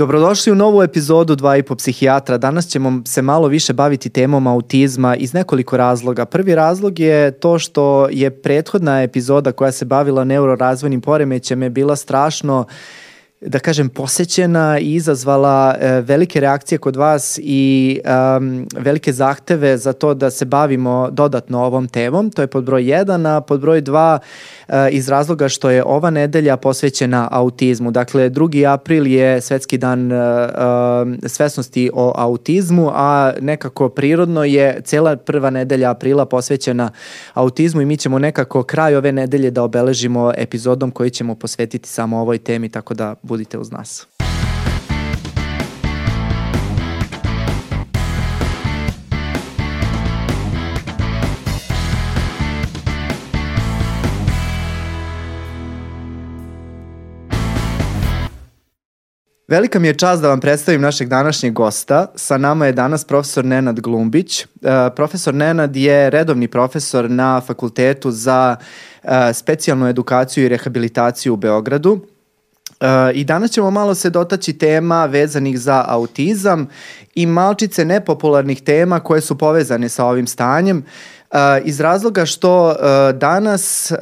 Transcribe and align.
Dobrodošli 0.00 0.52
u 0.52 0.54
novu 0.54 0.82
epizodu 0.82 1.34
Dva 1.34 1.56
i 1.56 1.62
po 1.62 1.74
psihijatra. 1.76 2.38
Danas 2.38 2.68
ćemo 2.68 3.02
se 3.06 3.22
malo 3.22 3.48
više 3.48 3.72
baviti 3.72 4.10
temom 4.10 4.46
autizma 4.46 5.16
iz 5.16 5.34
nekoliko 5.34 5.76
razloga. 5.76 6.24
Prvi 6.24 6.54
razlog 6.54 6.98
je 6.98 7.30
to 7.30 7.58
što 7.58 8.08
je 8.10 8.30
prethodna 8.30 9.02
epizoda 9.02 9.52
koja 9.52 9.72
se 9.72 9.84
bavila 9.84 10.24
neurorazvojnim 10.24 11.00
poremećem 11.00 11.62
je 11.62 11.70
bila 11.70 11.96
strašno 11.96 12.64
da 13.40 13.58
kažem, 13.58 13.88
posećena 13.88 14.78
i 14.78 14.94
izazvala 14.94 15.74
e, 15.80 16.00
velike 16.00 16.40
reakcije 16.40 16.78
kod 16.78 16.96
vas 16.96 17.38
i 17.42 18.00
um, 18.38 18.66
velike 18.76 19.12
zahteve 19.12 19.78
za 19.78 19.92
to 19.92 20.14
da 20.14 20.30
se 20.30 20.44
bavimo 20.44 21.08
dodatno 21.10 21.64
ovom 21.64 21.88
temom. 21.88 22.30
To 22.30 22.42
je 22.42 22.46
pod 22.46 22.64
broj 22.64 22.82
1, 22.82 23.36
a 23.36 23.40
pod 23.40 23.60
broj 23.60 23.82
2 23.82 24.18
Eh, 24.18 24.59
iz 24.90 25.08
razloga 25.08 25.48
što 25.48 25.70
je 25.70 25.84
ova 25.86 26.10
nedelja 26.10 26.56
posvećena 26.56 27.28
autizmu. 27.30 27.90
Dakle, 27.90 28.30
2. 28.30 28.72
april 28.72 29.06
je 29.06 29.40
svetski 29.40 29.78
dan 29.78 30.12
eh, 30.12 30.16
eh, 30.16 31.28
svesnosti 31.28 31.90
o 31.94 32.12
autizmu, 32.16 32.90
a 32.94 33.32
nekako 33.40 33.88
prirodno 33.88 34.44
je 34.44 34.80
cela 34.84 35.16
prva 35.16 35.50
nedelja 35.50 35.90
aprila 35.90 36.26
posvećena 36.26 36.90
autizmu 37.34 37.80
i 37.80 37.86
mi 37.86 37.96
ćemo 37.96 38.18
nekako 38.18 38.62
kraj 38.62 38.96
ove 38.96 39.12
nedelje 39.12 39.50
da 39.50 39.62
obeležimo 39.62 40.32
epizodom 40.36 40.90
koji 40.90 41.10
ćemo 41.10 41.34
posvetiti 41.34 41.88
samo 41.88 42.20
ovoj 42.20 42.38
temi, 42.38 42.68
tako 42.68 42.94
da 42.94 43.14
budite 43.22 43.58
uz 43.58 43.70
nas. 43.70 44.06
Velika 59.50 59.78
mi 59.78 59.88
je 59.88 59.94
čast 59.94 60.22
da 60.22 60.28
vam 60.28 60.40
predstavim 60.40 60.80
našeg 60.80 61.08
današnjeg 61.08 61.52
gosta. 61.52 62.06
Sa 62.14 62.38
nama 62.38 62.66
je 62.66 62.72
danas 62.72 63.04
profesor 63.04 63.44
Nenad 63.44 63.80
Glumbić. 63.80 64.44
Uh, 64.44 64.70
profesor 64.96 65.34
Nenad 65.34 65.76
je 65.76 66.10
redovni 66.10 66.48
profesor 66.48 67.10
na 67.10 67.40
Fakultetu 67.40 68.10
za 68.10 68.56
uh, 69.02 69.10
specijalnu 69.34 69.88
edukaciju 69.88 70.44
i 70.44 70.48
rehabilitaciju 70.48 71.34
u 71.34 71.36
Beogradu. 71.36 71.92
Uh, 71.92 72.86
I 73.14 73.24
danas 73.24 73.50
ćemo 73.50 73.70
malo 73.70 73.94
se 73.94 74.10
dotaći 74.10 74.52
tema 74.52 75.06
vezanih 75.06 75.60
za 75.60 75.84
autizam 75.88 76.66
i 77.14 77.26
malčice 77.26 77.84
nepopularnih 77.84 78.62
tema 78.62 79.00
koje 79.00 79.20
su 79.20 79.38
povezane 79.38 79.88
sa 79.88 80.04
ovim 80.04 80.26
stanjem. 80.26 80.78
Uh, 80.78 81.19
iz 81.64 81.80
razloga 81.80 82.26
što 82.26 82.68
uh, 82.68 82.74
danas 83.18 83.92
uh, 83.92 83.98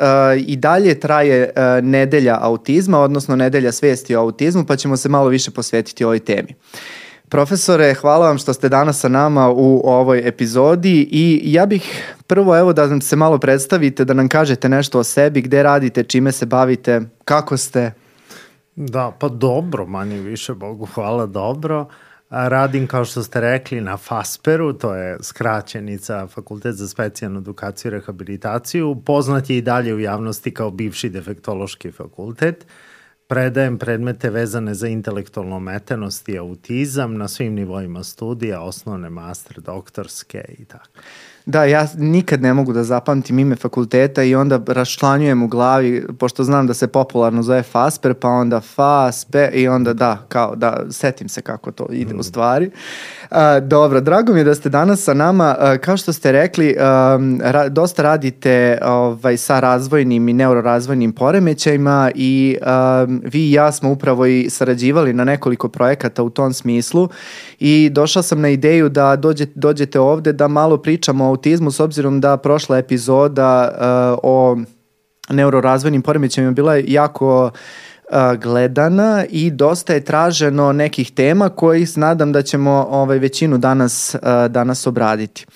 i 0.46 0.56
dalje 0.56 1.00
traje 1.00 1.52
nedelja 1.82 2.38
autizma, 2.40 2.98
odnosno 2.98 3.36
nedelja 3.36 3.72
svesti 3.72 4.16
o 4.16 4.20
autizmu, 4.20 4.64
pa 4.66 4.76
ćemo 4.76 4.96
se 4.96 5.08
malo 5.08 5.28
više 5.28 5.50
posvetiti 5.50 6.04
ovoj 6.04 6.18
temi. 6.18 6.54
Profesore, 7.28 7.94
hvala 7.94 8.26
vam 8.26 8.38
što 8.38 8.52
ste 8.52 8.68
danas 8.68 9.00
sa 9.00 9.08
nama 9.08 9.50
u 9.50 9.82
ovoj 9.84 10.28
epizodi 10.28 11.08
i 11.10 11.40
ja 11.44 11.66
bih 11.66 12.14
prvo 12.26 12.58
evo 12.58 12.72
da 12.72 12.86
nam 12.86 13.00
se 13.00 13.16
malo 13.16 13.38
predstavite, 13.38 14.04
da 14.04 14.14
nam 14.14 14.28
kažete 14.28 14.68
nešto 14.68 14.98
o 14.98 15.04
sebi, 15.04 15.40
gde 15.40 15.62
radite, 15.62 16.02
čime 16.02 16.32
se 16.32 16.46
bavite, 16.46 17.00
kako 17.24 17.56
ste? 17.56 17.92
Da, 18.76 19.12
pa 19.18 19.28
dobro, 19.28 19.86
manje 19.86 20.20
više, 20.20 20.54
Bogu 20.54 20.86
hvala, 20.94 21.26
dobro. 21.26 21.80
Uh, 21.80 22.07
Radim, 22.30 22.86
kao 22.86 23.04
što 23.04 23.22
ste 23.22 23.40
rekli, 23.40 23.80
na 23.80 23.96
FASPER-u, 23.96 24.72
to 24.72 24.94
je 24.94 25.18
skraćenica 25.22 26.26
Fakultet 26.26 26.74
za 26.74 26.88
specijalnu 26.88 27.38
edukaciju 27.38 27.88
i 27.88 27.92
rehabilitaciju. 27.92 29.02
Poznat 29.06 29.50
je 29.50 29.56
i 29.56 29.62
dalje 29.62 29.94
u 29.94 29.98
javnosti 29.98 30.54
kao 30.54 30.70
bivši 30.70 31.08
defektološki 31.08 31.92
fakultet. 31.92 32.66
Predajem 33.26 33.78
predmete 33.78 34.30
vezane 34.30 34.74
za 34.74 34.88
intelektualnu 34.88 35.56
ometenost 35.56 36.28
i 36.28 36.38
autizam 36.38 37.16
na 37.16 37.28
svim 37.28 37.54
nivoima 37.54 38.04
studija, 38.04 38.60
osnovne, 38.60 39.10
master, 39.10 39.60
doktorske 39.60 40.44
i 40.58 40.64
tako. 40.64 40.88
Da, 41.48 41.64
ja 41.64 41.86
nikad 41.98 42.42
ne 42.42 42.54
mogu 42.54 42.72
da 42.72 42.84
zapamtim 42.84 43.38
ime 43.38 43.56
fakulteta 43.56 44.22
i 44.22 44.34
onda 44.34 44.60
raščlanjujem 44.66 45.42
u 45.42 45.48
glavi, 45.48 46.06
pošto 46.18 46.44
znam 46.44 46.66
da 46.66 46.74
se 46.74 46.86
popularno 46.86 47.42
zove 47.42 47.62
FASPER, 47.62 48.14
pa 48.14 48.28
onda 48.28 48.60
FASPE 48.60 49.50
i 49.54 49.68
onda 49.68 49.92
da, 49.92 50.18
kao 50.28 50.56
da 50.56 50.84
setim 50.90 51.28
se 51.28 51.42
kako 51.42 51.72
to 51.72 51.86
ide 51.90 52.14
mm. 52.14 52.18
u 52.18 52.22
stvari. 52.22 52.70
A, 53.30 53.60
dobro, 53.60 54.00
drago 54.00 54.32
mi 54.32 54.40
je 54.40 54.44
da 54.44 54.54
ste 54.54 54.68
danas 54.68 55.02
sa 55.02 55.14
nama. 55.14 55.56
A, 55.58 55.78
kao 55.78 55.96
što 55.96 56.12
ste 56.12 56.32
rekli, 56.32 56.76
a, 56.80 57.18
ra, 57.40 57.68
dosta 57.68 58.02
radite 58.02 58.78
ovaj, 58.84 59.36
sa 59.36 59.60
razvojnim 59.60 60.28
i 60.28 60.32
neurorazvojnim 60.32 61.12
poremećajima 61.12 62.10
i 62.14 62.56
a, 62.62 63.06
vi 63.08 63.48
i 63.48 63.52
ja 63.52 63.72
smo 63.72 63.90
upravo 63.90 64.26
i 64.26 64.50
sarađivali 64.50 65.12
na 65.12 65.24
nekoliko 65.24 65.68
projekata 65.68 66.22
u 66.22 66.30
tom 66.30 66.52
smislu 66.52 67.08
i 67.58 67.90
došla 67.92 68.22
sam 68.22 68.40
na 68.40 68.48
ideju 68.48 68.88
da 68.88 69.16
dođe, 69.16 69.46
dođete 69.54 70.00
ovde 70.00 70.32
da 70.32 70.48
malo 70.48 70.76
pričamo 70.76 71.30
o 71.30 71.37
autizmu 71.38 71.70
s 71.70 71.80
obzirom 71.80 72.20
da 72.20 72.36
prošla 72.36 72.78
epizoda 72.78 73.70
uh, 73.70 74.18
o 74.22 74.56
neurorazvojnim 75.30 76.02
poremećajima 76.02 76.52
bila 76.52 76.74
je 76.74 76.84
jako 76.86 77.44
uh, 77.44 78.40
gledana 78.40 79.24
i 79.30 79.50
dosta 79.50 79.94
je 79.94 80.04
traženo 80.04 80.72
nekih 80.72 81.12
tema 81.12 81.48
koji 81.48 81.86
nadam 81.96 82.32
da 82.32 82.42
ćemo 82.42 82.86
ovaj 82.90 83.18
većinu 83.18 83.58
danas 83.58 84.14
uh, 84.14 84.50
danas 84.50 84.86
obraditi. 84.86 85.46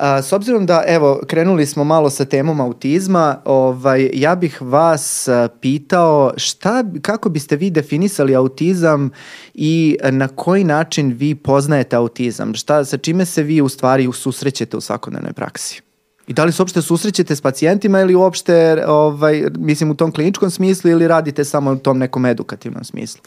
A, 0.00 0.22
s 0.22 0.32
obzirom 0.32 0.66
da, 0.66 0.84
evo, 0.86 1.20
krenuli 1.26 1.66
smo 1.66 1.84
malo 1.84 2.10
sa 2.10 2.24
temom 2.24 2.60
autizma, 2.60 3.36
ovaj, 3.44 4.10
ja 4.12 4.34
bih 4.34 4.62
vas 4.62 5.28
pitao 5.60 6.32
šta, 6.36 6.84
kako 7.02 7.28
biste 7.28 7.56
vi 7.56 7.70
definisali 7.70 8.36
autizam 8.36 9.10
i 9.54 9.96
na 10.10 10.28
koji 10.28 10.64
način 10.64 11.12
vi 11.18 11.34
poznajete 11.34 11.96
autizam? 11.96 12.54
Šta, 12.54 12.84
sa 12.84 12.96
čime 12.96 13.24
se 13.24 13.42
vi 13.42 13.60
u 13.60 13.68
stvari 13.68 14.08
susrećete 14.12 14.76
u 14.76 14.80
svakodnevnoj 14.80 15.32
praksi? 15.32 15.82
I 16.26 16.32
da 16.32 16.44
li 16.44 16.52
se 16.52 16.62
uopšte 16.62 16.82
susrećete 16.82 17.36
s 17.36 17.40
pacijentima 17.40 18.00
ili 18.00 18.14
uopšte, 18.14 18.84
ovaj, 18.86 19.44
mislim, 19.58 19.90
u 19.90 19.94
tom 19.94 20.12
kliničkom 20.12 20.50
smislu 20.50 20.90
ili 20.90 21.08
radite 21.08 21.44
samo 21.44 21.72
u 21.72 21.76
tom 21.76 21.98
nekom 21.98 22.26
edukativnom 22.26 22.84
smislu? 22.84 23.22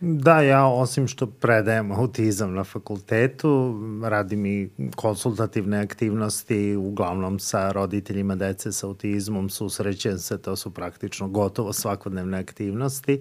Da, 0.00 0.40
ja 0.40 0.66
osim 0.66 1.08
što 1.08 1.26
predajem 1.26 1.92
autizam 1.92 2.54
na 2.54 2.64
fakultetu, 2.64 3.80
radim 4.04 4.46
i 4.46 4.70
konsultativne 4.96 5.78
aktivnosti, 5.78 6.76
uglavnom 6.76 7.38
sa 7.38 7.72
roditeljima 7.72 8.34
dece 8.34 8.72
sa 8.72 8.86
autizmom, 8.86 9.50
susrećem 9.50 10.18
se, 10.18 10.38
to 10.38 10.56
su 10.56 10.70
praktično 10.70 11.28
gotovo 11.28 11.72
svakodnevne 11.72 12.38
aktivnosti 12.38 13.20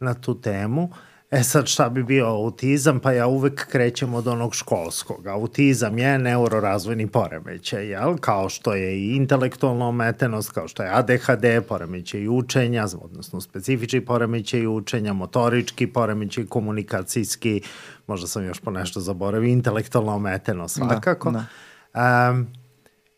na 0.00 0.14
tu 0.14 0.40
temu. 0.40 0.82
Uh, 0.82 0.96
E 1.32 1.42
sad 1.42 1.66
šta 1.66 1.88
bi 1.88 2.02
bio 2.02 2.26
autizam? 2.26 3.00
Pa 3.00 3.12
ja 3.12 3.26
uvek 3.26 3.66
krećem 3.66 4.14
od 4.14 4.26
onog 4.26 4.54
školskog. 4.54 5.26
Autizam 5.26 5.98
je 5.98 6.18
neurorazvojni 6.18 7.06
poremećaj, 7.06 7.86
jel? 7.86 8.16
Kao 8.16 8.48
što 8.48 8.74
je 8.74 8.98
i 8.98 9.16
intelektualna 9.16 9.88
ometenost, 9.88 10.50
kao 10.50 10.68
što 10.68 10.82
je 10.82 10.90
ADHD, 10.90 11.44
poremećaj 11.68 12.28
učenja, 12.28 12.86
odnosno 13.00 13.40
specifični 13.40 14.00
poremećaj 14.04 14.66
učenja, 14.66 15.12
motorički 15.12 15.86
poremećaj, 15.86 16.46
komunikacijski, 16.46 17.62
možda 18.06 18.26
sam 18.26 18.44
još 18.44 18.60
po 18.60 18.70
nešto 18.70 19.00
zaboravio, 19.00 19.48
intelektualna 19.48 20.14
ometenost 20.14 20.78
da, 20.78 20.84
svakako. 20.84 21.30
Da, 21.30 21.44
da. 21.94 22.30
Um, 22.30 22.61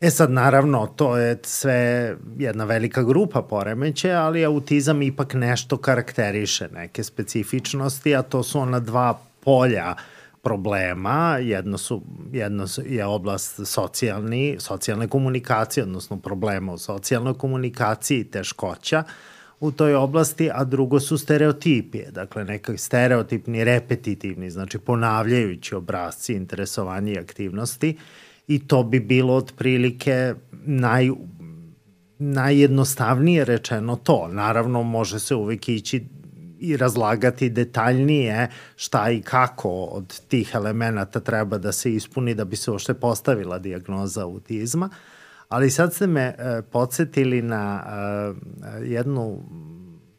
E 0.01 0.11
sad, 0.11 0.31
naravno, 0.31 0.87
to 0.87 1.17
je 1.17 1.39
sve 1.43 2.17
jedna 2.39 2.65
velika 2.65 3.03
grupa 3.03 3.43
poremeće, 3.43 4.13
ali 4.13 4.45
autizam 4.45 5.03
ipak 5.03 5.35
nešto 5.35 5.77
karakteriše, 5.77 6.69
neke 6.75 7.05
specifičnosti, 7.05 8.17
a 8.17 8.23
to 8.23 8.43
su 8.43 8.59
ona 8.59 8.81
dva 8.81 9.19
polja 9.41 9.95
problema. 10.43 11.39
Jedno, 11.41 11.79
su, 11.79 12.03
jedno 12.33 12.67
je 12.87 13.05
oblast 13.07 13.61
socijalni, 13.67 14.57
socijalne 14.59 15.09
komunikacije, 15.09 15.85
odnosno 15.85 16.21
problema 16.21 16.73
u 16.73 16.79
socijalnoj 16.79 17.35
komunikaciji 17.35 18.21
i 18.21 18.31
teškoća 18.31 19.05
u 19.61 19.73
toj 19.73 19.95
oblasti, 19.95 20.51
a 20.55 20.65
drugo 20.65 21.01
su 21.01 21.19
stereotipije, 21.19 22.11
dakle 22.11 22.45
nekak 22.45 22.81
stereotipni, 22.81 23.65
repetitivni, 23.65 24.51
znači 24.51 24.79
ponavljajući 24.79 25.75
obrazci, 25.75 26.35
interesovanja 26.35 27.13
i 27.13 27.19
aktivnosti 27.19 27.97
i 28.47 28.69
to 28.69 28.83
bi 28.83 29.01
bilo 29.01 29.35
otprilike 29.35 30.35
naj, 30.67 31.11
najjednostavnije 32.19 33.45
rečeno 33.45 33.97
to. 33.97 34.29
Naravno, 34.29 34.83
može 34.83 35.21
se 35.21 35.35
uvek 35.35 35.69
ići 35.69 36.05
i 36.59 36.77
razlagati 36.77 37.51
detaljnije 37.51 38.49
šta 38.77 39.11
i 39.11 39.23
kako 39.23 39.71
od 39.71 40.21
tih 40.29 40.51
elemenata 40.55 41.21
treba 41.21 41.59
da 41.59 41.73
se 41.73 41.95
ispuni 41.95 42.35
da 42.35 42.45
bi 42.45 42.57
se 42.57 42.71
ošte 42.71 42.95
postavila 42.95 43.59
diagnoza 43.59 44.23
autizma. 44.23 44.91
Ali 45.49 45.71
sad 45.71 45.95
ste 45.95 46.07
me 46.07 46.23
e, 46.23 46.63
podsjetili 46.73 47.43
na 47.43 47.85
e, 47.87 48.85
jednu 48.85 49.39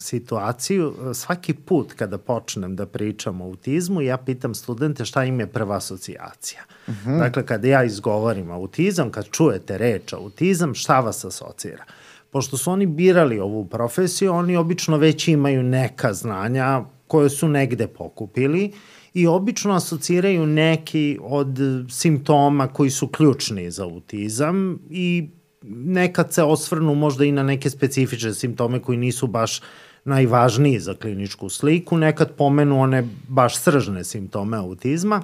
situaciju. 0.05 0.93
Svaki 1.13 1.53
put 1.53 1.93
kada 1.93 2.17
počnem 2.17 2.75
da 2.75 2.85
pričam 2.85 3.41
o 3.41 3.45
autizmu, 3.45 4.01
ja 4.01 4.17
pitam 4.17 4.55
studente 4.55 5.05
šta 5.05 5.23
im 5.23 5.39
je 5.39 5.47
prva 5.47 5.75
asocijacija. 5.75 6.61
Uh 6.87 6.93
mhm. 6.93 7.09
-huh. 7.09 7.19
Dakle, 7.19 7.45
kada 7.45 7.67
ja 7.67 7.83
izgovorim 7.83 8.51
autizam, 8.51 9.11
kad 9.11 9.29
čujete 9.29 9.77
reč 9.77 10.13
autizam, 10.13 10.73
šta 10.73 10.99
vas 10.99 11.25
asocira? 11.25 11.83
Pošto 12.31 12.57
su 12.57 12.71
oni 12.71 12.85
birali 12.85 13.39
ovu 13.39 13.65
profesiju, 13.65 14.33
oni 14.33 14.57
obično 14.57 14.97
već 14.97 15.27
imaju 15.27 15.63
neka 15.63 16.13
znanja, 16.13 16.83
koje 17.07 17.29
su 17.29 17.47
negde 17.47 17.87
pokupili 17.87 18.71
i 19.13 19.27
obično 19.27 19.73
asociraju 19.73 20.45
neki 20.45 21.19
od 21.21 21.59
simptoma 21.89 22.67
koji 22.67 22.89
su 22.89 23.07
ključni 23.07 23.71
za 23.71 23.83
autizam 23.83 24.79
i 24.89 25.29
nekad 25.67 26.33
se 26.33 26.43
osvrnu 26.43 26.95
možda 26.95 27.25
i 27.25 27.31
na 27.31 27.43
neke 27.43 27.69
specifične 27.69 28.33
simptome 28.33 28.79
koji 28.79 28.97
nisu 28.97 29.27
baš 29.27 29.61
najvažniji 30.05 30.79
za 30.79 30.93
kliničku 30.93 31.49
sliku, 31.49 31.97
nekad 31.97 32.31
pomenu 32.31 32.81
one 32.81 33.07
baš 33.27 33.57
sržne 33.57 34.03
simptome 34.03 34.57
autizma. 34.57 35.21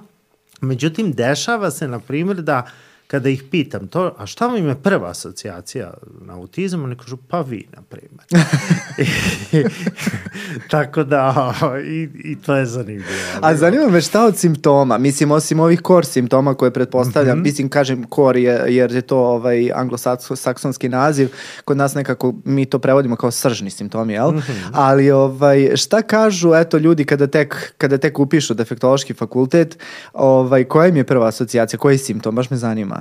Međutim, 0.61 1.11
dešava 1.11 1.71
se, 1.71 1.87
na 1.87 1.99
primjer, 1.99 2.41
da 2.41 2.63
uh, 2.65 2.71
kada 3.11 3.29
ih 3.29 3.43
pitam 3.51 3.87
to, 3.87 4.15
a 4.17 4.25
šta 4.25 4.47
vam 4.47 4.67
je 4.67 4.75
prva 4.75 5.09
asocijacija 5.09 5.93
na 6.21 6.33
autizam, 6.33 6.83
oni 6.83 6.95
kažu, 6.95 7.17
pa 7.17 7.41
vi, 7.41 7.67
na 7.75 7.81
primjer. 7.81 8.47
Tako 10.71 11.03
da, 11.03 11.53
i, 11.85 12.09
i 12.23 12.35
to 12.35 12.55
je 12.55 12.65
zanimljivo. 12.65 13.19
A 13.41 13.55
zanima 13.55 13.87
me 13.87 14.01
šta 14.01 14.25
od 14.25 14.37
simptoma, 14.37 14.97
mislim, 14.97 15.31
osim 15.31 15.59
ovih 15.59 15.81
core 15.87 16.05
simptoma 16.05 16.53
koje 16.53 16.71
pretpostavljam, 16.71 17.37
mm 17.37 17.41
-hmm. 17.41 17.43
mislim, 17.43 17.69
kažem 17.69 18.05
core 18.15 18.41
je, 18.41 18.75
jer 18.75 18.91
je 18.91 19.01
to 19.01 19.17
ovaj 19.17 19.71
anglosaksonski 19.71 20.89
naziv, 20.89 21.29
kod 21.65 21.77
nas 21.77 21.95
nekako 21.95 22.33
mi 22.45 22.65
to 22.65 22.79
prevodimo 22.79 23.15
kao 23.15 23.31
sržni 23.31 23.69
simptomi, 23.69 24.13
jel? 24.13 24.31
Mm 24.31 24.37
-hmm. 24.37 24.69
Ali 24.73 25.11
ovaj, 25.11 25.71
šta 25.75 26.01
kažu, 26.01 26.53
eto, 26.55 26.77
ljudi 26.77 27.05
kada 27.05 27.27
tek, 27.27 27.73
kada 27.77 27.97
tek 27.97 28.19
upišu 28.19 28.53
defektološki 28.53 29.13
fakultet, 29.13 29.77
ovaj, 30.13 30.63
koja 30.63 30.87
im 30.87 30.97
je 30.97 31.03
prva 31.03 31.27
asocijacija, 31.27 31.79
koji 31.79 31.97
simptom, 31.97 32.35
baš 32.35 32.49
me 32.49 32.57
zanima. 32.57 33.00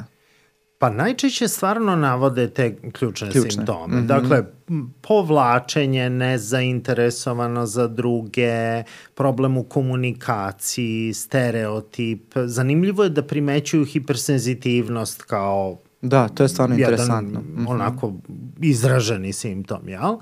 Pa 0.80 0.90
najčešće 0.90 1.48
stvarno 1.48 1.96
navode 1.96 2.50
te 2.50 2.76
ključne, 2.92 3.30
ključne. 3.30 3.50
simptome. 3.50 3.96
Mm 3.96 4.00
-hmm. 4.00 4.06
Dakle, 4.06 4.44
povlačenje, 5.00 6.10
nezainteresovano 6.10 7.66
za 7.66 7.86
druge, 7.86 8.82
problem 9.14 9.56
u 9.56 9.64
komunikaciji, 9.64 11.14
stereotip. 11.14 12.34
Zanimljivo 12.44 13.04
je 13.04 13.10
da 13.10 13.22
primećuju 13.22 13.84
hipersenzitivnost 13.84 15.22
kao 15.22 15.78
Da, 16.02 16.28
to 16.28 16.42
je 16.42 16.48
stvarno 16.48 16.76
jedan, 16.76 16.92
interesantno. 16.92 17.40
Mm 17.40 17.56
-hmm. 17.56 17.70
onako 17.70 18.12
izraženi 18.60 19.32
simptom, 19.32 19.88
jel? 19.88 20.12
Uh, 20.12 20.20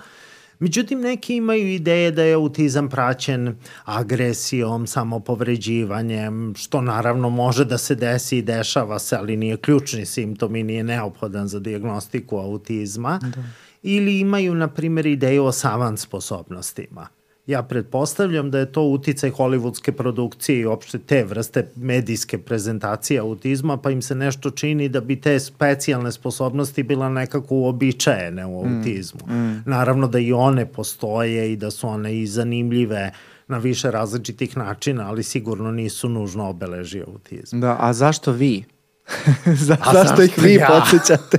Međutim, 0.59 1.01
neki 1.01 1.37
imaju 1.37 1.69
ideje 1.69 2.11
da 2.11 2.23
je 2.23 2.35
autizam 2.35 2.89
praćen 2.89 3.57
agresijom, 3.85 4.87
samopovređivanjem, 4.87 6.55
što 6.57 6.81
naravno 6.81 7.31
može 7.31 7.65
da 7.65 7.79
se 7.79 7.95
desi 7.95 8.39
i 8.39 8.43
dešava 8.43 8.99
se, 8.99 9.17
ali 9.17 9.37
nije 9.37 9.57
ključni 9.57 10.07
simptom 10.07 10.57
i 10.57 10.63
nije 10.63 10.85
neophodan 10.85 11.49
za 11.49 11.61
diagnostiku 11.61 12.39
autizma. 12.39 13.19
Da. 13.23 13.43
Ili 13.83 14.19
imaju, 14.19 14.55
na 14.55 14.69
primjer, 14.69 15.07
ideju 15.07 15.45
o 15.45 15.53
savant 15.53 16.01
sposobnostima 16.01 17.18
ja 17.49 17.63
pretpostavljam 17.63 18.51
da 18.51 18.59
je 18.59 18.73
to 18.73 18.83
uticaj 18.83 19.31
hollywoodske 19.31 19.93
produkcije 19.93 20.61
i 20.61 20.67
opšte 20.67 20.99
te 20.99 21.25
vrste 21.25 21.71
medijske 21.77 22.39
prezentacije 22.39 23.21
autizma, 23.21 23.77
pa 23.77 23.91
im 23.91 24.03
se 24.03 24.15
nešto 24.15 24.51
čini 24.51 24.89
da 24.89 25.01
bi 25.01 25.21
te 25.21 25.41
specijalne 25.41 26.13
sposobnosti 26.13 26.83
bila 26.83 27.09
nekako 27.09 27.55
uobičajene 27.55 28.47
u 28.47 28.59
autizmu. 28.59 29.21
Mm, 29.27 29.35
mm. 29.35 29.63
Naravno 29.67 30.09
da 30.09 30.19
i 30.19 30.33
one 30.33 30.67
postoje 30.67 31.53
i 31.53 31.57
da 31.57 31.71
su 31.71 31.89
one 31.89 32.19
i 32.19 32.27
zanimljive 32.27 33.13
na 33.47 33.59
više 33.59 33.91
različitih 33.91 34.57
načina, 34.57 35.09
ali 35.09 35.23
sigurno 35.23 35.73
nisu 35.73 36.09
nužno 36.09 36.49
obeleži 36.49 37.03
autizma. 37.07 37.61
Da, 37.61 37.77
a 37.81 37.93
zašto 37.93 38.33
vi? 38.33 38.65
Za, 39.67 39.77
A 39.81 39.93
zašto 39.93 40.23
ih 40.23 40.39
vi 40.39 40.55
ja? 40.55 40.67
podsjećate? 40.69 41.39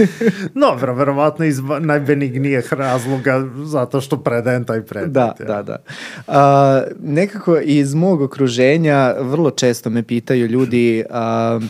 Dobro, 0.66 0.94
verovatno 0.94 1.44
iz 1.44 1.60
najbenignijih 1.80 2.72
razloga 2.72 3.44
zato 3.64 4.00
što 4.00 4.16
predajem 4.16 4.64
taj 4.64 4.82
predmet. 4.82 5.12
Da, 5.12 5.34
ja. 5.40 5.46
da, 5.46 5.62
da. 5.62 5.78
A, 6.26 6.82
nekako 7.00 7.58
iz 7.58 7.94
mog 7.94 8.20
okruženja 8.20 9.14
vrlo 9.20 9.50
često 9.50 9.90
me 9.90 10.02
pitaju 10.02 10.46
ljudi 10.46 11.04
a, 11.10 11.60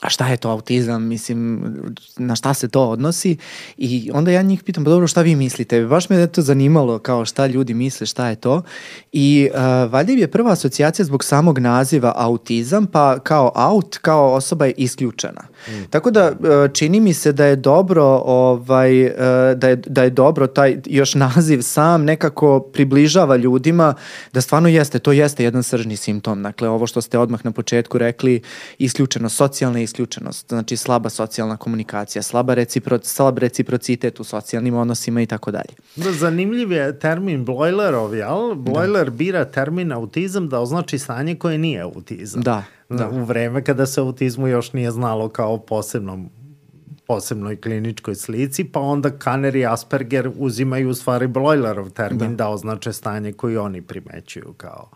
a 0.00 0.08
šta 0.08 0.28
je 0.28 0.36
to 0.36 0.50
autizam, 0.50 1.02
mislim, 1.02 1.62
na 2.16 2.36
šta 2.36 2.54
se 2.54 2.68
to 2.68 2.88
odnosi 2.88 3.36
i 3.76 4.10
onda 4.14 4.30
ja 4.30 4.42
njih 4.42 4.62
pitam, 4.62 4.84
pa 4.84 4.90
dobro, 4.90 5.06
šta 5.06 5.22
vi 5.22 5.36
mislite? 5.36 5.84
Baš 5.84 6.08
me 6.08 6.16
je 6.16 6.26
to 6.26 6.42
zanimalo 6.42 6.98
kao 6.98 7.24
šta 7.24 7.46
ljudi 7.46 7.74
misle, 7.74 8.06
šta 8.06 8.28
je 8.28 8.36
to 8.36 8.62
i 9.12 9.48
uh, 9.52 9.92
valjda 9.92 10.12
je 10.12 10.30
prva 10.30 10.52
asocijacija 10.52 11.06
zbog 11.06 11.24
samog 11.24 11.58
naziva 11.58 12.12
autizam, 12.16 12.86
pa 12.86 13.18
kao 13.18 13.52
aut, 13.54 13.96
kao 13.96 14.32
osoba 14.34 14.66
je 14.66 14.74
isključena. 14.76 15.42
Mm. 15.68 15.84
Tako 15.90 16.10
da 16.10 16.30
uh, 16.30 16.72
čini 16.72 17.00
mi 17.00 17.14
se 17.14 17.32
da 17.32 17.44
je 17.44 17.56
dobro 17.56 18.04
ovaj, 18.24 19.06
uh, 19.06 19.12
da, 19.56 19.68
je, 19.68 19.76
da 19.76 20.02
je 20.02 20.10
dobro 20.10 20.46
taj 20.46 20.76
još 20.86 21.14
naziv 21.14 21.62
sam 21.62 22.04
nekako 22.04 22.60
približava 22.60 23.36
ljudima 23.36 23.94
da 24.32 24.40
stvarno 24.40 24.68
jeste, 24.68 24.98
to 24.98 25.12
jeste 25.12 25.44
jedan 25.44 25.62
sržni 25.62 25.96
simptom. 25.96 26.42
Dakle, 26.42 26.68
ovo 26.68 26.86
što 26.86 27.00
ste 27.00 27.18
odmah 27.18 27.44
na 27.44 27.52
početku 27.52 27.98
rekli, 27.98 28.42
isključeno 28.78 29.28
socijalne 29.28 29.82
isključenost, 29.88 30.48
znači 30.48 30.76
slaba 30.76 31.08
socijalna 31.10 31.56
komunikacija, 31.56 32.22
slaba, 32.22 32.54
recipro, 32.54 32.98
slab 33.02 33.38
reciprocitet 33.38 34.20
u 34.20 34.24
socijalnim 34.24 34.74
odnosima 34.74 35.22
i 35.22 35.26
tako 35.26 35.50
dalje. 35.50 35.74
Da, 35.96 36.12
zanimljiv 36.12 36.72
je 36.72 36.98
termin 36.98 37.44
Bloilerov, 37.44 38.14
jel? 38.14 38.54
Bloiler 38.54 39.04
da. 39.04 39.10
bira 39.10 39.44
termin 39.44 39.92
autizam 39.92 40.48
da 40.48 40.60
označi 40.60 40.98
stanje 40.98 41.34
koje 41.34 41.58
nije 41.58 41.82
autizam. 41.82 42.42
Da, 42.42 42.64
da. 42.88 43.08
U 43.08 43.24
vreme 43.24 43.64
kada 43.64 43.86
se 43.86 44.00
autizmu 44.00 44.48
još 44.48 44.72
nije 44.72 44.90
znalo 44.90 45.28
kao 45.28 45.58
posebnom 45.58 46.30
posebnoj 47.08 47.56
kliničkoj 47.56 48.14
slici, 48.14 48.64
pa 48.64 48.80
onda 48.80 49.10
Kanner 49.10 49.56
i 49.56 49.66
Asperger 49.66 50.30
uzimaju 50.36 50.90
u 50.90 50.94
stvari 50.94 51.26
Bloilerov 51.26 51.90
termin 51.90 52.36
da, 52.36 52.44
da 52.44 52.48
označe 52.48 52.92
stanje 52.92 53.32
koje 53.32 53.60
oni 53.60 53.82
primećuju 53.82 54.54
kao 54.56 54.90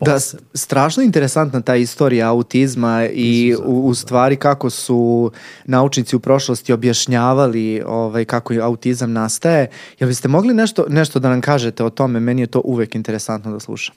Da, 0.00 0.18
strašno 0.54 1.02
interesantna 1.02 1.60
ta 1.60 1.76
istorija 1.76 2.28
autizma 2.28 3.06
i 3.12 3.54
u, 3.64 3.86
u 3.86 3.94
stvari 3.94 4.36
kako 4.36 4.70
su 4.70 5.30
naučnici 5.64 6.16
u 6.16 6.20
prošlosti 6.20 6.72
objašnjavali 6.72 7.82
ovaj, 7.86 8.24
kako 8.24 8.54
autizam 8.62 9.12
nastaje. 9.12 9.70
Jel 9.98 10.08
biste 10.08 10.28
mogli 10.28 10.54
nešto, 10.54 10.86
nešto 10.88 11.18
da 11.18 11.28
nam 11.28 11.40
kažete 11.40 11.84
o 11.84 11.90
tome? 11.90 12.20
Meni 12.20 12.42
je 12.42 12.46
to 12.46 12.60
uvek 12.64 12.94
interesantno 12.94 13.52
da 13.52 13.60
slušam. 13.60 13.94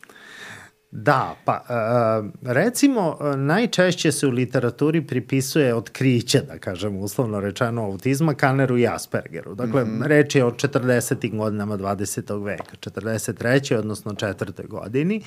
Da, 0.98 1.36
pa 1.46 1.62
uh, 1.70 2.52
recimo 2.52 3.18
najčešće 3.38 4.12
se 4.12 4.28
u 4.28 4.30
literaturi 4.30 5.08
pripisuje 5.08 5.76
otkriće, 5.76 6.42
da 6.42 6.58
kažem 6.58 6.98
uslovno 6.98 7.40
rečeno, 7.40 7.84
autizma 7.84 8.34
Kanneru 8.34 8.78
i 8.78 8.88
Aspergeru. 8.88 9.56
Dakle, 9.56 9.86
mm 9.86 9.88
-hmm. 9.88 10.06
reč 10.06 10.36
je 10.36 10.46
o 10.46 10.52
40. 10.52 11.38
godinama 11.38 11.78
20. 11.78 12.44
veka, 12.44 12.76
43. 12.80 13.76
odnosno 13.76 14.14
4. 14.14 14.68
godini. 14.68 15.22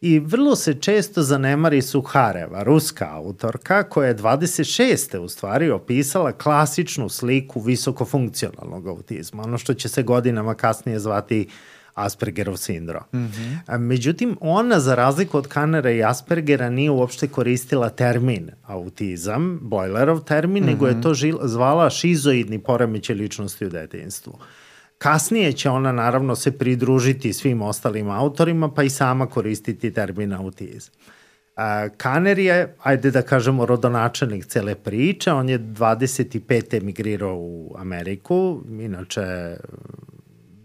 I 0.00 0.18
vrlo 0.18 0.56
se 0.56 0.74
često 0.74 1.22
zanemari 1.22 1.82
Suhareva, 1.82 2.62
ruska 2.62 3.08
autorka, 3.12 3.82
koja 3.82 4.08
je 4.08 4.16
26. 4.16 5.18
u 5.18 5.28
stvari 5.28 5.70
opisala 5.70 6.32
klasičnu 6.32 7.08
sliku 7.08 7.60
visokofunkcionalnog 7.60 8.86
autizma, 8.86 9.42
ono 9.42 9.58
što 9.58 9.74
će 9.74 9.88
se 9.88 10.02
godinama 10.02 10.54
kasnije 10.54 10.98
zvati 10.98 11.48
Aspergerov 11.96 12.56
sindrom. 12.56 13.02
Mm 13.12 13.18
-hmm. 13.18 13.78
Međutim, 13.78 14.36
ona, 14.40 14.80
za 14.80 14.94
razliku 14.94 15.38
od 15.38 15.48
Kanera 15.48 15.90
i 15.90 16.04
Aspergera, 16.04 16.70
nije 16.70 16.90
uopšte 16.90 17.28
koristila 17.28 17.88
termin 17.90 18.50
autizam, 18.66 19.58
Boilerov 19.62 20.24
termin, 20.24 20.62
mm 20.62 20.66
-hmm. 20.66 20.70
nego 20.70 20.86
je 20.86 21.00
to 21.00 21.14
žil, 21.14 21.38
zvala 21.42 21.90
šizoidni 21.90 22.58
poremećaj 22.58 23.16
ličnosti 23.16 23.66
u 23.66 23.68
detinstvu. 23.68 24.38
Kasnije 24.98 25.52
će 25.52 25.70
ona 25.70 25.92
naravno 25.92 26.36
se 26.36 26.58
pridružiti 26.58 27.32
svim 27.32 27.62
ostalim 27.62 28.10
autorima, 28.10 28.70
pa 28.70 28.82
i 28.82 28.90
sama 28.90 29.26
koristiti 29.26 29.90
termin 29.90 30.32
autizam. 30.32 30.94
Kaner 31.96 32.38
je, 32.38 32.74
ajde 32.82 33.10
da 33.10 33.22
kažemo, 33.22 33.66
rodonačelnik 33.66 34.46
cele 34.46 34.74
priče. 34.74 35.32
On 35.32 35.48
je 35.48 35.58
25. 35.58 36.76
emigrirao 36.76 37.36
u 37.36 37.74
Ameriku, 37.78 38.62
inače 38.80 39.56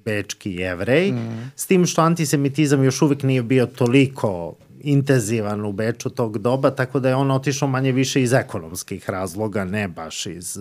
bečki 0.06 0.52
jevrej, 0.52 1.12
mm. 1.12 1.52
s 1.56 1.68
tim 1.68 1.86
što 1.86 2.02
antisemitizam 2.02 2.84
još 2.84 3.02
uvek 3.02 3.24
nije 3.24 3.44
bio 3.44 3.66
toliko 3.66 4.56
intenzivan 4.84 5.66
u 5.66 5.72
Beču 5.72 6.10
tog 6.10 6.38
doba, 6.38 6.72
tako 6.72 7.00
da 7.00 7.10
je 7.10 7.16
on 7.16 7.32
otišao 7.32 7.68
manje 7.68 7.92
više 7.92 8.22
iz 8.22 8.34
ekonomskih 8.34 9.10
razloga, 9.10 9.64
ne 9.64 9.88
baš 9.88 10.26
iz 10.26 10.60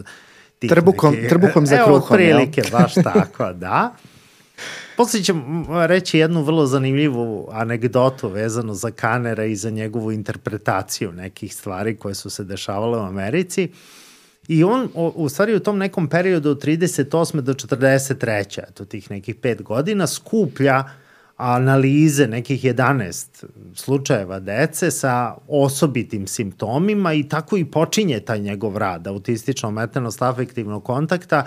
tih 0.59 0.71
trbukom, 0.71 1.15
neki, 1.15 1.29
trbukom 1.29 1.67
za 1.67 1.77
kruhom. 1.77 1.95
Evo, 1.95 2.07
prilike, 2.11 2.61
jel? 2.61 2.71
baš 2.71 2.95
tako, 3.13 3.53
da. 3.53 3.95
Posle 4.97 5.23
ću 5.23 5.35
reći 5.87 6.19
jednu 6.19 6.43
vrlo 6.43 6.67
zanimljivu 6.67 7.49
anegdotu 7.53 8.29
vezanu 8.29 8.75
za 8.75 8.91
Kanera 8.91 9.45
i 9.45 9.57
za 9.57 9.71
njegovu 9.71 10.13
interpretaciju 10.13 11.13
nekih 11.13 11.55
stvari 11.55 11.97
koje 11.97 12.15
su 12.15 12.31
se 12.31 12.45
dešavale 12.45 12.99
u 12.99 13.03
Americi. 13.03 13.69
I 14.49 14.65
on, 14.65 14.89
u 14.95 15.29
stvari, 15.29 15.55
u 15.55 15.61
tom 15.61 15.79
nekom 15.79 16.09
periodu 16.09 16.51
od 16.51 16.65
38. 16.65 17.41
do 17.41 17.55
43. 17.55 18.61
eto 18.69 18.85
tih 18.85 19.11
nekih 19.11 19.35
pet 19.35 19.63
godina, 19.63 20.07
skuplja 20.07 20.85
analize 21.37 22.27
nekih 22.27 22.65
11 22.65 23.45
slučajeva 23.75 24.41
dece 24.41 24.91
sa 24.91 25.35
osobitim 25.49 26.27
simptomima 26.27 27.13
i 27.13 27.29
tako 27.29 27.57
i 27.57 27.65
počinje 27.65 28.21
taj 28.21 28.39
njegov 28.39 28.77
rad 28.77 29.07
autistično 29.07 29.69
ometenost 29.69 30.23
afektivnog 30.23 30.85
kontakta 30.85 31.47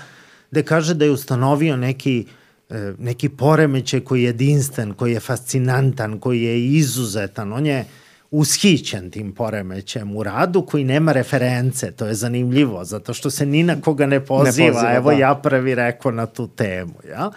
gde 0.52 0.64
kaže 0.64 0.94
da 0.94 1.06
je 1.06 1.12
ustanovio 1.12 1.78
neki 1.78 2.26
e, 2.70 2.94
neki 3.00 3.30
poremećaj 3.30 4.00
koji 4.00 4.22
je 4.22 4.26
jedinstven, 4.26 4.94
koji 4.94 5.14
je 5.14 5.20
fascinantan, 5.20 6.20
koji 6.20 6.42
je 6.42 6.66
izuzetan. 6.66 7.54
On 7.54 7.66
je 7.66 7.86
ushićen 8.34 9.12
tim 9.12 9.32
poremećajem 9.36 10.16
u 10.16 10.24
radu 10.24 10.66
koji 10.66 10.84
nema 10.84 11.12
reference. 11.12 11.92
To 11.92 12.06
je 12.06 12.14
zanimljivo, 12.14 12.84
zato 12.84 13.14
što 13.14 13.30
se 13.32 13.46
ni 13.46 13.64
na 13.64 13.82
koga 13.82 14.06
ne 14.06 14.26
poziva. 14.26 14.68
Ne 14.68 14.74
poziva 14.74 14.96
Evo 14.96 15.12
da. 15.12 15.18
ja 15.18 15.36
prvi 15.36 15.76
rekao 15.76 16.12
na 16.12 16.26
tu 16.26 16.48
temu. 16.48 16.94
Ja? 17.10 17.32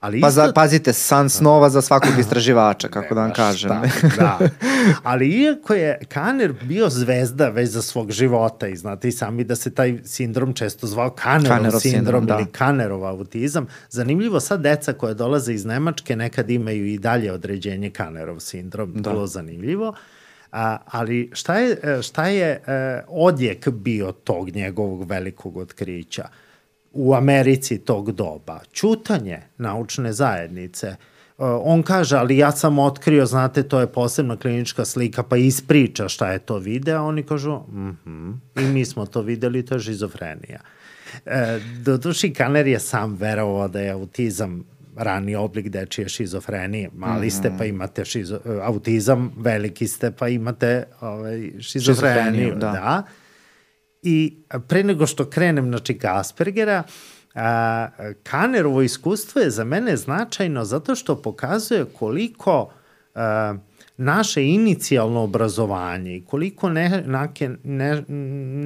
Ali 0.00 0.20
pa 0.20 0.28
isto... 0.28 0.40
za, 0.40 0.52
pazite, 0.52 0.92
san 0.92 1.30
snova 1.30 1.70
za 1.70 1.82
svakog 1.82 2.18
istraživača, 2.20 2.88
kako 2.88 3.14
da 3.14 3.20
vam 3.20 3.32
kažem. 3.32 3.70
Šta, 3.88 4.08
da. 4.16 4.38
Ali 5.02 5.28
iako 5.28 5.74
je 5.74 5.98
Kaner 6.08 6.52
bio 6.62 6.88
zvezda 6.88 7.48
već 7.48 7.68
za 7.68 7.82
svog 7.82 8.10
života 8.10 8.68
i 8.68 8.76
znate 8.76 9.08
i 9.08 9.12
sami 9.12 9.44
da 9.44 9.56
se 9.56 9.74
taj 9.74 9.98
sindrom 10.04 10.52
često 10.54 10.86
zvao 10.86 11.10
Kanerov, 11.10 11.56
Kanerov 11.56 11.80
sindrom, 11.80 12.00
sindrom 12.00 12.26
da. 12.26 12.34
ili 12.34 12.46
Kanerov 12.52 13.06
autizam, 13.06 13.66
zanimljivo 13.90 14.40
sad 14.40 14.60
deca 14.60 14.92
koje 14.92 15.14
dolaze 15.14 15.54
iz 15.54 15.64
Nemačke 15.64 16.16
nekad 16.16 16.50
imaju 16.50 16.86
i 16.86 16.98
dalje 16.98 17.32
određenje 17.32 17.90
Kanerov 17.90 18.40
sindrom, 18.40 18.92
da. 18.94 19.10
vrlo 19.10 19.26
zanimljivo. 19.26 19.94
A, 20.56 20.78
ali 20.86 21.30
šta 21.32 21.58
je, 21.58 22.02
šta 22.02 22.26
je 22.26 22.50
e, 22.50 23.02
odjek 23.08 23.68
bio 23.68 24.12
tog 24.12 24.48
njegovog 24.48 25.10
velikog 25.10 25.56
otkrića? 25.56 26.28
u 26.96 27.14
Americi 27.14 27.78
tog 27.78 28.12
doba. 28.12 28.60
Čutanje 28.72 29.40
naučne 29.58 30.12
zajednice. 30.12 30.86
E, 30.86 30.96
on 31.44 31.82
kaže, 31.82 32.16
ali 32.16 32.38
ja 32.38 32.52
sam 32.52 32.78
otkrio, 32.78 33.26
znate, 33.26 33.62
to 33.62 33.80
je 33.80 33.86
posebna 33.86 34.36
klinička 34.36 34.84
slika, 34.84 35.22
pa 35.22 35.36
ispriča 35.36 36.08
šta 36.08 36.32
je 36.32 36.38
to 36.38 36.58
video, 36.58 37.04
oni 37.04 37.22
kažu, 37.22 37.60
mhm, 37.68 38.12
mm 38.12 38.40
i 38.56 38.64
mi 38.64 38.84
smo 38.84 39.06
to 39.06 39.22
videli, 39.22 39.64
to 39.64 39.74
je 39.74 39.78
žizofrenija. 39.78 40.60
E, 41.26 41.60
duši 42.02 42.32
Kaner 42.32 42.66
je 42.66 42.80
sam 42.80 43.14
verovao 43.14 43.68
da 43.68 43.80
je 43.80 43.90
autizam 43.90 44.64
rani 44.96 45.36
oblik 45.36 45.68
dečije 45.68 46.08
šizofrenije. 46.08 46.90
Mali 46.94 47.30
ste 47.30 47.48
pa 47.48 47.64
mhm. 47.64 47.74
imate 47.74 48.04
šizo, 48.04 48.40
autizam, 48.62 49.32
veliki 49.36 49.88
ste 49.88 50.10
pa 50.10 50.28
imate 50.28 50.84
ovaj, 51.00 51.50
šizofreniju. 51.60 52.54
Da. 52.54 52.70
da. 52.70 53.02
I 54.02 54.36
pre 54.68 54.82
nego 54.84 55.06
što 55.06 55.30
krenem, 55.30 55.68
znači, 55.68 55.98
Aspergera, 56.02 56.82
a, 57.34 57.88
Kanerovo 58.22 58.82
iskustvo 58.82 59.40
je 59.40 59.50
za 59.50 59.64
mene 59.64 59.96
značajno 59.96 60.64
zato 60.64 60.94
što 60.94 61.22
pokazuje 61.22 61.84
koliko 61.84 62.70
a, 63.14 63.56
naše 63.96 64.44
inicijalno 64.44 65.20
obrazovanje 65.20 66.16
i 66.16 66.24
koliko 66.24 66.68
ne, 66.68 67.02
neke, 67.06 67.50
ne, 67.64 68.02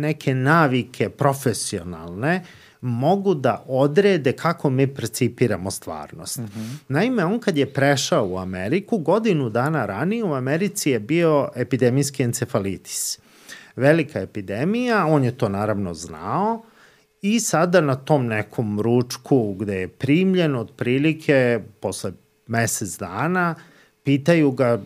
neke 0.00 0.34
navike 0.34 1.08
profesionalne 1.08 2.44
mogu 2.80 3.34
da 3.34 3.64
odrede 3.66 4.32
kako 4.32 4.70
mi 4.70 4.94
percipiramo 4.94 5.70
stvarnost. 5.70 6.38
Mm 6.38 6.42
-hmm. 6.42 6.76
Naime, 6.88 7.24
on 7.24 7.40
kad 7.40 7.56
je 7.56 7.72
prešao 7.72 8.28
u 8.28 8.38
Ameriku, 8.38 8.98
godinu 8.98 9.50
dana 9.50 9.86
ranije 9.86 10.24
u 10.24 10.34
Americi 10.34 10.90
je 10.90 11.00
bio 11.00 11.48
epidemijski 11.56 12.22
encefalitis 12.22 13.18
velika 13.76 14.20
epidemija, 14.20 15.06
on 15.06 15.24
je 15.24 15.38
to 15.38 15.48
naravno 15.48 15.94
znao 15.94 16.62
i 17.22 17.40
sada 17.40 17.80
na 17.80 17.94
tom 17.94 18.26
nekom 18.26 18.80
ručku 18.80 19.54
gde 19.54 19.80
je 19.80 19.88
primljen 19.88 20.56
otprilike 20.56 21.60
posle 21.80 22.12
mesec 22.46 22.98
dana, 22.98 23.54
pitaju 24.02 24.50
ga 24.50 24.80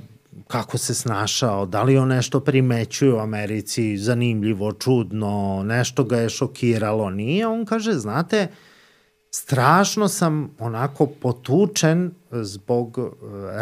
kako 0.49 0.79
se 0.79 0.95
snašao, 0.95 1.67
da 1.67 1.83
li 1.83 1.99
on 1.99 2.09
nešto 2.09 2.41
primećuje 2.41 3.15
u 3.15 3.19
Americi, 3.19 3.99
zanimljivo, 3.99 4.73
čudno, 4.73 5.63
nešto 5.65 6.05
ga 6.05 6.17
je 6.17 6.29
šokiralo, 6.29 7.11
nije. 7.11 7.47
On 7.47 7.65
kaže, 7.65 7.93
znate, 7.93 8.49
strašno 9.31 10.09
sam 10.09 10.51
onako 10.59 11.07
potučen 11.07 12.11
zbog 12.31 12.99
e, 12.99 13.03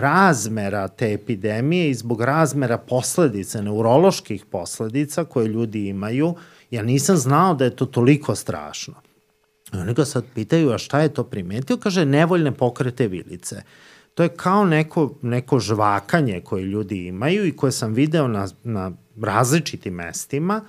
razmera 0.00 0.88
te 0.88 1.12
epidemije 1.12 1.91
i 1.91 1.95
zbog 1.95 2.21
razmera 2.21 2.79
posledica, 2.79 3.62
neuroloških 3.62 4.45
posledica 4.45 5.25
koje 5.25 5.49
ljudi 5.49 5.88
imaju. 5.88 6.35
Ja 6.71 6.83
nisam 6.83 7.17
znao 7.17 7.55
da 7.55 7.64
je 7.64 7.76
to 7.76 7.87
toliko 7.87 8.35
strašno. 8.35 8.95
I 9.75 9.76
oni 9.76 9.95
ga 9.95 10.05
sad 10.05 10.25
pitaju, 10.35 10.71
a 10.71 10.79
šta 10.79 11.00
je 11.00 11.14
to 11.14 11.25
primetio? 11.25 11.76
Kaže, 11.76 12.05
nevoljne 12.05 12.52
pokrete 12.52 13.09
vilice. 13.09 13.62
To 14.14 14.23
je 14.23 14.28
kao 14.28 14.64
neko, 14.64 15.14
neko 15.23 15.59
žvakanje 15.59 16.40
koje 16.40 16.64
ljudi 16.64 17.07
imaju 17.07 17.47
i 17.47 17.57
koje 17.57 17.73
sam 17.73 17.92
video 17.92 18.28
na, 18.28 18.49
na 18.64 18.92
različitim 19.23 19.95
mestima. 19.95 20.61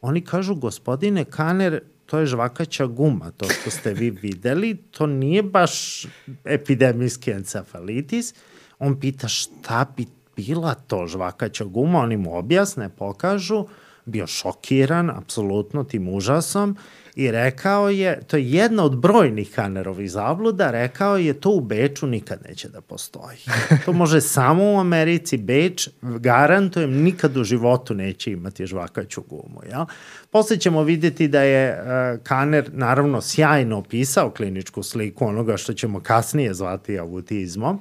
Oni 0.00 0.20
kažu, 0.20 0.54
gospodine 0.54 1.24
Kaner, 1.24 1.80
to 2.06 2.18
je 2.18 2.26
žvakaća 2.26 2.86
guma, 2.86 3.30
to 3.30 3.48
što 3.48 3.70
ste 3.70 3.94
vi 3.94 4.10
videli, 4.10 4.76
to 4.76 5.06
nije 5.06 5.42
baš 5.42 6.06
epidemijski 6.44 7.30
encefalitis. 7.30 8.34
On 8.78 9.00
pita 9.00 9.28
šta 9.28 9.86
bi 9.96 10.06
bila 10.36 10.74
to 10.74 11.06
žvakaća 11.06 11.64
guma, 11.64 11.98
oni 11.98 12.16
mu 12.16 12.38
objasne, 12.38 12.88
pokažu, 12.88 13.66
bio 14.04 14.26
šokiran, 14.26 15.10
apsolutno 15.10 15.84
tim 15.84 16.08
užasom 16.08 16.76
i 17.16 17.30
rekao 17.30 17.88
je, 17.88 18.20
to 18.26 18.36
je 18.36 18.50
jedna 18.50 18.84
od 18.84 18.98
brojnih 18.98 19.50
Kanerovih 19.54 20.10
zabluda, 20.10 20.70
rekao 20.70 21.16
je 21.16 21.40
to 21.40 21.50
u 21.50 21.60
Beču 21.60 22.06
nikad 22.06 22.38
neće 22.48 22.68
da 22.68 22.80
postoji. 22.80 23.36
To 23.84 23.92
može 23.92 24.20
samo 24.20 24.72
u 24.72 24.78
Americi, 24.78 25.36
Beč, 25.36 25.88
garantujem, 26.02 27.02
nikad 27.02 27.36
u 27.36 27.44
životu 27.44 27.94
neće 27.94 28.32
imati 28.32 28.66
žvakaću 28.66 29.22
gumu. 29.22 29.60
Ja? 29.70 29.86
Posle 30.30 30.56
ćemo 30.56 30.82
videti 30.82 31.28
da 31.28 31.42
je 31.42 31.82
Kaner 32.22 32.70
naravno 32.72 33.20
sjajno 33.20 33.78
opisao 33.78 34.30
kliničku 34.30 34.82
sliku 34.82 35.26
onoga 35.26 35.56
što 35.56 35.72
ćemo 35.72 36.00
kasnije 36.00 36.54
zvati 36.54 36.98
autizmom, 36.98 37.80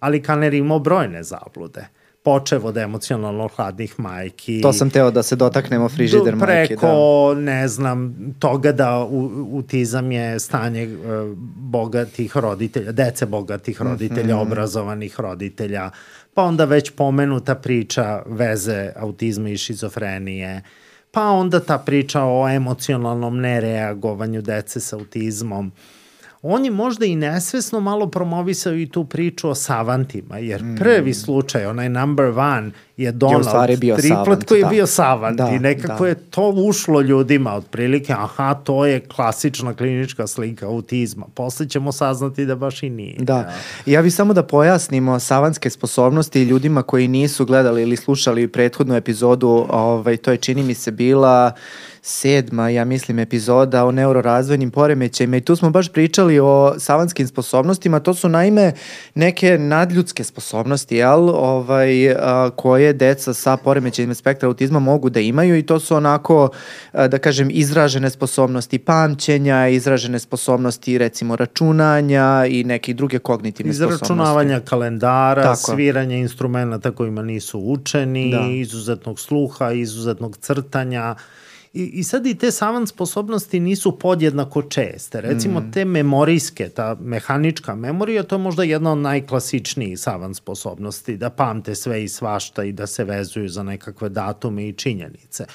ali 0.00 0.22
Kaner 0.22 0.54
imao 0.54 0.78
brojne 0.78 1.22
zablude 1.22 1.97
počev 2.22 2.66
od 2.66 2.76
emocionalno 2.76 3.48
hladnih 3.48 4.00
majki. 4.00 4.60
To 4.60 4.72
sam 4.72 4.90
teo 4.90 5.10
da 5.10 5.22
se 5.22 5.36
dotaknemo 5.36 5.88
frižider 5.88 6.36
majke. 6.36 6.66
Preko, 6.66 7.32
da. 7.34 7.40
ne 7.40 7.68
znam, 7.68 8.16
toga 8.38 8.72
da 8.72 9.06
utizam 9.52 10.12
je 10.12 10.40
stanje 10.40 10.86
uh, 10.86 11.38
bogatih 11.56 12.36
roditelja, 12.36 12.92
dece 12.92 13.26
bogatih 13.26 13.82
roditelja, 13.82 14.36
mm 14.36 14.38
-hmm. 14.38 14.46
obrazovanih 14.46 15.20
roditelja, 15.20 15.90
pa 16.34 16.42
onda 16.42 16.64
već 16.64 16.90
pomenuta 16.90 17.54
priča 17.54 18.22
veze 18.26 18.92
autizma 18.96 19.48
i 19.48 19.58
šizofrenije, 19.58 20.62
pa 21.10 21.22
onda 21.22 21.60
ta 21.60 21.78
priča 21.78 22.24
o 22.24 22.48
emocionalnom 22.48 23.40
nereagovanju 23.40 24.42
dece 24.42 24.80
sa 24.80 24.96
autizmom. 24.96 25.66
Uh, 25.66 25.97
on 26.42 26.64
je 26.64 26.70
možda 26.70 27.06
i 27.06 27.16
nesvesno 27.16 27.80
malo 27.80 28.06
promovisao 28.06 28.74
i 28.74 28.88
tu 28.88 29.04
priču 29.04 29.48
o 29.48 29.54
savantima, 29.54 30.38
jer 30.38 30.62
mm. 30.62 30.76
prvi 30.76 31.14
slučaj, 31.14 31.66
onaj 31.66 31.88
number 31.88 32.38
one, 32.38 32.70
je 32.96 33.12
Donald 33.12 33.70
je 33.70 33.76
bio 33.76 33.96
Triplet 33.96 34.24
savant, 34.24 34.44
koji 34.44 34.58
je 34.58 34.64
da. 34.64 34.70
bio 34.70 34.86
savant 34.86 35.36
da, 35.36 35.48
i 35.48 35.58
nekako 35.58 36.02
da. 36.02 36.08
je 36.08 36.14
to 36.14 36.48
ušlo 36.48 37.00
ljudima 37.00 37.54
otprilike, 37.54 38.12
aha, 38.12 38.54
to 38.54 38.86
je 38.86 39.00
klasična 39.00 39.74
klinička 39.74 40.26
slika 40.26 40.66
autizma. 40.66 41.26
Posle 41.34 41.68
ćemo 41.68 41.92
saznati 41.92 42.46
da 42.46 42.56
baš 42.56 42.82
i 42.82 42.90
nije. 42.90 43.16
Da, 43.18 43.36
ja, 43.36 43.52
ja 43.86 44.02
bih 44.02 44.14
samo 44.14 44.32
da 44.32 44.42
pojasnimo 44.42 45.18
savantske 45.18 45.70
sposobnosti 45.70 46.42
ljudima 46.42 46.82
koji 46.82 47.08
nisu 47.08 47.46
gledali 47.46 47.82
ili 47.82 47.96
slušali 47.96 48.48
prethodnu 48.48 48.96
epizodu, 48.96 49.66
ovaj, 49.70 50.16
to 50.16 50.30
je 50.30 50.36
čini 50.36 50.62
mi 50.62 50.74
se 50.74 50.90
bila 50.90 51.52
sedma, 52.08 52.68
ja 52.68 52.84
mislim, 52.84 53.18
epizoda 53.18 53.84
o 53.84 53.92
neurorazvojnim 53.92 54.70
poremećajima 54.70 55.36
i 55.36 55.40
tu 55.40 55.56
smo 55.56 55.70
baš 55.70 55.88
pričali 55.88 56.38
o 56.40 56.74
savanskim 56.78 57.26
sposobnostima. 57.26 58.00
To 58.00 58.14
su 58.14 58.28
naime 58.28 58.72
neke 59.14 59.58
nadljudske 59.58 60.24
sposobnosti, 60.24 60.96
jel? 60.96 61.28
Ovaj, 61.30 62.10
a, 62.10 62.50
koje 62.56 62.92
deca 62.92 63.34
sa 63.34 63.56
poremećajima 63.56 64.14
spektra 64.14 64.48
autizma 64.48 64.78
mogu 64.78 65.10
da 65.10 65.20
imaju 65.20 65.56
i 65.58 65.62
to 65.62 65.80
su 65.80 65.96
onako, 65.96 66.48
a, 66.92 67.08
da 67.08 67.18
kažem, 67.18 67.48
izražene 67.52 68.10
sposobnosti 68.10 68.78
pamćenja, 68.78 69.68
izražene 69.68 70.18
sposobnosti 70.18 70.98
recimo 70.98 71.36
računanja 71.36 72.44
i 72.48 72.64
neke 72.64 72.94
druge 72.94 73.18
kognitivne 73.18 73.72
sposobnosti. 73.72 74.04
Izračunavanja 74.04 74.60
kalendara, 74.60 75.42
Tako. 75.42 75.56
sviranja 75.56 76.16
instrumenta 76.16 76.90
kojima 76.90 77.22
nisu 77.22 77.60
učeni, 77.60 78.30
da. 78.30 78.46
izuzetnog 78.50 79.20
sluha, 79.20 79.72
izuzetnog 79.72 80.36
crtanja, 80.36 81.14
I, 81.72 81.82
I 81.82 82.04
sad 82.04 82.26
i 82.26 82.34
te 82.34 82.50
savant 82.50 82.88
sposobnosti 82.88 83.60
nisu 83.60 83.98
podjednako 83.98 84.62
česte. 84.62 85.20
Recimo 85.20 85.60
mm. 85.60 85.72
te 85.72 85.84
memorijske, 85.84 86.68
ta 86.68 86.96
mehanička 87.00 87.74
memorija, 87.74 88.22
to 88.22 88.34
je 88.34 88.38
možda 88.38 88.62
jedna 88.62 88.92
od 88.92 88.98
najklasičnijih 88.98 90.00
savant 90.00 90.36
sposobnosti, 90.36 91.16
da 91.16 91.30
pamte 91.30 91.74
sve 91.74 92.04
i 92.04 92.08
svašta 92.08 92.64
i 92.64 92.72
da 92.72 92.86
se 92.86 93.04
vezuju 93.04 93.48
za 93.48 93.62
nekakve 93.62 94.08
datume 94.08 94.68
i 94.68 94.72
činjenice. 94.72 95.46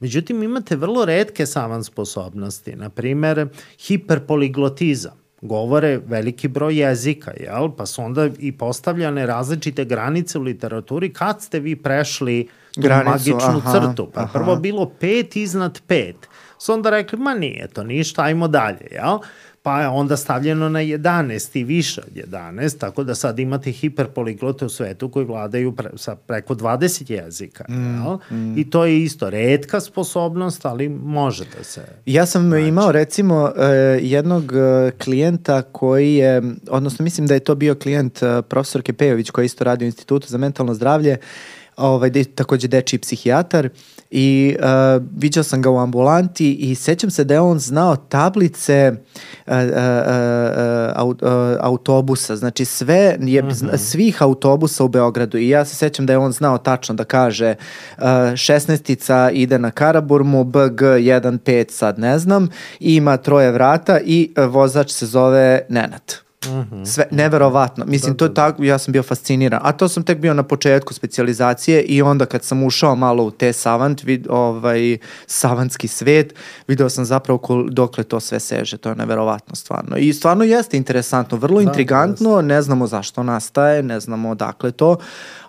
Međutim, 0.00 0.42
imate 0.42 0.76
vrlo 0.76 1.04
redke 1.04 1.46
savant 1.46 1.86
sposobnosti, 1.86 2.76
na 2.76 2.88
primer 2.88 3.48
hiperpoliglotizam 3.78 5.20
govore 5.42 6.00
veliki 6.06 6.48
broj 6.48 6.80
jezika, 6.80 7.32
jel? 7.40 7.68
pa 7.76 7.86
su 7.86 8.02
onda 8.02 8.28
i 8.38 8.52
postavljane 8.52 9.26
različite 9.26 9.84
granice 9.84 10.38
u 10.38 10.42
literaturi 10.42 11.12
kad 11.12 11.42
ste 11.42 11.60
vi 11.60 11.76
prešli 11.76 12.40
uh, 12.40 12.59
Granicu, 12.76 13.10
magičnu 13.10 13.62
aha, 13.64 13.72
crtu. 13.72 14.10
Pa 14.14 14.20
aha. 14.20 14.32
prvo 14.32 14.56
bilo 14.56 14.90
pet 15.00 15.36
iznad 15.36 15.80
pet. 15.86 16.16
Su 16.58 16.72
onda 16.72 16.90
rekli, 16.90 17.18
ma 17.18 17.34
nije 17.34 17.68
to 17.68 17.84
ništa, 17.84 18.22
ajmo 18.22 18.48
dalje, 18.48 18.88
jel? 18.90 19.18
Pa 19.62 19.80
je 19.80 19.88
onda 19.88 20.16
stavljeno 20.16 20.68
na 20.68 20.78
11 20.80 21.58
i 21.58 21.64
više 21.64 22.00
od 22.00 22.14
11, 22.32 22.78
tako 22.78 23.04
da 23.04 23.14
sad 23.14 23.38
imate 23.38 23.72
hiperpoliglote 23.72 24.64
u 24.64 24.68
svetu 24.68 25.08
koji 25.08 25.26
vladaju 25.26 25.76
pre, 25.76 25.90
sa 25.96 26.16
preko 26.16 26.54
20 26.54 27.12
jezika. 27.12 27.64
Mm, 27.68 27.94
jel? 27.94 28.18
I 28.56 28.70
to 28.70 28.84
je 28.84 29.02
isto 29.02 29.30
redka 29.30 29.80
sposobnost, 29.80 30.66
ali 30.66 30.88
može 30.88 31.44
da 31.58 31.64
se... 31.64 31.84
Ja 32.06 32.26
sam 32.26 32.54
imao 32.54 32.92
recimo 32.92 33.52
e, 33.56 33.64
jednog 34.02 34.52
e, 34.52 34.90
klijenta 35.04 35.62
koji 35.62 36.14
je, 36.14 36.42
odnosno 36.70 37.02
mislim 37.02 37.26
da 37.26 37.34
je 37.34 37.40
to 37.40 37.54
bio 37.54 37.74
klijent 37.74 38.22
e, 38.22 38.42
profesorke 38.42 38.92
Pejović 38.92 39.30
koji 39.30 39.46
isto 39.46 39.64
radi 39.64 39.84
u 39.84 39.86
Institutu 39.86 40.28
za 40.28 40.38
mentalno 40.38 40.74
zdravlje, 40.74 41.16
ovaj, 41.80 42.10
de, 42.10 42.24
takođe 42.24 42.68
dečiji 42.68 43.00
psihijatar 43.00 43.68
i 44.10 44.56
uh, 44.58 45.02
viđao 45.16 45.44
sam 45.44 45.62
ga 45.62 45.70
u 45.70 45.78
ambulanti 45.78 46.52
i 46.52 46.74
sećam 46.74 47.10
se 47.10 47.24
da 47.24 47.34
je 47.34 47.40
on 47.40 47.58
znao 47.58 47.96
tablice 47.96 48.92
uh, 49.46 49.54
uh, 49.54 49.58
uh, 50.96 51.08
uh, 51.08 51.56
autobusa, 51.60 52.36
znači 52.36 52.64
sve 52.64 53.16
je, 53.20 53.44
zna, 53.50 53.78
svih 53.78 54.22
autobusa 54.22 54.84
u 54.84 54.88
Beogradu 54.88 55.38
i 55.38 55.48
ja 55.48 55.64
se 55.64 55.76
sećam 55.76 56.06
da 56.06 56.12
je 56.12 56.18
on 56.18 56.32
znao 56.32 56.58
tačno 56.58 56.94
da 56.94 57.04
kaže 57.04 57.54
uh, 57.98 58.04
16 58.04 59.30
ide 59.32 59.58
na 59.58 59.70
Karaburmu, 59.70 60.44
BG 60.44 60.80
15 60.82 61.70
sad 61.70 61.98
ne 61.98 62.18
znam, 62.18 62.48
ima 62.80 63.16
troje 63.16 63.52
vrata 63.52 64.00
i 64.04 64.34
uh, 64.36 64.44
vozač 64.44 64.90
se 64.90 65.06
zove 65.06 65.60
Nenad. 65.68 66.29
Sve, 66.84 67.04
neverovatno. 67.10 67.84
Mislim, 67.84 68.16
to 68.16 68.24
je 68.24 68.34
tako, 68.34 68.64
ja 68.64 68.78
sam 68.78 68.92
bio 68.92 69.02
fasciniran. 69.02 69.60
A 69.64 69.72
to 69.72 69.88
sam 69.88 70.02
tek 70.02 70.18
bio 70.18 70.34
na 70.34 70.42
početku 70.42 70.94
specijalizacije 70.94 71.82
i 71.82 72.02
onda 72.02 72.26
kad 72.26 72.44
sam 72.44 72.62
ušao 72.62 72.94
malo 72.94 73.24
u 73.24 73.30
te 73.30 73.52
savant, 73.52 74.02
vid, 74.02 74.26
ovaj, 74.30 74.98
savantski 75.26 75.88
svet, 75.88 76.34
video 76.68 76.88
sam 76.88 77.04
zapravo 77.04 77.38
kol, 77.38 77.68
dokle 77.70 78.04
to 78.04 78.20
sve 78.20 78.40
seže. 78.40 78.76
To 78.76 78.88
je 78.88 78.94
neverovatno 78.94 79.54
stvarno. 79.54 79.96
I 79.96 80.12
stvarno 80.12 80.44
jeste 80.44 80.76
interesantno, 80.76 81.38
vrlo 81.38 81.60
intrigantno, 81.60 82.42
ne 82.42 82.62
znamo 82.62 82.86
zašto 82.86 83.22
nastaje, 83.22 83.82
ne 83.82 84.00
znamo 84.00 84.30
odakle 84.30 84.72
to, 84.72 84.96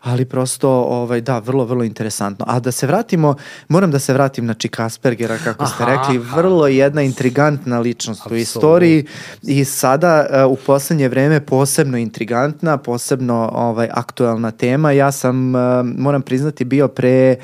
ali 0.01 0.25
prosto, 0.25 0.69
ovaj, 0.69 1.21
da, 1.21 1.39
vrlo, 1.39 1.65
vrlo 1.65 1.83
interesantno. 1.83 2.45
A 2.47 2.59
da 2.59 2.71
se 2.71 2.87
vratimo, 2.87 3.35
moram 3.67 3.91
da 3.91 3.99
se 3.99 4.13
vratim 4.13 4.45
na 4.45 4.53
Chick 4.53 4.79
Aspergera, 4.79 5.37
kako 5.37 5.65
ste 5.65 5.83
Aha, 5.83 5.91
rekli, 5.91 6.17
aha. 6.17 6.35
vrlo 6.35 6.67
jedna 6.67 7.01
intrigantna 7.01 7.79
ličnost 7.79 8.19
u 8.19 8.23
Apsolutno. 8.23 8.41
istoriji 8.41 9.05
i 9.43 9.65
sada 9.65 10.25
uh, 10.45 10.51
u 10.51 10.55
poslednje 10.65 11.09
vreme 11.09 11.45
posebno 11.45 11.97
intrigantna, 11.97 12.77
posebno 12.77 13.51
ovaj 13.53 13.89
aktuelna 13.91 14.51
tema. 14.51 14.91
Ja 14.91 15.11
sam, 15.11 15.55
uh, 15.55 15.61
moram 15.97 16.21
priznati, 16.21 16.65
bio 16.65 16.87
pre 16.87 17.35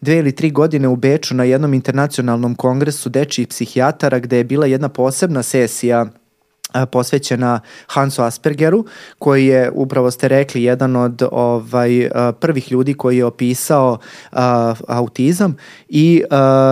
dve 0.00 0.18
ili 0.18 0.32
tri 0.32 0.50
godine 0.50 0.88
u 0.88 0.96
Beču 0.96 1.34
na 1.34 1.44
jednom 1.44 1.74
internacionalnom 1.74 2.54
kongresu 2.54 3.08
dečijih 3.08 3.48
psihijatara 3.48 4.18
gde 4.18 4.36
je 4.36 4.44
bila 4.44 4.66
jedna 4.66 4.88
posebna 4.88 5.42
sesija 5.42 6.06
posvećena 6.90 7.60
Hansu 7.86 8.22
Aspergeru, 8.22 8.84
koji 9.18 9.46
je, 9.46 9.70
upravo 9.74 10.10
ste 10.10 10.28
rekli, 10.28 10.62
jedan 10.62 10.96
od 10.96 11.22
ovaj, 11.32 12.10
prvih 12.40 12.72
ljudi 12.72 12.94
koji 12.94 13.16
je 13.16 13.24
opisao 13.24 13.98
a, 14.32 14.74
autizam 14.88 15.56
i 15.88 16.22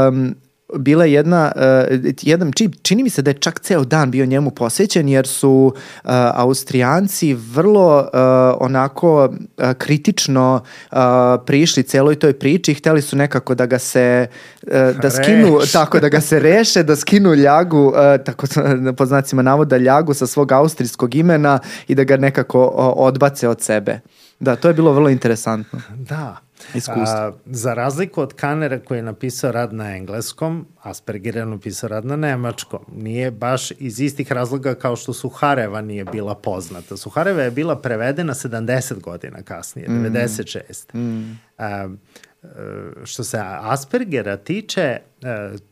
um, 0.08 0.34
bila 0.76 1.04
je 1.04 1.12
jedna, 1.12 1.52
uh, 1.56 2.12
jedan, 2.22 2.52
či, 2.52 2.68
čini 2.82 3.02
mi 3.02 3.10
se 3.10 3.22
da 3.22 3.30
je 3.30 3.38
čak 3.38 3.60
ceo 3.60 3.84
dan 3.84 4.10
bio 4.10 4.26
njemu 4.26 4.50
posvećen 4.50 5.08
jer 5.08 5.26
su 5.26 5.72
uh, 5.74 6.10
Austrijanci 6.34 7.34
vrlo 7.34 7.98
uh, 7.98 8.08
onako 8.60 9.24
uh, 9.24 9.72
kritično 9.78 10.62
uh, 10.90 10.98
prišli 11.46 11.82
celoj 11.82 12.14
toj 12.14 12.32
priči 12.32 12.72
i 12.72 12.74
hteli 12.74 13.02
su 13.02 13.16
nekako 13.16 13.54
da 13.54 13.66
ga 13.66 13.78
se 13.78 14.26
uh, 14.62 14.72
da 15.02 15.10
skinu, 15.10 15.58
Reše. 15.60 15.72
tako 15.78 16.00
da 16.00 16.08
ga 16.08 16.20
se 16.20 16.38
reše, 16.38 16.82
da 16.82 16.96
skinu 16.96 17.34
ljagu, 17.34 17.86
uh, 17.86 17.94
tako 18.24 18.46
po 18.96 19.06
znacima 19.06 19.42
navoda 19.42 19.76
ljagu 19.76 20.14
sa 20.14 20.26
svog 20.26 20.52
austrijskog 20.52 21.14
imena 21.14 21.58
i 21.88 21.94
da 21.94 22.04
ga 22.04 22.16
nekako 22.16 22.64
uh, 22.64 22.92
odbace 22.96 23.48
od 23.48 23.62
sebe. 23.62 24.00
Da, 24.40 24.56
to 24.56 24.68
je 24.68 24.74
bilo 24.74 24.92
vrlo 24.92 25.08
interesantno. 25.08 25.80
Da. 25.96 26.36
Iskustvo. 26.74 27.16
A, 27.16 27.32
za 27.46 27.74
razliku 27.74 28.20
od 28.20 28.34
Kanera 28.34 28.78
koji 28.78 28.98
je 28.98 29.02
napisao 29.02 29.52
rad 29.52 29.72
na 29.72 29.96
engleskom, 29.96 30.66
Asperger 30.82 31.36
je 31.36 31.46
napisao 31.46 31.88
rad 31.88 32.04
na 32.04 32.16
nemačkom. 32.16 32.84
Nije 32.96 33.30
baš 33.30 33.70
iz 33.70 34.00
istih 34.00 34.32
razloga 34.32 34.74
kao 34.74 34.96
što 34.96 35.12
Suhareva 35.12 35.80
nije 35.80 36.04
bila 36.04 36.34
poznata. 36.34 36.96
Suhareva 36.96 37.42
je 37.42 37.50
bila 37.50 37.80
prevedena 37.80 38.34
70 38.34 39.00
godina 39.00 39.42
kasnije, 39.42 39.88
mm. 39.88 40.04
96. 40.04 40.94
Mm. 40.94 41.38
A, 41.58 41.88
e, 42.42 42.48
što 43.04 43.24
se 43.24 43.38
Aspergera 43.42 44.36
tiče, 44.36 44.80
e, 44.80 45.00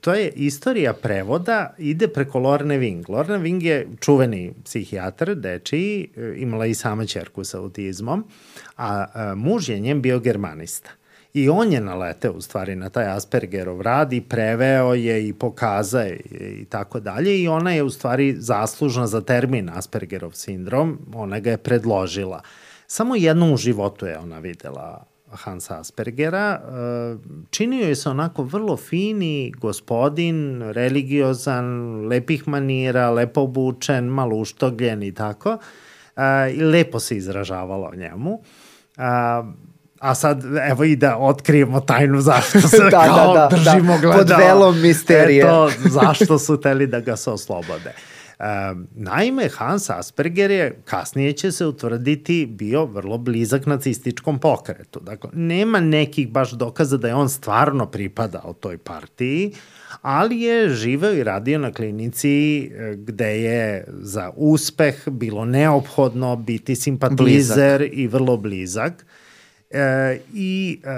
to 0.00 0.14
je 0.14 0.28
istorija 0.28 0.92
prevoda, 0.92 1.74
ide 1.78 2.08
preko 2.08 2.38
Lorne 2.38 2.78
Wing. 2.78 3.10
Lorne 3.10 3.38
Wing 3.38 3.62
je 3.62 3.88
čuveni 4.00 4.52
psihijatar, 4.64 5.34
dečiji, 5.34 6.08
e, 6.16 6.34
imala 6.36 6.66
i 6.66 6.74
sama 6.74 7.06
čerku 7.06 7.44
sa 7.44 7.58
autizmom, 7.58 8.24
a, 8.78 9.06
a 9.14 9.34
muž 9.34 9.68
je 9.68 9.80
njen 9.80 10.02
bio 10.02 10.20
germanista. 10.20 10.90
I 11.34 11.48
on 11.48 11.72
je 11.72 11.80
naleteo 11.80 12.32
u 12.32 12.40
stvari 12.40 12.76
na 12.76 12.88
taj 12.88 13.06
Aspergerov 13.06 13.80
rad 13.80 14.12
i 14.12 14.20
preveo 14.20 14.94
je 14.94 15.28
i 15.28 15.32
pokazao 15.32 16.00
je 16.00 16.16
i 16.60 16.64
tako 16.64 17.00
dalje 17.00 17.42
i 17.42 17.48
ona 17.48 17.72
je 17.72 17.82
u 17.82 17.90
stvari 17.90 18.36
zaslužna 18.38 19.06
za 19.06 19.20
termin 19.20 19.70
Aspergerov 19.74 20.32
sindrom, 20.32 20.98
ona 21.14 21.40
ga 21.40 21.50
je 21.50 21.56
predložila. 21.56 22.42
Samo 22.86 23.16
jednom 23.16 23.52
u 23.52 23.56
životu 23.56 24.06
je 24.06 24.18
ona 24.18 24.38
videla 24.38 25.04
Hansa 25.30 25.80
Aspergera. 25.80 26.60
E, 26.60 27.16
Činio 27.50 27.88
je 27.88 27.96
se 27.96 28.08
onako 28.08 28.42
vrlo 28.42 28.76
fini 28.76 29.52
gospodin, 29.56 30.62
religiozan, 30.62 31.66
lepih 32.06 32.48
manira, 32.48 33.10
lepo 33.10 33.40
obučen, 33.40 34.04
malo 34.04 34.36
uštogljen 34.36 35.02
i 35.02 35.14
tako. 35.14 35.58
E, 36.16 36.52
I 36.52 36.62
lepo 36.62 37.00
se 37.00 37.16
izražavala 37.16 37.88
o 37.88 37.94
njemu. 37.94 38.40
A, 38.98 39.44
a 40.00 40.14
sad, 40.14 40.42
evo 40.70 40.84
i 40.84 40.96
da 40.96 41.16
otkrijemo 41.16 41.80
tajnu 41.80 42.20
zašto 42.20 42.60
se 42.68 42.88
Da, 42.90 43.04
kao 43.06 43.34
da, 43.34 43.40
da, 43.40 43.56
držimo 43.56 43.92
da. 43.92 43.98
gledala. 43.98 44.18
Pod 44.18 44.30
velom 44.38 44.80
misterije. 44.80 45.40
Eto, 45.40 45.70
zašto 45.90 46.38
su 46.38 46.60
teli 46.60 46.86
da 46.86 47.00
ga 47.00 47.16
se 47.16 47.30
oslobode. 47.30 47.92
Um, 48.38 48.88
naime, 48.94 49.48
Hans 49.48 49.90
Asperger 49.90 50.50
je, 50.50 50.82
kasnije 50.84 51.32
će 51.32 51.52
se 51.52 51.66
utvrditi, 51.66 52.46
bio 52.46 52.84
vrlo 52.84 53.18
blizak 53.18 53.66
nacističkom 53.66 54.38
pokretu. 54.38 55.00
Dakle, 55.00 55.30
nema 55.32 55.80
nekih 55.80 56.28
baš 56.30 56.50
dokaza 56.50 56.96
da 56.96 57.08
je 57.08 57.14
on 57.14 57.28
stvarno 57.28 57.86
pripadao 57.86 58.52
toj 58.52 58.78
partiji, 58.78 59.52
ali 60.02 60.40
je 60.40 60.68
živeo 60.68 61.12
i 61.12 61.24
radio 61.24 61.58
na 61.58 61.72
klinici 61.72 62.64
e, 62.64 62.94
gde 62.96 63.42
je 63.42 63.84
za 63.88 64.30
uspeh 64.36 65.08
bilo 65.08 65.44
neophodno 65.44 66.36
biti 66.36 66.76
simpatizer 66.76 67.78
blizak. 67.78 67.98
i 67.98 68.06
vrlo 68.06 68.36
blizak. 68.36 69.06
E, 69.70 70.18
I 70.34 70.80
e, 70.84 70.88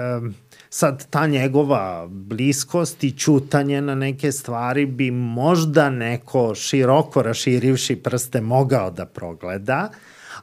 sad 0.69 1.07
ta 1.09 1.27
njegova 1.27 2.07
bliskost 2.09 3.03
i 3.03 3.11
čutanje 3.11 3.81
na 3.81 3.95
neke 3.95 4.31
stvari 4.31 4.85
bi 4.85 5.11
možda 5.11 5.89
neko 5.89 6.55
široko 6.55 7.21
raširivši 7.21 7.95
prste 7.95 8.41
mogao 8.41 8.91
da 8.91 9.05
progleda, 9.05 9.89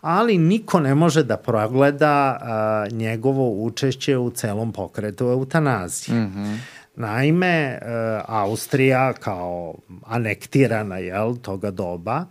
ali 0.00 0.38
niko 0.38 0.80
ne 0.80 0.94
može 0.94 1.22
da 1.22 1.36
progleda 1.36 2.38
a, 2.40 2.86
njegovo 2.92 3.50
učešće 3.50 4.16
u 4.16 4.30
celom 4.30 4.72
pokretu 4.72 5.24
eutanazije. 5.24 6.18
Mm 6.18 6.32
-hmm. 6.36 6.58
Naime, 6.98 7.46
e, 7.46 7.78
Austrija 8.26 9.12
kao 9.12 9.74
anektirana 10.06 10.98
jel, 10.98 11.36
toga 11.36 11.70
doba, 11.70 12.24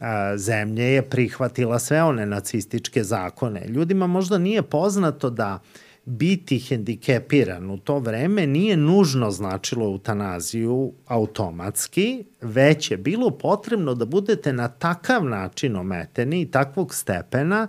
e, 0.00 0.36
zemlje 0.36 0.84
je 0.84 1.02
prihvatila 1.02 1.78
sve 1.78 2.02
one 2.02 2.26
nacističke 2.26 3.04
zakone. 3.04 3.66
Ljudima 3.68 4.06
možda 4.06 4.38
nije 4.38 4.62
poznato 4.62 5.30
da 5.30 5.58
biti 6.04 6.58
hendikepiran 6.58 7.70
u 7.70 7.78
to 7.78 7.98
vreme 7.98 8.46
nije 8.46 8.76
nužno 8.76 9.30
značilo 9.30 9.86
eutanaziju 9.86 10.92
automatski, 11.06 12.24
već 12.40 12.90
je 12.90 12.96
bilo 12.96 13.30
potrebno 13.30 13.94
da 13.94 14.04
budete 14.04 14.52
na 14.52 14.68
takav 14.68 15.24
način 15.24 15.76
ometeni 15.76 16.40
i 16.40 16.50
takvog 16.50 16.94
stepena 16.94 17.68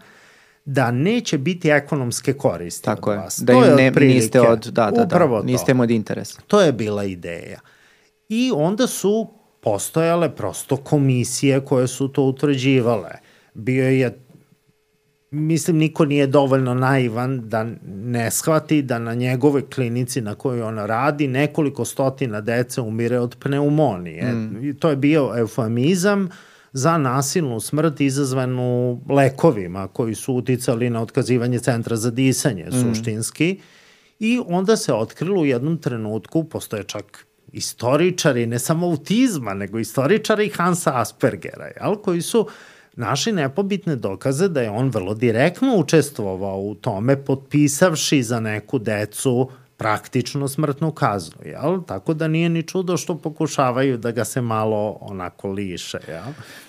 da 0.65 0.91
neće 0.91 1.38
biti 1.38 1.69
ekonomske 1.69 2.34
koristi 2.34 2.86
Tako 2.86 3.10
od 3.10 3.15
je. 3.15 3.19
vas. 3.19 3.39
Da 3.39 3.54
to 3.54 3.63
im 3.63 3.69
je 3.69 3.75
ne, 3.75 3.88
otprilike, 3.88 4.15
niste 4.15 4.41
od, 4.41 4.65
da, 4.65 4.91
da, 4.91 5.06
da, 5.06 5.41
niste 5.43 5.71
im 5.71 5.80
od 5.80 5.91
interesa. 5.91 6.41
To 6.47 6.62
je 6.62 6.71
bila 6.71 7.04
ideja. 7.04 7.60
I 8.30 8.51
onda 8.56 8.88
su 8.88 9.28
postojale 9.62 10.36
prosto 10.36 10.78
komisije 10.78 11.65
koje 11.65 11.88
su 11.88 12.08
to 12.08 12.23
utvrđivale. 12.23 13.12
Bio 13.54 13.89
je 13.89 14.25
mislim 15.32 15.78
niko 15.78 16.06
nije 16.06 16.28
dovoljno 16.28 16.73
naivan 16.73 17.49
da 17.49 17.65
ne 17.86 18.32
shvati 18.32 18.82
da 18.82 18.99
na 18.99 19.13
njegove 19.13 19.62
klinici 19.69 20.21
na 20.21 20.36
kojoj 20.36 20.62
on 20.62 20.78
radi 20.78 21.28
nekoliko 21.28 21.86
stotina 21.86 22.41
dece 22.41 22.82
umire 22.82 23.19
od 23.19 23.36
pneumonije. 23.39 24.34
Mm. 24.34 24.75
To 24.80 24.89
je 24.89 24.95
bio 24.95 25.34
eufemizam 25.38 26.30
za 26.75 26.97
nasilnu 26.97 27.59
smrt 27.59 28.01
izazvanu 28.01 29.01
lekovima 29.09 29.88
koji 29.88 30.15
su 30.15 30.33
uticali 30.33 30.89
na 30.89 31.01
otkazivanje 31.01 31.59
centra 31.59 31.95
za 31.95 32.11
disanje 32.11 32.65
mm. 32.65 32.71
suštinski 32.71 33.59
I 34.19 34.39
onda 34.47 34.75
se 34.77 34.93
otkrilo 34.93 35.41
u 35.41 35.45
jednom 35.45 35.77
trenutku, 35.77 36.43
postoje 36.43 36.83
čak 36.83 37.25
istoričari, 37.51 38.45
ne 38.45 38.59
samo 38.59 38.88
autizma, 38.88 39.53
nego 39.53 39.79
istoričari 39.79 40.49
Hansa 40.49 40.91
Aspergera, 40.99 41.67
jel, 41.81 41.95
koji 41.95 42.21
su 42.21 42.47
našli 42.95 43.31
nepobitne 43.31 43.95
dokaze 43.95 44.47
da 44.47 44.61
je 44.61 44.69
on 44.69 44.89
vrlo 44.89 45.13
direktno 45.13 45.75
učestvovao 45.77 46.59
u 46.59 46.75
tome, 46.75 47.23
potpisavši 47.25 48.23
za 48.23 48.39
neku 48.39 48.79
decu 48.79 49.49
praktično 49.77 50.47
smrtnu 50.47 50.91
kaznu, 50.91 51.38
jel? 51.45 51.81
Tako 51.88 52.13
da 52.13 52.27
nije 52.27 52.49
ni 52.49 52.63
čudo 52.63 52.97
što 52.97 53.17
pokušavaju 53.17 53.97
da 53.97 54.11
ga 54.11 54.25
se 54.25 54.41
malo 54.41 54.97
onako 55.01 55.47
liše, 55.47 55.97
jel? 56.07 56.23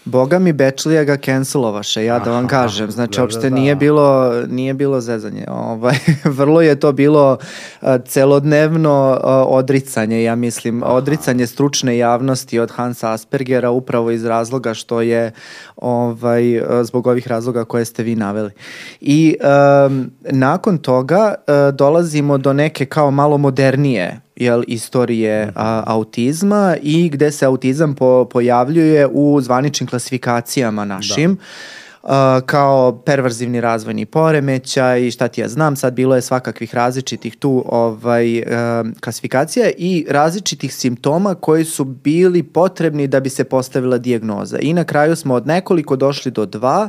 Boga 0.05 0.39
mi 0.39 0.53
Bečlija 0.53 1.05
ga 1.05 1.17
cancelovaše, 1.17 2.05
ja 2.05 2.19
da 2.19 2.31
vam 2.31 2.49
kažem. 2.49 2.91
Znači, 2.91 3.17
da, 3.17 3.23
uopšte 3.23 3.41
da, 3.41 3.51
da. 3.51 3.55
nije 3.57 3.77
bilo, 3.77 4.33
nije 4.49 4.75
bilo 4.75 5.01
zezanje. 5.01 5.45
Ovaj, 5.49 5.97
vrlo 6.39 6.63
je 6.63 6.81
to 6.81 6.93
bilo 6.93 7.39
uh, 7.81 7.89
celodnevno 8.07 9.11
uh, 9.11 9.31
odricanje, 9.47 10.23
ja 10.23 10.35
mislim, 10.35 10.83
Aha. 10.83 10.93
odricanje 10.93 11.47
stručne 11.47 11.99
javnosti 11.99 12.59
od 12.59 12.71
Hansa 12.71 13.13
Aspergera 13.13 13.71
upravo 13.71 14.11
iz 14.11 14.25
razloga 14.25 14.75
što 14.75 15.01
je 15.01 15.33
ovaj, 15.77 16.63
zbog 16.83 17.07
ovih 17.07 17.29
razloga 17.29 17.65
koje 17.65 17.85
ste 17.85 18.03
vi 18.03 18.17
naveli. 18.17 18.51
I 19.01 19.37
um, 19.87 20.11
nakon 20.31 20.79
toga 20.79 21.35
uh, 21.35 21.75
dolazimo 21.75 22.39
do 22.39 22.53
neke 22.53 22.87
kao 22.97 23.11
malo 23.11 23.39
modernije 23.39 24.21
jel, 24.37 24.63
istorije 24.67 25.53
a, 25.55 25.83
autizma 25.87 26.77
i 26.83 27.09
gde 27.09 27.33
se 27.33 27.47
autizam 27.47 27.95
po, 27.95 28.29
pojavljuje 28.33 29.07
u 29.07 29.41
zvaničnim 29.41 29.89
klasifikacijama 29.89 30.85
našim. 30.85 31.35
Da. 31.35 31.43
Uh, 32.07 32.13
kao 32.47 33.03
perverzivni 33.05 33.61
razvojni 33.61 34.07
poremećaj 34.07 35.07
i 35.07 35.11
šta 35.11 35.29
ti 35.29 35.41
ja 35.41 35.49
znam, 35.49 35.77
sad 35.77 35.95
bilo 35.95 36.15
je 36.15 36.23
svakakvih 36.23 36.75
različitih 36.75 37.37
tu 37.37 37.65
ovaj, 37.67 38.39
uh, 38.39 38.47
klasifikacija 39.01 39.71
i 39.79 40.07
različitih 40.11 40.75
simptoma 40.75 41.35
koji 41.35 41.65
su 41.65 41.85
bili 41.85 42.43
potrebni 42.43 43.07
da 43.07 43.21
bi 43.21 43.31
se 43.31 43.45
postavila 43.45 43.99
dijagnoza. 43.99 44.59
I 44.59 44.73
na 44.73 44.85
kraju 44.85 45.17
smo 45.17 45.35
od 45.35 45.47
nekoliko 45.47 45.97
došli 45.97 46.31
do 46.31 46.47
dva 46.47 46.89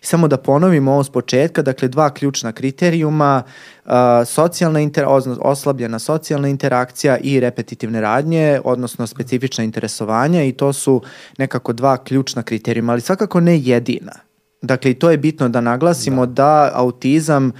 samo 0.00 0.28
da 0.28 0.36
ponovimo 0.36 0.92
ovo 0.92 1.04
s 1.04 1.10
početka, 1.10 1.62
dakle 1.62 1.88
dva 1.88 2.10
ključna 2.10 2.52
kriterijuma, 2.52 3.42
uh, 3.84 3.92
socijalna 4.26 4.80
inter, 4.80 5.04
oslabljena 5.40 5.98
socijalna 5.98 6.48
interakcija 6.48 7.18
i 7.18 7.40
repetitivne 7.40 8.00
radnje, 8.00 8.60
odnosno 8.64 9.06
specifična 9.06 9.64
interesovanja 9.64 10.44
i 10.44 10.52
to 10.52 10.72
su 10.72 11.02
nekako 11.38 11.72
dva 11.72 11.96
ključna 11.96 12.42
kriterijuma, 12.42 12.92
ali 12.92 13.00
svakako 13.00 13.40
ne 13.40 13.58
jedina. 13.58 14.26
Dakle, 14.62 14.90
i 14.90 14.94
to 14.94 15.10
je 15.10 15.18
bitno 15.18 15.48
da 15.48 15.60
naglasimo 15.60 16.26
da, 16.26 16.32
da 16.32 16.70
autizam 16.74 17.52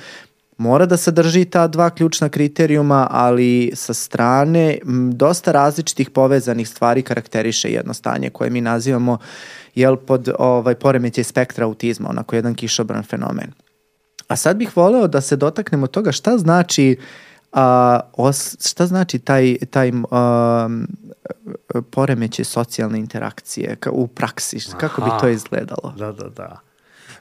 mora 0.58 0.86
da 0.86 0.96
sadrži 0.96 1.44
ta 1.44 1.66
dva 1.66 1.90
ključna 1.90 2.28
kriterijuma, 2.28 3.06
ali 3.10 3.72
sa 3.74 3.94
strane 3.94 4.78
m, 4.82 5.10
dosta 5.14 5.52
različitih 5.52 6.10
povezanih 6.10 6.68
stvari 6.68 7.02
karakteriše 7.02 7.68
jedno 7.68 7.94
stanje 7.94 8.30
koje 8.30 8.50
mi 8.50 8.60
nazivamo 8.60 9.18
jel, 9.74 9.96
pod 9.96 10.28
ovaj, 10.38 10.74
poremećaj 10.74 11.24
spektra 11.24 11.66
autizma, 11.66 12.10
onako 12.10 12.36
jedan 12.36 12.54
kišobran 12.54 13.02
fenomen. 13.02 13.52
A 14.28 14.36
sad 14.36 14.56
bih 14.56 14.76
voleo 14.76 15.06
da 15.06 15.20
se 15.20 15.36
dotaknemo 15.36 15.86
toga 15.86 16.12
šta 16.12 16.38
znači 16.38 16.96
a, 17.52 18.00
os, 18.12 18.56
šta 18.68 18.86
znači 18.86 19.18
taj, 19.18 19.56
taj 19.70 19.92
a, 20.10 20.68
poremeće 21.90 22.44
socijalne 22.44 22.98
interakcije 22.98 23.76
u 23.90 24.06
praksi, 24.06 24.58
kako 24.80 25.02
Aha, 25.02 25.14
bi 25.14 25.20
to 25.20 25.28
izgledalo? 25.28 25.94
Da, 25.96 26.12
da, 26.12 26.28
da. 26.28 26.65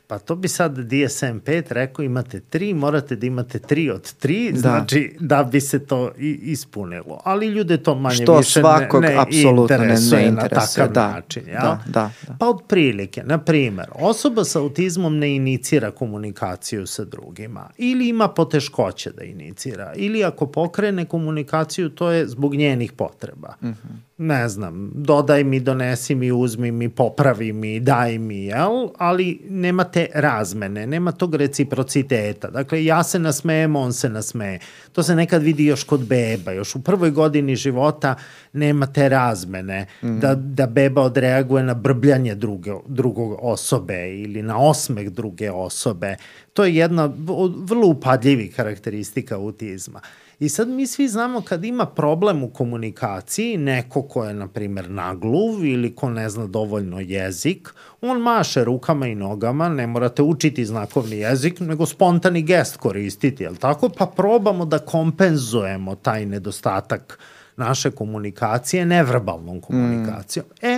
Pa 0.07 0.19
to 0.19 0.35
bi 0.35 0.47
sad 0.47 0.77
DSM-5 0.77 1.63
rekao 1.69 2.03
imate 2.03 2.39
tri, 2.39 2.73
morate 2.73 3.15
da 3.15 3.27
imate 3.27 3.59
tri 3.59 3.89
od 3.89 4.13
tri, 4.13 4.51
da. 4.51 4.59
znači 4.59 5.15
da 5.19 5.43
bi 5.43 5.61
se 5.61 5.85
to 5.85 6.11
i, 6.17 6.39
ispunilo. 6.43 7.21
Ali 7.23 7.47
ljude 7.47 7.77
to 7.77 7.95
manje 7.95 8.15
Što 8.15 8.37
više 8.37 8.59
svakog 8.59 9.01
ne, 9.01 9.09
ne 9.09 9.25
interesuje, 9.41 10.21
ne, 10.21 10.31
ne 10.31 10.31
na 10.31 10.47
takav 10.47 10.91
da, 10.91 11.11
način. 11.11 11.43
Ja? 11.47 11.61
Da, 11.61 11.81
da, 11.85 12.11
da. 12.27 12.35
Pa 12.39 12.49
otprilike, 12.49 13.23
na 13.23 13.37
primer, 13.37 13.85
osoba 13.95 14.43
sa 14.43 14.59
autizmom 14.59 15.17
ne 15.17 15.35
inicira 15.35 15.91
komunikaciju 15.91 16.87
sa 16.87 17.03
drugima 17.03 17.69
ili 17.77 18.07
ima 18.07 18.27
poteškoće 18.27 19.11
da 19.11 19.23
inicira 19.23 19.93
ili 19.95 20.23
ako 20.23 20.47
pokrene 20.47 21.05
komunikaciju 21.05 21.89
to 21.89 22.11
je 22.11 22.27
zbog 22.27 22.55
njenih 22.55 22.91
potreba. 22.91 23.53
Mhm. 23.61 23.71
-huh 23.71 24.04
ne 24.17 24.49
znam, 24.49 24.91
dodaj 24.95 25.43
mi, 25.43 25.59
donesi 25.59 26.15
mi, 26.15 26.31
uzmi 26.31 26.71
mi, 26.71 26.89
popravi 26.89 27.53
mi, 27.53 27.79
daj 27.79 28.17
mi, 28.17 28.45
jel? 28.45 28.87
Ali 28.97 29.39
nema 29.49 29.83
te 29.83 30.07
razmene, 30.13 30.87
nema 30.87 31.11
tog 31.11 31.35
reciprociteta. 31.35 32.49
Dakle, 32.49 32.85
ja 32.85 33.03
se 33.03 33.19
nasmejem, 33.19 33.75
on 33.75 33.93
se 33.93 34.09
nasmeje. 34.09 34.59
To 34.91 35.03
se 35.03 35.15
nekad 35.15 35.43
vidi 35.43 35.65
još 35.65 35.83
kod 35.83 36.07
beba, 36.07 36.51
još 36.51 36.75
u 36.75 36.83
prvoj 36.83 37.11
godini 37.11 37.55
života 37.55 38.15
nema 38.53 38.87
te 38.87 39.09
razmene, 39.09 39.85
mm 40.01 40.07
-hmm. 40.07 40.19
da, 40.19 40.35
da 40.35 40.67
beba 40.67 41.01
odreaguje 41.01 41.63
na 41.63 41.73
brbljanje 41.73 42.35
druge, 42.35 42.71
drugog 42.87 43.39
osobe 43.41 44.13
ili 44.13 44.41
na 44.41 44.59
osmeh 44.59 45.09
druge 45.09 45.51
osobe. 45.51 46.15
To 46.53 46.63
je 46.63 46.75
jedna 46.75 47.13
vrlo 47.57 47.87
upadljivi 47.87 48.51
karakteristika 48.51 49.35
autizma. 49.35 50.01
I 50.39 50.49
sad 50.49 50.69
mi 50.69 50.87
svi 50.87 51.07
znamo 51.07 51.41
kad 51.41 51.65
ima 51.65 51.85
problem 51.85 52.43
u 52.43 52.49
komunikaciji, 52.49 53.57
neko 53.57 54.01
ko 54.01 54.25
je, 54.25 54.33
na 54.33 54.47
primjer, 54.47 54.89
nagluv 54.89 55.65
ili 55.65 55.95
ko 55.95 56.09
ne 56.09 56.29
zna 56.29 56.47
dovoljno 56.47 56.99
jezik, 56.99 57.69
on 58.01 58.21
maše 58.21 58.63
rukama 58.63 59.07
i 59.07 59.15
nogama, 59.15 59.69
ne 59.69 59.87
morate 59.87 60.21
učiti 60.21 60.65
znakovni 60.65 61.17
jezik, 61.17 61.59
nego 61.59 61.85
spontani 61.85 62.41
gest 62.41 62.77
koristiti, 62.77 63.43
jel 63.43 63.55
tako? 63.55 63.89
Pa 63.89 64.05
probamo 64.05 64.65
da 64.65 64.79
kompenzujemo 64.79 65.95
taj 65.95 66.25
nedostatak 66.25 67.19
naše 67.57 67.91
komunikacije 67.91 68.85
neverbalnom 68.85 69.61
komunikacijom. 69.61 70.45
Mm. 70.45 70.65
E, 70.65 70.74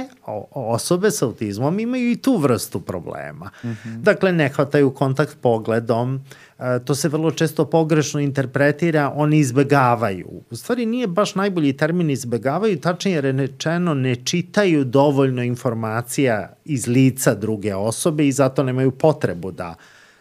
osobe 0.51 1.11
sa 1.11 1.25
autizmom 1.25 1.79
imaju 1.79 2.11
i 2.11 2.15
tu 2.15 2.37
vrstu 2.37 2.79
problema. 2.79 3.51
Mm 3.63 3.67
-hmm. 3.67 4.01
Dakle, 4.01 4.31
ne 4.31 4.49
hvataju 4.49 4.91
kontakt 4.91 5.37
pogledom, 5.41 6.21
e, 6.59 6.79
to 6.85 6.95
se 6.95 7.09
vrlo 7.09 7.31
često 7.31 7.65
pogrešno 7.65 8.19
interpretira, 8.19 9.11
oni 9.15 9.37
izbegavaju. 9.37 10.41
U 10.51 10.55
stvari 10.55 10.85
nije 10.85 11.07
baš 11.07 11.35
najbolji 11.35 11.73
termin 11.73 12.09
izbegavaju, 12.09 12.79
tačnije 12.79 13.21
rečeno 13.21 13.93
ne 13.93 14.15
čitaju 14.15 14.83
dovoljno 14.83 15.43
informacija 15.43 16.53
iz 16.65 16.87
lica 16.87 17.35
druge 17.35 17.75
osobe 17.75 18.27
i 18.27 18.31
zato 18.31 18.63
nemaju 18.63 18.91
potrebu 18.91 19.51
da 19.51 19.75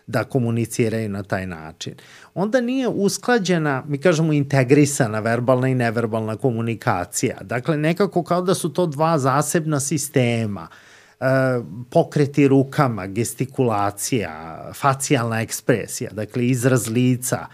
da 0.07 0.25
komuniciraju 0.25 1.09
na 1.09 1.23
taj 1.23 1.47
način. 1.47 1.95
Onda 2.35 2.61
nije 2.61 2.89
usklađena, 2.89 3.85
mi 3.89 3.99
kažemo 3.99 4.33
integrisana 4.33 5.21
verbalna 5.21 5.69
i 5.69 5.75
neverbalna 5.75 6.37
komunikacija. 6.37 7.39
Dakle, 7.41 7.77
nekako 7.77 8.23
kao 8.23 8.43
da 8.43 8.55
su 8.55 8.73
to 8.73 8.87
dva 8.87 9.19
zasebna 9.19 9.81
sistema 9.81 10.69
e, 11.21 11.25
pokreti 11.91 12.49
rukama, 12.49 13.07
gestikulacija, 13.07 14.65
facijalna 14.75 15.41
ekspresija, 15.41 16.11
dakle 16.13 16.47
izraz 16.47 16.89
lica, 16.89 17.47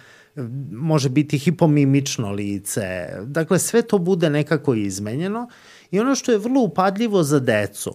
može 0.72 1.08
biti 1.08 1.38
hipomimično 1.38 2.30
lice, 2.30 3.08
dakle 3.22 3.58
sve 3.58 3.82
to 3.82 3.98
bude 3.98 4.30
nekako 4.30 4.74
izmenjeno 4.74 5.48
i 5.90 6.00
ono 6.00 6.14
što 6.14 6.32
je 6.32 6.38
vrlo 6.38 6.60
upadljivo 6.60 7.22
za 7.22 7.40
decu, 7.40 7.94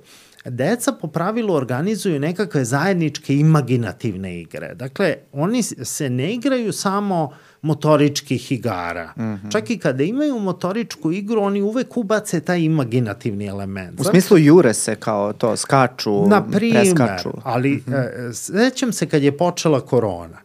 deca 0.49 0.91
po 0.91 1.07
pravilu 1.07 1.53
organizuju 1.53 2.19
nekakve 2.19 2.65
zajedničke 2.65 3.35
imaginativne 3.35 4.41
igre. 4.41 4.75
Dakle, 4.75 5.15
oni 5.31 5.63
se 5.63 6.09
ne 6.09 6.33
igraju 6.33 6.73
samo 6.73 7.33
motoričkih 7.61 8.51
igara. 8.51 9.13
Mm 9.17 9.21
-hmm. 9.21 9.51
Čak 9.51 9.69
i 9.69 9.77
kada 9.77 10.03
imaju 10.03 10.39
motoričku 10.39 11.11
igru, 11.11 11.41
oni 11.41 11.61
uvek 11.61 11.97
ubace 11.97 12.39
taj 12.39 12.61
imaginativni 12.61 13.45
element. 13.45 13.99
U 13.99 14.03
smislu 14.03 14.37
jure 14.37 14.73
se 14.73 14.95
kao 14.95 15.33
to, 15.33 15.57
skaču, 15.57 16.27
Na 16.27 16.43
primer, 16.51 16.81
preskaču. 16.81 17.29
ali 17.43 17.71
mm 17.71 17.91
-hmm. 17.91 18.33
sećam 18.33 18.93
se 18.93 19.05
kad 19.05 19.23
je 19.23 19.37
počela 19.37 19.81
korona. 19.81 20.37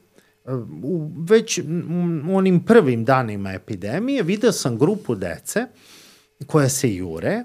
E, 0.47 0.53
u 0.83 1.11
već 1.29 1.59
u 2.29 2.37
onim 2.37 2.65
prvim 2.65 3.05
danima 3.05 3.53
epidemije 3.53 4.23
video 4.23 4.53
sam 4.53 4.79
grupu 4.79 5.15
dece 5.15 5.67
koja 6.47 6.69
se 6.69 6.95
jure 6.95 7.45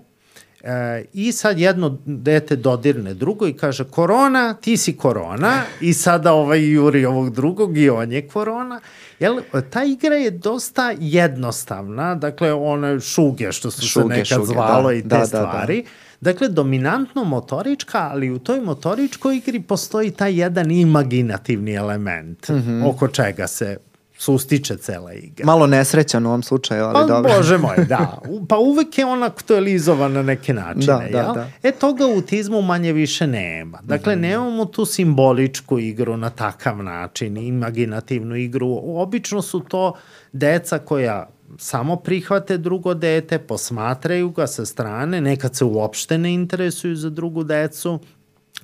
E, 0.67 1.05
I 1.13 1.31
sad 1.31 1.59
jedno 1.59 1.97
dete 2.05 2.55
dodirne 2.55 3.13
drugo 3.13 3.47
i 3.47 3.53
kaže 3.53 3.83
korona, 3.83 4.53
ti 4.53 4.77
si 4.77 4.97
korona 4.97 5.61
i 5.81 5.93
sada 5.93 6.33
ovaj 6.33 6.71
juri 6.71 7.05
ovog 7.05 7.29
drugog 7.29 7.77
i 7.77 7.89
on 7.89 8.11
je 8.11 8.27
korona. 8.27 8.79
Jel, 9.19 9.39
ta 9.69 9.83
igra 9.83 10.15
je 10.15 10.31
dosta 10.31 10.93
jednostavna, 10.99 12.15
dakle 12.15 12.53
one 12.53 12.99
šuge 12.99 13.51
što 13.51 13.71
su 13.71 13.87
šuge, 13.87 14.03
se 14.03 14.09
nekad 14.09 14.27
šuge, 14.27 14.45
zvalo 14.45 14.89
da, 14.89 14.93
i 14.93 15.01
te 15.01 15.07
da, 15.07 15.25
stvari. 15.25 15.75
Da, 15.75 15.89
da. 15.89 15.95
Dakle, 16.21 16.47
dominantno 16.47 17.23
motorička, 17.23 18.09
ali 18.11 18.31
u 18.31 18.39
toj 18.39 18.61
motoričkoj 18.61 19.37
igri 19.37 19.59
postoji 19.59 20.11
taj 20.11 20.39
jedan 20.39 20.71
imaginativni 20.71 21.73
element 21.73 22.49
mm 22.49 22.53
-hmm. 22.53 22.89
oko 22.89 23.07
čega 23.07 23.47
se 23.47 23.77
sustiče 24.17 24.77
cela 24.77 25.13
igra. 25.13 25.45
Malo 25.45 25.67
nesrećan 25.67 26.25
u 26.25 26.29
ovom 26.29 26.43
slučaju, 26.43 26.83
ali 26.83 26.93
pa, 26.93 27.03
dobro. 27.05 27.31
Bože 27.37 27.57
moj, 27.57 27.75
da. 27.79 28.19
Pa 28.49 28.57
uvek 28.57 28.97
je 28.97 29.05
on 29.05 29.23
aktualizovan 29.23 30.11
na 30.13 30.23
neke 30.23 30.53
načine, 30.53 30.85
Da, 30.85 31.07
da, 31.11 31.17
jel? 31.17 31.33
da. 31.33 31.47
E, 31.63 31.71
toga 31.71 32.07
u 32.07 32.11
autizmu 32.11 32.61
manje 32.61 32.93
više 32.93 33.27
nema. 33.27 33.79
Dakle, 33.83 34.13
Mhm. 34.13 34.21
nemamo 34.21 34.65
tu 34.65 34.85
simboličku 34.85 35.79
igru 35.79 36.17
na 36.17 36.29
takav 36.29 36.77
način, 36.77 37.37
imaginativnu 37.37 38.35
igru. 38.35 38.67
Obično 38.85 39.41
su 39.41 39.59
to 39.59 39.93
deca 40.31 40.79
koja 40.79 41.27
samo 41.57 41.95
prihvate 41.95 42.57
drugo 42.57 42.93
dete, 42.93 43.39
posmatraju 43.39 44.29
ga 44.29 44.47
sa 44.47 44.65
strane, 44.65 45.21
nekad 45.21 45.55
se 45.55 45.65
uopšte 45.65 46.17
ne 46.17 46.33
interesuju 46.33 46.95
za 46.95 47.09
drugu 47.09 47.43
decu, 47.43 47.99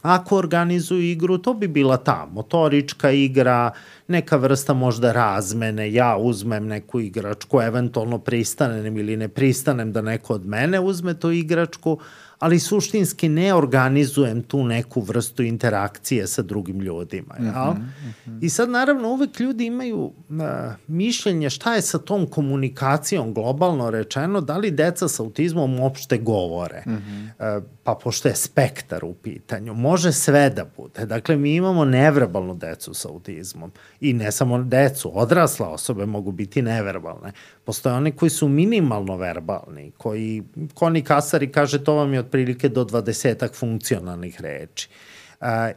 Ako 0.01 0.37
organizuju 0.37 1.01
igru, 1.01 1.37
to 1.37 1.53
bi 1.53 1.67
bila 1.67 1.97
ta 1.97 2.27
motorička 2.31 3.11
igra, 3.11 3.71
neka 4.07 4.37
vrsta 4.37 4.73
možda 4.73 5.11
razmene, 5.11 5.93
ja 5.93 6.17
uzmem 6.17 6.67
neku 6.67 6.99
igračku, 6.99 7.61
eventualno 7.61 8.19
pristanem 8.19 8.97
ili 8.97 9.17
ne 9.17 9.27
pristanem 9.27 9.91
da 9.91 10.01
neko 10.01 10.33
od 10.33 10.45
mene 10.45 10.79
uzme 10.79 11.13
tu 11.19 11.31
igračku, 11.31 11.99
ali 12.43 12.59
suštinski 12.59 13.29
ne 13.29 13.53
organizujem 13.53 14.43
tu 14.43 14.63
neku 14.63 15.01
vrstu 15.01 15.43
interakcije 15.43 16.27
sa 16.27 16.41
drugim 16.41 16.79
ljudima. 16.79 17.35
Jel? 17.39 17.73
Mm 17.73 17.93
-hmm. 18.25 18.37
I 18.41 18.49
sad 18.49 18.69
naravno 18.69 19.09
uvek 19.09 19.39
ljudi 19.39 19.65
imaju 19.65 19.99
uh, 19.99 20.13
mišljenje 20.87 21.49
šta 21.49 21.75
je 21.75 21.81
sa 21.81 21.97
tom 21.97 22.27
komunikacijom 22.27 23.33
globalno 23.33 23.89
rečeno, 23.89 24.41
da 24.41 24.57
li 24.57 24.71
deca 24.71 25.07
sa 25.07 25.23
autizmom 25.23 25.79
uopšte 25.79 26.17
govore. 26.17 26.83
Mm 26.87 26.91
-hmm. 26.91 27.57
uh, 27.57 27.63
pa 27.83 27.95
pošto 27.95 28.27
je 28.27 28.35
spektar 28.35 29.05
u 29.05 29.13
pitanju, 29.13 29.73
može 29.73 30.11
sve 30.11 30.49
da 30.49 30.65
bude. 30.77 31.05
Dakle, 31.05 31.35
mi 31.35 31.55
imamo 31.55 31.85
neverbalnu 31.85 32.55
decu 32.55 32.93
sa 32.93 33.09
autizmom 33.09 33.71
i 34.01 34.13
ne 34.13 34.31
samo 34.31 34.63
decu, 34.63 35.11
odrasle 35.13 35.65
osobe 35.65 36.05
mogu 36.05 36.31
biti 36.31 36.61
neverbalne. 36.61 37.31
Postoje 37.65 37.95
oni 37.95 38.11
koji 38.11 38.29
su 38.29 38.47
minimalno 38.47 39.17
verbalni, 39.17 39.91
koji, 39.97 40.43
Koni 40.73 41.01
Kasari 41.01 41.51
kaže, 41.51 41.83
to 41.83 41.93
vam 41.93 42.13
je 42.13 42.23
otprilike 42.33 42.69
do 42.69 42.83
dvadesetak 42.83 43.53
funkcionalnih 43.55 44.41
reči. 44.41 44.89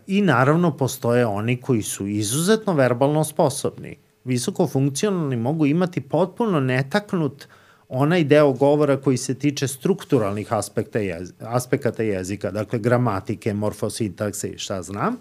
I 0.06 0.22
naravno 0.22 0.76
postoje 0.76 1.26
oni 1.26 1.60
koji 1.60 1.82
su 1.82 2.06
izuzetno 2.06 2.72
verbalno 2.74 3.24
sposobni. 3.24 3.96
Visoko 4.24 4.66
funkcionalni 4.66 5.36
mogu 5.36 5.66
imati 5.66 6.00
potpuno 6.00 6.60
netaknut 6.60 7.46
onaj 7.88 8.24
deo 8.24 8.52
govora 8.52 8.96
koji 8.96 9.16
se 9.16 9.34
tiče 9.34 9.68
strukturalnih 9.68 10.52
aspekta 10.52 10.98
jez, 10.98 11.32
aspekata 11.40 12.02
jezika, 12.02 12.50
dakle 12.50 12.78
gramatike, 12.78 13.54
morfosintakse 13.54 14.48
i 14.48 14.58
šta 14.58 14.82
znam, 14.82 15.16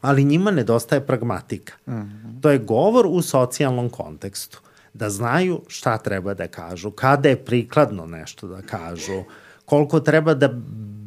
ali 0.00 0.24
njima 0.24 0.50
nedostaje 0.50 1.06
pragmatika. 1.06 1.72
Mm 1.86 1.92
-hmm. 1.92 2.40
To 2.42 2.50
je 2.50 2.58
govor 2.58 3.06
u 3.08 3.22
socijalnom 3.22 3.88
kontekstu 3.90 4.60
da 4.94 5.10
znaju 5.10 5.60
šta 5.68 5.98
treba 5.98 6.34
da 6.34 6.48
kažu, 6.48 6.90
kada 6.90 7.28
je 7.28 7.44
prikladno 7.44 8.06
nešto 8.06 8.46
da 8.48 8.62
kažu, 8.62 9.22
koliko 9.66 10.00
treba 10.00 10.34
da 10.34 10.48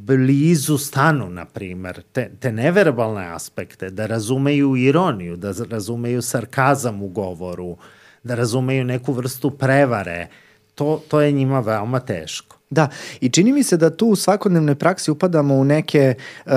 blizu 0.05 0.77
stanu, 0.77 1.29
na 1.29 1.45
primer, 1.45 2.01
te, 2.11 2.31
te 2.39 2.51
neverbalne 2.51 3.25
aspekte, 3.33 3.89
da 3.89 4.05
razumeju 4.05 4.75
ironiju, 4.75 5.37
da 5.37 5.53
razumeju 5.69 6.21
sarkazam 6.21 7.03
u 7.03 7.07
govoru, 7.07 7.77
da 8.23 8.35
razumeju 8.35 8.83
neku 8.83 9.13
vrstu 9.13 9.51
prevare, 9.51 10.27
to, 10.75 11.01
to 11.07 11.21
je 11.21 11.31
njima 11.31 11.59
veoma 11.59 11.99
teško. 11.99 12.55
Da, 12.69 12.87
i 13.21 13.29
čini 13.29 13.53
mi 13.53 13.63
se 13.63 13.77
da 13.77 13.89
tu 13.89 14.07
u 14.07 14.15
svakodnevnoj 14.15 14.75
praksi 14.75 15.11
upadamo 15.11 15.55
u 15.55 15.63
neke, 15.63 16.13
uh, 16.45 16.51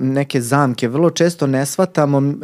neke 0.00 0.40
zamke. 0.40 0.88
Vrlo 0.88 1.10
često 1.10 1.46
ne 1.46 1.66
shvatamo 1.66 2.18
uh, 2.18 2.34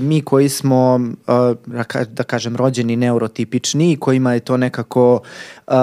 mi 0.00 0.20
koji 0.22 0.48
smo, 0.48 0.94
uh, 1.26 2.06
da 2.08 2.22
kažem, 2.22 2.56
rođeni 2.56 2.96
neurotipični 2.96 3.92
i 3.92 3.96
kojima 3.96 4.34
je 4.34 4.40
to 4.40 4.56
nekako 4.56 5.20
uh, 5.66 5.74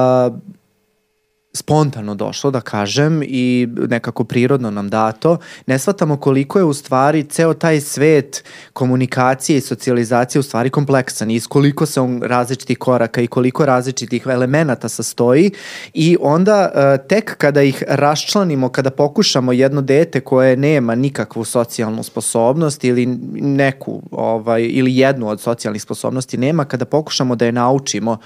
spontano 1.54 2.16
došlo, 2.16 2.52
da 2.52 2.62
kažem, 2.62 3.24
i 3.24 3.68
nekako 3.90 4.24
prirodno 4.24 4.72
nam 4.72 4.90
dato, 4.90 5.38
ne 5.66 5.80
shvatamo 5.80 6.18
koliko 6.18 6.60
je 6.60 6.64
u 6.64 6.74
stvari 6.74 7.24
ceo 7.24 7.54
taj 7.54 7.82
svet 7.82 8.44
komunikacije 8.74 9.58
i 9.58 9.62
socijalizacije 9.62 10.40
u 10.40 10.44
stvari 10.44 10.70
kompleksan 10.70 11.32
i 11.32 11.36
iz 11.36 11.48
koliko 11.48 11.86
se 11.86 12.02
on 12.02 12.22
različitih 12.24 12.78
koraka 12.78 13.22
i 13.22 13.28
koliko 13.28 13.66
različitih 13.66 14.24
elemenata 14.30 14.90
sastoji 14.90 15.52
i 15.94 16.18
onda 16.22 16.72
uh, 16.74 17.08
tek 17.08 17.38
kada 17.38 17.62
ih 17.62 17.84
raščlanimo, 17.88 18.70
kada 18.70 18.90
pokušamo 18.90 19.52
jedno 19.52 19.82
dete 19.82 20.20
koje 20.20 20.58
nema 20.58 20.96
nikakvu 20.96 21.46
socijalnu 21.46 22.04
sposobnost 22.04 22.84
ili 22.84 23.06
neku 23.34 24.02
ovaj, 24.12 24.68
ili 24.72 24.98
jednu 24.98 25.28
od 25.28 25.42
socijalnih 25.42 25.82
sposobnosti 25.82 26.38
nema, 26.38 26.66
kada 26.66 26.86
pokušamo 26.86 27.36
da 27.36 27.46
je 27.46 27.52
naučimo 27.52 28.18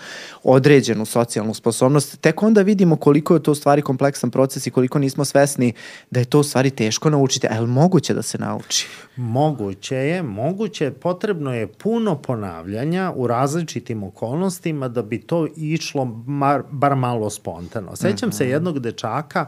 određenu 0.43 1.05
socijalnu 1.05 1.53
sposobnost, 1.53 2.21
tek 2.21 2.43
onda 2.43 2.61
vidimo 2.61 2.95
koliko 2.95 3.12
koliko 3.13 3.33
je 3.33 3.43
to 3.43 3.51
u 3.51 3.55
stvari 3.55 3.81
kompleksan 3.81 4.31
proces 4.31 4.67
i 4.67 4.71
koliko 4.71 4.99
nismo 4.99 5.25
svesni 5.25 5.73
da 6.11 6.19
je 6.19 6.25
to 6.25 6.39
u 6.39 6.43
stvari 6.43 6.69
teško 6.69 7.09
naučiti. 7.09 7.47
A 7.47 7.53
je 7.53 7.61
li 7.61 7.67
moguće 7.67 8.13
da 8.13 8.21
se 8.21 8.37
nauči? 8.37 8.87
Moguće 9.15 9.95
je, 9.95 10.23
moguće, 10.23 10.91
potrebno 10.91 11.53
je 11.53 11.67
puno 11.67 12.15
ponavljanja 12.15 13.13
u 13.15 13.27
različitim 13.27 14.03
okolnostima 14.03 14.87
da 14.87 15.01
bi 15.01 15.21
to 15.21 15.47
išlo 15.55 16.05
bar, 16.25 16.63
bar 16.71 16.95
malo 16.95 17.29
spontano. 17.29 17.95
Sećam 17.95 18.29
uh 18.29 18.33
-huh. 18.33 18.37
se 18.37 18.43
Mhm. 18.43 18.51
jednog 18.51 18.79
dečaka 18.79 19.45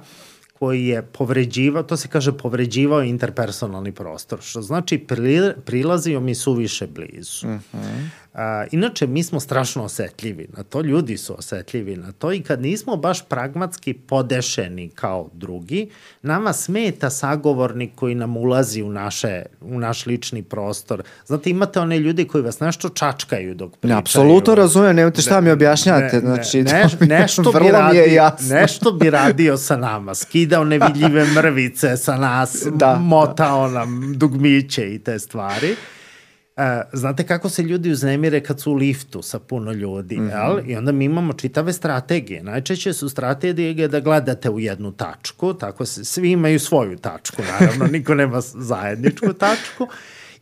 koji 0.60 0.86
je 0.86 1.02
povređivao, 1.02 1.84
to 1.84 1.98
se 1.98 2.08
kaže 2.08 2.38
povređivao 2.38 3.04
interpersonalni 3.04 3.92
prostor, 3.92 4.40
što 4.42 4.62
znači 4.62 5.06
prilazio 5.66 6.20
mi 6.20 6.36
suviše 6.36 6.88
blizu. 6.88 7.48
Uh 7.48 7.54
-huh. 7.54 8.08
A, 8.36 8.66
inače, 8.72 9.08
mi 9.08 9.24
smo 9.24 9.40
strašno 9.40 9.84
osetljivi 9.84 10.48
na 10.58 10.64
to, 10.64 10.82
ljudi 10.82 11.18
su 11.18 11.36
osetljivi 11.38 11.98
na 11.98 12.12
to 12.12 12.34
i 12.34 12.42
kad 12.42 12.62
nismo 12.62 12.96
baš 12.96 13.26
pragmatski 13.26 13.94
podešeni 13.94 14.90
kao 14.90 15.30
drugi, 15.34 15.90
nama 16.22 16.54
smeta 16.54 17.10
sagovornik 17.10 17.92
koji 17.96 18.16
nam 18.16 18.38
ulazi 18.38 18.82
u, 18.82 18.90
naše, 18.90 19.44
u 19.62 19.80
naš 19.80 20.06
lični 20.06 20.44
prostor. 20.44 21.04
Znate, 21.26 21.50
imate 21.50 21.80
one 21.80 22.00
ljudi 22.00 22.28
koji 22.28 22.44
vas 22.44 22.60
nešto 22.60 22.90
čačkaju 22.90 23.56
dok 23.56 23.72
pričaju. 23.72 23.96
Ne, 23.96 24.00
apsolutno 24.00 24.56
razumem, 24.56 24.96
nemojte 24.96 25.22
šta 25.22 25.42
mi 25.42 25.52
objašnjate. 25.52 26.16
Ne, 26.16 26.20
znači, 26.20 26.64
ne, 26.64 26.86
ne, 27.00 27.08
nešto, 27.08 27.52
bi 27.52 27.72
radio, 27.72 28.32
nešto 28.50 28.92
bi 28.92 29.10
radio 29.10 29.58
sa 29.58 29.78
nama, 29.78 30.16
skidao 30.16 30.64
nevidljive 30.64 31.26
mrvice 31.36 31.98
sa 31.98 32.18
nas, 32.18 32.68
da, 32.74 32.96
motao 32.96 33.68
da. 33.68 33.74
nam 33.74 34.14
dugmiće 34.18 34.94
i 34.94 35.00
te 35.00 35.20
stvari. 35.20 35.76
Uh, 36.58 36.64
znate 36.94 37.24
kako 37.24 37.50
se 37.50 37.64
ljudi 37.64 37.92
uznemire 37.92 38.44
kad 38.44 38.60
su 38.60 38.72
u 38.72 38.76
liftu 38.76 39.22
sa 39.22 39.40
puno 39.40 39.72
ljudi, 39.72 40.18
mm 40.18 40.30
-hmm. 40.30 40.58
jel? 40.58 40.70
I 40.70 40.76
onda 40.76 40.92
mi 40.92 41.06
imamo 41.06 41.34
čitave 41.34 41.74
strategije. 41.74 42.44
Najčešće 42.44 42.94
su 42.94 43.10
strategije 43.10 43.88
da 43.88 44.00
gledate 44.00 44.50
u 44.50 44.60
jednu 44.60 44.92
tačku, 44.92 45.54
tako 45.54 45.86
se, 45.86 46.06
svi 46.06 46.32
imaju 46.32 46.60
svoju 46.60 46.98
tačku, 46.98 47.42
naravno, 47.52 47.86
niko 47.98 48.16
nema 48.16 48.42
zajedničku 48.42 49.34
tačku. 49.34 49.88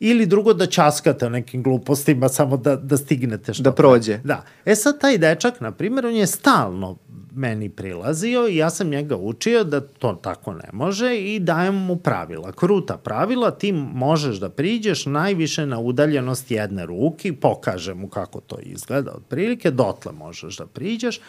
Ili 0.06 0.26
drugo 0.26 0.54
da 0.54 0.66
časkate 0.66 1.26
o 1.26 1.30
nekim 1.30 1.64
glupostima 1.64 2.30
samo 2.30 2.58
da, 2.58 2.76
da 2.76 2.98
stignete 2.98 3.54
što. 3.54 3.64
Da 3.64 3.72
prođe. 3.72 4.20
Da. 4.24 4.44
E 4.66 4.76
sad 4.76 5.00
taj 5.00 5.18
dečak, 5.18 5.62
na 5.62 5.72
primjer, 5.72 6.06
on 6.06 6.16
je 6.16 6.28
stalno 6.28 6.98
meni 7.36 7.70
prilazio 7.70 8.48
i 8.48 8.56
ja 8.56 8.70
sam 8.70 8.90
njega 8.90 9.18
učio 9.18 9.64
da 9.64 9.82
to 9.82 10.14
tako 10.14 10.54
ne 10.54 10.70
može 10.74 11.18
i 11.18 11.40
dajem 11.40 11.76
mu 11.76 11.96
pravila. 11.96 12.52
Kruta 12.52 12.98
pravila, 12.98 13.52
ti 13.52 13.72
možeš 13.72 14.36
da 14.40 14.50
priđeš 14.50 15.06
najviše 15.06 15.66
na 15.66 15.80
udaljenost 15.80 16.52
jedne 16.52 16.86
ruke, 16.86 17.34
pokaže 17.34 17.94
mu 17.94 18.08
kako 18.08 18.42
to 18.42 18.58
izgleda 18.62 19.12
otprilike, 19.12 19.72
dotle 19.72 20.12
možeš 20.12 20.58
da 20.58 20.66
priđeš 20.66 21.20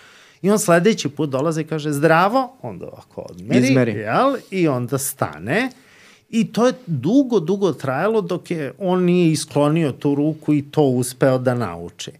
i 0.42 0.50
on 0.50 0.58
sledeći 0.58 1.08
put 1.08 1.30
dolaze 1.30 1.60
i 1.60 1.64
kaže 1.64 1.92
zdravo, 1.92 2.56
onda 2.62 2.86
ovako 2.86 3.26
odmeri, 3.30 3.68
Izmeri. 3.68 3.92
jel? 3.92 4.36
i 4.50 4.68
onda 4.68 4.98
stane 4.98 5.70
I 6.34 6.52
to 6.52 6.66
je 6.66 6.72
dugo, 6.86 7.40
dugo 7.40 7.72
trajalo 7.72 8.20
dok 8.20 8.50
je 8.50 8.72
on 8.78 9.04
nije 9.04 9.32
isklonio 9.32 9.92
tu 9.92 10.14
ruku 10.14 10.54
i 10.54 10.62
to 10.62 10.82
uspeo 10.82 11.38
da 11.38 11.54
nauči. 11.54 12.10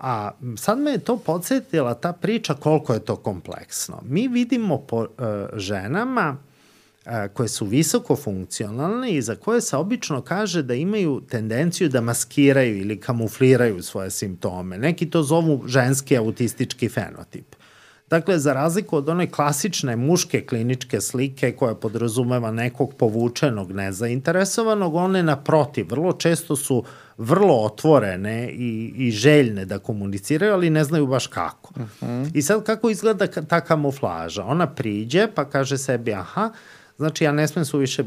A 0.00 0.30
sad 0.56 0.78
me 0.78 0.90
je 0.90 0.98
to 0.98 1.16
podsjetila 1.16 1.94
ta 1.94 2.12
priča 2.12 2.54
koliko 2.54 2.94
je 2.94 3.00
to 3.00 3.16
kompleksno. 3.16 4.02
Mi 4.08 4.28
vidimo 4.28 4.78
po 4.78 4.96
uh, 4.98 5.06
ženama 5.54 6.36
uh, 6.36 7.12
koje 7.34 7.48
su 7.48 7.66
visoko 7.66 8.16
funkcionalne 8.16 9.12
i 9.12 9.22
za 9.22 9.34
koje 9.34 9.60
se 9.60 9.76
obično 9.76 10.20
kaže 10.20 10.62
da 10.62 10.74
imaju 10.74 11.22
tendenciju 11.30 11.88
da 11.88 12.00
maskiraju 12.00 12.76
ili 12.76 13.00
kamufliraju 13.00 13.82
svoje 13.82 14.10
simptome. 14.10 14.78
Neki 14.78 15.10
to 15.10 15.22
zovu 15.22 15.62
ženski 15.66 16.16
autistički 16.16 16.88
fenotip. 16.88 17.56
Dakle, 18.10 18.38
za 18.38 18.52
razliku 18.52 18.96
od 18.96 19.08
one 19.08 19.30
klasične 19.30 19.96
muške 19.96 20.46
kliničke 20.46 21.00
slike 21.00 21.52
koja 21.52 21.74
podrazumeva 21.74 22.50
nekog 22.50 22.94
povučenog, 22.94 23.72
nezainteresovanog, 23.72 24.94
one 24.94 25.22
naprotiv, 25.22 25.86
vrlo 25.90 26.12
često 26.12 26.56
su 26.56 26.84
vrlo 27.18 27.54
otvorene 27.64 28.48
i, 28.48 28.92
i 28.96 29.10
željne 29.10 29.64
da 29.64 29.78
komuniciraju, 29.78 30.52
ali 30.52 30.70
ne 30.70 30.84
znaju 30.84 31.06
baš 31.06 31.26
kako. 31.26 31.74
Uh 31.76 31.86
-huh. 32.00 32.30
I 32.34 32.42
sad 32.42 32.64
kako 32.64 32.90
izgleda 32.90 33.26
ta 33.26 33.60
kamuflaža? 33.60 34.44
Ona 34.44 34.66
priđe 34.66 35.28
pa 35.34 35.44
kaže 35.44 35.78
sebi, 35.78 36.14
aha, 36.14 36.50
znači 36.96 37.24
ja 37.24 37.32
ne 37.32 37.48
smem 37.48 37.64
su 37.64 37.78
više 37.78 38.04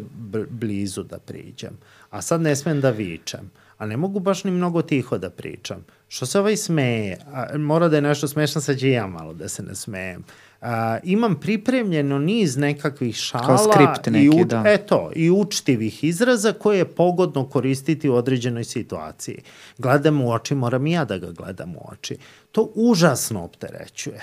blizu 0.49 1.03
da 1.03 1.19
priđem, 1.19 1.77
a 2.09 2.21
sad 2.21 2.41
ne 2.41 2.55
smem 2.55 2.81
da 2.81 2.89
vičem 2.89 3.51
a 3.79 3.85
ne 3.85 3.97
mogu 3.97 4.19
baš 4.19 4.43
ni 4.43 4.51
mnogo 4.51 4.81
tiho 4.81 5.17
da 5.17 5.29
pričam. 5.29 5.85
Što 6.07 6.25
se 6.25 6.39
ovaj 6.39 6.57
smeje? 6.57 7.17
A, 7.33 7.57
mora 7.57 7.87
da 7.87 7.95
je 7.95 8.01
nešto 8.01 8.27
smešno, 8.27 8.61
sad 8.61 8.77
ću 8.77 8.87
ja 8.87 9.07
malo 9.07 9.33
da 9.33 9.49
se 9.49 9.63
ne 9.63 9.75
smejem. 9.75 10.23
A, 10.61 10.97
imam 11.03 11.39
pripremljeno 11.39 12.19
niz 12.19 12.57
nekakvih 12.57 13.15
šala 13.15 13.89
neki, 14.07 14.25
i, 14.25 14.29
uč, 14.29 14.47
da. 14.47 14.63
eto, 14.65 15.11
i 15.15 15.31
učtivih 15.31 16.03
izraza 16.03 16.53
koje 16.53 16.77
je 16.77 16.85
pogodno 16.85 17.45
koristiti 17.49 18.09
u 18.09 18.15
određenoj 18.15 18.63
situaciji. 18.63 19.41
Gledam 19.77 20.21
u 20.21 20.31
oči, 20.31 20.55
moram 20.55 20.87
i 20.87 20.91
ja 20.91 21.05
da 21.05 21.17
ga 21.17 21.31
gledam 21.31 21.75
u 21.75 21.81
oči. 21.91 22.17
To 22.51 22.71
užasno 22.75 23.43
opterećuje. 23.43 24.21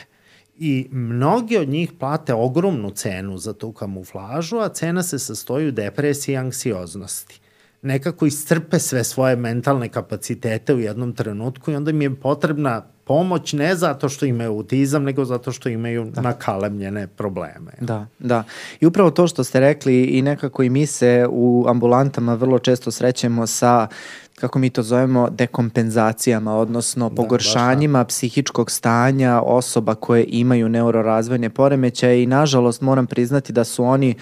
I 0.58 0.88
mnogi 0.90 1.56
od 1.56 1.68
njih 1.68 1.92
plate 1.98 2.34
ogromnu 2.34 2.90
cenu 2.90 3.38
za 3.38 3.52
tu 3.52 3.72
kamuflažu, 3.72 4.58
a 4.58 4.68
cena 4.68 5.02
se 5.02 5.18
sastoji 5.18 5.68
u 5.68 5.72
depresiji 5.72 6.32
i 6.32 6.36
anksioznosti 6.36 7.40
nekako 7.82 8.26
iscrpe 8.26 8.78
sve 8.78 9.04
svoje 9.04 9.36
mentalne 9.36 9.88
kapacitete 9.88 10.74
u 10.74 10.80
jednom 10.80 11.12
trenutku 11.12 11.70
i 11.70 11.74
onda 11.74 11.90
im 11.90 12.02
je 12.02 12.14
potrebna 12.14 12.82
pomoć 13.04 13.52
ne 13.52 13.74
zato 13.74 14.08
što 14.08 14.26
imaju 14.26 14.50
autizam, 14.50 15.02
nego 15.02 15.24
zato 15.24 15.52
što 15.52 15.68
imaju 15.68 16.04
da. 16.04 16.20
nakalemljene 16.20 17.06
probleme. 17.06 17.72
Da, 17.80 18.06
da. 18.18 18.44
I 18.80 18.86
upravo 18.86 19.10
to 19.10 19.26
što 19.26 19.44
ste 19.44 19.60
rekli 19.60 20.04
i 20.04 20.22
nekako 20.22 20.62
i 20.62 20.70
mi 20.70 20.86
se 20.86 21.26
u 21.30 21.64
ambulantama 21.68 22.34
vrlo 22.34 22.58
često 22.58 22.90
srećemo 22.90 23.46
sa 23.46 23.88
kako 24.40 24.58
mi 24.58 24.70
to 24.70 24.82
zovemo, 24.82 25.30
dekompenzacijama, 25.30 26.56
odnosno 26.56 27.08
da, 27.08 27.14
pogoršanjima 27.14 28.04
psihičkog 28.04 28.70
stanja 28.70 29.40
osoba 29.40 29.94
koje 29.94 30.24
imaju 30.28 30.68
neurorazvojne 30.68 31.50
poremećaje 31.50 32.22
i 32.22 32.26
nažalost 32.26 32.80
moram 32.80 33.06
priznati 33.06 33.52
da 33.52 33.64
su 33.64 33.84
oni 33.84 34.14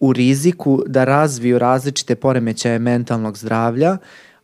u 0.00 0.12
riziku 0.12 0.82
da 0.86 1.04
razviju 1.04 1.58
različite 1.58 2.14
poremećaje 2.14 2.78
mentalnog 2.78 3.38
zdravlja, 3.38 3.96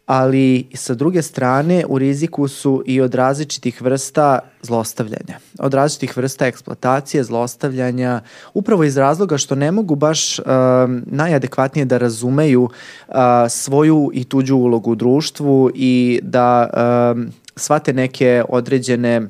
ali 0.07 0.67
sa 0.75 0.95
druge 0.95 1.23
strane 1.23 1.85
u 1.89 1.99
riziku 1.99 2.49
su 2.49 2.83
i 2.87 3.01
od 3.01 3.15
različitih 3.15 3.83
vrsta 3.83 4.39
zlostavljanja, 4.63 5.39
od 5.59 5.75
različitih 5.75 6.17
vrsta 6.17 6.47
eksploatacije, 6.47 7.25
zlostavljanja, 7.25 8.21
upravo 8.55 8.85
iz 8.85 8.97
razloga 8.97 9.39
što 9.39 9.55
ne 9.55 9.73
mogu 9.73 9.95
baš 9.95 10.39
uh, 10.39 10.45
najadekvatnije 11.07 11.85
da 11.85 11.99
razumeju 11.99 12.63
uh, 12.63 13.15
svoju 13.49 14.11
i 14.15 14.25
tuđu 14.25 14.57
ulogu 14.57 14.91
u 14.91 14.95
društvu 14.95 15.71
i 15.75 16.21
da 16.23 16.71
uh, 17.17 17.23
svate 17.57 17.93
neke 17.93 18.45
određene 18.49 19.29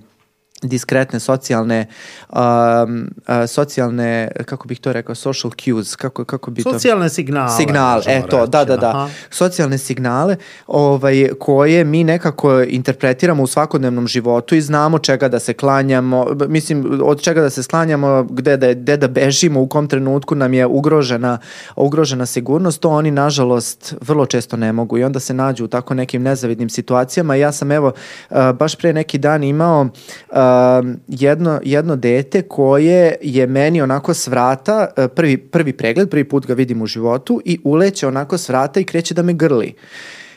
diskretne 0.63 1.21
socijalne 1.21 1.87
um, 2.29 2.39
uh, 2.39 3.35
socijalne 3.47 4.31
kako 4.45 4.69
bih 4.69 4.81
to 4.81 4.93
rekao 4.93 5.15
social 5.15 5.51
cues 5.51 5.97
kako 5.97 6.25
kako 6.25 6.51
bi 6.51 6.63
socijalne 6.63 7.09
to 7.09 7.15
signale 7.15 7.57
signale 7.57 8.03
eto 8.07 8.39
reći, 8.39 8.51
da 8.51 8.65
da 8.65 8.77
da. 8.77 8.89
Aha. 8.89 9.09
socijalne 9.31 9.79
signale 9.79 10.37
ovaj 10.67 11.29
koje 11.41 11.85
mi 11.85 12.05
nekako 12.05 12.63
interpretiramo 12.63 13.43
u 13.43 13.47
svakodnevnom 13.47 14.07
životu 14.07 14.55
i 14.55 14.61
znamo 14.61 14.99
čega 14.99 15.29
da 15.29 15.39
se 15.39 15.53
klanjamo 15.53 16.27
mislim 16.49 17.01
od 17.03 17.23
čega 17.23 17.41
da 17.41 17.51
se 17.51 17.63
sklanjamo 17.63 18.23
gde 18.23 18.57
da 18.57 18.73
gde 18.73 18.97
da 18.97 19.09
bežimo 19.09 19.61
u 19.61 19.69
kom 19.69 19.89
trenutku 19.89 20.35
nam 20.35 20.55
je 20.55 20.67
ugrožena 20.67 21.39
ugrožena 21.77 22.27
sigurnost 22.27 22.81
to 22.81 22.91
oni 22.91 23.11
nažalost 23.11 23.95
vrlo 24.01 24.27
često 24.27 24.57
ne 24.57 24.73
mogu 24.73 24.99
i 24.99 25.05
onda 25.05 25.21
se 25.21 25.35
nađu 25.35 25.65
u 25.65 25.69
tako 25.69 25.95
nekim 25.95 26.23
nezavidnim 26.23 26.69
situacijama. 26.69 27.35
Ja 27.35 27.53
sam 27.53 27.73
evo 27.73 27.93
uh, 28.31 28.37
baš 28.53 28.77
pre 28.77 28.93
neki 28.93 29.19
dan 29.19 29.45
imao 29.45 29.81
uh, 29.83 30.37
um, 30.47 30.97
jedno, 31.09 31.61
jedno 31.65 31.97
dete 31.97 32.43
koje 32.43 33.17
je 33.23 33.47
meni 33.47 33.83
onako 33.83 34.15
s 34.15 34.27
vrata, 34.27 34.87
uh, 34.97 35.05
prvi, 35.15 35.37
prvi 35.37 35.73
pregled, 35.73 36.11
prvi 36.11 36.25
put 36.25 36.47
ga 36.47 36.55
vidim 36.55 36.83
u 36.83 36.87
životu 36.87 37.41
i 37.45 37.59
uleće 37.65 38.07
onako 38.07 38.39
s 38.39 38.49
vrata 38.49 38.81
i 38.81 38.85
kreće 38.85 39.15
da 39.15 39.23
me 39.23 39.33
grli. 39.33 39.75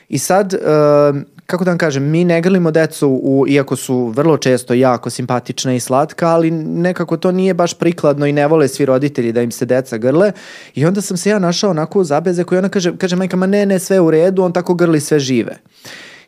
I 0.10 0.18
sad, 0.18 0.54
uh, 0.54 1.22
kako 1.46 1.64
da 1.64 1.72
vam 1.72 1.78
kažem, 1.78 2.04
mi 2.04 2.24
ne 2.24 2.42
grlimo 2.42 2.72
decu, 2.72 3.10
u, 3.24 3.46
iako 3.48 3.76
su 3.76 4.08
vrlo 4.08 4.38
često 4.38 4.74
jako 4.74 5.10
simpatična 5.10 5.74
i 5.74 5.80
slatka, 5.80 6.28
ali 6.28 6.52
nekako 6.52 7.18
to 7.18 7.32
nije 7.32 7.54
baš 7.54 7.74
prikladno 7.74 8.26
i 8.26 8.32
ne 8.32 8.48
vole 8.48 8.68
svi 8.68 8.86
roditelji 8.86 9.32
da 9.32 9.42
im 9.42 9.52
se 9.52 9.66
deca 9.66 9.98
grle. 9.98 10.32
I 10.76 10.86
onda 10.86 11.02
sam 11.02 11.18
se 11.18 11.30
ja 11.30 11.40
našao 11.40 11.70
onako 11.70 12.00
u 12.00 12.04
zabeze 12.04 12.44
koji 12.44 12.60
ona 12.60 12.70
kaže, 12.70 12.98
kaže 12.98 13.16
majka, 13.16 13.38
ma 13.38 13.48
ne, 13.48 13.66
ne, 13.66 13.80
sve 13.80 14.00
u 14.00 14.12
redu, 14.12 14.44
on 14.44 14.54
tako 14.54 14.74
grli 14.74 15.00
sve 15.00 15.20
žive. 15.20 15.58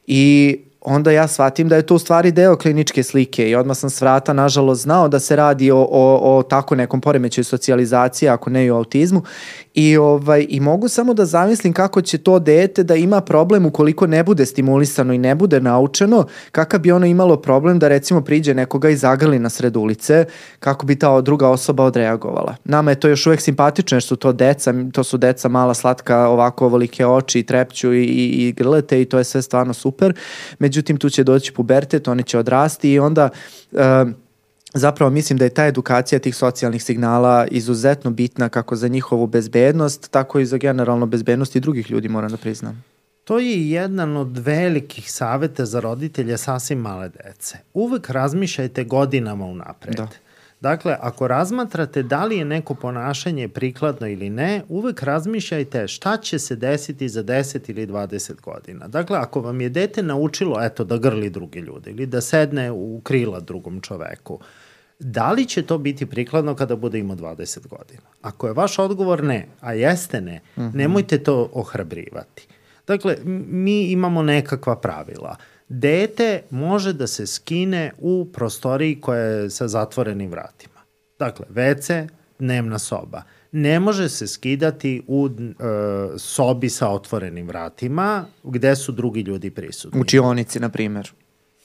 I 0.08 0.58
onda 0.82 1.12
ja 1.12 1.28
shvatim 1.28 1.70
da 1.70 1.76
je 1.76 1.86
to 1.86 1.96
u 1.96 2.00
stvari 2.00 2.32
deo 2.32 2.56
kliničke 2.56 3.04
slike 3.04 3.50
i 3.50 3.56
odmah 3.56 3.78
sam 3.78 3.90
s 3.90 4.02
vrata 4.02 4.34
nažalost 4.34 4.82
znao 4.82 5.08
da 5.08 5.20
se 5.20 5.36
radi 5.36 5.72
o, 5.72 5.88
o, 5.92 6.38
o 6.38 6.44
tako 6.44 6.76
nekom 6.76 7.02
poremećaju 7.02 7.46
socijalizacije, 7.46 8.30
ako 8.30 8.50
ne 8.50 8.66
i 8.66 8.72
o 8.72 8.76
autizmu 8.76 9.24
I, 9.74 9.98
ovaj, 9.98 10.46
I 10.50 10.60
mogu 10.60 10.88
samo 10.88 11.14
da 11.14 11.26
zamislim 11.26 11.74
kako 11.74 12.02
će 12.02 12.18
to 12.18 12.40
dete 12.40 12.84
da 12.84 12.96
ima 12.96 13.22
problem 13.22 13.66
ukoliko 13.66 14.08
ne 14.08 14.24
bude 14.24 14.46
stimulisano 14.46 15.14
i 15.14 15.18
ne 15.18 15.36
bude 15.36 15.62
naučeno, 15.62 16.26
kakav 16.52 16.80
bi 16.80 16.92
ono 16.92 17.06
imalo 17.06 17.38
problem 17.38 17.80
da 17.80 17.88
recimo 17.88 18.22
priđe 18.22 18.54
nekoga 18.54 18.90
i 18.90 18.96
zagrli 18.96 19.40
na 19.40 19.50
sred 19.50 19.78
ulice, 19.78 20.26
kako 20.60 20.86
bi 20.86 20.96
ta 20.96 21.22
druga 21.22 21.50
osoba 21.50 21.84
odreagovala. 21.84 22.56
Nama 22.64 22.92
je 22.92 23.00
to 23.00 23.08
još 23.08 23.28
uvek 23.28 23.42
simpatično 23.42 23.96
jer 23.96 24.04
su 24.04 24.16
to 24.16 24.34
deca, 24.34 24.74
to 24.94 25.04
su 25.04 25.18
deca 25.18 25.50
mala, 25.50 25.74
slatka, 25.74 26.28
ovako 26.28 26.66
ovolike 26.66 27.06
oči 27.06 27.40
i 27.40 27.44
trepću 27.44 27.94
i, 27.94 28.04
i, 28.04 28.48
i 28.48 28.52
grlete 28.52 29.02
i 29.02 29.06
to 29.06 29.18
je 29.18 29.24
sve 29.24 29.42
stvarno 29.42 29.74
super. 29.74 30.14
Međutim, 30.60 30.98
tu 30.98 31.10
će 31.10 31.24
doći 31.24 31.54
pubertet, 31.54 32.08
oni 32.08 32.24
će 32.24 32.40
odrasti 32.40 32.92
i 32.92 33.00
onda... 33.00 33.30
Uh, 33.72 33.80
zapravo 34.74 35.10
mislim 35.12 35.40
da 35.40 35.46
je 35.46 35.54
ta 35.54 35.66
edukacija 35.66 36.20
tih 36.20 36.36
socijalnih 36.36 36.84
signala 36.84 37.48
izuzetno 37.52 38.12
bitna 38.12 38.50
kako 38.50 38.76
za 38.76 38.88
njihovu 38.88 39.28
bezbednost, 39.28 40.12
tako 40.12 40.40
i 40.40 40.46
za 40.46 40.58
generalno 40.58 41.06
bezbednost 41.06 41.56
i 41.56 41.60
drugih 41.60 41.92
ljudi, 41.92 42.10
moram 42.10 42.32
da 42.32 42.38
priznam. 42.38 42.84
To 43.24 43.40
je 43.40 43.70
jedan 43.70 44.18
od 44.18 44.38
velikih 44.38 45.12
saveta 45.12 45.66
za 45.66 45.80
roditelje 45.80 46.38
sasvim 46.38 46.80
male 46.80 47.10
dece. 47.10 47.58
Uvek 47.74 48.10
razmišljajte 48.10 48.84
godinama 48.84 49.46
unapred. 49.46 49.96
Da. 49.96 50.08
Dakle, 50.62 50.98
ako 51.00 51.28
razmatrate 51.28 52.04
da 52.04 52.26
li 52.26 52.38
je 52.38 52.46
neko 52.46 52.76
ponašanje 52.76 53.48
prikladno 53.48 54.08
ili 54.08 54.30
ne, 54.30 54.62
uvek 54.70 55.04
razmišljajte 55.04 55.88
šta 55.88 56.18
će 56.18 56.40
se 56.40 56.56
desiti 56.56 57.10
za 57.10 57.24
10 57.24 57.70
ili 57.70 57.88
20 57.88 58.42
godina. 58.42 58.88
Dakle, 58.88 59.18
ako 59.18 59.42
vam 59.42 59.62
je 59.62 59.70
dete 59.70 60.04
naučilo 60.04 60.64
eto, 60.64 60.84
da 60.84 60.98
grli 60.98 61.30
druge 61.30 61.60
ljude 61.60 61.92
ili 61.92 62.06
da 62.06 62.22
sedne 62.22 62.72
u 62.72 63.02
krila 63.04 63.40
drugom 63.40 63.82
čoveku, 63.82 64.40
Da 65.04 65.32
li 65.32 65.46
će 65.46 65.62
to 65.62 65.78
biti 65.78 66.06
prikladno 66.06 66.56
kada 66.56 66.76
bude 66.76 67.00
imao 67.00 67.16
20 67.16 67.68
godina? 67.68 68.02
Ako 68.22 68.48
je 68.48 68.54
vaš 68.54 68.80
odgovor 68.80 69.24
ne, 69.24 69.48
a 69.62 69.74
jeste 69.74 70.22
ne, 70.22 70.42
mhm. 70.56 70.66
-huh. 70.66 70.76
nemojte 70.76 71.24
to 71.24 71.50
ohrabrivati. 71.54 72.48
Dakle, 72.88 73.18
mi 73.26 73.84
imamo 73.84 74.24
nekakva 74.24 74.76
pravila. 74.76 75.36
Dete 75.70 76.42
može 76.50 76.94
da 76.94 77.08
se 77.08 77.28
skine 77.28 77.92
u 77.98 78.28
prostoriji 78.34 79.02
koja 79.02 79.22
je 79.22 79.50
sa 79.50 79.68
zatvorenim 79.68 80.32
vratima. 80.32 80.80
Dakle, 81.20 81.46
WC, 81.50 82.08
dnevna 82.40 82.80
soba. 82.80 83.24
Ne 83.52 83.80
može 83.80 84.10
se 84.10 84.28
skidati 84.28 85.04
u 85.08 85.30
e, 85.30 85.54
sobi 86.18 86.70
sa 86.70 86.90
otvorenim 86.90 87.48
vratima 87.48 88.26
gde 88.44 88.76
su 88.76 88.92
drugi 88.92 89.22
ljudi 89.22 89.50
prisutni. 89.50 90.02
U 90.02 90.06
čionici, 90.06 90.60
na 90.60 90.70
primjer. 90.70 91.12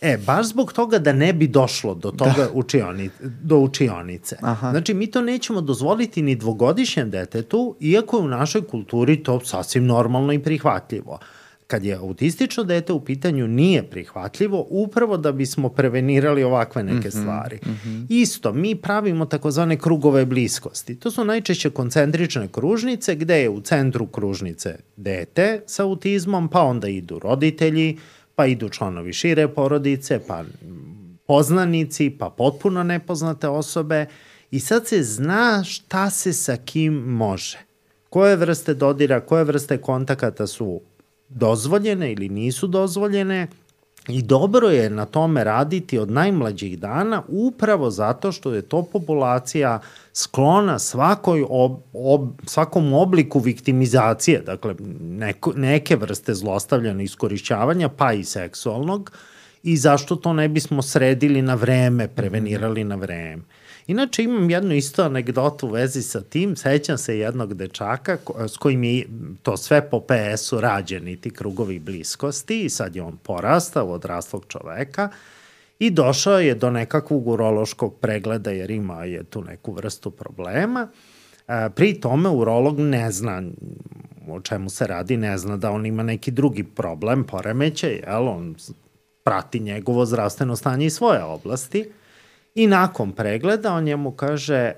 E, 0.07 0.19
baš 0.27 0.47
zbog 0.47 0.73
toga 0.73 0.99
da 0.99 1.13
ne 1.13 1.33
bi 1.33 1.49
došlo 1.49 1.95
do 1.95 2.11
toga 2.11 2.33
da. 2.37 2.51
učioni, 2.53 3.11
do 3.21 3.59
učionice. 3.59 4.37
Aha. 4.41 4.71
Znači, 4.71 4.95
mi 4.95 5.07
to 5.07 5.23
nećemo 5.23 5.61
dozvoliti 5.61 6.23
ni 6.23 6.37
dvogodišnjem 6.37 7.11
detetu, 7.11 7.77
iako 7.81 8.17
je 8.17 8.23
u 8.23 8.29
našoj 8.29 8.67
kulturi 8.67 9.23
to 9.23 9.41
sasvim 9.45 9.87
normalno 9.87 10.33
i 10.33 10.39
prihvatljivo. 10.39 11.19
Kad 11.67 11.85
je 11.85 11.95
autistično 11.95 12.65
dete 12.65 12.93
u 12.93 13.05
pitanju 13.05 13.49
nije 13.49 13.83
prihvatljivo, 13.83 14.67
upravo 14.71 15.17
da 15.17 15.33
bismo 15.33 15.69
prevenirali 15.69 16.43
ovakve 16.43 16.83
neke 16.83 17.09
mm 17.09 17.11
-hmm, 17.11 17.21
stvari. 17.21 17.59
Mm 17.67 17.71
-hmm. 17.71 18.07
Isto, 18.09 18.53
mi 18.53 18.75
pravimo 18.75 19.27
takozvane 19.27 19.79
krugove 19.79 20.25
bliskosti. 20.25 20.95
To 20.95 21.11
su 21.11 21.25
najčešće 21.25 21.71
koncentrične 21.71 22.49
kružnice, 22.49 23.15
gde 23.15 23.41
je 23.43 23.49
u 23.49 23.61
centru 23.61 24.07
kružnice 24.07 24.77
dete 24.97 25.61
sa 25.67 25.83
autizmom, 25.83 26.49
pa 26.49 26.63
onda 26.63 26.89
idu 26.89 27.19
roditelji, 27.19 27.97
pa 28.37 28.47
idu 28.47 28.69
članovi 28.69 29.13
šire 29.13 29.49
porodice, 29.49 30.21
pa 30.27 30.45
poznanici, 31.27 32.11
pa 32.19 32.31
potpuno 32.31 32.83
nepoznate 32.83 33.49
osobe 33.49 34.07
i 34.51 34.61
sad 34.61 34.87
se 34.87 35.03
zna 35.03 35.65
šta 35.65 36.11
se 36.11 36.33
sa 36.33 36.57
kim 36.57 36.95
može. 36.95 37.59
Koje 38.11 38.37
vrste 38.37 38.75
dodira, 38.75 39.21
koje 39.21 39.45
vrste 39.45 39.79
kontakata 39.79 40.47
su 40.47 40.81
dozvoljene 41.29 42.13
ili 42.13 42.29
nisu 42.29 42.67
dozvoljene 42.67 43.49
i 44.09 44.23
dobro 44.23 44.69
je 44.69 44.91
na 44.91 45.05
tome 45.05 45.45
raditi 45.45 45.99
od 45.99 46.11
najmlađih 46.11 46.79
dana 46.79 47.23
upravo 47.29 47.91
zato 47.91 48.33
što 48.33 48.53
je 48.53 48.63
to 48.63 48.83
populacija 48.83 49.81
sklona 50.13 50.79
svakoj 50.79 51.45
ob, 51.49 51.73
ob, 51.93 52.29
svakom 52.47 52.93
obliku 52.93 53.39
viktimizacije, 53.39 54.41
dakle 54.41 54.75
neko, 55.01 55.53
neke 55.57 55.97
vrste 55.97 56.35
zlostavljanja 56.35 57.03
iskorišćavanja, 57.03 57.89
pa 57.89 58.13
i 58.13 58.25
seksualnog, 58.25 59.13
i 59.63 59.77
zašto 59.77 60.17
to 60.17 60.33
ne 60.33 60.49
bismo 60.49 60.83
sredili 60.83 61.43
na 61.43 61.55
vreme, 61.55 62.09
prevenirali 62.09 62.85
na 62.85 62.95
vreme. 62.95 63.43
Inače 63.87 64.23
imam 64.23 64.51
jednu 64.51 64.75
isto 64.75 65.03
anegdotu 65.03 65.67
u 65.67 65.71
vezi 65.71 66.03
sa 66.03 66.21
tim, 66.21 66.57
sećam 66.57 66.99
se 66.99 67.19
jednog 67.19 67.55
dečaka 67.55 68.17
ko, 68.17 68.49
s 68.49 68.57
kojim 68.57 68.85
je 68.85 69.07
to 69.43 69.57
sve 69.57 69.91
po 69.91 70.01
PS-u 70.01 70.61
rađeni 70.61 71.17
ti 71.17 71.31
krugovi 71.31 71.79
bliskosti 71.79 72.65
i 72.65 72.71
sad 72.71 72.97
je 72.97 73.03
on 73.03 73.17
porastao 73.17 73.91
od 73.91 74.05
raslog 74.05 74.45
čoveka 74.49 75.09
i 75.79 75.91
došao 75.91 76.41
je 76.41 76.55
do 76.55 76.71
nekakvog 76.71 77.29
urološkog 77.29 77.95
pregleda 78.01 78.51
jer 78.51 78.71
ima 78.71 79.05
je 79.05 79.25
tu 79.25 79.45
neku 79.45 79.73
vrstu 79.73 80.11
problema. 80.11 80.89
E, 81.49 81.71
pri 81.75 82.01
tome 82.01 82.29
urolog 82.29 82.81
ne 82.81 83.13
zna 83.13 83.43
o 84.29 84.41
čemu 84.41 84.71
se 84.71 84.87
radi, 84.87 85.17
ne 85.17 85.39
zna 85.39 85.57
da 85.57 85.71
on 85.71 85.87
ima 85.87 86.03
neki 86.03 86.31
drugi 86.31 86.63
problem, 86.63 87.25
poremeće, 87.25 87.89
jel, 88.07 88.29
on 88.29 88.55
prati 89.23 89.61
njegovo 89.61 90.07
zdravstveno 90.07 90.57
stanje 90.57 90.87
i 90.87 90.91
svoje 90.91 91.25
oblasti 91.25 91.91
i 92.57 92.67
nakon 92.67 93.13
pregleda 93.13 93.73
on 93.73 93.85
njemu 93.85 94.11
kaže 94.11 94.57
e, 94.57 94.75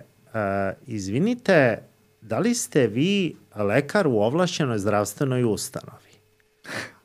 izvinite, 0.86 1.82
da 2.20 2.38
li 2.38 2.54
ste 2.54 2.86
vi 2.86 3.36
lekar 3.56 4.06
u 4.06 4.18
ovlašćenoj 4.20 4.78
zdravstvenoj 4.78 5.44
ustanovi? 5.44 6.08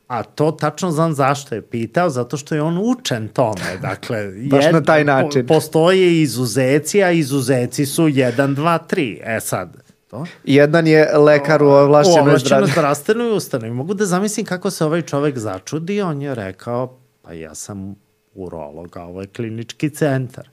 A 0.07 0.23
to 0.23 0.51
tačno 0.51 0.91
znam 0.91 1.13
zašto 1.13 1.55
je 1.55 1.61
pitao, 1.61 2.09
zato 2.09 2.37
što 2.37 2.55
je 2.55 2.61
on 2.61 2.77
učen 2.77 3.27
tome. 3.27 3.77
Dakle, 3.81 4.31
Baš 4.51 4.65
jed, 4.65 4.73
na 4.73 4.83
taj 4.83 5.03
način. 5.03 5.47
Po, 5.47 5.53
postoje 5.53 6.21
izuzeci, 6.21 7.03
a 7.03 7.11
izuzeci 7.11 7.85
su 7.85 8.03
1, 8.03 8.55
2, 8.55 8.79
3. 8.89 9.19
E 9.23 9.39
sad, 9.39 9.77
to. 10.07 10.25
Jedan 10.43 10.87
je 10.87 11.17
lekar 11.17 11.63
u 11.63 11.67
ovlašćenoj, 11.67 12.21
ovlašćenoj 12.21 12.67
zdravstvenoj 12.67 13.31
ustanovi. 13.31 13.71
Mogu 13.71 13.93
da 13.93 14.05
zamislim 14.05 14.45
kako 14.45 14.69
se 14.69 14.85
ovaj 14.85 15.01
čovek 15.01 15.37
začudi, 15.37 16.01
on 16.01 16.21
je 16.21 16.35
rekao, 16.35 16.97
pa 17.21 17.33
ja 17.33 17.55
sam 17.55 17.95
urolog, 18.33 18.97
a 18.97 19.03
ovo 19.03 19.21
je 19.21 19.27
klinički 19.27 19.89
centar. 19.89 20.49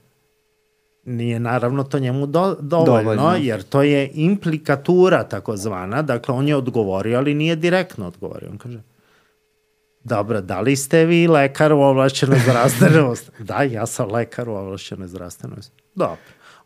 Nije 1.03 1.39
naravno 1.39 1.83
to 1.83 1.99
njemu 1.99 2.25
do, 2.25 2.55
dovoljno, 2.59 3.01
dovoljno, 3.01 3.35
jer 3.41 3.63
to 3.63 3.81
je 3.81 4.11
implikatura 4.13 5.23
takozvana, 5.23 6.01
dakle 6.01 6.35
on 6.35 6.47
je 6.47 6.55
odgovorio, 6.55 7.17
ali 7.17 7.33
nije 7.33 7.55
direktno 7.55 8.07
odgovorio. 8.07 8.49
On 8.49 8.57
kaže, 8.57 8.81
Dobro, 10.03 10.41
da 10.41 10.61
li 10.61 10.75
ste 10.75 11.05
vi 11.05 11.27
lekar 11.27 11.73
u 11.73 11.79
ovlašćenoj 11.79 12.39
zdravstvenoj 12.39 13.15
Da, 13.39 13.63
ja 13.63 13.85
sam 13.85 14.11
lekar 14.11 14.49
u 14.49 14.53
ovlašćenoj 14.53 15.07
zdravstvenoj 15.07 15.57
Dobro 15.95 16.17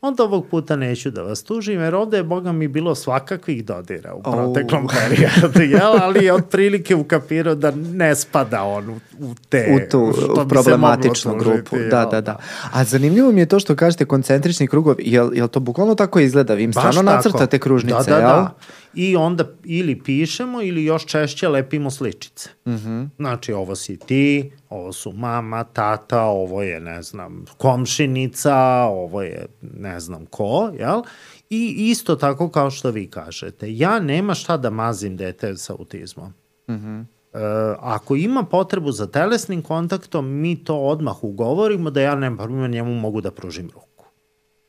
onda 0.07 0.23
ovog 0.23 0.47
puta 0.47 0.75
neću 0.75 1.11
da 1.11 1.21
vas 1.21 1.43
tužim, 1.43 1.81
jer 1.81 1.95
ovde 1.95 2.17
je, 2.17 2.23
boga 2.23 2.51
mi, 2.51 2.67
bilo 2.67 2.95
svakakvih 2.95 3.65
dodira 3.65 4.13
u 4.13 4.23
proteklom 4.23 4.85
oh. 4.85 4.91
periodu, 4.91 5.61
jel? 5.77 5.97
ali 6.01 6.25
je 6.25 6.33
otprilike 6.33 6.95
ukapirao 6.95 7.55
da 7.55 7.71
ne 7.71 8.15
spada 8.15 8.63
on 8.63 8.89
u, 8.89 8.99
u 9.19 9.35
te... 9.49 9.67
U 9.75 9.91
tu 9.91 10.13
što 10.21 10.47
problematičnu 10.47 11.31
tužiti, 11.33 11.49
grupu, 11.49 11.77
jel? 11.77 11.89
da, 11.89 12.05
da, 12.05 12.21
da. 12.21 12.37
A 12.71 12.83
zanimljivo 12.83 13.31
mi 13.31 13.39
je 13.39 13.45
to 13.45 13.59
što 13.59 13.75
kažete 13.75 14.05
koncentrični 14.05 14.67
krugovi, 14.67 15.03
jel, 15.05 15.29
jel 15.33 15.47
to 15.47 15.59
bukvalno 15.59 15.95
tako 15.95 16.19
izgleda? 16.19 16.53
Vi 16.53 16.63
im 16.63 16.73
stvarno 16.73 17.01
nacrtate 17.01 17.59
kružnice, 17.59 18.09
da, 18.09 18.15
da, 18.15 18.17
jel? 18.17 18.27
Da 18.27 18.53
i 18.95 19.15
onda 19.15 19.45
ili 19.63 20.03
pišemo 20.03 20.61
ili 20.61 20.85
još 20.85 21.05
češće 21.05 21.47
lepimo 21.47 21.91
sličice. 21.91 22.49
Mm 22.65 22.71
-hmm. 22.71 23.09
Znači, 23.17 23.53
ovo 23.53 23.75
si 23.75 23.97
ti, 23.97 24.51
ovo 24.69 24.93
su 24.93 25.11
mama, 25.11 25.63
tata, 25.63 26.21
ovo 26.21 26.63
je, 26.63 26.79
ne 26.79 27.01
znam, 27.01 27.45
komšinica, 27.57 28.57
ovo 28.83 29.21
je 29.21 29.45
ne 29.61 29.99
znam 29.99 30.25
ko, 30.25 30.71
jel? 30.79 31.01
I 31.49 31.75
isto 31.77 32.15
tako 32.15 32.49
kao 32.49 32.71
što 32.71 32.91
vi 32.91 33.07
kažete, 33.07 33.77
ja 33.77 33.99
nema 33.99 34.33
šta 34.33 34.57
da 34.57 34.69
mazim 34.69 35.17
dete 35.17 35.57
sa 35.57 35.73
autizmom. 35.73 36.33
Mm 36.69 36.73
-hmm. 36.73 37.05
E, 37.35 37.75
ako 37.79 38.15
ima 38.15 38.43
potrebu 38.43 38.91
za 38.91 39.07
telesnim 39.07 39.61
kontaktom, 39.61 40.27
mi 40.27 40.63
to 40.63 40.77
odmah 40.77 41.23
ugovorimo 41.23 41.89
da 41.89 42.01
ja 42.01 42.15
nema 42.15 42.67
njemu 42.67 42.95
mogu 42.95 43.21
da 43.21 43.31
pružim 43.31 43.69
ruku. 43.73 43.94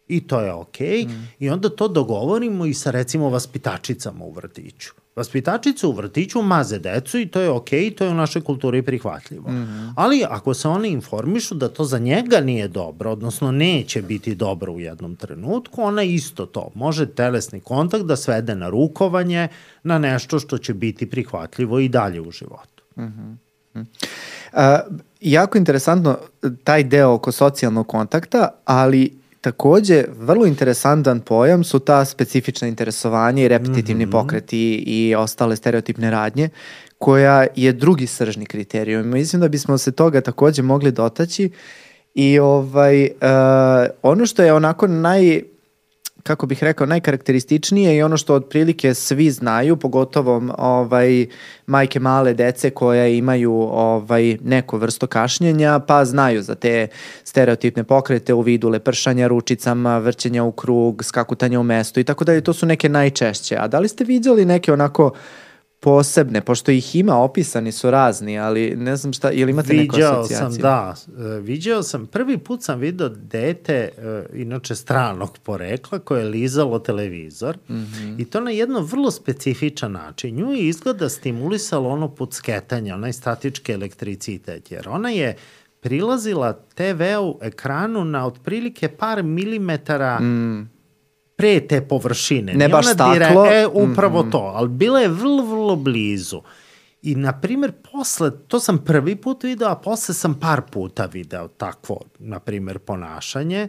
I 0.09 0.21
to 0.27 0.41
je 0.41 0.53
okej. 0.53 1.05
Okay. 1.05 1.09
Mm. 1.09 1.29
I 1.39 1.51
onda 1.51 1.69
to 1.69 1.89
dogovorimo 1.89 2.67
i 2.67 2.75
sa 2.75 2.91
recimo 2.91 3.29
vaspitačicama 3.29 4.25
u 4.25 4.33
vrtiću. 4.33 4.93
Vaspitačice 5.17 5.87
u 5.87 5.93
vrtiću 5.93 6.43
maze 6.43 6.79
decu 6.79 7.19
i 7.19 7.27
to 7.27 7.41
je 7.41 7.51
okej, 7.51 7.81
okay, 7.81 7.95
to 7.95 8.05
je 8.05 8.11
u 8.11 8.15
našoj 8.15 8.43
kulturi 8.43 8.83
prihvatljivo. 8.83 9.51
Mm. 9.51 9.93
Ali 9.97 10.25
ako 10.29 10.55
se 10.55 10.69
one 10.69 10.89
informišu 10.91 11.55
da 11.55 11.69
to 11.69 11.85
za 11.85 11.99
njega 11.99 12.41
nije 12.41 12.69
dobro, 12.69 13.11
odnosno 13.11 13.53
neće 13.53 14.03
biti 14.03 14.35
dobro 14.35 14.73
u 14.73 14.81
jednom 14.81 15.17
trenutku, 15.17 15.83
ona 15.83 16.03
isto 16.03 16.47
to. 16.47 16.71
Može 16.75 17.07
telesni 17.07 17.61
kontakt 17.61 18.05
da 18.05 18.17
svede 18.17 18.55
na 18.55 18.69
rukovanje, 18.69 19.49
na 19.83 19.99
nešto 19.99 20.39
što 20.39 20.59
će 20.59 20.75
biti 20.75 21.11
prihvatljivo 21.11 21.79
i 21.79 21.89
dalje 21.89 22.21
u 22.21 22.31
životu. 22.31 22.83
Mm 22.97 23.03
-hmm. 23.03 23.37
Uh, 24.53 24.97
jako 25.21 25.59
interesantno 25.59 26.19
taj 26.65 26.85
deo 26.85 27.13
oko 27.13 27.33
socijalnog 27.33 27.87
kontakta, 27.89 28.49
ali 28.65 29.19
Takođe, 29.47 30.05
vrlo 30.19 30.47
interesantan 30.47 31.21
pojam 31.21 31.65
su 31.65 31.79
ta 31.79 32.05
specifična 32.05 32.69
interesovanja 32.69 33.43
i 33.43 33.49
repetitivni 33.49 34.07
mm 34.07 34.09
-hmm. 34.09 34.13
pokreti 34.13 34.75
i 34.87 35.15
ostale 35.15 35.57
stereotipne 35.57 36.11
radnje, 36.11 36.49
koja 36.99 37.47
je 37.57 37.73
drugi 37.73 38.07
sržni 38.07 38.47
kriterijum. 38.47 39.09
Mislim 39.09 39.41
da 39.41 39.49
bismo 39.49 39.79
se 39.79 39.93
toga 39.93 40.21
takođe 40.21 40.63
mogli 40.63 40.93
dotaći 40.93 41.51
i 42.15 42.39
ovaj, 42.39 43.05
uh, 43.05 43.09
ono 44.03 44.27
što 44.27 44.43
je 44.43 44.53
onako 44.53 44.87
naj 44.87 45.43
kako 46.27 46.47
bih 46.47 46.65
rekao, 46.65 46.87
najkarakterističnije 46.87 47.97
i 47.97 48.03
ono 48.03 48.17
što 48.17 48.35
otprilike 48.35 48.95
svi 48.95 49.31
znaju, 49.31 49.77
pogotovo 49.77 50.43
ovaj, 50.59 51.27
majke 51.67 52.01
male 52.01 52.35
dece 52.35 52.71
koje 52.71 53.19
imaju 53.19 53.53
ovaj, 53.53 54.39
neko 54.45 54.79
vrsto 54.79 55.07
kašnjenja, 55.07 55.79
pa 55.79 56.05
znaju 56.05 56.43
za 56.43 56.55
te 56.55 56.89
stereotipne 57.25 57.85
pokrete 57.85 58.35
u 58.35 58.41
vidu 58.41 58.69
lepršanja 58.69 59.27
ručicama, 59.27 59.99
vrćenja 59.99 60.45
u 60.45 60.53
krug, 60.53 61.05
skakutanja 61.05 61.61
u 61.61 61.63
mesto 61.63 62.01
i 62.01 62.05
tako 62.05 62.25
dalje. 62.25 62.41
To 62.41 62.53
su 62.53 62.67
neke 62.67 62.89
najčešće. 62.89 63.57
A 63.59 63.69
da 63.69 63.79
li 63.79 63.89
ste 63.89 64.05
vidjeli 64.05 64.45
neke 64.45 64.73
onako 64.73 65.07
uh, 65.07 65.46
posebne, 65.87 66.41
pošto 66.41 66.71
ih 66.71 66.97
ima, 66.97 67.17
opisani 67.17 67.73
su 67.73 67.91
razni, 67.91 68.39
ali 68.39 68.77
ne 68.77 68.97
znam 68.97 69.13
šta, 69.13 69.33
ili 69.33 69.51
imate 69.51 69.75
neku 69.75 69.97
asocijaciju? 69.97 70.37
sam, 70.37 70.63
da, 70.63 70.95
e, 71.19 71.41
viđao 71.41 71.83
sam, 71.83 72.07
prvi 72.07 72.39
put 72.39 72.63
sam 72.63 72.81
vidio 72.81 73.09
dete, 73.09 73.75
e, 73.75 74.25
inače 74.35 74.75
stranog 74.75 75.39
porekla, 75.39 75.99
koje 75.99 76.21
je 76.21 76.29
lizalo 76.29 76.79
televizor 76.79 77.59
mm 77.69 77.75
-hmm. 77.75 78.15
i 78.19 78.25
to 78.25 78.41
na 78.41 78.51
jedno 78.51 78.81
vrlo 78.81 79.11
specifičan 79.11 79.93
način. 79.93 80.35
Nju 80.35 80.53
je 80.53 80.69
izgleda 80.69 81.09
stimulisalo 81.09 81.89
ono 81.89 82.15
pucketanje, 82.15 82.95
onaj 82.95 83.13
statički 83.13 83.73
elektricitet, 83.73 84.71
jer 84.71 84.89
ona 84.89 85.11
je 85.11 85.37
prilazila 85.81 86.53
TV-u 86.75 87.39
ekranu 87.43 88.05
na 88.05 88.27
otprilike 88.27 88.89
par 88.89 89.23
milimetara 89.23 90.21
mm 90.21 90.76
pre 91.37 91.61
te 91.61 91.81
površine. 91.81 92.55
Ne 92.55 92.69
baš 92.69 92.87
staklo. 92.87 93.43
Dire, 93.43 93.61
e, 93.61 93.67
upravo 93.67 94.23
mm 94.23 94.27
-hmm. 94.27 94.33
to, 94.33 94.53
ali 94.55 94.69
bila 94.69 95.01
je 95.01 95.09
vrlo, 95.09 95.45
vrlo 95.45 95.77
blizu. 95.77 96.43
I, 97.03 97.15
na 97.15 97.41
primjer, 97.41 97.73
posle, 97.93 98.31
to 98.49 98.61
sam 98.61 98.79
prvi 98.79 99.17
put 99.17 99.45
video, 99.45 99.69
a 99.69 99.77
posle 99.77 100.15
sam 100.15 100.35
par 100.35 100.63
puta 100.71 101.07
video 101.07 101.49
takvo, 101.49 102.01
na 102.19 102.41
primjer, 102.41 102.79
ponašanje. 102.79 103.69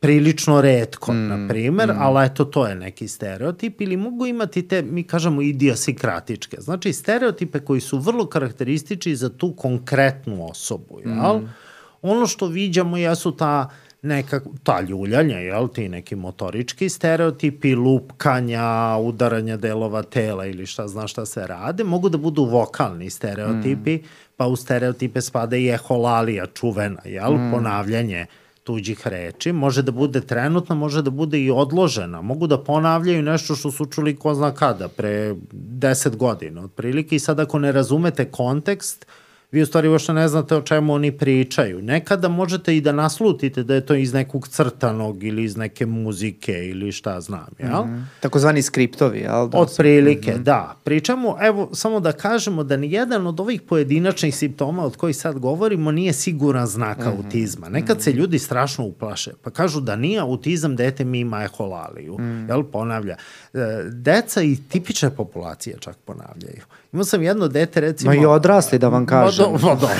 Prilično 0.00 0.60
redko, 0.60 1.12
mm, 1.12 1.28
na 1.28 1.48
primjer, 1.48 1.88
mm. 1.88 1.96
ali 1.98 2.26
eto, 2.26 2.44
to 2.44 2.66
je 2.66 2.74
neki 2.74 3.08
stereotip. 3.08 3.80
Ili 3.80 3.96
mogu 3.96 4.26
imati 4.26 4.68
te, 4.68 4.82
mi 4.82 5.02
kažemo, 5.02 5.42
idiosikratičke. 5.42 6.56
Znači, 6.60 6.92
stereotipe 6.92 7.60
koji 7.60 7.80
su 7.80 7.98
vrlo 7.98 8.26
karakteristični 8.26 9.16
za 9.16 9.28
tu 9.28 9.54
konkretnu 9.56 10.50
osobu, 10.50 11.00
jel? 11.00 11.38
Mm. 11.38 11.54
Ono 12.02 12.26
što 12.26 12.46
viđamo 12.46 12.96
jesu 12.96 13.32
ta 13.36 13.70
neka, 14.02 14.40
ta 14.62 14.80
ljuljanja, 14.80 15.38
jel, 15.38 15.68
ti 15.68 15.88
neki 15.88 16.16
motorički 16.16 16.88
stereotipi, 16.88 17.74
lupkanja, 17.74 18.96
udaranja 19.00 19.56
delova 19.56 20.02
tela 20.02 20.46
ili 20.46 20.66
šta 20.66 20.88
zna 20.88 21.06
šta 21.08 21.26
se 21.26 21.46
rade, 21.46 21.84
mogu 21.84 22.08
da 22.08 22.18
budu 22.18 22.44
vokalni 22.44 23.10
stereotipi, 23.10 23.96
mm. 23.96 24.02
pa 24.36 24.46
u 24.46 24.56
stereotipe 24.56 25.20
spada 25.20 25.56
i 25.56 25.68
eholalija 25.68 26.46
čuvena, 26.46 27.02
jel, 27.04 27.32
mm. 27.32 27.50
ponavljanje 27.52 28.26
tuđih 28.64 29.06
reči, 29.06 29.52
može 29.52 29.82
da 29.82 29.92
bude 29.92 30.20
trenutna, 30.20 30.74
može 30.74 31.02
da 31.02 31.10
bude 31.10 31.40
i 31.40 31.50
odložena, 31.50 32.22
mogu 32.22 32.46
da 32.46 32.58
ponavljaju 32.58 33.22
nešto 33.22 33.54
što 33.54 33.70
su 33.70 33.86
čuli 33.86 34.16
ko 34.16 34.34
zna 34.34 34.54
kada, 34.54 34.88
pre 34.88 35.34
deset 35.52 36.16
godina 36.16 36.64
otprilike 36.64 37.16
i 37.16 37.18
sad 37.18 37.40
ako 37.40 37.58
ne 37.58 37.72
razumete 37.72 38.24
kontekst, 38.24 39.06
uh, 39.08 39.21
vi 39.52 39.62
u 39.62 39.66
stvari 39.66 39.88
uopšte 39.88 40.12
ne 40.12 40.28
znate 40.28 40.56
o 40.56 40.62
čemu 40.62 40.94
oni 40.94 41.12
pričaju. 41.12 41.82
Nekada 41.82 42.28
možete 42.28 42.76
i 42.76 42.80
da 42.80 42.92
naslutite 42.92 43.62
da 43.62 43.74
je 43.74 43.86
to 43.86 43.94
iz 43.94 44.12
nekog 44.12 44.48
crtanog 44.48 45.24
ili 45.24 45.44
iz 45.44 45.56
neke 45.56 45.86
muzike 45.86 46.52
ili 46.68 46.92
šta 46.92 47.20
znam, 47.20 47.46
jel? 47.58 47.84
Mm 47.84 47.90
-hmm. 47.90 48.04
Takozvani 48.20 48.62
skriptovi, 48.62 49.18
jel? 49.18 49.48
Da 49.48 49.58
od 49.58 49.74
prilike, 49.76 50.30
mm 50.30 50.34
-hmm. 50.34 50.42
da. 50.42 50.76
Pričamo, 50.84 51.36
evo, 51.40 51.70
samo 51.72 52.00
da 52.00 52.12
kažemo 52.12 52.64
da 52.64 52.76
nijedan 52.76 53.26
od 53.26 53.40
ovih 53.40 53.62
pojedinačnih 53.62 54.36
simptoma 54.36 54.84
od 54.84 54.96
kojih 54.96 55.16
sad 55.16 55.38
govorimo 55.38 55.92
nije 55.92 56.12
siguran 56.12 56.66
znak 56.66 56.98
mm 56.98 57.02
-hmm. 57.02 57.16
autizma. 57.16 57.68
Nekad 57.68 57.96
mm 57.96 58.00
-hmm. 58.00 58.04
se 58.04 58.12
ljudi 58.12 58.38
strašno 58.38 58.84
uplaše, 58.84 59.30
pa 59.42 59.50
kažu 59.50 59.80
da 59.80 59.96
nije 59.96 60.20
autizam, 60.20 60.76
dete 60.76 61.04
mi 61.04 61.20
ima 61.20 61.44
eholaliju, 61.44 62.12
mm 62.12 62.22
-hmm. 62.22 62.48
jel? 62.48 62.62
Ponavlja. 62.62 63.16
E, 63.52 63.58
deca 63.90 64.42
i 64.42 64.56
tipične 64.68 65.10
populacije 65.10 65.76
čak 65.80 65.96
ponavljaju. 66.04 66.62
Imao 66.92 67.04
sam 67.04 67.22
jedno 67.22 67.48
dete, 67.48 67.80
recimo... 67.80 68.10
Ma 68.10 68.20
i 68.20 68.26
odrasli, 68.26 68.78
da 68.78 68.88
vam 68.88 69.06
kažem. 69.06 69.44
To, 69.44 69.52
pa 69.52 69.74
dobro. 69.74 69.96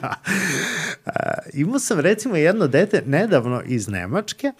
da. 0.00 0.14
Uh, 1.06 1.12
imao 1.52 1.78
sam 1.78 2.00
recimo 2.00 2.36
jedno 2.36 2.66
dete 2.66 3.02
nedavno 3.06 3.62
iz 3.66 3.88
Nemačke, 3.88 4.52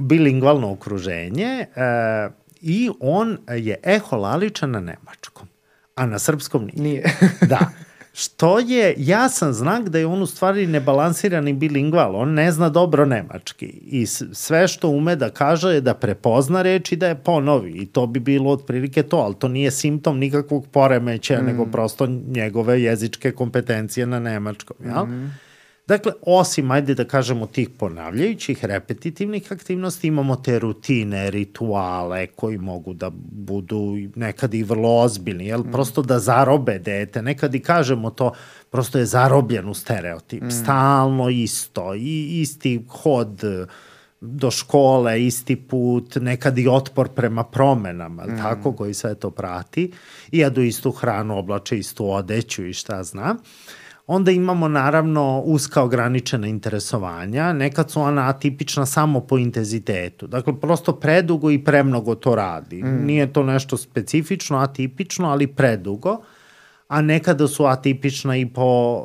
bilingvalno 0.00 0.72
okruženje, 0.72 1.66
uh, 1.76 2.32
i 2.60 2.90
on 3.00 3.38
je 3.48 3.80
eholaličan 3.82 4.70
na 4.70 4.80
nemačkom, 4.80 5.48
a 5.94 6.06
na 6.06 6.18
srpskom 6.18 6.64
nije. 6.64 6.82
Nije. 6.82 7.02
da. 7.40 7.58
Što 8.18 8.58
je 8.58 8.94
jasan 8.98 9.52
znak 9.52 9.88
da 9.88 9.98
je 9.98 10.06
on 10.06 10.22
u 10.22 10.26
stvari 10.26 10.66
nebalansirani 10.66 11.52
bilingval, 11.52 12.16
on 12.16 12.34
ne 12.34 12.52
zna 12.52 12.68
dobro 12.68 13.04
nemački 13.04 13.66
i 13.66 14.06
sve 14.32 14.68
što 14.68 14.88
ume 14.88 15.16
da 15.16 15.30
kaže 15.30 15.68
je 15.68 15.80
da 15.80 15.94
prepozna 15.94 16.62
reč 16.62 16.92
i 16.92 16.96
da 16.96 17.08
je 17.08 17.14
ponovi 17.14 17.70
i 17.70 17.86
to 17.86 18.06
bi 18.06 18.20
bilo 18.20 18.50
otprilike 18.50 19.02
to, 19.02 19.16
ali 19.16 19.34
to 19.34 19.48
nije 19.48 19.70
simptom 19.70 20.18
nikakvog 20.18 20.66
poremeća, 20.66 21.42
mm. 21.42 21.46
nego 21.46 21.66
prosto 21.66 22.06
njegove 22.28 22.82
jezičke 22.82 23.32
kompetencije 23.32 24.06
na 24.06 24.20
nemačkom, 24.20 24.76
jel? 24.84 25.04
Mm. 25.06 25.45
Dakle, 25.86 26.12
osim, 26.22 26.70
ajde 26.70 26.94
da 26.94 27.04
kažemo, 27.04 27.46
tih 27.46 27.68
ponavljajućih, 27.78 28.64
repetitivnih 28.64 29.52
aktivnosti, 29.52 30.06
imamo 30.06 30.36
te 30.36 30.58
rutine, 30.58 31.30
rituale 31.30 32.26
koji 32.26 32.58
mogu 32.58 32.94
da 32.94 33.10
budu 33.30 33.96
nekad 34.14 34.54
i 34.54 34.62
vrlo 34.62 34.96
ozbiljni, 35.02 35.46
jel? 35.46 35.60
Mm. 35.60 35.72
Prosto 35.72 36.02
da 36.02 36.18
zarobe 36.18 36.78
dete, 36.78 37.22
nekad 37.22 37.54
i 37.54 37.60
kažemo 37.60 38.10
to, 38.10 38.32
prosto 38.70 38.98
je 38.98 39.06
zarobljen 39.06 39.68
u 39.68 39.74
stereotip, 39.74 40.42
mm. 40.42 40.50
stalno 40.50 41.28
isto, 41.28 41.94
i 41.94 42.40
isti 42.40 42.84
hod, 42.88 43.40
do 44.20 44.50
škole, 44.50 45.26
isti 45.26 45.56
put, 45.56 46.16
nekad 46.16 46.58
i 46.58 46.68
otpor 46.68 47.08
prema 47.08 47.44
promenama, 47.44 48.26
mm. 48.26 48.38
tako, 48.38 48.72
koji 48.72 48.94
sve 48.94 49.14
to 49.14 49.30
prati, 49.30 49.92
i 50.32 50.38
jedu 50.38 50.62
istu 50.62 50.90
hranu, 50.90 51.38
oblače 51.38 51.78
istu 51.78 52.10
odeću 52.10 52.66
i 52.66 52.72
šta 52.72 53.02
znam. 53.02 53.36
Onda 54.06 54.30
imamo 54.30 54.68
naravno 54.68 55.42
uska 55.44 55.82
ograničena 55.82 56.46
interesovanja, 56.46 57.52
nekad 57.52 57.90
su 57.90 58.00
ona 58.00 58.28
atipična 58.28 58.86
samo 58.86 59.20
po 59.20 59.38
intenzitetu. 59.38 60.26
Dakle, 60.26 60.60
prosto 60.60 60.92
predugo 60.92 61.50
i 61.50 61.64
premnogo 61.64 62.14
to 62.14 62.34
radi. 62.34 62.82
Mm. 62.82 63.06
Nije 63.06 63.32
to 63.32 63.42
nešto 63.42 63.76
specifično, 63.76 64.58
atipično, 64.58 65.28
ali 65.28 65.46
predugo. 65.46 66.20
A 66.88 67.02
nekada 67.02 67.48
su 67.48 67.64
atipična 67.64 68.36
i 68.36 68.46
po, 68.46 69.02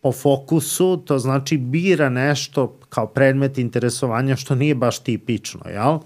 po 0.00 0.12
fokusu, 0.12 0.96
to 1.06 1.18
znači 1.18 1.56
bira 1.56 2.08
nešto 2.08 2.78
kao 2.88 3.06
predmet 3.06 3.58
interesovanja 3.58 4.36
što 4.36 4.54
nije 4.54 4.74
baš 4.74 4.98
tipično, 4.98 5.60
jel? 5.68 5.98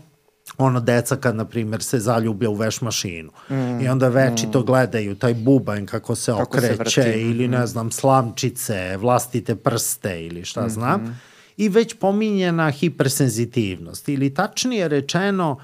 Ono 0.59 0.81
deca 0.81 1.17
kad 1.17 1.37
na 1.37 1.45
primjer 1.45 1.83
se 1.83 1.99
zaljublja 1.99 2.51
u 2.51 2.55
veš 2.55 2.81
mašinu 2.81 3.31
mm, 3.51 3.81
i 3.81 3.89
onda 3.89 4.09
veći 4.09 4.47
mm. 4.47 4.51
to 4.51 4.63
gledaju 4.63 5.15
taj 5.15 5.35
bubanj 5.35 5.87
kako 5.87 6.15
se 6.15 6.33
kako 6.33 6.43
okreće 6.43 7.03
se 7.03 7.21
ili 7.21 7.49
ne 7.49 7.63
mm. 7.63 7.67
znam 7.67 7.91
slamčice, 7.91 8.97
vlastite 8.97 9.57
prste 9.57 10.27
ili 10.27 10.45
šta 10.45 10.61
mm 10.61 10.65
-hmm. 10.65 10.73
znam 10.73 11.21
i 11.57 11.69
već 11.69 11.95
pominjena 11.95 12.71
hipersenzitivnost 12.71 14.09
ili 14.09 14.35
tačnije 14.35 14.89
rečeno 14.89 15.59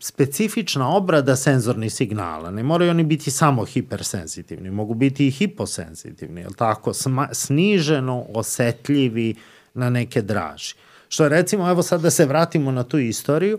specifična 0.00 0.88
obrada 0.96 1.36
senzornih 1.36 1.92
signala. 1.92 2.50
Ne 2.50 2.62
moraju 2.62 2.90
oni 2.90 3.04
biti 3.04 3.30
samo 3.30 3.64
hipersenzitivni, 3.64 4.70
mogu 4.70 4.94
biti 4.94 5.26
i 5.26 5.30
hiposenzitivni, 5.30 6.40
je 6.40 6.46
tako? 6.56 6.94
Sma, 6.94 7.28
sniženo 7.32 8.26
osetljivi 8.34 9.34
na 9.74 9.90
neke 9.90 10.22
draži. 10.22 10.74
Što 11.12 11.28
recimo, 11.28 11.70
evo 11.70 11.82
sad 11.82 12.00
da 12.00 12.10
se 12.10 12.24
vratimo 12.26 12.70
na 12.70 12.84
tu 12.84 12.98
istoriju, 12.98 13.58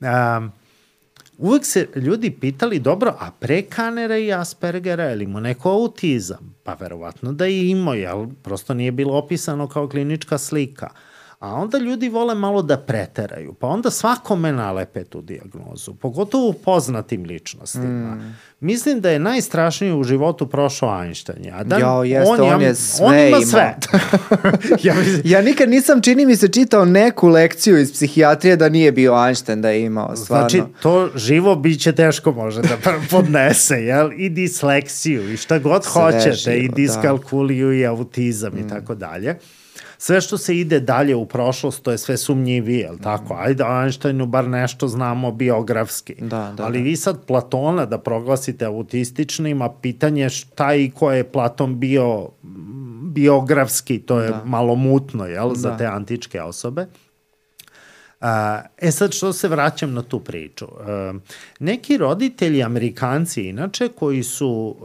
um, 0.00 0.50
uvek 1.38 1.64
se 1.64 1.88
ljudi 1.94 2.30
pitali, 2.30 2.78
dobro, 2.78 3.14
a 3.18 3.30
pre 3.40 3.62
Kanera 3.62 4.18
i 4.18 4.32
Aspergera, 4.32 5.12
ili 5.12 5.26
mu 5.26 5.40
neko 5.40 5.70
autizam? 5.70 6.54
Pa 6.64 6.74
verovatno 6.74 7.32
da 7.32 7.44
je 7.44 7.70
imao, 7.70 7.94
jel? 7.94 8.26
Prosto 8.42 8.74
nije 8.74 8.92
bilo 8.92 9.18
opisano 9.18 9.68
kao 9.68 9.88
klinička 9.88 10.38
slika. 10.38 10.90
A 11.40 11.54
onda 11.54 11.78
ljudi 11.78 12.08
vole 12.08 12.34
malo 12.34 12.62
da 12.62 12.76
preteraju, 12.78 13.52
pa 13.52 13.66
onda 13.66 13.90
svakome 13.90 14.52
nalepe 14.52 15.04
tu 15.04 15.20
diagnozu, 15.20 15.94
pogotovo 15.94 16.48
u 16.48 16.52
poznatim 16.52 17.24
ličnostima. 17.24 18.14
Mm. 18.14 18.36
Mislim 18.60 19.00
da 19.00 19.10
je 19.10 19.18
najstrašnije 19.18 19.94
u 19.94 20.04
životu 20.04 20.46
prošao 20.46 21.02
Einstein. 21.04 21.52
A 21.52 21.64
da 21.64 21.78
jo, 21.78 22.02
jeste, 22.02 22.42
on, 22.42 22.54
on 22.54 22.62
je 22.62 22.74
sve 22.74 23.06
on 23.06 23.18
ima 23.18 23.40
sve. 23.40 23.76
ja, 24.88 24.94
mislim... 24.94 25.22
ja 25.24 25.42
nikad 25.42 25.68
nisam, 25.68 26.02
čini 26.02 26.26
mi 26.26 26.36
se, 26.36 26.48
čitao 26.48 26.84
neku 26.84 27.28
lekciju 27.28 27.78
iz 27.78 27.92
psihijatrije 27.92 28.56
da 28.56 28.68
nije 28.68 28.92
bio 28.92 29.26
Einstein 29.26 29.62
da 29.62 29.70
je 29.70 29.84
imao, 29.84 30.16
stvarno. 30.16 30.48
Znači, 30.48 30.62
to 30.82 31.10
živo 31.14 31.56
biće 31.56 31.92
teško 31.92 32.32
može 32.32 32.62
da 32.62 32.76
podnese, 33.10 33.74
jel? 33.74 34.10
I 34.16 34.28
disleksiju, 34.28 35.32
i 35.32 35.36
šta 35.36 35.58
god 35.58 35.84
sve 35.84 36.02
hoćete, 36.02 36.32
živo, 36.32 36.56
i 36.56 36.68
da. 36.68 36.74
diskalkuliju, 36.74 37.68
da. 37.68 37.74
i 37.74 37.86
autizam 37.86 38.52
mm. 38.54 38.58
i 38.58 38.68
tako 38.68 38.94
dalje 38.94 39.36
sve 40.02 40.20
što 40.20 40.38
se 40.38 40.56
ide 40.56 40.80
dalje 40.80 41.16
u 41.16 41.26
prošlost, 41.26 41.82
to 41.82 41.90
je 41.90 41.98
sve 41.98 42.16
sumnjivije, 42.16 42.80
je 42.80 42.98
tako? 43.02 43.34
Ajde, 43.34 43.64
Einsteinu 43.64 44.26
bar 44.26 44.48
nešto 44.48 44.88
znamo 44.88 45.32
biografski. 45.32 46.14
Da, 46.20 46.52
da, 46.56 46.64
Ali 46.64 46.78
da. 46.78 46.84
vi 46.84 46.96
sad 46.96 47.24
Platona 47.26 47.86
da 47.86 47.98
proglasite 47.98 48.64
autističnim, 48.64 49.62
a 49.62 49.72
pitanje 49.72 50.28
šta 50.28 50.74
i 50.74 50.90
ko 50.90 51.12
je 51.12 51.24
Platon 51.24 51.80
bio 51.80 52.28
biografski, 53.02 53.98
to 53.98 54.20
je 54.20 54.30
da. 54.30 54.42
malo 54.44 54.74
mutno, 54.74 55.26
jel, 55.26 55.48
da. 55.48 55.54
za 55.54 55.76
te 55.76 55.86
antičke 55.86 56.42
osobe. 56.42 56.86
E 58.78 58.90
sad 58.90 59.12
što 59.12 59.32
se 59.32 59.48
vraćam 59.48 59.92
na 59.92 60.02
tu 60.02 60.20
priču. 60.20 60.66
Neki 61.60 61.96
roditelji, 61.96 62.62
amerikanci 62.62 63.42
inače, 63.42 63.88
koji 63.88 64.22
su 64.22 64.76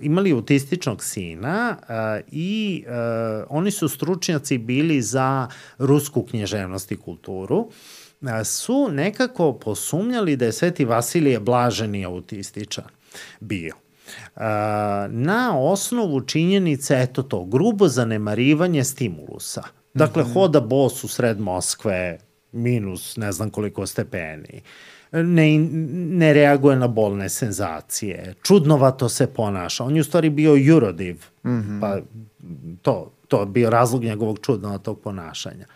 imali 0.00 0.32
autističnog 0.32 1.04
sina 1.04 1.76
i 2.32 2.84
oni 3.48 3.70
su 3.70 3.88
stručnjaci 3.88 4.58
bili 4.58 5.02
za 5.02 5.48
rusku 5.78 6.22
knježevnost 6.22 6.92
i 6.92 6.96
kulturu, 6.96 7.70
su 8.44 8.88
nekako 8.90 9.52
posumnjali 9.52 10.36
da 10.36 10.44
je 10.44 10.52
Sveti 10.52 10.84
Vasilije 10.84 11.40
blaženi 11.40 12.04
autističan 12.04 12.84
bio 13.40 13.74
na 15.08 15.58
osnovu 15.58 16.20
činjenice, 16.20 16.94
eto 17.00 17.22
to, 17.22 17.44
grubo 17.44 17.88
zanemarivanje 17.88 18.84
stimulusa. 18.84 19.62
Dakle, 19.94 20.22
mm 20.22 20.26
-hmm. 20.26 20.32
hoda 20.32 20.60
bos 20.60 21.04
u 21.04 21.08
sred 21.08 21.40
Moskve, 21.40 22.18
minus 22.54 23.16
ne 23.16 23.32
znam 23.32 23.50
koliko 23.50 23.86
stepeni, 23.86 24.62
ne, 25.12 25.58
ne 25.92 26.32
reaguje 26.32 26.76
na 26.76 26.88
bolne 26.88 27.28
senzacije, 27.28 28.34
čudnovato 28.42 29.08
se 29.08 29.26
ponaša. 29.26 29.84
On 29.84 29.96
je 29.96 30.00
u 30.00 30.04
stvari 30.04 30.30
bio 30.30 30.54
jurodiv, 30.54 31.24
mm 31.44 31.50
-hmm. 31.50 31.80
pa 31.80 31.98
to, 32.82 33.12
to 33.28 33.40
je 33.40 33.46
bio 33.46 33.70
razlog 33.70 34.02
njegovog 34.04 34.38
čudnovatog 34.42 35.00
ponašanja. 35.00 35.66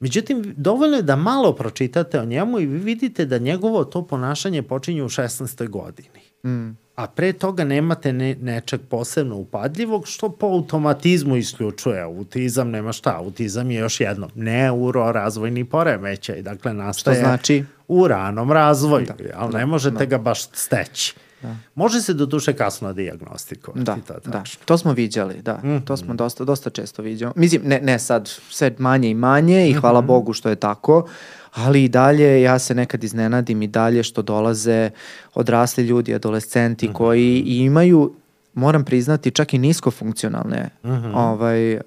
Međutim, 0.00 0.54
dovoljno 0.56 0.96
je 0.96 1.02
da 1.02 1.16
malo 1.16 1.52
pročitate 1.52 2.20
o 2.20 2.24
njemu 2.24 2.60
i 2.60 2.66
vi 2.66 2.78
vidite 2.78 3.26
da 3.26 3.38
njegovo 3.38 3.84
to 3.84 4.06
ponašanje 4.06 4.62
počinje 4.62 5.02
u 5.02 5.08
16. 5.08 5.68
godini. 5.68 6.20
Mm 6.44 6.76
a 7.02 7.06
pre 7.06 7.32
toga 7.32 7.64
nemate 7.64 8.12
ne, 8.12 8.34
nečeg 8.40 8.80
posebno 8.88 9.36
upadljivog, 9.36 10.06
što 10.06 10.28
po 10.28 10.46
automatizmu 10.46 11.36
isključuje 11.36 12.02
autizam, 12.02 12.70
nema 12.70 12.92
šta, 12.92 13.16
autizam 13.16 13.70
je 13.70 13.78
još 13.78 14.00
jedno 14.00 14.28
neurorazvojni 14.34 15.64
poremećaj, 15.64 16.42
dakle 16.42 16.74
nastaje 16.74 17.16
što 17.16 17.26
znači? 17.26 17.64
u 17.88 18.08
ranom 18.08 18.52
razvoju, 18.52 19.06
da, 19.06 19.14
ali 19.34 19.52
da, 19.52 19.58
ne 19.58 19.66
možete 19.66 19.98
da. 19.98 20.04
ga 20.04 20.18
baš 20.18 20.42
steći. 20.42 21.14
Da. 21.42 21.56
Može 21.74 22.00
se 22.00 22.14
do 22.14 22.26
duše 22.26 22.52
kasno 22.52 22.92
diagnostikovati. 22.92 23.84
Da, 23.84 23.96
to, 24.06 24.30
da, 24.30 24.42
to 24.64 24.78
smo 24.78 24.92
viđali, 24.92 25.42
da. 25.42 25.56
Mm. 25.56 25.84
To 25.84 25.96
smo 25.96 26.14
dosta, 26.14 26.44
dosta 26.44 26.70
često 26.70 27.02
viđali. 27.02 27.32
Mislim, 27.36 27.62
ne, 27.64 27.80
ne 27.80 27.98
sad, 27.98 28.28
sve 28.50 28.74
manje 28.78 29.10
i 29.10 29.14
manje 29.14 29.68
i 29.68 29.72
hvala 29.72 30.00
mm 30.00 30.04
-hmm. 30.04 30.06
Bogu 30.06 30.32
što 30.32 30.48
je 30.48 30.56
tako, 30.56 31.08
ali 31.52 31.84
i 31.84 31.88
dalje 31.88 32.42
ja 32.42 32.58
se 32.58 32.74
nekad 32.74 33.04
iznenadim 33.04 33.62
i 33.62 33.66
dalje 33.66 34.02
što 34.02 34.22
dolaze 34.22 34.90
odrasli 35.34 35.84
ljudi, 35.84 36.14
adolescenti 36.14 36.88
mm 36.88 36.90
-hmm. 36.90 36.96
koji 36.96 37.38
imaju, 37.46 38.14
moram 38.54 38.84
priznati, 38.84 39.30
čak 39.30 39.54
i 39.54 39.58
niskofunkcionalne, 39.58 40.70
mm 40.84 40.88
-hmm. 40.88 41.12
ovaj, 41.14 41.74
uh, 41.74 41.80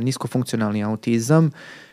niskofunkcionalni 0.00 0.84
autizam 0.84 1.50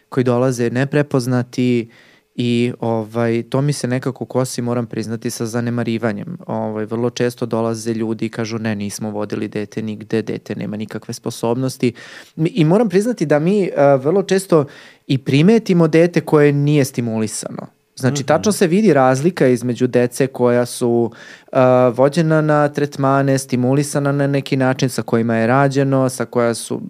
koji 0.09 0.23
dolaze 0.23 0.69
neprepoznati 0.69 1.89
i 2.36 2.73
ovaj, 2.79 3.43
to 3.49 3.61
mi 3.61 3.73
se 3.73 3.88
nekako 3.88 4.25
kosi, 4.25 4.61
moram 4.61 4.86
priznati, 4.86 5.29
sa 5.29 5.45
zanemarivanjem. 5.45 6.38
Ovaj, 6.47 6.86
vrlo 6.86 7.09
često 7.09 7.45
dolaze 7.45 7.93
ljudi 7.93 8.25
i 8.25 8.29
kažu 8.29 8.57
ne, 8.57 8.75
nismo 8.75 9.11
vodili 9.11 9.47
dete 9.47 9.82
nigde, 9.82 10.21
dete 10.21 10.55
nema 10.55 10.77
nikakve 10.77 11.13
sposobnosti. 11.13 11.93
I 12.36 12.65
moram 12.65 12.89
priznati 12.89 13.25
da 13.25 13.39
mi 13.39 13.69
uh, 13.69 14.03
vrlo 14.03 14.23
često 14.23 14.65
i 15.07 15.17
primetimo 15.17 15.88
dete 15.88 16.21
koje 16.21 16.53
nije 16.53 16.86
stimulisano. 16.86 17.67
Znači, 17.95 18.21
mm 18.21 18.23
-hmm. 18.23 18.27
tačno 18.27 18.51
se 18.51 18.67
vidi 18.67 18.93
razlika 18.93 19.47
između 19.47 19.88
dece 19.88 20.27
koja 20.27 20.65
su 20.65 21.11
uh, 21.51 21.57
vođena 21.97 22.41
na 22.41 22.69
tretmane, 22.69 23.38
stimulisana 23.38 24.11
na 24.11 24.27
neki 24.27 24.57
način, 24.57 24.89
sa 24.89 25.01
kojima 25.01 25.36
je 25.36 25.47
rađeno, 25.47 26.09
sa 26.09 26.25
koja 26.25 26.53
su 26.53 26.82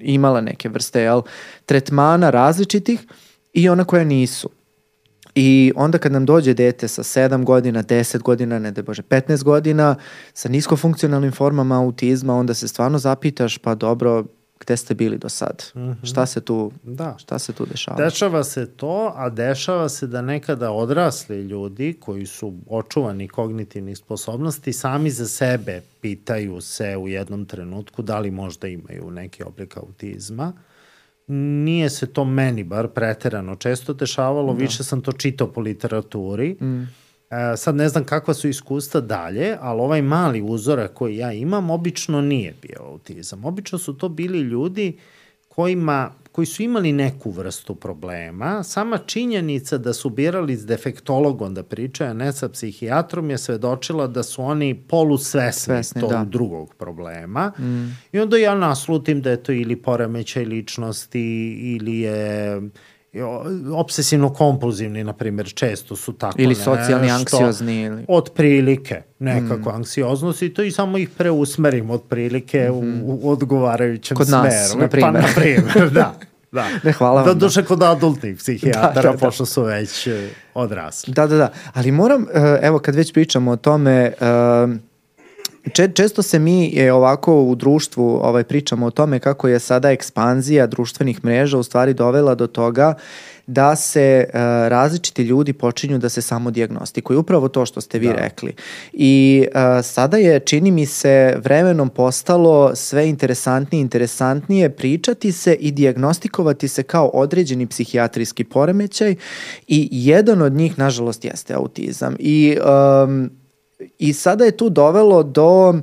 imala 0.00 0.40
neke 0.40 0.68
vrste 0.68 1.00
jel, 1.00 1.22
tretmana 1.66 2.30
različitih 2.30 3.06
i 3.52 3.68
ona 3.68 3.84
koja 3.84 4.04
nisu. 4.04 4.50
I 5.34 5.72
onda 5.76 5.98
kad 5.98 6.12
nam 6.12 6.26
dođe 6.26 6.54
dete 6.54 6.88
sa 6.88 7.02
7 7.02 7.44
godina, 7.44 7.82
10 7.82 8.22
godina, 8.22 8.58
ne 8.58 8.70
da 8.70 8.82
bože, 8.82 9.02
15 9.02 9.42
godina, 9.42 9.94
sa 10.34 10.48
niskofunkcionalnim 10.48 11.32
formama 11.32 11.78
autizma, 11.78 12.34
onda 12.34 12.54
se 12.54 12.68
stvarno 12.68 12.98
zapitaš, 12.98 13.58
pa 13.58 13.74
dobro, 13.74 14.24
gde 14.60 14.76
ste 14.76 14.94
bili 14.94 15.18
do 15.18 15.28
sad? 15.28 15.64
Mm 15.74 15.80
-hmm. 15.80 15.96
Šta 16.02 16.26
se 16.26 16.40
tu 16.40 16.72
da. 16.82 17.14
šta 17.18 17.38
se 17.38 17.52
tu 17.52 17.66
dešava? 17.66 17.96
Dešava 17.96 18.44
se 18.44 18.66
to, 18.66 19.12
a 19.16 19.30
dešava 19.30 19.88
se 19.88 20.06
da 20.06 20.22
nekada 20.22 20.70
odrasli 20.70 21.42
ljudi 21.42 21.96
koji 22.00 22.26
su 22.26 22.54
očuvani 22.68 23.28
kognitivnih 23.28 23.98
sposobnosti 23.98 24.72
sami 24.72 25.10
za 25.10 25.28
sebe 25.28 25.80
pitaju 26.00 26.60
se 26.60 26.96
u 26.96 27.08
jednom 27.08 27.46
trenutku 27.46 28.02
da 28.02 28.18
li 28.18 28.30
možda 28.30 28.68
imaju 28.68 29.10
neki 29.10 29.42
oblik 29.42 29.76
autizma. 29.76 30.52
Nije 31.26 31.90
se 31.90 32.06
to 32.12 32.24
meni 32.24 32.64
bar 32.64 32.88
preterano 32.88 33.56
često 33.56 33.92
dešavalo, 33.92 34.52
da. 34.52 34.58
više 34.58 34.84
sam 34.84 35.00
to 35.00 35.12
čitao 35.12 35.52
po 35.52 35.60
literaturi. 35.60 36.56
Mm 36.60 37.02
E, 37.32 37.56
sad 37.56 37.74
ne 37.74 37.88
znam 37.88 38.04
kakva 38.04 38.34
su 38.34 38.48
iskustva 38.48 39.00
dalje, 39.00 39.56
ali 39.60 39.80
ovaj 39.80 40.02
mali 40.02 40.42
uzorak 40.42 40.94
koji 40.94 41.16
ja 41.16 41.32
imam 41.32 41.70
obično 41.70 42.20
nije 42.20 42.54
bio 42.62 42.82
autizam. 42.82 43.44
Obično 43.44 43.78
su 43.78 43.92
to 43.92 44.08
bili 44.08 44.40
ljudi 44.40 44.98
kojima, 45.48 46.12
koji 46.32 46.46
su 46.46 46.62
imali 46.62 46.92
neku 46.92 47.30
vrstu 47.30 47.74
problema. 47.74 48.62
Sama 48.62 48.98
činjenica 48.98 49.78
da 49.78 49.92
su 49.92 50.10
birali 50.10 50.56
s 50.56 50.66
defektologom 50.66 51.54
da 51.54 51.62
pričaju, 51.62 52.10
a 52.10 52.14
ne 52.14 52.32
sa 52.32 52.48
psihijatrom 52.48 53.30
je 53.30 53.38
svedočila 53.38 54.06
da 54.06 54.22
su 54.22 54.42
oni 54.42 54.74
polusvesni 54.74 55.74
Svesni, 55.74 56.00
tog 56.00 56.10
da. 56.10 56.24
drugog 56.24 56.74
problema. 56.74 57.52
Mm. 57.58 57.98
I 58.12 58.20
onda 58.20 58.36
ja 58.36 58.54
naslutim 58.54 59.22
da 59.22 59.30
je 59.30 59.42
to 59.42 59.52
ili 59.52 59.76
poremećaj 59.76 60.44
ličnosti 60.44 61.52
ili 61.76 61.98
je 61.98 62.60
obsesivno-kompulzivni, 63.74 65.04
na 65.04 65.12
primjer, 65.12 65.52
često 65.54 65.96
su 65.96 66.12
tako 66.12 66.42
Ili 66.42 66.54
socijalni 66.54 67.06
nešto, 67.06 67.18
anksiozni. 67.18 67.82
Ili... 67.82 68.04
Od 68.08 68.30
prilike, 68.34 69.02
nekako 69.18 69.70
mm. 69.70 69.74
anksioznost 69.74 70.42
i 70.42 70.54
to 70.54 70.62
i 70.62 70.70
samo 70.70 70.98
ih 70.98 71.10
preusmerim 71.10 71.90
od 71.90 72.02
prilike 72.02 72.70
mm 72.70 72.74
-hmm. 72.74 73.02
u, 73.02 73.18
u 73.22 73.30
odgovarajućem 73.30 74.16
Kod 74.16 74.26
smeru. 74.26 74.42
Kod 74.42 74.52
nas, 74.52 74.74
na 74.74 74.88
primjer. 74.88 75.12
Pa, 75.12 75.20
na 75.20 75.34
primjer, 75.34 75.90
da. 75.90 76.14
Da. 76.52 76.66
Ne, 76.82 76.92
hvala 76.92 77.22
vam. 77.22 77.24
Da, 77.24 77.34
duše 77.34 77.64
kod 77.64 77.82
adultih 77.82 78.36
psihijatara, 78.36 78.94
da, 78.94 79.02
da, 79.02 79.12
da. 79.12 79.18
pošto 79.18 79.46
su 79.46 79.62
već 79.62 80.06
e, 80.06 80.28
odrasli. 80.54 81.14
Da, 81.14 81.26
da, 81.26 81.36
da. 81.36 81.52
Ali 81.72 81.92
moram, 81.92 82.26
e, 82.34 82.58
evo, 82.62 82.78
kad 82.78 82.94
već 82.94 83.12
pričamo 83.12 83.50
o 83.50 83.56
tome, 83.56 84.12
uh, 84.20 84.74
Če, 85.70 85.88
često 85.94 86.22
se 86.22 86.38
mi 86.38 86.70
je 86.74 86.92
ovako 86.92 87.42
u 87.42 87.54
društvu 87.54 88.20
ovaj, 88.22 88.44
pričamo 88.44 88.86
o 88.86 88.90
tome 88.90 89.18
kako 89.18 89.48
je 89.48 89.58
sada 89.58 89.90
ekspanzija 89.90 90.66
društvenih 90.66 91.24
mreža 91.24 91.58
u 91.58 91.62
stvari 91.62 91.94
dovela 91.94 92.34
do 92.34 92.46
toga 92.46 92.94
da 93.46 93.76
se 93.76 94.24
uh, 94.28 94.34
različiti 94.68 95.22
ljudi 95.22 95.52
počinju 95.52 95.98
da 95.98 96.08
se 96.08 96.22
samo 96.22 96.50
diagnostikuju. 96.50 97.20
Upravo 97.20 97.48
to 97.48 97.66
što 97.66 97.80
ste 97.80 97.98
vi 97.98 98.06
da. 98.06 98.12
rekli. 98.12 98.54
I 98.92 99.46
uh, 99.48 99.84
sada 99.84 100.16
je, 100.16 100.40
čini 100.40 100.70
mi 100.70 100.86
se, 100.86 101.36
vremenom 101.44 101.88
postalo 101.88 102.74
sve 102.74 103.08
interesantnije 103.08 103.80
i 103.80 103.82
interesantnije 103.82 104.70
pričati 104.70 105.32
se 105.32 105.54
i 105.54 105.70
diagnostikovati 105.70 106.68
se 106.68 106.82
kao 106.82 107.10
određeni 107.14 107.66
psihijatrijski 107.66 108.44
poremećaj 108.44 109.14
i 109.68 109.88
jedan 109.90 110.42
od 110.42 110.52
njih, 110.52 110.78
nažalost, 110.78 111.24
jeste 111.24 111.54
autizam. 111.54 112.16
I 112.18 112.58
um, 113.04 113.30
I 113.98 114.12
sada 114.12 114.44
je 114.44 114.56
tu 114.56 114.70
dovelo 114.70 115.22
do 115.22 115.74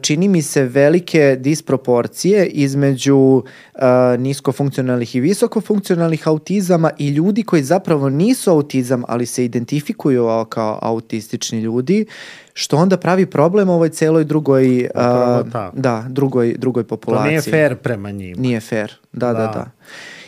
čini 0.00 0.28
mi 0.28 0.42
se 0.42 0.64
velike 0.64 1.36
disproporcije 1.40 2.46
između 2.46 3.16
uh, 3.16 3.82
niskofunkcionalnih 4.18 5.16
i 5.16 5.20
visokofunkcionalnih 5.20 6.28
autizama 6.28 6.90
i 6.98 7.08
ljudi 7.08 7.42
koji 7.42 7.62
zapravo 7.62 8.08
nisu 8.08 8.50
autizam, 8.50 9.02
ali 9.08 9.26
se 9.26 9.44
identifikuju 9.44 10.28
kao 10.48 10.78
autistični 10.82 11.60
ljudi, 11.60 12.06
što 12.52 12.76
onda 12.76 12.96
pravi 12.96 13.26
problem 13.26 13.68
ovoj 13.68 13.88
celoj 13.88 14.24
drugoj 14.24 14.88
uh, 14.94 15.70
da, 15.72 16.04
drugoj 16.08 16.54
drugoj 16.58 16.84
populaciji. 16.84 17.24
To 17.24 17.28
nije 17.28 17.42
fair 17.42 17.76
prema 17.76 18.10
njima. 18.10 18.40
Nije 18.40 18.60
fair. 18.60 18.92
Da, 19.12 19.26
da, 19.26 19.32
da. 19.32 19.46
da. 19.46 19.70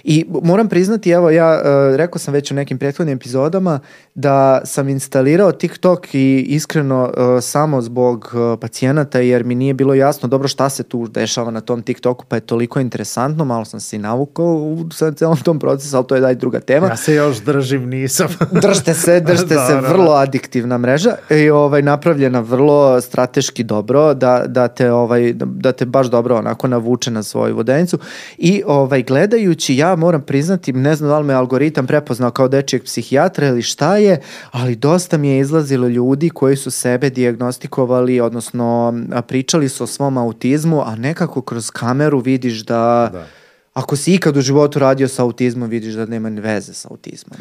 I 0.05 0.25
moram 0.43 0.69
priznati, 0.69 1.11
evo 1.11 1.31
ja 1.31 1.61
uh, 1.61 1.97
rekao 1.97 2.19
sam 2.19 2.35
već 2.35 2.51
u 2.51 2.55
nekim 2.55 2.79
prethodnim 2.79 3.17
epizodama 3.17 3.81
da 4.15 4.61
sam 4.65 4.89
instalirao 4.89 5.53
TikTok 5.53 6.15
i 6.15 6.47
iskreno 6.49 7.05
uh, 7.05 7.43
samo 7.43 7.83
zbog 7.83 8.33
uh, 8.35 8.59
pacijenata 8.61 9.19
jer 9.19 9.45
mi 9.45 9.55
nije 9.55 9.75
bilo 9.75 9.95
jasno 9.95 10.29
dobro 10.29 10.49
šta 10.49 10.69
se 10.69 10.83
tu 10.83 11.09
dešava 11.09 11.51
na 11.51 11.61
tom 11.61 11.83
TikToku 11.83 12.25
pa 12.29 12.37
je 12.37 12.41
toliko 12.41 12.81
interesantno, 12.81 13.45
malo 13.45 13.65
sam 13.65 13.81
se 13.81 13.97
i 13.97 13.99
navukao 13.99 14.47
u 14.47 14.91
sa 14.93 15.13
celom 15.13 15.37
tom 15.37 15.59
procesu, 15.59 15.97
ali 15.97 16.07
to 16.07 16.15
je 16.15 16.21
daj 16.21 16.35
druga 16.35 16.61
tema. 16.61 16.87
Ja 16.87 16.97
se 16.97 17.15
još 17.15 17.39
držim, 17.41 17.89
nisam. 17.89 18.29
držite 18.63 18.95
se, 18.95 19.21
držite 19.21 19.55
da, 19.55 19.67
se, 19.67 19.73
da, 19.75 19.81
vrlo 19.81 20.13
adiktivna 20.13 20.79
mreža 20.79 21.17
i 21.31 21.51
ovaj, 21.51 21.83
napravljena 21.83 22.41
vrlo 22.41 23.01
strateški 23.01 23.65
dobro 23.65 24.15
da, 24.15 24.45
da, 24.47 24.69
te, 24.69 24.93
ovaj, 24.93 25.33
da 25.35 25.73
te 25.73 25.87
baš 25.87 26.07
dobro 26.07 26.37
onako 26.37 26.69
navuče 26.69 27.11
na 27.11 27.23
svoju 27.23 27.57
vodenicu 27.57 27.99
i 28.39 28.63
ovaj, 28.67 29.03
gledajući 29.03 29.77
ja 29.77 29.90
moram 29.97 30.23
priznati, 30.23 30.73
ne 30.73 30.95
znam 30.95 31.11
da 31.11 31.19
li 31.19 31.25
me 31.27 31.35
algoritam 31.35 31.87
prepoznao 31.87 32.31
kao 32.31 32.49
dečijeg 32.49 32.85
psihijatra 32.85 33.47
ili 33.47 33.63
šta 33.63 33.97
je, 33.97 34.21
ali 34.51 34.77
dosta 34.77 35.19
mi 35.19 35.29
je 35.29 35.39
izlazilo 35.39 35.89
ljudi 35.89 36.31
koji 36.31 36.57
su 36.57 36.71
sebe 36.71 37.11
diagnostikovali, 37.11 38.21
odnosno 38.21 38.95
pričali 39.29 39.69
su 39.69 39.85
o 39.85 39.87
svom 39.87 40.19
autizmu, 40.19 40.83
a 40.87 40.97
nekako 40.97 41.43
kroz 41.43 41.71
kameru 41.71 42.19
vidiš 42.19 42.61
da, 42.61 43.11
da. 43.13 43.27
ako 43.75 43.97
si 43.97 44.15
ikad 44.15 44.37
u 44.37 44.41
životu 44.41 44.79
radio 44.79 45.09
sa 45.09 45.23
autizmom, 45.23 45.69
vidiš 45.69 45.95
da 45.95 46.07
nema 46.07 46.29
veze 46.29 46.75
sa 46.75 46.89
autizmom. 46.91 47.39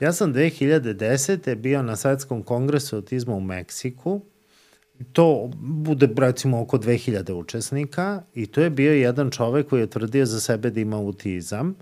Ja 0.00 0.12
sam 0.12 0.34
2010. 0.34 1.54
bio 1.54 1.82
na 1.82 1.96
svetskom 1.96 2.42
kongresu 2.42 2.96
autizma 2.96 3.34
u 3.34 3.40
Meksiku 3.40 4.20
to 5.12 5.50
bude 5.60 6.08
recimo 6.16 6.60
oko 6.60 6.78
2000 6.78 7.32
učesnika 7.32 8.22
i 8.34 8.46
to 8.46 8.60
je 8.60 8.70
bio 8.70 8.92
jedan 8.92 9.30
čovek 9.30 9.68
koji 9.68 9.80
je 9.80 9.90
tvrdio 9.90 10.26
za 10.26 10.40
sebe 10.40 10.70
da 10.70 10.80
ima 10.80 10.96
autizam 10.96 11.74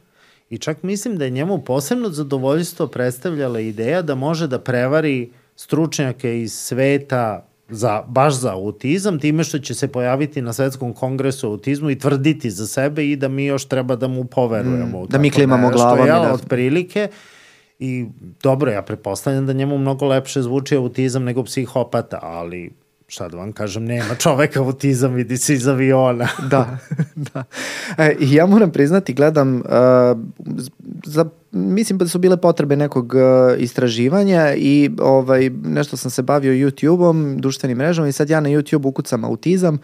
I 0.51 0.59
čak 0.59 0.82
mislim 0.82 1.16
da 1.16 1.24
je 1.24 1.30
njemu 1.30 1.59
posebno 1.59 2.09
zadovoljstvo 2.09 2.86
predstavljala 2.86 3.61
ideja 3.61 4.03
da 4.03 4.14
može 4.14 4.46
da 4.46 4.59
prevari 4.59 5.30
stručnjake 5.57 6.40
iz 6.40 6.53
sveta 6.53 7.46
za, 7.68 8.03
baš 8.09 8.34
za 8.34 8.53
autizam, 8.53 9.18
time 9.18 9.44
što 9.44 9.59
će 9.59 9.74
se 9.74 9.88
pojaviti 9.88 10.42
na 10.42 10.53
svetskom 10.53 10.92
kongresu 10.92 11.46
autizmu 11.46 11.90
i 11.90 11.98
tvrditi 11.98 12.51
za 12.51 12.66
sebe 12.66 13.11
i 13.11 13.16
da 13.16 13.28
mi 13.28 13.44
još 13.44 13.64
treba 13.64 13.96
da 13.96 14.09
mu 14.09 14.24
poverujemo. 14.24 15.03
Mm, 15.03 15.07
da 15.07 15.18
mi 15.18 15.30
klimamo 15.30 15.70
glavom. 15.70 16.07
Ja, 16.07 16.18
da... 16.18 16.32
otprilike. 16.32 17.09
I 17.78 18.07
dobro, 18.42 18.70
ja 18.70 18.82
pretpostavljam 18.82 19.46
da 19.46 19.53
njemu 19.53 19.78
mnogo 19.78 20.07
lepše 20.07 20.42
zvuči 20.42 20.76
autizam 20.76 21.24
nego 21.24 21.44
psihopata, 21.44 22.18
ali 22.22 22.72
šta 23.11 23.28
da 23.28 23.36
vam 23.36 23.52
kažem, 23.52 23.84
nema 23.84 24.14
čoveka 24.14 24.61
autizam, 24.61 25.14
vidi 25.14 25.36
se 25.36 25.54
iz 25.54 25.68
aviona. 25.68 26.28
da, 26.50 26.78
da. 27.14 27.44
E, 27.98 28.16
ja 28.20 28.46
moram 28.46 28.72
priznati, 28.72 29.14
gledam 29.14 29.56
uh, 29.56 29.62
za 31.04 31.24
mislim 31.53 31.98
da 31.98 32.09
su 32.09 32.18
bile 32.18 32.36
potrebe 32.36 32.76
nekog 32.76 33.14
uh, 33.14 33.62
istraživanja 33.62 34.55
i 34.57 34.90
ovaj, 35.01 35.51
nešto 35.64 35.96
sam 35.96 36.11
se 36.11 36.22
bavio 36.22 36.53
YouTube-om, 36.53 37.36
društvenim 37.40 37.78
mrežama 37.78 38.09
i 38.09 38.12
sad 38.12 38.30
ja 38.30 38.40
na 38.40 38.48
YouTube 38.48 38.88
ukucam 38.88 39.24
autizam. 39.24 39.78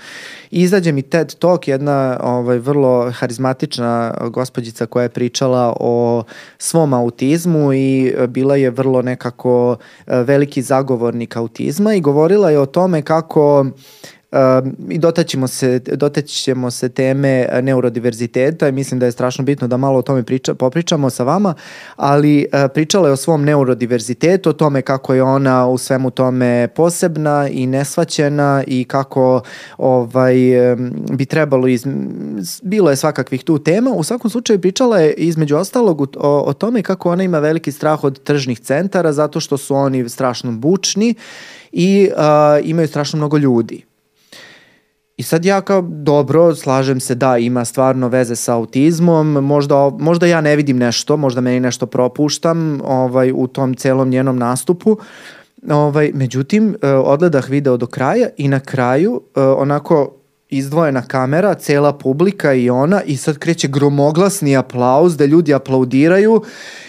I 0.50 0.62
izađe 0.62 0.92
mi 0.92 1.02
TED 1.02 1.34
Talk, 1.34 1.68
jedna 1.68 2.20
ovaj, 2.22 2.58
vrlo 2.58 3.10
harizmatična 3.10 4.14
gospođica 4.30 4.86
koja 4.86 5.02
je 5.02 5.08
pričala 5.08 5.76
o 5.80 6.24
svom 6.58 6.92
autizmu 6.92 7.72
i 7.72 8.14
bila 8.28 8.56
je 8.56 8.70
vrlo 8.70 9.02
nekako 9.02 9.70
uh, 9.70 9.76
veliki 10.06 10.62
zagovornik 10.62 11.36
autizma 11.36 11.94
i 11.94 12.00
govorila 12.00 12.50
je 12.50 12.60
o 12.60 12.66
tome 12.66 13.02
kako 13.02 13.66
Uh, 13.66 14.15
I 14.88 14.98
dotaćemo 14.98 15.48
se, 15.48 15.78
dotaćemo 15.78 16.70
se 16.70 16.88
teme 16.88 17.48
neurodiverziteta 17.62 18.68
i 18.68 18.72
mislim 18.72 19.00
da 19.00 19.06
je 19.06 19.12
strašno 19.12 19.44
bitno 19.44 19.68
da 19.68 19.76
malo 19.76 19.98
o 19.98 20.02
tome 20.02 20.22
priča, 20.22 20.54
popričamo 20.54 21.10
sa 21.10 21.24
vama, 21.24 21.54
ali 21.96 22.46
uh, 22.52 22.70
pričala 22.74 23.08
je 23.08 23.12
o 23.12 23.16
svom 23.16 23.44
neurodiverzitetu, 23.44 24.50
o 24.50 24.52
tome 24.52 24.82
kako 24.82 25.14
je 25.14 25.22
ona 25.22 25.66
u 25.66 25.78
svemu 25.78 26.10
tome 26.10 26.68
posebna 26.74 27.48
i 27.48 27.66
nesvaćena 27.66 28.64
i 28.66 28.84
kako 28.84 29.42
ovaj, 29.78 30.34
bi 31.12 31.26
trebalo, 31.26 31.68
iz, 31.68 31.86
bilo 32.62 32.90
je 32.90 32.96
svakakvih 32.96 33.44
tu 33.44 33.58
tema, 33.58 33.90
u 33.90 34.02
svakom 34.02 34.30
slučaju 34.30 34.60
pričala 34.60 34.98
je 34.98 35.12
između 35.12 35.56
ostalog 35.56 36.00
o, 36.00 36.06
o 36.46 36.52
tome 36.52 36.82
kako 36.82 37.10
ona 37.10 37.22
ima 37.22 37.38
veliki 37.38 37.72
strah 37.72 38.04
od 38.04 38.22
tržnih 38.22 38.60
centara 38.60 39.12
zato 39.12 39.40
što 39.40 39.56
su 39.56 39.74
oni 39.74 40.08
strašno 40.08 40.52
bučni 40.52 41.14
i 41.72 42.10
uh, 42.12 42.68
imaju 42.68 42.88
strašno 42.88 43.16
mnogo 43.16 43.36
ljudi. 43.36 43.95
I 45.16 45.22
sad 45.22 45.44
ja 45.44 45.60
kao, 45.60 45.82
dobro, 45.82 46.54
slažem 46.54 47.00
se 47.00 47.14
da 47.14 47.38
ima 47.38 47.64
stvarno 47.64 48.08
veze 48.08 48.36
sa 48.36 48.54
autizmom, 48.54 49.26
možda, 49.32 49.90
možda 49.98 50.26
ja 50.26 50.40
ne 50.40 50.56
vidim 50.56 50.76
nešto, 50.76 51.16
možda 51.16 51.40
meni 51.40 51.60
nešto 51.60 51.86
propuštam 51.86 52.80
ovaj, 52.84 53.32
u 53.34 53.46
tom 53.46 53.74
celom 53.74 54.08
njenom 54.08 54.38
nastupu, 54.38 54.98
Ovaj, 55.70 56.10
međutim, 56.14 56.76
e, 56.82 56.88
odgledah 56.88 57.48
video 57.48 57.76
do 57.76 57.86
kraja 57.86 58.28
i 58.36 58.48
na 58.48 58.60
kraju, 58.60 59.20
e, 59.36 59.40
onako, 59.40 60.12
izdvojena 60.48 61.02
kamera, 61.02 61.54
cela 61.54 61.92
publika 61.92 62.52
i 62.52 62.70
ona 62.70 63.02
i 63.02 63.16
sad 63.16 63.38
kreće 63.38 63.68
gromoglasni 63.68 64.56
aplauz 64.56 65.16
da 65.16 65.24
ljudi 65.24 65.54
aplaudiraju 65.54 66.42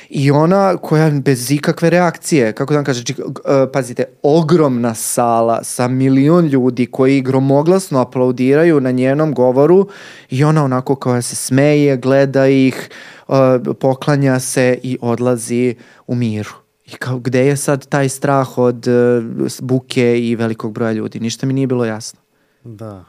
i 0.10 0.32
ona 0.32 0.78
koja 0.78 1.12
bez 1.12 1.52
ikakve 1.52 1.90
reakcije, 1.90 2.54
kako 2.54 2.74
da 2.74 2.78
vam 2.78 2.86
kažem, 2.86 3.04
uh, 3.20 3.34
pazite, 3.74 4.06
ogromna 4.24 4.94
sala 4.94 5.64
sa 5.64 5.88
milion 5.88 6.46
ljudi 6.46 6.86
koji 6.86 7.22
gromoglasno 7.22 8.00
aplaudiraju 8.00 8.80
na 8.80 8.92
njenom 8.92 9.34
govoru 9.34 9.88
i 10.30 10.44
ona 10.44 10.64
onako 10.64 10.96
koja 10.96 11.22
se 11.22 11.36
smeje, 11.36 11.98
gleda 11.98 12.48
ih, 12.48 12.90
uh, 13.28 13.36
poklanja 13.80 14.40
se 14.40 14.80
i 14.84 14.98
odlazi 15.02 15.76
u 16.08 16.16
miru. 16.16 16.54
I 16.86 16.92
kao, 16.92 17.20
gde 17.20 17.46
je 17.46 17.58
sad 17.58 17.88
taj 17.88 18.10
strah 18.10 18.58
od 18.58 18.88
uh, 18.88 19.52
buke 19.62 20.20
i 20.20 20.36
velikog 20.36 20.74
broja 20.74 20.92
ljudi? 20.92 21.20
Ništa 21.20 21.46
mi 21.46 21.54
nije 21.54 21.68
bilo 21.68 21.86
jasno. 21.86 22.20
Da. 22.64 23.06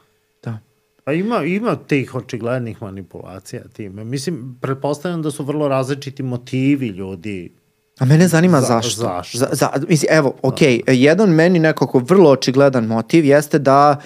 Da. 1.09 1.13
Pa 1.13 1.13
ima, 1.13 1.43
ima 1.43 1.75
tih 1.75 2.15
očiglednih 2.15 2.81
manipulacija 2.81 3.61
time. 3.73 4.03
Mislim, 4.03 4.57
pretpostavljam 4.61 5.21
da 5.21 5.31
su 5.31 5.43
vrlo 5.43 5.67
različiti 5.67 6.23
motivi 6.23 6.87
ljudi 6.87 7.51
A 7.99 8.05
mene 8.05 8.27
zanima 8.27 8.61
Za- 8.61 8.67
zašto. 8.67 9.01
zašto? 9.01 9.37
Za, 9.37 9.47
za, 9.51 9.69
mislim, 9.89 10.09
evo, 10.11 10.33
ok, 10.41 10.61
jedan 10.87 11.29
meni 11.29 11.59
nekako 11.59 11.99
vrlo 11.99 12.29
očigledan 12.31 12.85
motiv 12.85 13.25
jeste 13.25 13.59
da 13.59 13.99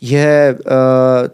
je 0.00 0.50
uh, 0.50 0.58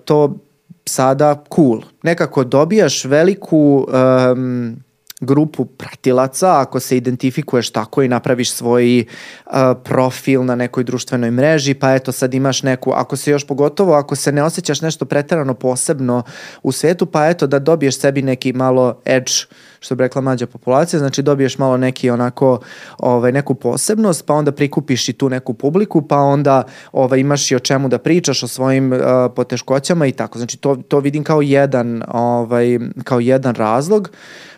to 0.04 0.36
sada 0.84 1.44
cool. 1.54 1.80
Nekako 2.02 2.44
dobijaš 2.44 3.04
veliku 3.04 3.86
um, 4.32 4.76
grupu 5.20 5.64
pratilaca, 5.64 6.60
ako 6.60 6.80
se 6.80 6.96
identifikuješ 6.96 7.70
tako 7.70 8.02
i 8.02 8.08
napraviš 8.08 8.52
svoj 8.52 9.04
uh, 9.46 9.52
profil 9.84 10.44
na 10.44 10.54
nekoj 10.54 10.84
društvenoj 10.84 11.30
mreži, 11.30 11.74
pa 11.74 11.94
eto 11.94 12.12
sad 12.12 12.34
imaš 12.34 12.62
neku, 12.62 12.92
ako 12.94 13.16
se 13.16 13.30
još 13.30 13.46
pogotovo, 13.46 13.94
ako 13.94 14.16
se 14.16 14.32
ne 14.32 14.42
osjećaš 14.42 14.80
nešto 14.80 15.04
preterano 15.04 15.54
posebno 15.54 16.22
u 16.62 16.72
svetu, 16.72 17.06
pa 17.06 17.26
eto 17.26 17.46
da 17.46 17.58
dobiješ 17.58 17.98
sebi 17.98 18.22
neki 18.22 18.52
malo 18.52 19.00
edge, 19.04 19.32
što 19.80 19.94
bi 19.94 20.02
rekla 20.02 20.20
mlađa 20.20 20.46
populacija, 20.46 21.00
znači 21.00 21.22
dobiješ 21.22 21.58
malo 21.58 21.76
neki 21.76 22.10
onako, 22.10 22.60
ovaj, 22.98 23.32
neku 23.32 23.54
posebnost, 23.54 24.26
pa 24.26 24.34
onda 24.34 24.52
prikupiš 24.52 25.08
i 25.08 25.12
tu 25.12 25.28
neku 25.28 25.54
publiku, 25.54 26.02
pa 26.02 26.16
onda 26.16 26.62
ovaj, 26.92 27.20
imaš 27.20 27.50
i 27.50 27.56
o 27.56 27.58
čemu 27.58 27.88
da 27.88 27.98
pričaš, 27.98 28.42
o 28.42 28.48
svojim 28.48 28.92
uh, 28.92 29.00
poteškoćama 29.36 30.06
i 30.06 30.12
tako. 30.12 30.38
Znači 30.38 30.56
to, 30.56 30.76
to 30.76 31.00
vidim 31.00 31.24
kao 31.24 31.42
jedan, 31.42 32.02
ovaj, 32.08 32.78
kao 33.04 33.20
jedan 33.20 33.54
razlog. 33.54 34.10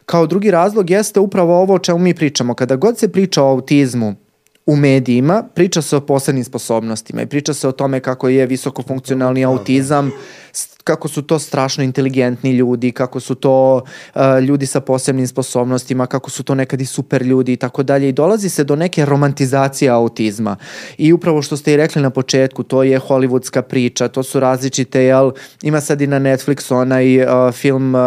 Kao 0.07 0.27
drugi 0.27 0.51
razlog 0.51 0.91
jeste 0.91 1.21
upravo 1.21 1.62
ovo 1.62 1.75
o 1.75 1.79
čemu 1.79 1.99
mi 1.99 2.14
pričamo. 2.14 2.55
Kada 2.55 2.77
god 2.77 2.99
se 2.99 3.12
priča 3.12 3.43
o 3.43 3.51
autizmu, 3.51 4.14
u 4.66 4.77
medijima, 4.77 5.43
priča 5.55 5.83
se 5.83 5.97
o 5.97 6.01
posebnim 6.01 6.45
sposobnostima 6.45 7.23
i 7.23 7.27
priča 7.27 7.55
se 7.55 7.68
o 7.68 7.73
tome 7.73 8.01
kako 8.01 8.29
je 8.29 8.47
visokofunkcionalni 8.47 9.45
autizam, 9.45 10.11
kako 10.91 11.09
su 11.09 11.22
to 11.22 11.38
strašno 11.38 11.84
inteligentni 11.84 12.51
ljudi, 12.51 12.93
kako 12.93 13.20
su 13.20 13.34
to 13.34 13.82
uh, 14.14 14.20
ljudi 14.43 14.66
sa 14.66 14.80
posebnim 14.80 15.26
sposobnostima, 15.26 16.07
kako 16.07 16.30
su 16.30 16.43
to 16.43 16.55
nekad 16.55 16.80
i 16.80 16.86
super 16.86 17.22
ljudi 17.22 17.53
i 17.53 17.57
tako 17.57 17.82
dalje 17.82 18.09
i 18.09 18.12
dolazi 18.12 18.49
se 18.49 18.64
do 18.64 18.76
neke 18.76 19.05
romantizacije 19.05 19.91
autizma. 19.91 20.57
I 20.99 21.12
upravo 21.12 21.43
što 21.43 21.57
ste 21.57 21.72
i 21.72 21.76
rekli 21.76 22.03
na 22.03 22.11
početku, 22.11 22.62
to 22.62 22.82
je 22.82 23.01
hollywoodska 23.01 23.62
priča, 23.62 24.09
to 24.09 24.22
su 24.22 24.41
različite, 24.41 25.03
jel, 25.05 25.30
ima 25.62 25.80
sad 25.80 26.01
i 26.01 26.07
na 26.07 26.20
Netflix 26.20 26.74
onaj 26.74 27.22
uh, 27.22 27.53
film, 27.53 27.95
uh, 27.95 28.01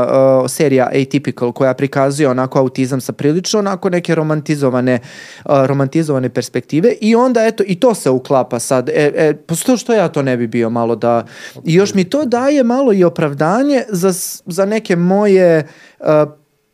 serija 0.48 0.90
Atypical 0.94 1.54
koja 1.54 1.74
prikazuje 1.74 2.30
onako 2.30 2.60
autizam 2.60 3.02
sa 3.02 3.14
prilično 3.14 3.60
onako 3.60 3.90
neke 3.90 4.16
romantizovane, 4.16 5.00
uh, 5.46 5.66
romantizovane 5.66 6.30
perspektive 6.30 6.94
i 7.02 7.16
onda 7.16 7.46
eto 7.46 7.64
i 7.68 7.80
to 7.80 7.96
se 7.96 8.10
uklapa 8.10 8.60
sad. 8.60 8.90
E, 8.90 9.12
e, 9.16 9.34
posto 9.34 9.78
što 9.78 9.94
ja 9.94 10.08
to 10.08 10.22
ne 10.22 10.38
bi 10.38 10.48
bio 10.48 10.70
malo 10.70 10.96
da... 10.96 11.26
I 11.66 11.74
još 11.74 11.94
mi 11.94 12.04
to 12.04 12.26
daje 12.26 12.64
malo 12.76 12.94
i 12.94 13.04
opravdanje 13.04 13.84
za, 13.90 14.12
za 14.46 14.66
neke 14.66 14.96
moje 14.96 15.68
uh, 16.00 16.06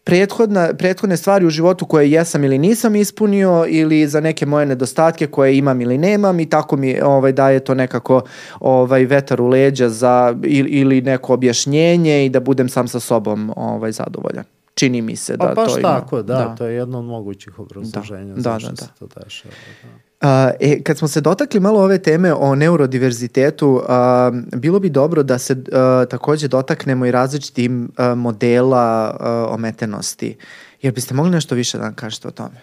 prethodna, 0.03 0.73
prethodne 0.73 1.17
stvari 1.17 1.45
u 1.45 1.49
životu 1.49 1.85
koje 1.85 2.11
jesam 2.11 2.43
ili 2.43 2.57
nisam 2.57 2.95
ispunio 2.95 3.65
ili 3.67 4.07
za 4.07 4.19
neke 4.19 4.45
moje 4.45 4.65
nedostatke 4.65 5.27
koje 5.27 5.57
imam 5.57 5.81
ili 5.81 5.97
nemam 5.97 6.39
i 6.39 6.49
tako 6.49 6.77
mi 6.77 7.01
ovaj 7.01 7.31
daje 7.31 7.59
to 7.59 7.73
nekako 7.73 8.21
ovaj 8.59 9.05
vetar 9.05 9.41
u 9.41 9.47
leđa 9.47 9.89
za 9.89 10.35
ili, 10.43 10.69
ili 10.69 11.01
neko 11.01 11.33
objašnjenje 11.33 12.25
i 12.25 12.29
da 12.29 12.39
budem 12.39 12.69
sam 12.69 12.87
sa 12.87 12.99
sobom 12.99 13.53
ovaj 13.55 13.91
zadovoljan. 13.91 14.43
Čini 14.73 15.01
mi 15.01 15.15
se 15.15 15.37
da 15.37 15.47
Pa 15.47 15.53
baš 15.53 15.73
to 15.73 15.79
ima. 15.79 15.99
tako, 15.99 16.23
da, 16.23 16.55
to 16.55 16.65
je 16.65 16.75
jedno 16.75 16.99
od 16.99 17.05
mogućih 17.05 17.59
obrazloženja 17.59 18.33
Da, 18.33 18.41
zašto 18.41 18.69
da, 18.69 18.75
da. 18.75 18.85
se 18.85 18.91
to 18.99 19.07
dešava. 19.23 19.53
Da. 19.83 20.08
A, 20.21 20.51
e, 20.59 20.83
kad 20.83 20.97
smo 20.97 21.07
se 21.07 21.21
dotakli 21.21 21.59
malo 21.59 21.83
ove 21.83 21.97
teme 21.97 22.33
o 22.33 22.55
neurodiverzitetu, 22.55 23.81
a, 23.87 24.31
bilo 24.55 24.79
bi 24.79 24.89
dobro 24.89 25.23
da 25.23 25.37
se 25.37 25.63
a, 25.73 26.05
takođe 26.09 26.47
dotaknemo 26.47 27.05
i 27.05 27.11
različitim 27.11 27.91
a, 27.97 28.15
modela 28.15 29.15
a, 29.19 29.47
ometenosti. 29.49 30.37
Jer 30.81 30.93
biste 30.93 31.13
mogli 31.13 31.31
nešto 31.31 31.55
više 31.55 31.77
da 31.77 31.83
nam 31.83 31.95
kažete 31.95 32.27
o 32.27 32.31
tome? 32.31 32.55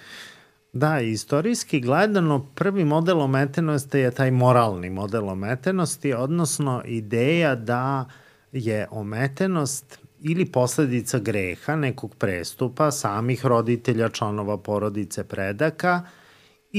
Da, 0.72 1.00
istorijski 1.00 1.80
gledano 1.80 2.46
prvi 2.54 2.84
model 2.84 3.20
ometenosti 3.20 3.98
je 3.98 4.10
taj 4.10 4.30
moralni 4.30 4.90
model 4.90 5.28
ometenosti, 5.28 6.14
odnosno 6.14 6.82
ideja 6.84 7.54
da 7.54 8.04
je 8.52 8.86
ometenost 8.90 9.98
ili 10.20 10.44
posledica 10.44 11.18
greha 11.18 11.76
nekog 11.76 12.14
prestupa 12.14 12.90
samih 12.90 13.46
roditelja, 13.46 14.08
članova 14.08 14.58
porodice, 14.58 15.24
predaka 15.24 16.02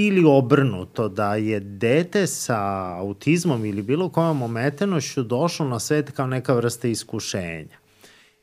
ili 0.05 0.23
obrnuto 0.25 1.09
da 1.09 1.35
je 1.35 1.59
dete 1.59 2.27
sa 2.27 2.57
autizmom 2.97 3.65
ili 3.65 3.81
bilo 3.81 4.09
kojom 4.09 4.41
ometenošću 4.41 5.23
došlo 5.23 5.67
na 5.67 5.79
svet 5.79 6.11
kao 6.11 6.27
neka 6.27 6.53
vrsta 6.53 6.87
iskušenja. 6.87 7.77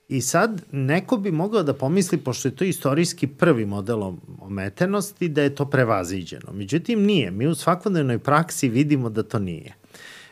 I 0.08 0.20
sad 0.20 0.62
neko 0.72 1.16
bi 1.16 1.30
mogao 1.30 1.62
da 1.62 1.74
pomisli, 1.74 2.18
pošto 2.18 2.48
je 2.48 2.56
to 2.56 2.64
istorijski 2.64 3.26
prvi 3.26 3.66
model 3.66 4.02
om- 4.02 4.20
ometenosti, 4.40 5.28
da 5.28 5.42
je 5.42 5.54
to 5.54 5.64
prevaziđeno. 5.64 6.52
Međutim, 6.52 7.02
nije. 7.02 7.30
Mi 7.30 7.46
u 7.46 7.54
svakodnevnoj 7.54 8.18
praksi 8.18 8.68
vidimo 8.68 9.10
da 9.10 9.22
to 9.22 9.38
nije. 9.38 9.74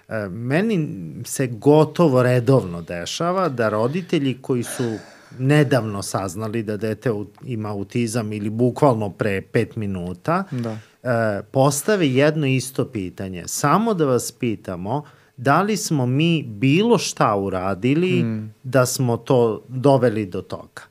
E, 0.09 0.29
meni 0.29 0.89
se 1.25 1.47
gotovo 1.47 2.23
redovno 2.23 2.83
dešava 2.83 3.49
da 3.49 3.69
roditelji 3.69 4.39
koji 4.41 4.63
su 4.63 4.97
nedavno 5.39 6.03
saznali 6.03 6.63
da 6.63 6.77
dete 6.77 7.11
ima 7.45 7.69
autizam 7.69 8.33
ili 8.33 8.51
bukvalno 8.51 9.11
pre 9.11 9.41
pet 9.43 9.77
minuta, 9.77 10.45
Da. 10.51 10.79
E, 11.03 11.43
postave 11.51 12.09
jedno 12.09 12.47
isto 12.47 12.85
pitanje. 12.85 13.45
Samo 13.47 13.95
da 13.95 14.05
vas 14.05 14.33
pitamo 14.33 15.05
da 15.37 15.63
li 15.63 15.77
smo 15.77 16.07
mi 16.07 16.43
bilo 16.43 16.99
šta 16.99 17.37
uradili 17.37 18.23
mm. 18.23 18.55
da 18.63 18.87
smo 18.87 19.17
to 19.17 19.63
doveli 19.69 20.27
do 20.27 20.43
toga. 20.43 20.83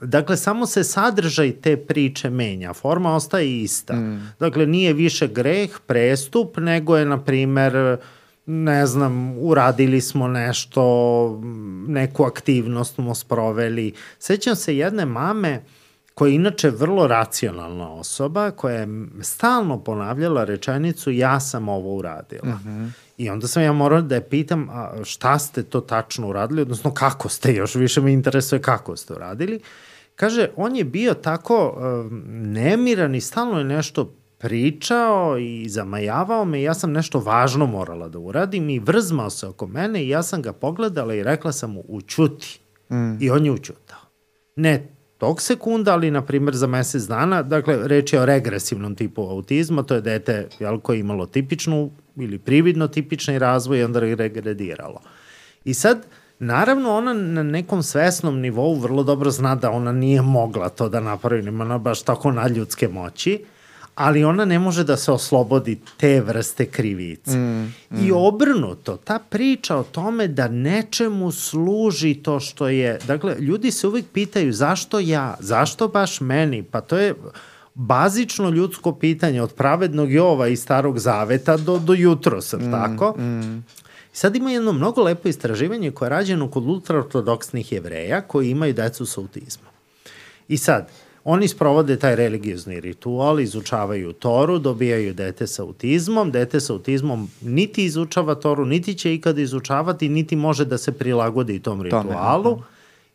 Dakle, 0.00 0.36
samo 0.36 0.66
se 0.66 0.84
sadržaj 0.84 1.52
te 1.52 1.76
priče 1.76 2.30
menja, 2.30 2.72
forma 2.72 3.14
ostaje 3.14 3.62
ista. 3.62 3.94
Mm. 3.94 4.32
Dakle, 4.40 4.66
nije 4.66 4.92
više 4.92 5.28
greh, 5.28 5.70
prestup, 5.86 6.56
nego 6.56 6.96
je, 6.96 7.04
na 7.04 7.24
primer, 7.24 7.96
ne 8.46 8.86
znam, 8.86 9.38
uradili 9.38 10.00
smo 10.00 10.28
nešto, 10.28 11.40
neku 11.88 12.24
aktivnost 12.24 12.94
smo 12.94 13.14
sproveli. 13.14 13.92
Sećam 14.18 14.56
se 14.56 14.76
jedne 14.76 15.04
mame 15.04 15.62
koja 16.14 16.28
je 16.28 16.34
inače 16.34 16.70
vrlo 16.70 17.06
racionalna 17.06 17.92
osoba, 17.92 18.50
koja 18.50 18.76
je 18.76 18.88
stalno 19.22 19.84
ponavljala 19.84 20.44
rečenicu 20.44 21.10
ja 21.10 21.40
sam 21.40 21.68
ovo 21.68 21.94
uradila. 21.94 22.48
Mm 22.48 22.60
-hmm. 22.66 22.90
I 23.16 23.30
onda 23.30 23.48
sam 23.48 23.62
ja 23.62 23.72
morao 23.72 24.02
da 24.02 24.14
je 24.14 24.28
pitam 24.28 24.68
a 24.70 25.04
šta 25.04 25.38
ste 25.38 25.62
to 25.62 25.80
tačno 25.80 26.28
uradili, 26.28 26.62
odnosno 26.62 26.94
kako 26.94 27.28
ste, 27.28 27.54
još 27.54 27.74
više 27.74 28.00
me 28.00 28.12
interesuje 28.12 28.62
kako 28.62 28.96
ste 28.96 29.14
uradili. 29.14 29.60
Kaže, 30.16 30.48
on 30.56 30.76
je 30.76 30.84
bio 30.84 31.14
tako 31.14 31.76
um, 31.76 32.22
nemiran 32.26 33.14
i 33.14 33.20
stalno 33.20 33.58
je 33.58 33.64
nešto 33.64 34.14
pričao 34.38 35.38
i 35.38 35.68
zamajavao 35.68 36.44
me 36.44 36.60
i 36.60 36.62
ja 36.62 36.74
sam 36.74 36.92
nešto 36.92 37.20
važno 37.20 37.66
morala 37.66 38.08
da 38.08 38.18
uradim 38.18 38.70
i 38.70 38.78
vrzmao 38.78 39.30
se 39.30 39.46
oko 39.46 39.66
mene 39.66 40.04
i 40.04 40.08
ja 40.08 40.22
sam 40.22 40.42
ga 40.42 40.52
pogledala 40.52 41.14
i 41.14 41.22
rekla 41.22 41.52
sam 41.52 41.70
mu 41.70 41.84
učuti. 41.88 42.60
Mm. 42.90 43.16
I 43.20 43.30
on 43.30 43.44
je 43.44 43.52
učutao. 43.52 43.98
Ne 44.56 44.93
tog 45.18 45.42
sekunda, 45.42 45.92
ali 45.92 46.10
na 46.10 46.22
primjer 46.22 46.54
za 46.54 46.66
mesec 46.66 47.02
dana, 47.02 47.42
dakle 47.42 47.88
reč 47.88 48.12
je 48.12 48.20
o 48.20 48.26
regresivnom 48.26 48.94
tipu 48.94 49.22
autizma, 49.22 49.82
to 49.82 49.94
je 49.94 50.00
dete 50.00 50.48
jel, 50.58 50.80
koje 50.80 50.96
je 50.96 51.00
imalo 51.00 51.26
tipičnu 51.26 51.90
ili 52.16 52.38
prividno 52.38 52.88
tipični 52.88 53.38
razvoj 53.38 53.78
i 53.78 53.84
onda 53.84 54.00
regrediralo. 54.00 55.00
I 55.64 55.74
sad, 55.74 56.06
naravno 56.38 56.96
ona 56.96 57.12
na 57.12 57.42
nekom 57.42 57.82
svesnom 57.82 58.40
nivou 58.40 58.74
vrlo 58.74 59.02
dobro 59.02 59.30
zna 59.30 59.54
da 59.54 59.70
ona 59.70 59.92
nije 59.92 60.22
mogla 60.22 60.68
to 60.68 60.88
da 60.88 61.00
napravi, 61.00 61.42
nema 61.42 61.64
ona 61.64 61.78
baš 61.78 62.02
tako 62.02 62.32
nadljudske 62.32 62.88
moći, 62.88 63.44
ali 63.94 64.24
ona 64.24 64.44
ne 64.44 64.58
može 64.58 64.84
da 64.84 64.96
se 64.96 65.12
oslobodi 65.12 65.80
te 65.96 66.20
vrste 66.20 66.66
krivice. 66.66 67.36
Mm, 67.36 67.74
mm. 67.90 68.06
I 68.06 68.12
obrnuto, 68.12 68.96
ta 68.96 69.18
priča 69.18 69.76
o 69.76 69.82
tome 69.82 70.28
da 70.28 70.48
nečemu 70.48 71.32
služi 71.32 72.14
to 72.14 72.40
što 72.40 72.68
je... 72.68 72.98
Dakle, 73.06 73.36
ljudi 73.38 73.70
se 73.70 73.86
uvijek 73.88 74.06
pitaju 74.12 74.52
zašto 74.52 74.98
ja, 74.98 75.36
zašto 75.40 75.88
baš 75.88 76.20
meni? 76.20 76.62
Pa 76.62 76.80
to 76.80 76.98
je 76.98 77.14
bazično 77.74 78.50
ljudsko 78.50 78.94
pitanje 78.94 79.42
od 79.42 79.52
pravednog 79.52 80.12
Jova 80.12 80.48
i 80.48 80.56
starog 80.56 80.98
zaveta 80.98 81.56
do, 81.56 81.78
do 81.78 81.94
jutro, 81.94 82.40
sad 82.40 82.60
mm, 82.62 82.70
tako? 82.70 83.14
Mm. 83.18 83.58
I 84.12 84.16
sad 84.16 84.36
ima 84.36 84.50
jedno 84.50 84.72
mnogo 84.72 85.02
lepo 85.02 85.28
istraživanje 85.28 85.90
koje 85.90 86.06
je 86.06 86.10
rađeno 86.10 86.50
kod 86.50 86.66
ultraortodoksnih 86.66 87.72
jevreja 87.72 88.20
koji 88.20 88.50
imaju 88.50 88.74
decu 88.74 89.06
sa 89.06 89.20
autizmom. 89.20 89.74
I 90.48 90.58
sad, 90.58 90.88
oni 91.24 91.48
sprovode 91.48 91.96
taj 91.96 92.16
religiozni 92.16 92.80
ritual, 92.80 93.40
izučavaju 93.40 94.12
Toru, 94.12 94.58
dobijaju 94.58 95.14
dete 95.14 95.46
sa 95.46 95.62
autizmom, 95.62 96.30
dete 96.30 96.60
sa 96.60 96.72
autizmom 96.72 97.28
niti 97.40 97.84
izučava 97.84 98.34
Toru, 98.34 98.64
niti 98.64 98.94
će 98.94 99.14
ikada 99.14 99.40
izučavati, 99.40 100.08
niti 100.08 100.36
može 100.36 100.64
da 100.64 100.78
se 100.78 100.92
prilagodi 100.92 101.58
tom 101.58 101.82
ritualu. 101.82 102.42
Tome, 102.42 102.62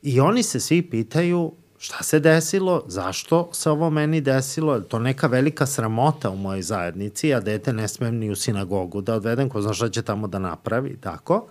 I 0.02 0.20
oni 0.20 0.44
se 0.44 0.60
svi 0.60 0.82
pitaju 0.82 1.52
šta 1.78 2.04
se 2.04 2.20
desilo, 2.20 2.84
zašto 2.88 3.50
se 3.54 3.70
ovo 3.70 3.90
meni 3.90 4.22
desilo, 4.22 4.76
je 4.76 4.84
to 4.84 5.00
neka 5.00 5.28
velika 5.28 5.66
sramota 5.66 6.30
u 6.30 6.36
mojoj 6.36 6.62
zajednici, 6.62 7.34
a 7.34 7.40
dete 7.40 7.74
ne 7.74 7.88
smem 7.88 8.16
ni 8.16 8.30
u 8.30 8.36
sinagogu 8.36 9.02
da 9.02 9.16
odvedem, 9.16 9.50
ko 9.50 9.62
zna 9.62 9.74
šta 9.74 9.90
će 9.90 10.02
tamo 10.02 10.28
da 10.28 10.40
napravi, 10.40 10.98
tako. 11.02 11.48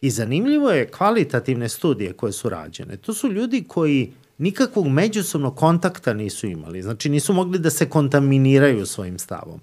I 0.00 0.10
zanimljivo 0.10 0.70
je 0.70 0.88
kvalitativne 0.90 1.68
studije 1.68 2.12
koje 2.12 2.32
su 2.32 2.48
rađene. 2.48 2.96
To 2.96 3.14
su 3.14 3.32
ljudi 3.32 3.64
koji 3.68 4.12
nikakvog 4.40 4.88
međusobnog 4.88 5.56
kontakta 5.56 6.14
nisu 6.14 6.46
imali, 6.46 6.82
znači 6.82 7.08
nisu 7.08 7.32
mogli 7.32 7.58
da 7.58 7.70
se 7.70 7.88
kontaminiraju 7.88 8.86
svojim 8.86 9.18
stavom. 9.18 9.60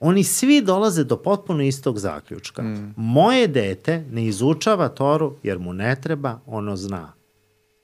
Oni 0.00 0.24
svi 0.24 0.62
dolaze 0.62 1.04
do 1.04 1.16
potpuno 1.16 1.62
istog 1.62 1.98
zaključka. 1.98 2.62
Mm. 2.62 2.94
Moje 2.96 3.48
dete 3.48 4.04
ne 4.10 4.26
izučava 4.26 4.88
Toru 4.88 5.34
jer 5.42 5.58
mu 5.58 5.72
ne 5.72 5.96
treba, 6.00 6.38
ono 6.46 6.76
zna. 6.76 7.12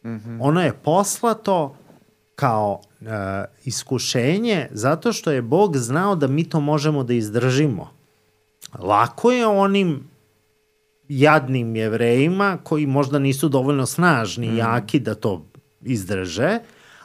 Mm 0.05 0.09
-hmm. 0.09 0.39
Ono 0.41 0.63
je 0.63 0.73
poslato 0.73 1.77
kao 2.35 2.81
uh, 3.01 3.07
iskušenje 3.65 4.69
zato 4.71 5.13
što 5.13 5.31
je 5.31 5.43
Bog 5.43 5.77
znao 5.77 6.15
da 6.17 6.27
mi 6.27 6.45
to 6.45 6.61
možemo 6.61 7.05
da 7.05 7.15
izdržimo. 7.15 7.91
Lako 8.79 9.33
je 9.33 9.47
onim 9.47 10.09
jadnim 11.09 11.77
jevrejima 11.77 12.59
koji 12.63 12.87
možda 12.87 13.19
nisu 13.19 13.49
dovoljno 13.49 13.87
snažni 13.87 14.47
i 14.47 14.51
mm. 14.51 14.57
jaki 14.57 15.01
da 15.01 15.15
to 15.15 15.45
izdrže, 15.87 16.59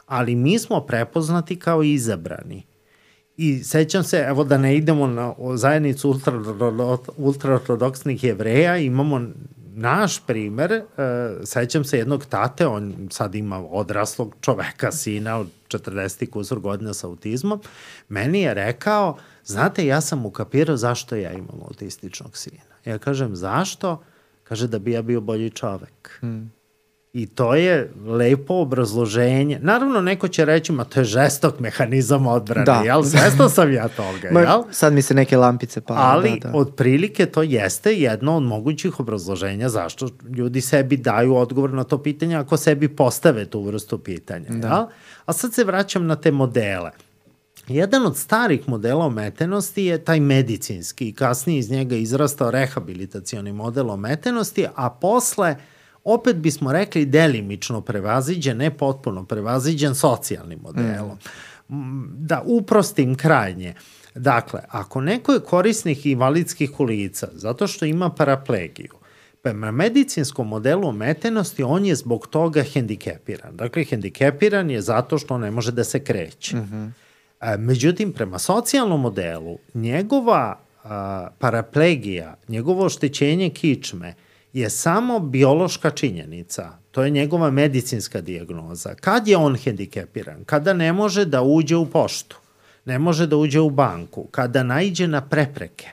ali 0.06 0.34
mi 0.34 0.58
smo 0.58 0.80
prepoznati 0.80 1.58
kao 1.58 1.82
izabrani. 1.82 2.62
I 3.36 3.58
sećam 3.64 4.04
se, 4.04 4.24
evo 4.28 4.44
da 4.44 4.58
ne 4.58 4.76
idemo 4.76 5.06
na 5.06 5.34
zajednicu 5.54 6.20
ultraortodoksnih 7.16 8.16
ultra 8.16 8.28
jevreja, 8.28 8.76
imamo 8.76 9.20
naš 9.74 10.26
primer, 10.26 10.72
uh, 10.72 10.84
sećam 11.44 11.84
se 11.84 11.98
jednog 11.98 12.26
tate, 12.26 12.66
on 12.66 13.08
sad 13.10 13.34
ima 13.34 13.64
odraslog 13.70 14.34
čoveka, 14.40 14.92
sina 14.92 15.38
od 15.38 15.48
40 15.68 16.30
kusur 16.30 16.60
godina 16.60 16.94
sa 16.94 17.06
autizmom, 17.06 17.60
meni 18.08 18.40
je 18.40 18.54
rekao, 18.54 19.16
znate, 19.44 19.86
ja 19.86 20.00
sam 20.00 20.26
ukapirao 20.26 20.76
zašto 20.76 21.16
ja 21.16 21.32
imam 21.32 21.60
autističnog 21.68 22.36
sina. 22.36 22.72
Ja 22.84 22.98
kažem, 22.98 23.36
zašto? 23.36 24.02
Kaže 24.44 24.68
da 24.68 24.78
bi 24.78 24.92
ja 24.92 25.02
bio 25.02 25.20
bolji 25.20 25.50
čovek. 25.50 26.10
Hmm. 26.20 26.52
I 27.12 27.26
to 27.26 27.54
je 27.54 27.92
lepo 28.06 28.54
obrazloženje. 28.54 29.58
Naravno, 29.62 30.00
neko 30.00 30.28
će 30.28 30.44
reći, 30.44 30.72
ma 30.72 30.84
to 30.84 31.00
je 31.00 31.04
žestok 31.04 31.60
mehanizam 31.60 32.26
odbrane, 32.26 32.64
da. 32.64 32.82
jel? 32.84 33.02
Svesno 33.02 33.48
sam 33.48 33.72
ja 33.72 33.88
toga, 33.88 34.28
ma, 34.30 34.40
jel? 34.40 34.62
Sad 34.70 34.92
mi 34.92 35.02
se 35.02 35.14
neke 35.14 35.36
lampice 35.36 35.80
pale. 35.80 36.00
Ali, 36.02 36.40
da, 36.40 36.48
da. 36.48 36.58
otprilike, 36.58 37.26
to 37.26 37.42
jeste 37.42 37.92
jedno 37.94 38.36
od 38.36 38.42
mogućih 38.42 39.00
obrazloženja 39.00 39.68
zašto 39.68 40.08
ljudi 40.36 40.60
sebi 40.60 40.96
daju 40.96 41.36
odgovor 41.36 41.72
na 41.72 41.84
to 41.84 42.02
pitanje 42.02 42.36
ako 42.36 42.56
sebi 42.56 42.88
postave 42.88 43.44
tu 43.44 43.62
vrstu 43.62 43.98
pitanja, 43.98 44.48
da. 44.48 44.68
jel? 44.68 44.86
A 45.26 45.32
sad 45.32 45.54
se 45.54 45.64
vraćam 45.64 46.06
na 46.06 46.16
te 46.16 46.30
modele. 46.30 46.90
Jedan 47.68 48.06
od 48.06 48.16
starih 48.16 48.68
modela 48.68 49.04
ometenosti 49.04 49.84
je 49.84 50.04
taj 50.04 50.20
medicinski 50.20 51.08
i 51.08 51.12
kasnije 51.12 51.58
iz 51.58 51.70
njega 51.70 51.96
izrastao 51.96 52.50
rehabilitacioni 52.50 53.52
model 53.52 53.90
ometenosti, 53.90 54.66
a 54.74 54.90
posle 54.90 55.56
opet 56.04 56.36
bismo 56.36 56.72
rekli 56.72 57.06
delimično 57.06 57.80
prevaziđen, 57.80 58.56
ne 58.56 58.76
potpuno 58.76 59.24
prevaziđen 59.24 59.94
socijalnim 59.94 60.58
modelom. 60.62 61.18
Mm. 61.68 62.26
Da 62.26 62.42
uprostim 62.46 63.14
krajnje. 63.14 63.74
Dakle, 64.14 64.60
ako 64.68 65.00
neko 65.00 65.32
je 65.32 65.40
korisnik 65.40 66.06
invalidskih 66.06 66.70
kolica 66.70 67.28
zato 67.32 67.66
što 67.66 67.84
ima 67.84 68.10
paraplegiju, 68.10 68.92
prema 69.42 69.70
medicinskom 69.70 70.48
modelu 70.48 70.88
ometenosti 70.88 71.62
on 71.62 71.86
je 71.86 71.94
zbog 71.94 72.26
toga 72.26 72.62
hendikepiran. 72.62 73.56
Dakle, 73.56 73.84
hendikepiran 73.84 74.70
je 74.70 74.80
zato 74.80 75.18
što 75.18 75.38
ne 75.38 75.50
može 75.50 75.72
da 75.72 75.84
se 75.84 76.04
kreće. 76.04 76.56
Mm 76.56 76.60
-hmm. 76.60 76.90
Međutim, 77.58 78.12
prema 78.12 78.38
socijalnom 78.38 79.00
modelu, 79.00 79.58
njegova 79.74 80.58
a, 80.84 81.28
paraplegija, 81.38 82.36
njegovo 82.48 82.84
oštećenje 82.84 83.50
kičme 83.50 84.14
je 84.52 84.70
samo 84.70 85.18
biološka 85.18 85.90
činjenica. 85.90 86.78
To 86.90 87.04
je 87.04 87.10
njegova 87.10 87.50
medicinska 87.50 88.20
dijagnoza. 88.20 88.94
Kad 88.94 89.28
je 89.28 89.36
on 89.36 89.56
hendikepiran? 89.56 90.44
Kada 90.44 90.72
ne 90.72 90.92
može 90.92 91.24
da 91.24 91.42
uđe 91.42 91.76
u 91.76 91.86
poštu, 91.86 92.36
ne 92.84 92.98
može 92.98 93.26
da 93.26 93.36
uđe 93.36 93.60
u 93.60 93.70
banku, 93.70 94.24
kada 94.30 94.62
naiđe 94.62 95.06
na 95.06 95.20
prepreke, 95.20 95.88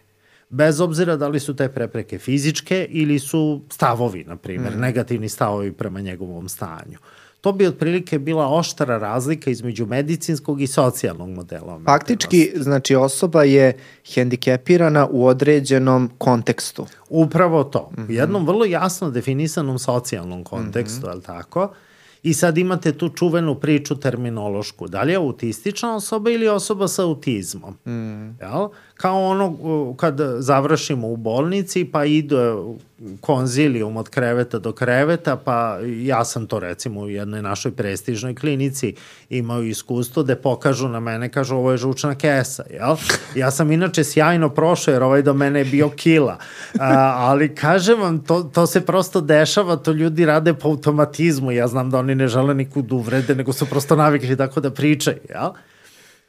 bez 0.50 0.80
obzira 0.82 1.16
da 1.16 1.28
li 1.28 1.40
su 1.40 1.56
te 1.56 1.70
prepreke 1.70 2.18
fizičke 2.18 2.88
ili 2.90 3.20
su 3.20 3.62
stavovi, 3.70 4.24
na 4.24 4.36
primjer, 4.36 4.76
mm. 4.76 4.80
negativni 4.80 5.30
stavovi 5.30 5.72
prema 5.72 6.02
njegovom 6.02 6.50
stanju. 6.50 6.98
To 7.42 7.52
bi 7.52 7.68
otprilike 7.68 8.20
bila 8.20 8.48
oštara 8.48 8.98
razlika 8.98 9.52
između 9.52 9.86
medicinskog 9.86 10.62
i 10.62 10.68
socijalnog 10.68 11.30
modela. 11.30 11.82
Faktički, 11.86 12.52
znači 12.56 12.96
osoba 12.96 13.44
je 13.44 13.78
hendikepirana 14.14 15.08
u 15.12 15.26
određenom 15.26 16.10
kontekstu. 16.18 16.86
Upravo 17.10 17.64
to. 17.64 17.92
Mm 17.92 18.02
-hmm. 18.02 18.10
U 18.10 18.12
jednom 18.12 18.48
vrlo 18.48 18.66
jasno 18.66 19.10
definisanom 19.10 19.80
socijalnom 19.80 20.44
kontekstu, 20.44 21.08
mm 21.08 21.10
-hmm. 21.10 21.26
tako? 21.26 21.74
I 22.24 22.34
sad 22.34 22.58
imate 22.58 22.92
tu 22.92 23.10
čuvenu 23.10 23.56
priču 23.56 23.96
terminološku. 23.96 24.88
Da 24.88 25.04
li 25.04 25.12
je 25.12 25.16
autistična 25.16 25.96
osoba 25.96 26.30
ili 26.30 26.48
osoba 26.48 26.88
sa 26.88 27.04
autizmom? 27.04 27.78
Mm. 27.86 28.38
Jel? 28.42 28.70
Kao 29.02 29.24
ono 29.24 29.58
kad 29.98 30.20
završimo 30.40 31.08
u 31.08 31.18
bolnici 31.18 31.86
pa 31.86 32.06
ide 32.06 32.54
konzilijum 33.22 33.98
od 33.98 34.10
kreveta 34.10 34.60
do 34.60 34.72
kreveta, 34.72 35.36
pa 35.36 35.78
ja 36.02 36.26
sam 36.26 36.48
to 36.48 36.60
recimo 36.60 37.02
u 37.02 37.10
jednoj 37.10 37.42
našoj 37.42 37.72
prestižnoj 37.72 38.36
klinici 38.36 38.96
imao 39.30 39.62
iskustvo 39.62 40.24
da 40.24 40.36
pokažu 40.36 40.88
na 40.88 41.00
mene, 41.00 41.30
kažu 41.30 41.56
ovo 41.56 41.72
je 41.72 41.78
žučna 41.78 42.16
kesa, 42.16 42.64
jel? 42.70 42.96
Ja 43.36 43.52
sam 43.52 43.72
inače 43.72 44.04
sjajno 44.04 44.50
prošao 44.50 44.92
jer 44.92 45.04
ovaj 45.04 45.22
do 45.22 45.34
mene 45.34 45.60
je 45.60 45.66
bio 45.66 45.90
kila, 45.90 46.38
A, 46.80 47.16
ali 47.18 47.56
kažem 47.56 48.02
vam, 48.02 48.20
to, 48.20 48.44
to 48.44 48.68
se 48.68 48.86
prosto 48.86 49.22
dešava, 49.22 49.76
to 49.76 49.92
ljudi 49.92 50.26
rade 50.26 50.54
po 50.54 50.70
automatizmu, 50.70 51.52
ja 51.52 51.68
znam 51.68 51.90
da 51.90 52.00
oni 52.00 52.16
ne 52.16 52.28
žele 52.28 52.54
nikud 52.54 52.92
uvrede, 52.92 53.36
nego 53.36 53.54
su 53.54 53.66
prosto 53.66 53.96
navikli 53.96 54.38
tako 54.38 54.60
da 54.60 54.72
pričaju, 54.72 55.18
jel? 55.30 55.50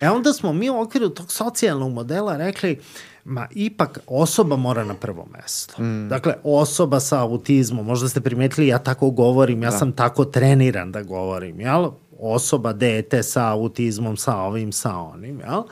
E 0.00 0.08
onda 0.08 0.32
smo 0.32 0.52
mi 0.52 0.70
u 0.70 0.80
okviru 0.80 1.08
tog 1.08 1.32
socijalnog 1.32 1.92
modela 1.92 2.36
rekli, 2.36 2.80
ma 3.24 3.48
ipak 3.50 3.98
osoba 4.06 4.56
mora 4.56 4.84
na 4.84 4.94
prvo 4.94 5.26
mesto. 5.32 5.82
Mm. 5.82 6.08
Dakle, 6.08 6.34
osoba 6.44 7.00
sa 7.00 7.20
autizmom, 7.20 7.86
možda 7.86 8.08
ste 8.08 8.20
primetili, 8.20 8.66
ja 8.66 8.78
tako 8.78 9.10
govorim, 9.10 9.62
ja 9.62 9.70
da. 9.70 9.78
sam 9.78 9.92
tako 9.92 10.24
treniran 10.24 10.92
da 10.92 11.02
govorim, 11.02 11.60
jel? 11.60 11.90
Osoba, 12.18 12.72
dete 12.72 13.22
sa 13.22 13.48
autizmom, 13.48 14.16
sa 14.16 14.36
ovim, 14.36 14.72
sa 14.72 14.96
onim, 14.96 15.40
jel? 15.40 15.62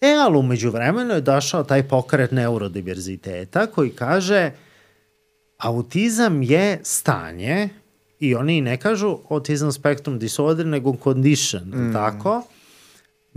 E, 0.00 0.14
ali 0.14 0.36
umeđu 0.36 0.70
vremenu 0.70 1.14
je 1.14 1.20
došao 1.20 1.64
taj 1.64 1.88
pokret 1.88 2.32
neurodiverziteta 2.32 3.66
koji 3.66 3.90
kaže 3.90 4.50
autizam 5.58 6.42
je 6.42 6.80
stanje 6.82 7.68
i 8.20 8.34
oni 8.34 8.60
ne 8.60 8.76
kažu 8.76 9.18
autism 9.30 9.70
spectrum 9.70 10.18
disorder, 10.18 10.66
nego 10.66 10.96
condition, 11.04 11.62
mm. 11.62 11.92
tako? 11.92 12.42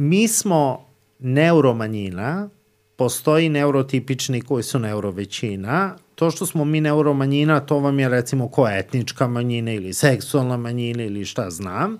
Mi 0.01 0.27
smo 0.27 0.85
neuromanjina, 1.19 2.49
postoji 2.95 3.49
neurotipični 3.49 4.41
koji 4.41 4.63
su 4.63 4.79
neurovećina. 4.79 5.95
To 6.15 6.31
što 6.31 6.45
smo 6.45 6.65
mi 6.65 6.81
neuromanjina, 6.81 7.59
to 7.59 7.79
vam 7.79 7.99
je 7.99 8.09
recimo 8.09 8.47
ko 8.47 8.67
etnička 8.69 9.27
manjina 9.27 9.71
ili 9.71 9.93
seksualna 9.93 10.57
manjina 10.57 11.03
ili 11.03 11.25
šta 11.25 11.49
znam, 11.49 11.97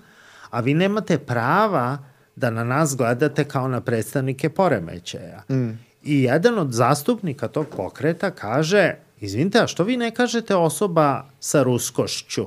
a 0.50 0.60
vi 0.60 0.74
nemate 0.74 1.18
prava 1.18 1.98
da 2.36 2.50
na 2.50 2.64
nas 2.64 2.96
gledate 2.96 3.44
kao 3.44 3.68
na 3.68 3.80
predstavnike 3.80 4.48
poremećaja. 4.48 5.42
Mm. 5.50 5.70
I 6.02 6.22
jedan 6.22 6.58
od 6.58 6.72
zastupnika 6.72 7.48
tog 7.48 7.66
pokreta 7.76 8.30
kaže, 8.30 8.94
izvinite, 9.20 9.58
a 9.58 9.66
što 9.66 9.84
vi 9.84 9.96
ne 9.96 10.10
kažete 10.10 10.54
osoba 10.54 11.24
sa 11.40 11.62
ruskošću? 11.62 12.46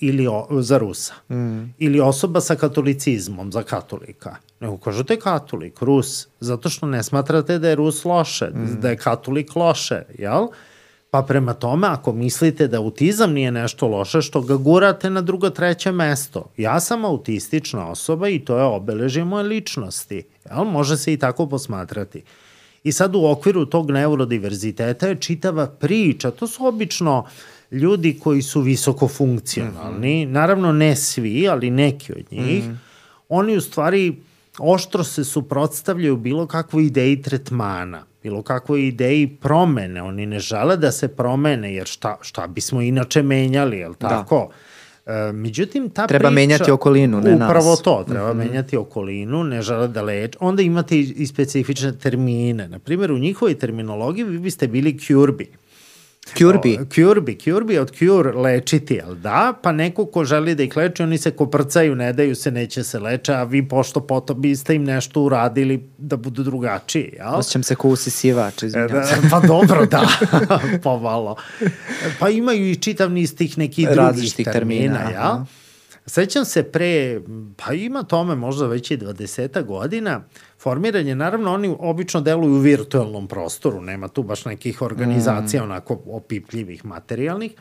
Ili 0.00 0.26
o, 0.26 0.46
za 0.50 0.78
Rusa. 0.78 1.14
Mm. 1.30 1.74
Ili 1.78 2.00
osoba 2.00 2.40
sa 2.40 2.54
katolicizmom 2.54 3.52
za 3.52 3.62
katolika. 3.62 4.36
Nego 4.60 4.76
kažete 4.76 5.16
katolik, 5.16 5.82
Rus, 5.82 6.26
zato 6.40 6.68
što 6.68 6.86
ne 6.86 7.02
smatrate 7.02 7.58
da 7.58 7.68
je 7.68 7.74
Rus 7.74 8.04
loše, 8.04 8.46
mm. 8.46 8.80
da 8.80 8.90
je 8.90 8.96
katolik 8.96 9.56
loše, 9.56 10.02
jel? 10.18 10.46
Pa 11.10 11.22
prema 11.22 11.54
tome, 11.54 11.86
ako 11.86 12.12
mislite 12.12 12.68
da 12.68 12.78
autizam 12.78 13.32
nije 13.32 13.52
nešto 13.52 13.88
loše, 13.88 14.22
što 14.22 14.40
ga 14.40 14.56
gurate 14.56 15.10
na 15.10 15.20
drugo, 15.20 15.50
treće 15.50 15.92
mesto. 15.92 16.50
Ja 16.56 16.80
sam 16.80 17.04
autistična 17.04 17.90
osoba 17.90 18.28
i 18.28 18.38
to 18.38 18.58
je 18.58 18.64
obeležje 18.64 19.24
moje 19.24 19.44
ličnosti. 19.44 20.22
Jel? 20.50 20.64
Može 20.64 20.96
se 20.96 21.12
i 21.12 21.16
tako 21.16 21.46
posmatrati. 21.46 22.22
I 22.84 22.92
sad 22.92 23.16
u 23.16 23.26
okviru 23.26 23.66
tog 23.66 23.90
neurodiverziteta 23.90 25.08
je 25.08 25.20
čitava 25.20 25.66
priča, 25.66 26.30
to 26.30 26.46
su 26.46 26.66
obično 26.66 27.24
ljudi 27.74 28.18
koji 28.22 28.42
su 28.42 28.60
visoko 28.60 29.08
funkcionalni, 29.08 30.26
mm 30.26 30.28
-hmm. 30.28 30.32
naravno 30.32 30.72
ne 30.72 30.96
svi, 30.96 31.48
ali 31.48 31.70
neki 31.70 32.12
od 32.12 32.24
njih, 32.30 32.64
mm 32.64 32.70
-hmm. 32.70 32.76
oni 33.28 33.56
u 33.56 33.60
stvari 33.60 34.16
oštro 34.58 35.04
se 35.04 35.24
suprotstavljaju 35.24 36.16
bilo 36.16 36.46
kakvoj 36.46 36.84
ideji 36.84 37.22
tretmana, 37.22 38.02
bilo 38.22 38.42
kakvoj 38.42 38.86
ideji 38.86 39.26
promene, 39.26 40.02
oni 40.02 40.26
ne 40.26 40.38
žele 40.38 40.76
da 40.76 40.92
se 40.92 41.08
promene, 41.08 41.74
jer 41.74 41.86
šta, 41.86 42.16
šta 42.20 42.46
bismo 42.46 42.80
inače 42.80 43.22
menjali, 43.22 43.78
je 43.78 43.88
li 43.88 43.94
da. 44.00 44.08
tako? 44.08 44.48
Da. 44.48 44.54
E, 45.06 45.32
međutim, 45.32 45.90
ta 45.90 46.06
treba 46.06 46.28
priča, 46.28 46.34
menjati 46.34 46.70
okolinu, 46.70 47.20
ne 47.20 47.36
nas. 47.36 47.50
Upravo 47.50 47.76
to, 47.76 48.04
treba 48.08 48.34
mm 48.34 48.36
-hmm. 48.36 48.46
menjati 48.46 48.76
okolinu, 48.76 49.44
ne 49.44 49.62
žele 49.62 49.88
da 49.88 50.02
leče. 50.02 50.38
Onda 50.40 50.62
imate 50.62 50.98
i, 50.98 51.00
i 51.16 51.26
specifične 51.26 51.92
termine. 51.92 52.68
Na 52.68 52.78
primjer, 52.78 53.12
u 53.12 53.18
njihovoj 53.18 53.58
terminologiji 53.58 54.24
vi 54.24 54.38
biste 54.38 54.68
bili 54.68 54.98
curbi. 54.98 55.50
Kjurbi. 56.32 56.78
Kjurbi, 56.94 57.38
kjurbi 57.38 57.78
od 57.78 57.90
kjur 57.90 58.36
lečiti, 58.36 58.94
jel 58.94 59.14
da? 59.14 59.52
Pa 59.62 59.72
neko 59.72 60.06
ko 60.06 60.24
želi 60.24 60.54
da 60.54 60.62
ih 60.62 60.76
leči, 60.76 61.02
oni 61.02 61.18
se 61.18 61.30
koprcaju, 61.30 61.94
ne 61.94 62.12
daju 62.12 62.34
se, 62.34 62.50
neće 62.50 62.84
se 62.84 62.98
leče, 62.98 63.32
a 63.32 63.42
vi 63.42 63.68
pošto 63.68 64.00
potom 64.00 64.40
biste 64.40 64.74
im 64.74 64.84
nešto 64.84 65.20
uradili 65.20 65.90
da 65.98 66.16
budu 66.16 66.42
drugačiji, 66.42 67.14
jel? 67.16 67.34
Osjećam 67.34 67.62
se 67.62 67.74
ko 67.74 67.88
usisivač, 67.88 68.62
izvinjam 68.62 68.90
e, 68.90 68.92
da, 68.92 69.28
Pa 69.30 69.40
dobro, 69.40 69.86
da, 69.94 70.08
pomalo. 70.82 71.36
Pa 72.18 72.28
imaju 72.28 72.70
i 72.70 72.76
čitav 72.76 73.10
niz 73.10 73.36
tih 73.36 73.58
nekih 73.58 73.88
drugih 73.88 74.34
termina, 74.34 74.52
termina 74.52 75.10
jel? 75.10 75.22
Aha. 75.22 75.44
Sećam 76.06 76.44
se 76.44 76.62
pre, 76.62 77.20
pa 77.56 77.72
ima 77.72 78.02
tome 78.02 78.34
možda 78.34 78.66
već 78.66 78.90
i 78.90 78.98
20 78.98 79.64
godina, 79.64 80.24
formiran 80.64 81.06
je, 81.06 81.14
naravno 81.14 81.52
oni 81.52 81.76
obično 81.78 82.20
deluju 82.20 82.54
u 82.54 82.58
virtualnom 82.58 83.28
prostoru, 83.28 83.80
nema 83.80 84.08
tu 84.08 84.22
baš 84.22 84.44
nekih 84.44 84.82
organizacija 84.82 85.62
mm. 85.62 85.64
onako 85.64 85.98
opipljivih 86.06 86.84
materijalnih, 86.84 87.52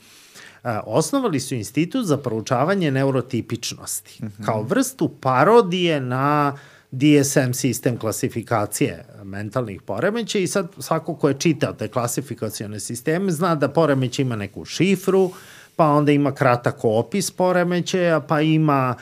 a, 0.64 0.80
osnovali 0.86 1.40
su 1.40 1.56
institut 1.56 2.06
za 2.06 2.18
proučavanje 2.18 2.92
neurotipičnosti, 2.92 4.24
mm 4.24 4.28
-hmm. 4.28 4.46
kao 4.46 4.64
vrstu 4.64 5.10
parodije 5.22 6.02
na 6.02 6.58
DSM 6.92 7.52
sistem 7.54 7.98
klasifikacije 7.98 9.06
mentalnih 9.24 9.82
poremeća 9.82 10.40
i 10.40 10.48
sad 10.48 10.72
svako 10.80 11.16
ko 11.16 11.30
je 11.30 11.40
čitao 11.40 11.74
te 11.74 11.88
klasifikacione 11.88 12.80
sisteme 12.80 13.32
zna 13.32 13.56
da 13.56 13.68
poremeć 13.68 14.20
ima 14.20 14.36
neku 14.36 14.66
šifru, 14.66 15.32
pa 15.76 15.88
onda 15.88 16.12
ima 16.12 16.32
kratak 16.32 16.80
opis 16.84 17.32
poremećaja, 17.32 18.20
pa 18.20 18.42
ima 18.42 18.96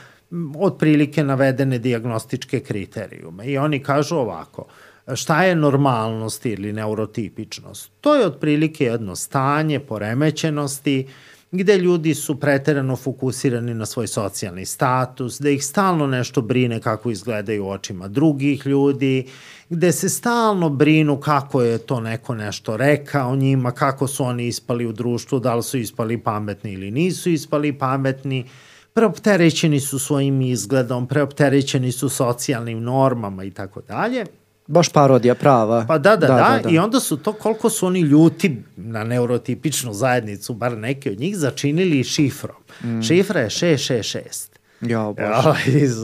otprilike 0.60 1.24
navedene 1.24 1.80
diagnostičke 1.80 2.60
kriterijume. 2.60 3.46
I 3.46 3.58
oni 3.58 3.84
kažu 3.84 4.16
ovako, 4.16 4.66
šta 5.16 5.44
je 5.44 5.56
normalnost 5.56 6.46
ili 6.46 6.74
neurotipičnost? 6.74 7.92
To 8.02 8.16
je 8.16 8.26
otprilike 8.26 8.86
jedno 8.86 9.16
stanje 9.16 9.80
poremećenosti 9.80 11.08
gde 11.52 11.78
ljudi 11.78 12.14
su 12.16 12.40
preterano 12.40 12.96
fokusirani 12.96 13.74
na 13.74 13.86
svoj 13.86 14.08
socijalni 14.08 14.66
status, 14.66 15.40
da 15.42 15.50
ih 15.50 15.66
stalno 15.66 16.08
nešto 16.08 16.42
brine 16.42 16.80
kako 16.80 17.12
izgledaju 17.12 17.68
očima 17.68 18.08
drugih 18.08 18.66
ljudi, 18.66 19.28
gde 19.70 19.92
se 19.92 20.10
stalno 20.10 20.70
brinu 20.70 21.18
kako 21.18 21.62
je 21.62 21.78
to 21.78 22.00
neko 22.00 22.36
nešto 22.36 22.78
rekao 22.78 23.36
njima, 23.36 23.72
kako 23.72 24.08
su 24.08 24.24
oni 24.24 24.48
ispali 24.48 24.86
u 24.86 24.92
društvu, 24.92 25.40
da 25.40 25.56
li 25.56 25.64
su 25.64 25.78
ispali 25.78 26.18
pametni 26.18 26.74
ili 26.74 26.92
nisu 26.92 27.30
ispali 27.30 27.74
pametni, 27.74 28.46
preopterećeni 28.94 29.80
su 29.80 30.00
svojim 30.00 30.42
izgledom, 30.42 31.08
preopterećeni 31.08 31.92
su 31.92 32.10
socijalnim 32.10 32.84
normama 32.84 33.44
i 33.44 33.52
tako 33.52 33.82
dalje. 33.82 34.26
Baš 34.68 34.90
parodija 34.90 35.36
prava. 35.36 35.86
Pa 35.88 35.98
da, 35.98 36.16
da, 36.16 36.28
da, 36.28 36.34
da, 36.34 36.60
da, 36.64 36.70
i 36.70 36.80
onda 36.80 37.00
su 37.00 37.18
to 37.18 37.34
koliko 37.34 37.70
su 37.70 37.86
oni 37.86 38.00
ljuti 38.00 38.64
na 38.76 39.04
neurotipičnu 39.04 39.94
zajednicu, 39.94 40.54
bar 40.54 40.78
neki 40.78 41.10
od 41.10 41.20
njih, 41.20 41.38
začinili 41.38 42.04
šifrom. 42.04 42.56
Mm. 42.84 43.02
Šifra 43.02 43.40
je 43.40 43.50
666. 43.50 44.52
Ja, 44.82 45.04
bože. 45.04 45.80
iz, 45.84 45.98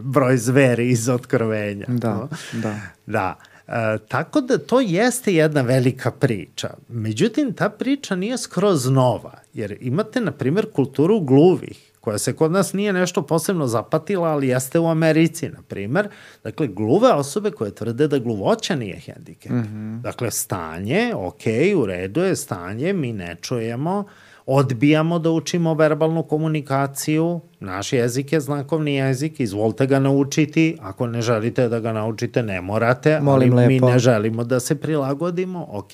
broj 0.00 0.36
zveri 0.36 0.90
iz 0.90 1.08
otkrovenja. 1.08 1.86
Da, 1.88 2.14
no? 2.14 2.28
da. 2.52 2.80
Da. 3.06 3.36
E, 3.72 3.98
tako 4.08 4.40
da 4.40 4.58
to 4.58 4.80
jeste 4.80 5.34
jedna 5.34 5.62
velika 5.62 6.10
priča. 6.10 6.74
Međutim, 6.88 7.52
ta 7.52 7.68
priča 7.68 8.16
nije 8.16 8.38
skroz 8.38 8.90
nova, 8.90 9.32
jer 9.54 9.76
imate, 9.80 10.20
na 10.20 10.32
primjer, 10.32 10.66
kulturu 10.72 11.20
gluvih, 11.20 11.92
koja 12.00 12.18
se 12.18 12.32
kod 12.32 12.52
nas 12.52 12.72
nije 12.72 12.92
nešto 12.92 13.22
posebno 13.22 13.66
zapatila, 13.66 14.28
ali 14.28 14.48
jeste 14.48 14.78
u 14.78 14.86
Americi, 14.86 15.48
na 15.48 15.62
primer. 15.68 16.08
Dakle, 16.44 16.66
gluve 16.66 17.12
osobe 17.12 17.50
koje 17.50 17.74
tvrde 17.74 18.08
da 18.08 18.18
gluvoća 18.18 18.76
nije 18.76 19.00
hendikep. 19.00 19.52
Mm 19.52 19.62
-hmm. 19.62 20.00
Dakle, 20.00 20.30
stanje, 20.30 21.12
ok, 21.14 21.42
u 21.76 21.86
redu 21.86 22.20
je 22.20 22.36
stanje, 22.36 22.92
mi 22.92 23.12
ne 23.12 23.36
čujemo, 23.40 24.04
odbijamo 24.46 25.18
da 25.18 25.30
učimo 25.30 25.74
verbalnu 25.74 26.22
komunikaciju, 26.22 27.40
naš 27.60 27.92
jezik 27.92 28.32
je 28.32 28.40
znakovni 28.40 28.94
jezik, 28.94 29.40
izvolite 29.40 29.86
ga 29.86 29.98
naučiti, 29.98 30.76
ako 30.80 31.06
ne 31.06 31.22
želite 31.22 31.68
da 31.68 31.80
ga 31.80 31.92
naučite, 31.92 32.42
ne 32.42 32.60
morate, 32.60 33.20
Molim 33.20 33.52
ali 33.52 33.66
lepo. 33.70 33.86
mi 33.86 33.92
ne 33.92 33.98
želimo 33.98 34.44
da 34.44 34.60
se 34.60 34.74
prilagodimo, 34.74 35.66
ok. 35.70 35.92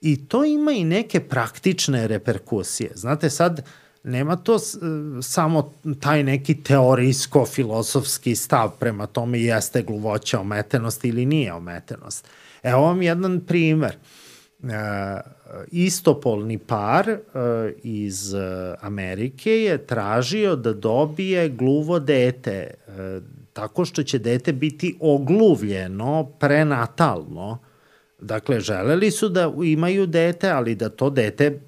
I 0.00 0.26
to 0.28 0.44
ima 0.44 0.72
i 0.72 0.84
neke 0.84 1.20
praktične 1.20 2.06
reperkusije. 2.06 2.90
Znate, 2.94 3.30
sad, 3.30 3.62
nema 4.04 4.36
to 4.36 4.58
samo 5.22 5.72
taj 6.00 6.22
neki 6.22 6.54
teorijsko-filosofski 6.62 8.34
stav 8.34 8.70
prema 8.78 9.06
tome 9.06 9.40
jeste 9.40 9.82
gluvoća 9.82 10.40
ometenost 10.40 11.04
ili 11.04 11.26
nije 11.26 11.52
ometenost. 11.52 12.28
Evo 12.62 12.82
vam 12.82 13.02
jedan 13.02 13.40
primer. 13.46 13.96
E, 14.62 15.20
istopolni 15.70 16.58
par 16.58 17.08
e, 17.08 17.18
iz 17.82 18.34
Amerike 18.80 19.50
je 19.50 19.86
tražio 19.86 20.56
da 20.56 20.72
dobije 20.72 21.48
gluvo 21.48 21.98
dete 21.98 22.50
e, 22.52 23.20
tako 23.52 23.84
što 23.84 24.02
će 24.02 24.18
dete 24.18 24.52
biti 24.52 24.96
ogluvljeno 25.00 26.24
prenatalno. 26.38 27.58
Dakle, 28.20 28.60
želeli 28.60 29.10
su 29.10 29.28
da 29.28 29.52
imaju 29.64 30.06
dete, 30.06 30.50
ali 30.50 30.74
da 30.74 30.88
to 30.88 31.10
dete 31.10 31.60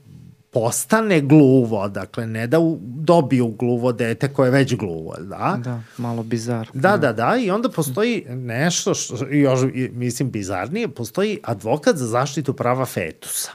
postane 0.54 1.20
gluvo, 1.20 1.88
dakle 1.88 2.26
ne 2.26 2.46
da 2.46 2.58
u, 2.58 2.78
dobiju 2.82 3.48
gluvo 3.48 3.92
dete 3.92 4.28
koje 4.28 4.46
je 4.46 4.50
već 4.50 4.74
gluvo, 4.76 5.14
da? 5.20 5.60
Da, 5.64 5.82
malo 5.98 6.22
bizar. 6.22 6.68
Da, 6.74 6.96
da, 6.96 7.12
da, 7.12 7.36
i 7.36 7.50
onda 7.50 7.68
postoji 7.68 8.24
nešto 8.28 8.94
što, 8.94 9.26
još, 9.30 9.60
mislim, 9.92 10.30
bizarnije, 10.30 10.88
postoji 10.88 11.38
advokat 11.42 11.96
za 11.96 12.06
zaštitu 12.06 12.52
prava 12.52 12.84
fetusa. 12.84 13.50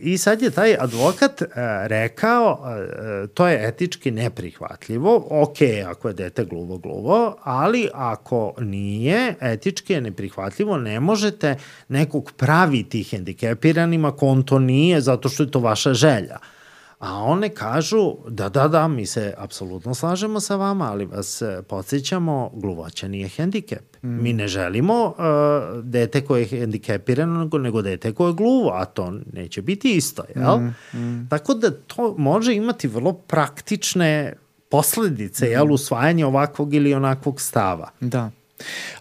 I 0.00 0.18
sad 0.18 0.42
je 0.42 0.50
taj 0.50 0.76
advokat 0.80 1.42
uh, 1.42 1.48
rekao, 1.86 2.60
uh, 2.60 3.30
to 3.34 3.48
je 3.48 3.68
etički 3.68 4.10
neprihvatljivo, 4.10 5.26
ok, 5.30 5.56
ako 5.86 6.08
je 6.08 6.14
dete 6.14 6.44
gluvo, 6.44 6.78
gluvo, 6.78 7.36
ali 7.42 7.88
ako 7.94 8.54
nije, 8.58 9.34
etički 9.40 9.92
je 9.92 10.00
neprihvatljivo, 10.00 10.78
ne 10.78 11.00
možete 11.00 11.56
nekog 11.88 12.32
praviti 12.36 13.02
hendikepiranima 13.02 14.08
ako 14.08 14.26
on 14.26 14.42
to 14.42 14.58
nije, 14.58 15.00
zato 15.00 15.28
što 15.28 15.42
je 15.42 15.50
to 15.50 15.60
vaša 15.60 15.94
želja. 15.94 16.38
A 17.04 17.22
one 17.24 17.48
kažu, 17.48 18.16
da, 18.28 18.48
da, 18.48 18.68
da, 18.68 18.88
mi 18.88 19.06
se 19.06 19.34
apsolutno 19.38 19.94
slažemo 19.94 20.40
sa 20.40 20.56
vama, 20.56 20.84
ali 20.90 21.04
vas 21.04 21.42
e, 21.42 21.62
podsjećamo, 21.68 22.50
gluvoća 22.54 23.08
nije 23.08 23.28
hendikep. 23.28 23.96
Mm. 24.02 24.22
Mi 24.22 24.32
ne 24.32 24.48
želimo 24.48 25.04
uh, 25.04 25.14
dete 25.84 26.20
koje 26.20 26.40
je 26.40 26.46
hendikepirano, 26.46 27.40
nego, 27.40 27.58
nego 27.58 27.82
dete 27.82 28.12
koje 28.12 28.28
je 28.28 28.34
gluvo, 28.34 28.70
a 28.70 28.84
to 28.84 29.12
neće 29.32 29.62
biti 29.62 29.96
isto, 29.96 30.22
jel? 30.36 30.58
Mm. 30.58 30.98
Mm. 30.98 31.28
Tako 31.30 31.54
da 31.54 31.70
to 31.70 32.14
može 32.18 32.54
imati 32.54 32.88
vrlo 32.88 33.12
praktične 33.12 34.34
posledice, 34.70 35.46
mm. 35.46 35.50
jel, 35.50 35.72
usvajanje 35.72 36.26
ovakvog 36.26 36.74
ili 36.74 36.94
onakvog 36.94 37.40
stava. 37.40 37.88
Da. 38.00 38.30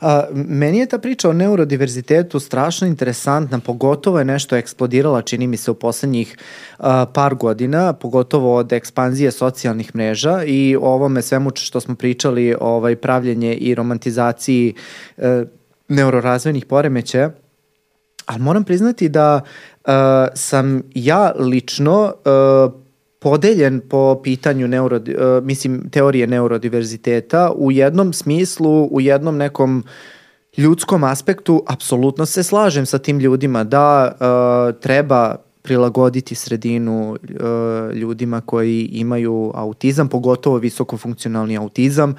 A, 0.01 0.23
meni 0.33 0.79
je 0.79 0.85
ta 0.85 0.97
priča 0.97 1.29
o 1.29 1.33
neurodiverzitetu 1.33 2.39
strašno 2.39 2.87
interesantna, 2.87 3.59
pogotovo 3.59 4.19
je 4.19 4.25
nešto 4.25 4.55
eksplodirala, 4.55 5.21
čini 5.21 5.47
mi 5.47 5.57
se, 5.57 5.71
u 5.71 5.73
poslednjih 5.73 6.37
a, 6.77 7.05
par 7.05 7.35
godina, 7.35 7.93
pogotovo 7.93 8.55
od 8.55 8.73
ekspanzije 8.73 9.31
socijalnih 9.31 9.95
mreža 9.95 10.43
i 10.43 10.75
ovome 10.81 11.21
svemu 11.21 11.51
što 11.55 11.79
smo 11.79 11.95
pričali, 11.95 12.55
ovaj, 12.61 12.95
pravljenje 12.95 13.53
i 13.53 13.75
romantizaciji 13.75 14.73
e, 15.17 15.43
neurorazvojnih 15.87 16.65
poremećaja. 16.65 17.31
Ali 18.25 18.41
moram 18.41 18.63
priznati 18.63 19.09
da 19.09 19.41
uh, 19.85 19.91
sam 20.33 20.81
ja 20.95 21.33
lično 21.39 22.13
uh, 22.13 22.82
podeljen 23.23 23.81
po 23.89 24.21
pitanju 24.23 24.67
neuro, 24.67 24.97
uh, 24.97 25.43
mislim, 25.43 25.89
teorije 25.89 26.27
neurodiverziteta 26.27 27.51
u 27.55 27.71
jednom 27.71 28.13
smislu, 28.13 28.87
u 28.91 29.01
jednom 29.01 29.37
nekom 29.37 29.83
ljudskom 30.57 31.03
aspektu, 31.03 31.63
apsolutno 31.67 32.25
se 32.25 32.43
slažem 32.43 32.85
sa 32.85 32.99
tim 32.99 33.19
ljudima 33.19 33.63
da 33.63 34.11
uh, 34.11 34.79
treba 34.81 35.35
prilagoditi 35.61 36.35
sredinu 36.35 37.11
uh, 37.11 37.95
ljudima 37.95 38.41
koji 38.41 38.89
imaju 38.91 39.51
autizam, 39.55 40.09
pogotovo 40.09 40.57
visokofunkcionalni 40.57 41.57
autizam 41.57 42.15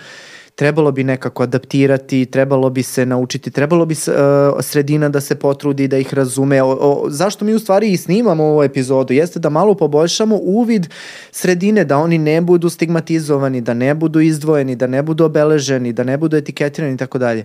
trebalo 0.55 0.93
bi 0.93 1.05
nekako 1.05 1.43
adaptirati, 1.43 2.27
trebalo 2.27 2.71
bi 2.71 2.83
se 2.83 3.07
naučiti, 3.07 3.51
trebalo 3.51 3.87
bi 3.87 3.95
uh, 3.95 4.61
sredina 4.61 5.09
da 5.09 5.21
se 5.21 5.35
potrudi, 5.35 5.89
da 5.89 5.99
ih 5.99 6.15
razume. 6.15 6.63
O, 6.63 6.69
o, 6.71 7.11
zašto 7.11 7.45
mi 7.45 7.55
u 7.55 7.59
stvari 7.59 7.93
i 7.93 7.97
snimamo 7.97 8.45
ovu 8.45 8.63
epizodu? 8.63 9.13
Jeste 9.13 9.39
da 9.39 9.49
malo 9.49 9.75
poboljšamo 9.75 10.39
uvid 10.43 10.87
sredine, 11.31 11.85
da 11.85 11.99
oni 11.99 12.19
ne 12.19 12.41
budu 12.41 12.71
stigmatizovani, 12.71 13.61
da 13.61 13.75
ne 13.75 13.95
budu 13.95 14.21
izdvojeni, 14.21 14.77
da 14.77 14.87
ne 14.87 15.03
budu 15.03 15.25
obeleženi, 15.25 15.93
da 15.93 16.05
ne 16.05 16.17
budu 16.17 16.37
etiketirani 16.37 16.95
i 16.95 16.97
tako 16.97 17.19
dalje. 17.19 17.45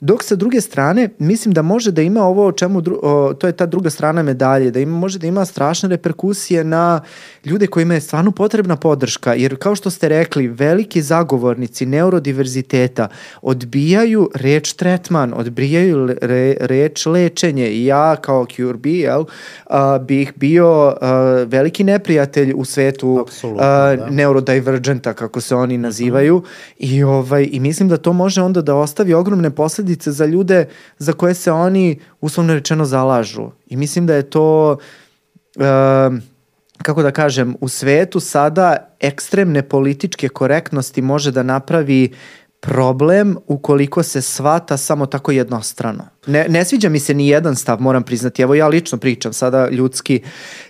Dok 0.00 0.24
sa 0.24 0.36
druge 0.36 0.60
strane, 0.60 1.08
mislim 1.18 1.54
da 1.54 1.62
može 1.62 1.90
da 1.90 2.02
ima 2.02 2.24
ovo 2.24 2.46
o 2.46 2.52
čemu, 2.52 2.82
o, 3.02 3.34
to 3.34 3.46
je 3.46 3.52
ta 3.52 3.66
druga 3.66 3.90
strana 3.90 4.22
medalje, 4.22 4.70
da 4.70 4.80
ima, 4.80 4.98
može 4.98 5.18
da 5.18 5.26
ima 5.26 5.44
strašne 5.44 5.88
reperkusije 5.88 6.64
na 6.64 7.00
ljude 7.44 7.66
kojima 7.66 7.94
je 7.94 8.00
stvarno 8.00 8.30
potrebna 8.30 8.76
podrška, 8.76 9.34
jer 9.34 9.56
kao 9.56 9.74
što 9.74 9.90
ste 9.90 10.08
rekli, 10.08 10.48
veliki 10.48 11.02
zagovornici 11.02 11.86
neurodiverziteta 11.86 13.08
odbijaju 13.42 14.30
reč 14.34 14.72
tretman, 14.72 15.32
odbijaju 15.36 16.06
re, 16.22 16.56
reč 16.60 17.06
lečenje 17.06 17.68
i 17.68 17.84
ja 17.84 18.16
kao 18.16 18.44
QRB, 18.44 18.86
jel, 18.86 19.24
a, 19.66 19.98
bih 19.98 20.32
bio 20.36 20.94
a, 21.00 21.44
veliki 21.46 21.84
neprijatelj 21.84 22.52
u 22.56 22.64
svetu 22.64 23.26
a, 23.58 23.96
da. 23.96 24.06
neurodivergenta, 24.10 25.12
kako 25.12 25.40
se 25.40 25.54
oni 25.54 25.78
nazivaju, 25.78 26.36
mm 26.38 26.42
-hmm. 26.42 26.96
i, 26.96 27.02
ovaj, 27.02 27.48
i 27.52 27.60
mislim 27.60 27.88
da 27.88 27.96
to 27.96 28.12
može 28.12 28.42
onda 28.42 28.62
da 28.62 28.74
ostavi 28.74 29.14
ogromne 29.14 29.50
posledice 29.50 29.89
posledice 29.90 30.12
za 30.12 30.26
ljude 30.26 30.68
za 30.98 31.12
koje 31.12 31.34
se 31.34 31.52
oni 31.52 32.00
uslovno 32.20 32.54
rečeno 32.54 32.84
zalažu. 32.84 33.50
I 33.66 33.76
mislim 33.76 34.06
da 34.06 34.14
je 34.14 34.30
to 34.30 34.78
uh, 35.56 36.18
kako 36.82 37.02
da 37.02 37.10
kažem, 37.10 37.56
u 37.60 37.68
svetu 37.68 38.20
sada 38.20 38.76
ekstremne 39.00 39.62
političke 39.62 40.28
korektnosti 40.28 41.02
može 41.02 41.30
da 41.32 41.42
napravi 41.42 42.12
problem 42.60 43.36
ukoliko 43.46 44.02
se 44.02 44.22
svata 44.22 44.76
samo 44.76 45.06
tako 45.06 45.32
jednostrano. 45.32 46.04
Ne, 46.26 46.46
ne 46.48 46.64
sviđa 46.64 46.88
mi 46.88 46.98
se 46.98 47.14
ni 47.14 47.28
jedan 47.28 47.56
stav, 47.56 47.80
moram 47.80 48.02
priznati. 48.02 48.42
Evo 48.42 48.54
ja 48.54 48.68
lično 48.68 48.98
pričam 48.98 49.32
sada 49.32 49.68
ljudski. 49.68 50.22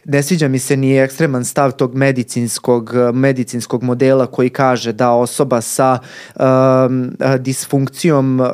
Ne 0.04 0.22
sviđa 0.22 0.48
mi 0.48 0.58
se 0.58 0.76
ni 0.76 0.98
ekstreman 0.98 1.44
stav 1.44 1.72
tog 1.72 1.94
medicinskog, 1.94 2.92
medicinskog 3.14 3.82
modela 3.82 4.26
koji 4.26 4.50
kaže 4.50 4.92
da 4.92 5.10
osoba 5.10 5.60
sa 5.60 5.98
um, 6.34 7.12
disfunkcijom 7.38 8.40
uh, 8.40 8.46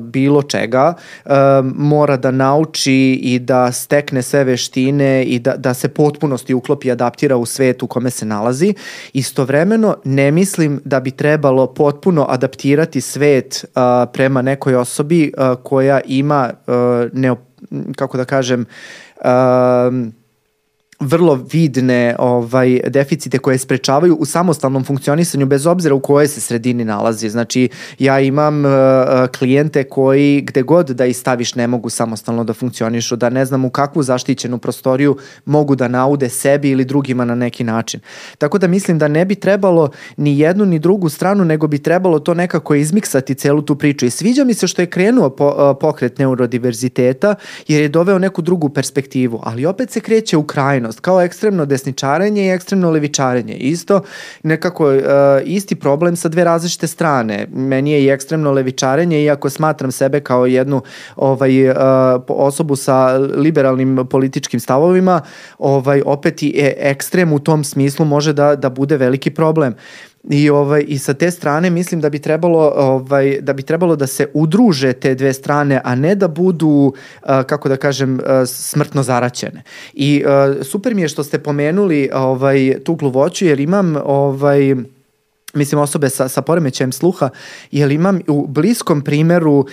bilo 0.00 0.42
čega 0.42 0.94
um, 1.24 1.32
mora 1.76 2.16
da 2.16 2.30
nauči 2.30 3.20
i 3.22 3.38
da 3.38 3.72
stekne 3.72 4.22
sve 4.22 4.44
veštine 4.44 5.24
i 5.24 5.38
da, 5.38 5.56
da 5.56 5.74
se 5.74 5.88
potpunosti 5.88 6.54
uklopi 6.54 6.88
i 6.88 6.92
adaptira 6.92 7.36
u 7.36 7.46
svet 7.46 7.82
u 7.82 7.86
kome 7.86 8.10
se 8.10 8.26
nalazi. 8.26 8.74
Istovremeno 9.12 9.96
ne 10.04 10.30
mislim 10.30 10.80
da 10.84 11.00
bi 11.00 11.10
trebalo 11.10 11.66
potpuno 11.66 12.26
adaptirati 12.28 13.00
svet 13.00 13.64
uh, 13.64 13.80
prema 14.12 14.42
nekoj 14.42 14.74
osobi 14.74 15.32
uh, 15.38 15.62
koja 15.62 16.00
ima 16.06 16.39
uh, 16.48 17.08
ne, 17.12 17.34
kako 17.96 18.16
da 18.16 18.24
kažem, 18.24 18.66
uh, 19.20 20.19
vrlo 21.00 21.34
vidne 21.52 22.16
ovaj 22.18 22.80
deficite 22.86 23.38
koje 23.38 23.58
sprečavaju 23.58 24.14
u 24.14 24.24
samostalnom 24.24 24.84
funkcionisanju 24.84 25.46
bez 25.46 25.66
obzira 25.66 25.94
u 25.94 26.00
kojoj 26.00 26.28
se 26.28 26.40
sredini 26.40 26.84
nalazi. 26.84 27.28
Znači 27.28 27.68
ja 27.98 28.20
imam 28.20 28.64
uh, 28.64 28.70
klijente 29.38 29.84
koji 29.84 30.40
gde 30.40 30.62
god 30.62 30.90
da 30.90 31.06
ih 31.06 31.16
staviš 31.16 31.54
ne 31.54 31.66
mogu 31.66 31.90
samostalno 31.90 32.44
da 32.44 32.52
funkcionišu, 32.52 33.16
da 33.16 33.30
ne 33.30 33.44
znam 33.44 33.64
u 33.64 33.70
kakvu 33.70 34.02
zaštićenu 34.02 34.58
prostoriju 34.58 35.16
mogu 35.44 35.76
da 35.76 35.88
naude 35.88 36.28
sebi 36.28 36.70
ili 36.70 36.84
drugima 36.84 37.24
na 37.24 37.34
neki 37.34 37.64
način. 37.64 38.00
Tako 38.38 38.58
da 38.58 38.66
mislim 38.66 38.98
da 38.98 39.08
ne 39.08 39.24
bi 39.24 39.34
trebalo 39.34 39.90
ni 40.16 40.38
jednu 40.38 40.64
ni 40.64 40.78
drugu 40.78 41.08
stranu, 41.08 41.44
nego 41.44 41.66
bi 41.66 41.78
trebalo 41.78 42.18
to 42.18 42.34
nekako 42.34 42.74
izmiksati 42.74 43.34
celu 43.34 43.62
tu 43.62 43.76
priču. 43.76 44.06
I 44.06 44.10
sviđa 44.10 44.44
mi 44.44 44.54
se 44.54 44.66
što 44.66 44.82
je 44.82 44.90
krenuo 44.90 45.30
po, 45.30 45.46
uh, 45.46 45.76
pokret 45.80 46.18
neurodiverziteta 46.18 47.34
jer 47.68 47.82
je 47.82 47.88
doveo 47.88 48.18
neku 48.18 48.42
drugu 48.42 48.68
perspektivu, 48.68 49.40
ali 49.42 49.66
opet 49.66 49.90
se 49.90 50.00
kreće 50.00 50.36
u 50.36 50.42
krajnost 50.42 50.89
ekstremnost, 50.90 51.00
kao 51.00 51.20
ekstremno 51.20 51.66
desničarenje 51.66 52.46
i 52.46 52.50
ekstremno 52.50 52.90
levičarenje. 52.90 53.54
Isto 53.54 54.02
nekako 54.42 54.88
uh, 54.88 55.02
isti 55.44 55.74
problem 55.74 56.16
sa 56.16 56.28
dve 56.28 56.44
različite 56.44 56.86
strane. 56.86 57.46
Meni 57.52 57.92
je 57.92 58.04
i 58.04 58.08
ekstremno 58.08 58.52
levičarenje, 58.52 59.22
iako 59.22 59.50
smatram 59.50 59.92
sebe 59.92 60.20
kao 60.20 60.46
jednu 60.46 60.82
ovaj, 61.16 61.70
uh, 61.70 61.76
osobu 62.28 62.76
sa 62.76 63.18
liberalnim 63.18 64.06
političkim 64.10 64.60
stavovima, 64.60 65.20
ovaj, 65.58 66.02
opet 66.06 66.42
i 66.42 66.54
e, 66.56 66.74
ekstrem 66.78 67.32
u 67.32 67.38
tom 67.38 67.64
smislu 67.64 68.04
može 68.04 68.32
da, 68.32 68.56
da 68.56 68.70
bude 68.70 68.96
veliki 68.96 69.30
problem. 69.30 69.74
I 70.30 70.50
ovaj 70.50 70.84
i 70.88 70.98
sa 70.98 71.14
te 71.14 71.30
strane 71.30 71.70
mislim 71.70 72.00
da 72.00 72.10
bi 72.10 72.18
trebalo 72.18 72.72
ovaj 72.76 73.40
da 73.40 73.52
bi 73.52 73.62
trebalo 73.62 73.96
da 73.96 74.06
se 74.06 74.26
udruže 74.34 74.92
te 74.92 75.14
dve 75.14 75.32
strane, 75.32 75.80
a 75.84 75.94
ne 75.94 76.14
da 76.14 76.28
budu 76.28 76.92
kako 77.46 77.68
da 77.68 77.76
kažem 77.76 78.20
smrtno 78.46 79.02
zaraćene. 79.02 79.62
I 79.92 80.24
super 80.62 80.94
mi 80.94 81.02
je 81.02 81.08
što 81.08 81.24
ste 81.24 81.38
pomenuli 81.38 82.10
ovaj 82.14 82.78
tu 82.84 82.94
gluvoću 82.94 83.46
jer 83.46 83.60
imam 83.60 83.96
ovaj 84.04 84.74
mislim 85.54 85.80
osobe 85.80 86.10
sa, 86.10 86.28
sa 86.28 86.42
poremećajem 86.42 86.92
sluha, 86.92 87.28
jer 87.70 87.90
imam 87.90 88.20
u 88.28 88.46
bliskom 88.46 89.02
primeru 89.02 89.58
uh, 89.58 89.66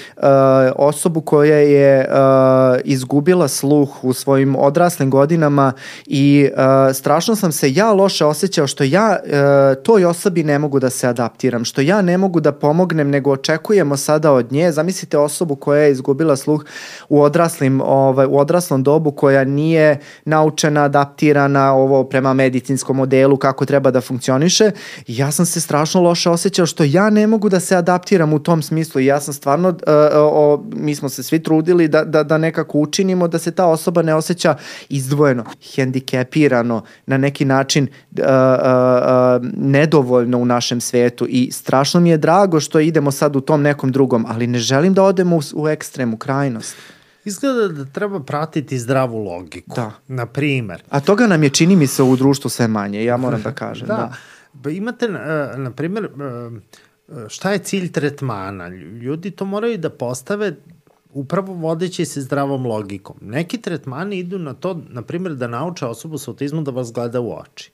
osobu 0.76 1.22
koja 1.22 1.58
je 1.58 2.08
uh, 2.10 2.80
izgubila 2.84 3.48
sluh 3.48 4.04
u 4.04 4.14
svojim 4.14 4.56
odraslim 4.56 5.10
godinama 5.10 5.74
i 6.06 6.50
uh, 6.52 6.96
strašno 6.96 7.36
sam 7.36 7.52
se 7.52 7.74
ja 7.74 7.92
loše 7.92 8.26
osjećao 8.26 8.68
što 8.68 8.84
ja 8.84 9.20
uh, 9.24 9.84
toj 9.84 10.06
osobi 10.06 10.44
ne 10.44 10.60
mogu 10.60 10.80
da 10.80 10.90
se 10.90 11.08
adaptiram, 11.08 11.66
što 11.66 11.82
ja 11.82 12.02
ne 12.02 12.18
mogu 12.18 12.40
da 12.40 12.52
pomognem, 12.52 13.10
nego 13.10 13.32
očekujemo 13.32 13.98
sada 13.98 14.32
od 14.32 14.52
nje, 14.52 14.72
zamislite 14.72 15.18
osobu 15.18 15.56
koja 15.56 15.82
je 15.82 15.92
izgubila 15.92 16.36
sluh 16.36 16.66
u 17.10 17.22
odraslim, 17.22 17.82
ovaj, 17.82 18.26
u 18.26 18.38
odraslom 18.38 18.84
dobu 18.84 19.12
koja 19.12 19.44
nije 19.44 20.00
naučena, 20.26 20.84
adaptirana 20.84 21.74
ovo 21.74 22.04
prema 22.04 22.34
medicinskom 22.34 22.98
modelu 22.98 23.38
kako 23.38 23.66
treba 23.66 23.92
da 23.92 24.02
funkcioniše, 24.02 24.72
ja 25.08 25.32
sam 25.32 25.46
se 25.46 25.62
strašno 25.68 26.02
loše 26.02 26.30
osjećao 26.30 26.66
što 26.66 26.84
ja 26.84 27.10
ne 27.10 27.28
mogu 27.28 27.50
da 27.50 27.60
se 27.60 27.76
adaptiram 27.76 28.34
u 28.34 28.40
tom 28.40 28.62
smislu 28.62 29.02
i 29.02 29.06
ja 29.06 29.20
sam 29.22 29.34
stvarno, 29.34 29.70
uh, 29.70 29.76
o, 30.16 30.64
mi 30.76 30.96
smo 30.96 31.10
se 31.10 31.24
svi 31.24 31.44
trudili 31.44 31.88
da, 31.88 32.04
da, 32.04 32.24
da 32.24 32.38
nekako 32.38 32.80
učinimo 32.80 33.28
da 33.28 33.40
se 33.40 33.52
ta 33.52 33.66
osoba 33.66 34.02
ne 34.02 34.16
osjeća 34.16 34.56
izdvojeno, 34.90 35.44
hendikepirano, 35.76 36.84
na 37.06 37.18
neki 37.18 37.46
način 37.46 37.84
uh, 37.84 38.20
uh, 38.20 38.26
uh, 38.26 39.48
nedovoljno 39.58 40.38
u 40.38 40.46
našem 40.46 40.82
svetu 40.82 41.26
i 41.30 41.52
strašno 41.52 42.00
mi 42.00 42.10
je 42.10 42.18
drago 42.18 42.60
što 42.60 42.80
idemo 42.80 43.12
sad 43.12 43.36
u 43.36 43.42
tom 43.42 43.62
nekom 43.62 43.92
drugom, 43.92 44.26
ali 44.28 44.48
ne 44.48 44.60
želim 44.60 44.94
da 44.94 45.04
odemo 45.04 45.36
u, 45.36 45.42
u 45.56 45.68
ekstremu, 45.68 46.18
krajnost. 46.18 46.76
Izgleda 47.26 47.68
da 47.68 47.86
treba 47.86 48.20
pratiti 48.20 48.80
zdravu 48.80 49.24
logiku. 49.24 49.76
Da. 49.76 49.92
Na 50.08 50.26
primer. 50.26 50.84
A 50.90 51.00
toga 51.00 51.28
nam 51.28 51.44
je, 51.44 51.50
čini 51.50 51.76
mi 51.76 51.88
se, 51.88 52.04
u 52.04 52.16
društvu 52.16 52.50
sve 52.50 52.68
manje, 52.68 53.04
ja 53.04 53.18
moram 53.18 53.42
da 53.42 53.52
kažem. 53.64 53.88
da. 53.88 53.96
da. 53.96 54.14
Pa 54.64 54.70
imate, 54.70 55.06
e, 55.06 55.58
na 55.58 55.72
primjer, 55.72 56.06
e, 56.06 56.10
šta 57.28 57.52
je 57.52 57.60
cilj 57.60 57.92
tretmana? 57.92 58.68
Ljudi 58.68 59.32
to 59.32 59.46
moraju 59.46 59.78
da 59.78 59.90
postave 59.90 60.56
upravo 61.14 61.54
vodeći 61.54 62.06
se 62.06 62.22
zdravom 62.22 62.66
logikom. 62.66 63.18
Neki 63.22 63.58
tretmani 63.62 64.20
idu 64.20 64.40
na 64.40 64.54
to, 64.54 64.82
na 64.90 65.02
primjer, 65.02 65.36
da 65.36 65.48
nauče 65.48 65.86
osobu 65.86 66.18
sa 66.18 66.32
autizmom 66.32 66.64
da 66.64 66.72
vas 66.72 66.94
gleda 66.94 67.22
u 67.22 67.34
oči. 67.34 67.72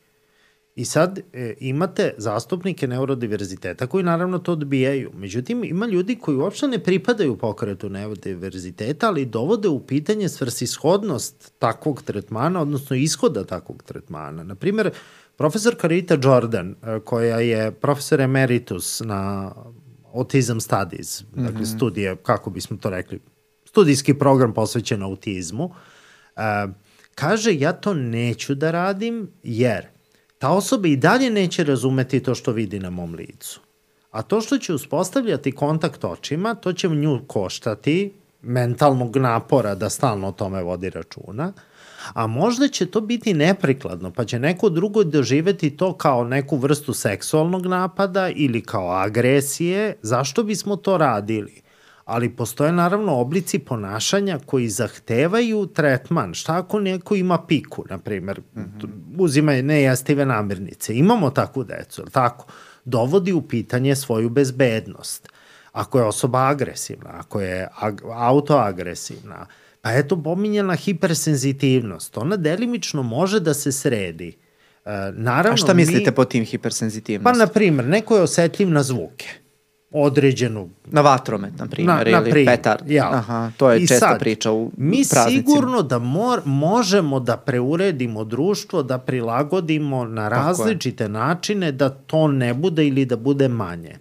I 0.75 0.85
sad 0.85 1.19
e, 1.33 1.53
imate 1.59 2.13
zastupnike 2.17 2.87
neurodiverziteta 2.87 3.87
koji 3.87 4.03
naravno 4.03 4.39
to 4.39 4.51
odbijaju. 4.51 5.11
Međutim, 5.13 5.63
ima 5.63 5.85
ljudi 5.85 6.15
koji 6.15 6.37
uopšte 6.37 6.67
ne 6.67 6.79
pripadaju 6.79 7.37
pokretu 7.37 7.89
neurodiverziteta, 7.89 9.07
ali 9.07 9.25
dovode 9.25 9.67
u 9.67 9.79
pitanje 9.79 10.29
svrsishodnost 10.29 11.53
takvog 11.59 12.01
tretmana, 12.01 12.61
odnosno 12.61 12.95
ishoda 12.95 13.43
takvog 13.43 13.83
tretmana. 13.83 14.43
Naprimer, 14.43 14.91
Profesor 15.43 15.75
Karita 15.75 16.17
Jordan, 16.23 16.75
e, 16.83 16.99
koja 16.99 17.39
je 17.39 17.71
profesor 17.71 18.21
emeritus 18.21 19.01
na 19.05 19.51
Autism 20.13 20.59
Studies, 20.59 21.21
mm 21.21 21.25
-hmm. 21.25 21.43
dakle 21.43 21.61
mhm. 21.61 21.77
studije, 21.77 22.15
kako 22.15 22.49
bismo 22.49 22.77
to 22.77 22.89
rekli, 22.89 23.19
studijski 23.65 24.13
program 24.13 24.53
posvećen 24.53 25.03
autizmu, 25.03 25.63
uh, 25.65 25.71
kaže 27.15 27.55
ja 27.55 27.73
to 27.73 27.93
neću 27.93 28.55
da 28.55 28.71
radim 28.71 29.29
jer 29.43 29.87
ta 30.37 30.49
osoba 30.49 30.87
i 30.87 30.95
dalje 30.95 31.29
neće 31.29 31.63
razumeti 31.63 32.19
to 32.19 32.35
što 32.35 32.51
vidi 32.51 32.79
na 32.79 32.89
mom 32.89 33.13
licu. 33.15 33.61
A 34.11 34.21
to 34.21 34.41
što 34.41 34.57
će 34.57 34.73
uspostavljati 34.73 35.51
kontakt 35.51 36.03
očima, 36.03 36.55
to 36.55 36.73
će 36.73 36.89
nju 36.89 37.21
koštati 37.27 38.13
mentalnog 38.41 39.17
napora 39.17 39.75
da 39.75 39.89
stalno 39.89 40.27
o 40.27 40.31
tome 40.31 40.63
vodi 40.63 40.89
računa, 40.89 41.53
a 42.13 42.27
možda 42.27 42.67
će 42.67 42.85
to 42.85 43.01
biti 43.01 43.33
neprikladno, 43.33 44.11
pa 44.11 44.25
će 44.25 44.39
neko 44.39 44.69
drugo 44.69 45.03
doživeti 45.03 45.77
to 45.77 45.93
kao 45.93 46.23
neku 46.23 46.57
vrstu 46.57 46.93
seksualnog 46.93 47.65
napada 47.65 48.29
ili 48.29 48.61
kao 48.61 48.91
agresije, 48.91 49.95
zašto 50.01 50.43
bismo 50.43 50.75
to 50.75 50.97
radili? 50.97 51.63
ali 52.05 52.29
postoje 52.29 52.71
naravno 52.71 53.15
oblici 53.15 53.59
ponašanja 53.59 54.39
koji 54.45 54.69
zahtevaju 54.69 55.65
tretman. 55.65 56.33
Šta 56.33 56.57
ako 56.57 56.79
neko 56.79 57.15
ima 57.15 57.37
piku, 57.47 57.83
na 57.89 57.97
primjer, 57.97 58.41
mm 58.55 58.61
-hmm. 58.61 58.89
uzima 59.17 59.51
nejestive 59.51 60.25
namirnice. 60.25 60.95
Imamo 60.95 61.29
takvu 61.29 61.63
decu, 61.63 62.05
tako? 62.11 62.45
Dovodi 62.85 63.33
u 63.33 63.41
pitanje 63.41 63.95
svoju 63.95 64.29
bezbednost. 64.29 65.29
Ako 65.71 65.99
je 65.99 66.05
osoba 66.05 66.47
agresivna, 66.47 67.09
ako 67.13 67.41
je 67.41 67.67
ag 67.79 68.01
autoagresivna, 68.13 69.45
pa 69.83 69.91
eto 69.91 70.23
pominjena 70.23 70.75
hipersenzitivnost. 70.75 72.17
Ona 72.17 72.37
delimično 72.37 73.03
može 73.03 73.39
da 73.39 73.53
se 73.53 73.71
sredi. 73.71 74.37
E, 74.85 74.89
naravno, 75.13 75.53
A 75.53 75.57
šta 75.57 75.73
mislite 75.73 76.11
mi, 76.11 76.15
po 76.15 76.25
tim 76.25 76.45
hipersenzitivnosti? 76.45 77.23
Pa, 77.23 77.45
na 77.45 77.47
primjer, 77.47 77.87
neko 77.87 78.15
je 78.15 78.21
osetljiv 78.21 78.69
na 78.69 78.83
zvuke 78.83 79.43
određenu... 79.93 80.69
Na 80.85 81.01
vatromet, 81.01 81.59
na 81.59 81.65
primjer, 81.65 82.11
na, 82.11 82.19
ili 82.19 82.31
primer, 82.31 82.55
petard. 82.55 82.91
Ja. 82.91 83.09
Aha, 83.13 83.51
to 83.57 83.71
je 83.71 83.79
I 83.79 83.87
česta 83.87 84.07
sad, 84.07 84.19
priča 84.19 84.51
u 84.51 84.71
mi 84.77 85.03
praznicima. 85.09 85.27
sigurno 85.27 85.81
da 85.81 85.99
mor, 85.99 86.41
možemo 86.45 87.19
da 87.19 87.37
preuredimo 87.37 88.23
društvo, 88.23 88.83
da 88.83 88.97
prilagodimo 88.97 90.05
na 90.05 90.29
različite 90.29 91.09
načine 91.09 91.71
da 91.71 91.89
to 91.89 92.27
ne 92.27 92.53
bude 92.53 92.87
ili 92.87 93.05
da 93.05 93.15
bude 93.15 93.47
manje. 93.47 93.97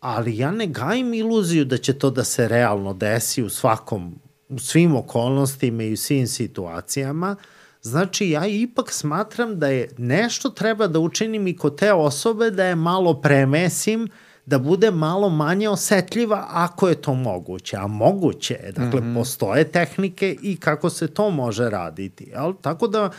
Ali 0.00 0.38
ja 0.38 0.50
ne 0.50 0.66
gajim 0.66 1.14
iluziju 1.14 1.64
da 1.64 1.76
će 1.76 1.92
to 1.92 2.10
da 2.10 2.24
se 2.24 2.48
realno 2.48 2.94
desi 2.94 3.42
u 3.42 3.48
svakom, 3.48 4.18
u 4.48 4.58
svim 4.58 4.96
okolnostima 4.96 5.82
i 5.82 5.92
u 5.92 5.96
svim 5.96 6.26
situacijama. 6.26 7.36
Znači, 7.82 8.30
ja 8.30 8.46
ipak 8.46 8.92
smatram 8.92 9.58
da 9.58 9.68
je 9.68 9.88
nešto 9.98 10.50
treba 10.50 10.86
da 10.86 10.98
učinim 10.98 11.46
i 11.46 11.56
kod 11.56 11.78
te 11.78 11.92
osobe 11.92 12.50
da 12.50 12.64
je 12.64 12.74
malo 12.74 13.20
premesim, 13.20 14.08
da 14.46 14.58
bude 14.58 14.90
malo 14.90 15.28
manje 15.28 15.68
osetljiva 15.68 16.46
ako 16.50 16.88
je 16.88 16.94
to 16.94 17.14
moguće. 17.14 17.76
A 17.76 17.86
moguće 17.86 18.54
je, 18.54 18.72
dakle, 18.72 19.00
mm 19.00 19.04
-hmm. 19.04 19.14
postoje 19.14 19.64
tehnike 19.64 20.36
i 20.42 20.56
kako 20.56 20.90
se 20.90 21.08
to 21.08 21.30
može 21.30 21.70
raditi. 21.70 22.24
Jel? 22.24 22.52
Tako 22.60 22.88
da, 22.88 23.10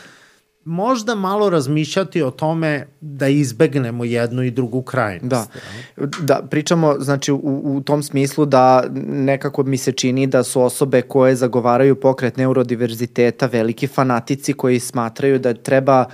možda 0.68 1.14
malo 1.14 1.50
razmišljati 1.50 2.22
o 2.22 2.30
tome 2.30 2.86
da 3.00 3.28
izbegnemo 3.28 4.04
jednu 4.04 4.42
i 4.42 4.50
drugu 4.50 4.82
krajnost. 4.82 5.48
Da, 5.96 6.06
da 6.20 6.42
pričamo 6.50 6.94
znači 6.98 7.32
u, 7.32 7.38
u 7.64 7.80
tom 7.80 8.02
smislu 8.02 8.46
da 8.46 8.84
nekako 9.06 9.62
mi 9.62 9.76
se 9.78 9.92
čini 9.92 10.26
da 10.26 10.42
su 10.42 10.62
osobe 10.62 11.02
koje 11.02 11.36
zagovaraju 11.36 12.00
pokret 12.00 12.36
neurodiverziteta 12.36 13.46
veliki 13.46 13.86
fanatici 13.86 14.52
koji 14.52 14.80
smatraju 14.80 15.38
da 15.38 15.54
treba 15.54 16.04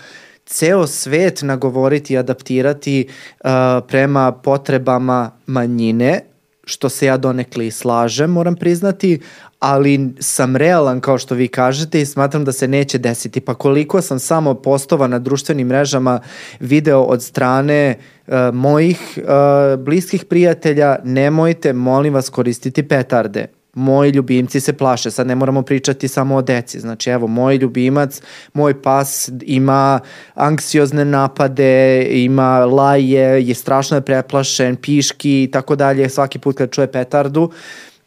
ceo 0.47 0.87
svet 0.87 1.43
nagovoriti 1.43 2.15
i 2.15 2.19
adaptirati 2.19 3.09
uh, 3.09 3.51
prema 3.89 4.33
potrebama 4.33 5.31
manjine, 5.47 6.21
što 6.65 6.89
se 6.89 7.07
ja 7.07 7.17
donekli 7.17 7.71
slažem, 7.71 8.31
moram 8.31 8.57
priznati, 8.57 9.21
ali 9.59 10.15
sam 10.19 10.57
realan 10.57 11.01
kao 11.01 11.19
što 11.19 11.35
vi 11.35 11.49
kažete 11.49 12.01
i 12.01 12.07
smatram 12.07 12.45
da 12.45 12.53
se 12.53 12.69
neće 12.69 12.99
desiti. 12.99 13.41
Pa 13.41 13.55
koliko 13.55 14.03
sam 14.03 14.19
samo 14.19 14.55
postova 14.55 15.07
na 15.07 15.19
društvenim 15.19 15.69
mrežama 15.69 16.21
video 16.61 17.03
od 17.03 17.23
strane 17.23 17.99
uh, 18.27 18.35
mojih 18.53 19.19
uh, 19.19 19.85
bliskih 19.85 20.25
prijatelja, 20.25 20.99
nemojte, 21.05 21.73
molim 21.73 22.15
vas, 22.15 22.29
koristiti 22.29 22.89
petarde 22.89 23.64
moji 23.75 24.11
ljubimci 24.11 24.61
se 24.61 24.73
plaše. 24.73 25.11
Sad 25.11 25.27
ne 25.27 25.35
moramo 25.35 25.63
pričati 25.63 26.09
samo 26.09 26.37
o 26.37 26.43
deci. 26.43 26.81
Znači, 26.81 27.11
evo, 27.11 27.27
moj 27.27 27.57
ljubimac, 27.57 28.21
moj 28.53 28.83
pas 28.83 29.31
ima 29.43 30.01
anksiozne 30.35 31.05
napade, 31.05 32.07
ima 32.11 32.59
laje, 32.59 33.49
je 33.49 33.55
strašno 33.55 33.97
je 33.97 34.01
preplašen, 34.01 34.77
piški 34.77 35.43
i 35.43 35.51
tako 35.51 35.77
dalje. 35.77 36.09
Svaki 36.09 36.39
put 36.39 36.57
kad 36.57 36.71
čuje 36.71 36.93
petardu, 36.93 37.43
uh, 37.43 37.55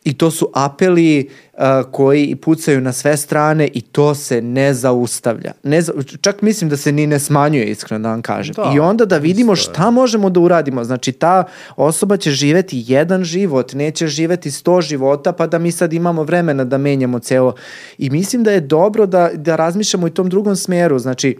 I 0.07 0.13
to 0.13 0.31
su 0.31 0.49
apeli 0.53 1.29
uh, 1.53 1.61
koji 1.91 2.35
pucaju 2.35 2.81
na 2.81 2.93
sve 2.93 3.17
strane 3.17 3.67
i 3.73 3.81
to 3.81 4.15
se 4.15 4.41
ne 4.41 4.73
zaustavlja. 4.73 5.51
Ne 5.63 5.81
za, 5.81 5.93
čak 6.21 6.41
mislim 6.41 6.69
da 6.69 6.77
se 6.77 6.91
ni 6.91 7.07
ne 7.07 7.19
smanjuje, 7.19 7.65
iskreno 7.65 8.03
da 8.03 8.09
vam 8.09 8.21
kažem. 8.21 8.53
Da, 8.55 8.71
I 8.75 8.79
onda 8.79 9.05
da 9.05 9.17
vidimo 9.17 9.55
šta 9.55 9.91
možemo 9.91 10.29
da 10.29 10.39
uradimo. 10.39 10.83
Znači, 10.83 11.11
ta 11.11 11.43
osoba 11.75 12.17
će 12.17 12.31
živeti 12.31 12.83
jedan 12.87 13.23
život, 13.23 13.73
neće 13.73 14.07
živeti 14.07 14.51
sto 14.51 14.81
života, 14.81 15.31
pa 15.31 15.47
da 15.47 15.59
mi 15.59 15.71
sad 15.71 15.93
imamo 15.93 16.23
vremena 16.23 16.63
da 16.63 16.77
menjamo 16.77 17.19
celo. 17.19 17.55
I 17.97 18.09
mislim 18.09 18.43
da 18.43 18.51
je 18.51 18.61
dobro 18.61 19.05
da, 19.05 19.29
da 19.33 19.55
razmišljamo 19.55 20.07
i 20.07 20.13
tom 20.13 20.29
drugom 20.29 20.55
smeru. 20.55 20.99
Znači, 20.99 21.37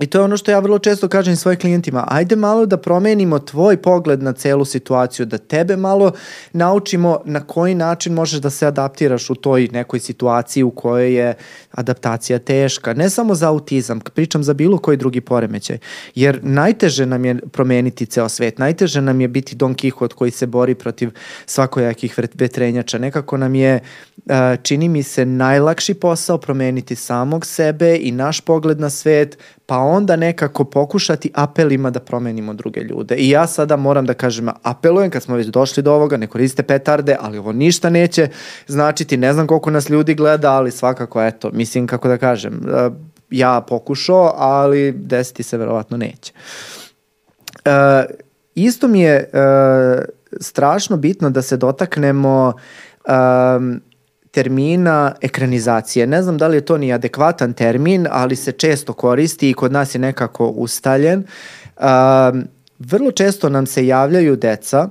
I 0.00 0.06
to 0.06 0.18
je 0.18 0.24
ono 0.24 0.36
što 0.36 0.50
ja 0.50 0.58
vrlo 0.58 0.78
često 0.78 1.08
kažem 1.08 1.36
svojim 1.36 1.60
klijentima, 1.60 2.04
ajde 2.08 2.36
malo 2.36 2.66
da 2.66 2.76
promenimo 2.76 3.38
tvoj 3.38 3.76
pogled 3.76 4.22
na 4.22 4.32
celu 4.32 4.64
situaciju, 4.64 5.26
da 5.26 5.38
tebe 5.38 5.76
malo 5.76 6.12
naučimo 6.52 7.20
na 7.24 7.40
koji 7.40 7.74
način 7.74 8.12
možeš 8.12 8.40
da 8.40 8.50
se 8.50 8.66
adaptiraš 8.66 9.30
u 9.30 9.34
toj 9.34 9.68
nekoj 9.72 10.00
situaciji 10.00 10.62
u 10.62 10.70
kojoj 10.70 11.14
je 11.14 11.34
adaptacija 11.70 12.38
teška. 12.38 12.94
Ne 12.94 13.10
samo 13.10 13.34
za 13.34 13.48
autizam, 13.48 14.00
pričam 14.00 14.44
za 14.44 14.54
bilo 14.54 14.78
koji 14.78 14.96
drugi 14.96 15.20
poremećaj. 15.20 15.78
Jer 16.14 16.40
najteže 16.42 17.06
nam 17.06 17.24
je 17.24 17.38
promeniti 17.52 18.06
ceo 18.06 18.28
svet, 18.28 18.58
najteže 18.58 19.00
nam 19.00 19.20
je 19.20 19.28
biti 19.28 19.56
Don 19.56 19.74
Quixote 19.74 20.14
koji 20.14 20.30
se 20.30 20.46
bori 20.46 20.74
protiv 20.74 21.10
svakojakih 21.46 22.18
vetrenjača. 22.34 22.98
Nekako 22.98 23.36
nam 23.36 23.54
je, 23.54 23.80
čini 24.62 24.88
mi 24.88 25.02
se, 25.02 25.24
najlakši 25.26 25.94
posao 25.94 26.38
promeniti 26.38 26.96
samog 26.96 27.46
sebe 27.46 27.98
i 28.00 28.12
naš 28.12 28.40
pogled 28.40 28.80
na 28.80 28.90
svet, 28.90 29.38
pa 29.70 29.78
onda 29.78 30.16
nekako 30.16 30.64
pokušati 30.64 31.30
apelima 31.34 31.90
da 31.90 32.00
promenimo 32.00 32.54
druge 32.54 32.80
ljude. 32.80 33.14
I 33.14 33.30
ja 33.30 33.46
sada 33.46 33.76
moram 33.76 34.06
da 34.06 34.14
kažem, 34.14 34.48
apelujem 34.62 35.10
kad 35.10 35.22
smo 35.22 35.36
već 35.36 35.46
došli 35.46 35.82
do 35.82 35.92
ovoga, 35.92 36.16
ne 36.16 36.26
koriste 36.26 36.62
petarde, 36.62 37.16
ali 37.20 37.38
ovo 37.38 37.52
ništa 37.52 37.90
neće 37.90 38.28
značiti, 38.66 39.16
ne 39.16 39.32
znam 39.32 39.46
koliko 39.46 39.70
nas 39.70 39.88
ljudi 39.88 40.14
gleda, 40.14 40.52
ali 40.52 40.70
svakako, 40.70 41.22
eto, 41.22 41.50
mislim, 41.52 41.86
kako 41.86 42.08
da 42.08 42.18
kažem, 42.18 42.54
e, 42.54 42.90
ja 43.30 43.60
pokušao, 43.68 44.34
ali 44.36 44.92
desiti 44.92 45.42
se 45.42 45.58
verovatno 45.58 45.96
neće. 45.96 46.32
E, 47.64 48.04
isto 48.54 48.88
mi 48.88 49.00
je 49.00 49.14
e, 49.14 49.28
strašno 50.40 50.96
bitno 50.96 51.30
da 51.30 51.42
se 51.42 51.56
dotaknemo 51.56 52.52
um, 53.08 53.80
termina 54.30 55.14
ekranizacije. 55.20 56.06
Ne 56.06 56.22
znam 56.22 56.38
da 56.38 56.48
li 56.48 56.56
je 56.56 56.64
to 56.64 56.78
ni 56.78 56.92
adekvatan 56.92 57.52
termin, 57.52 58.06
ali 58.10 58.36
se 58.36 58.52
često 58.52 58.92
koristi 58.92 59.50
i 59.50 59.54
kod 59.54 59.72
nas 59.72 59.94
je 59.94 59.98
nekako 59.98 60.46
ustaljen. 60.46 61.24
Um, 61.76 62.44
vrlo 62.78 63.10
često 63.10 63.48
nam 63.48 63.66
se 63.66 63.86
javljaju 63.86 64.36
deca 64.36 64.88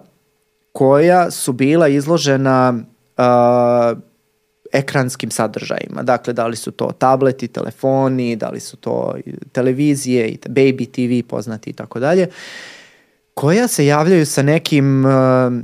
koja 0.72 1.32
su 1.32 1.53
bila 1.53 1.88
izložena 1.88 2.74
uh, 3.18 3.99
ekranskim 4.72 5.32
sadržajima. 5.32 6.03
Dakle, 6.03 6.34
da 6.34 6.48
li 6.48 6.56
su 6.56 6.72
to 6.72 6.91
tableti, 6.99 7.48
telefoni, 7.48 8.36
da 8.36 8.49
li 8.49 8.60
su 8.60 8.78
to 8.78 9.16
televizije, 9.52 10.38
baby 10.45 10.91
TV 10.91 11.28
poznati 11.30 11.70
i 11.70 11.74
tako 11.74 11.99
dalje 11.99 12.28
koja 13.40 13.68
se 13.68 13.86
javljaju 13.86 14.26
sa 14.26 14.41
nekim 14.41 15.06
uh, 15.06 15.11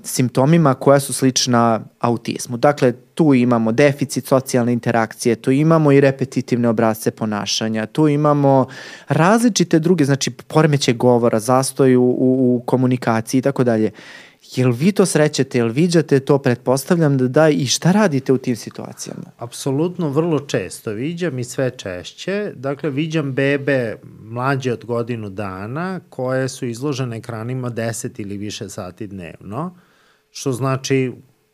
simptomima 0.03 0.73
koja 0.73 0.99
su 0.99 1.13
slična 1.13 1.79
autizmu. 1.99 2.57
Dakle, 2.57 2.91
tu 2.91 3.33
imamo 3.33 3.71
deficit 3.71 4.27
socijalne 4.27 4.73
interakcije, 4.73 5.35
tu 5.35 5.51
imamo 5.51 5.91
i 5.91 6.01
repetitivne 6.01 6.69
obrazce 6.69 7.11
ponašanja, 7.11 7.85
tu 7.85 8.07
imamo 8.07 8.67
različite 9.07 9.79
druge, 9.79 10.05
znači 10.05 10.31
poremeće 10.31 10.93
govora, 10.93 11.39
zastoj 11.39 11.95
u, 11.95 12.03
u, 12.03 12.55
u 12.55 12.63
komunikaciji 12.65 13.39
i 13.39 13.41
tako 13.41 13.63
dalje. 13.63 13.91
Jel 14.53 14.71
vi 14.71 14.91
to 14.91 15.05
srećete, 15.05 15.57
jel 15.57 15.67
viđate 15.67 16.19
to, 16.19 16.37
pretpostavljam 16.37 17.17
da 17.17 17.27
da 17.27 17.49
i 17.49 17.65
šta 17.67 17.91
radite 17.91 18.33
u 18.33 18.37
tim 18.37 18.55
situacijama? 18.55 19.23
Apsolutno, 19.37 20.09
vrlo 20.09 20.39
često 20.39 20.91
viđam 20.91 21.39
i 21.39 21.43
sve 21.43 21.71
češće. 21.77 22.51
Dakle, 22.55 22.89
viđam 22.89 23.33
bebe 23.33 23.97
mlađe 24.21 24.73
od 24.73 24.85
godinu 24.85 25.29
dana 25.29 25.99
koje 26.09 26.49
su 26.49 26.65
izložene 26.65 27.17
ekranima 27.17 27.69
10 27.69 28.21
ili 28.21 28.37
više 28.37 28.69
sati 28.69 29.07
dnevno, 29.07 29.77
što 30.31 30.51
znači 30.51 31.11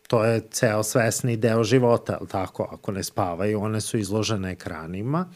to 0.07 0.25
je 0.25 0.41
ceo 0.51 0.83
svesni 0.83 1.37
deo 1.37 1.63
života, 1.63 2.17
ali 2.19 2.29
tako, 2.29 2.67
ako 2.71 2.91
ne 2.91 3.03
spavaju, 3.03 3.61
one 3.61 3.81
su 3.81 3.97
izložene 3.97 4.51
ekranima. 4.51 5.29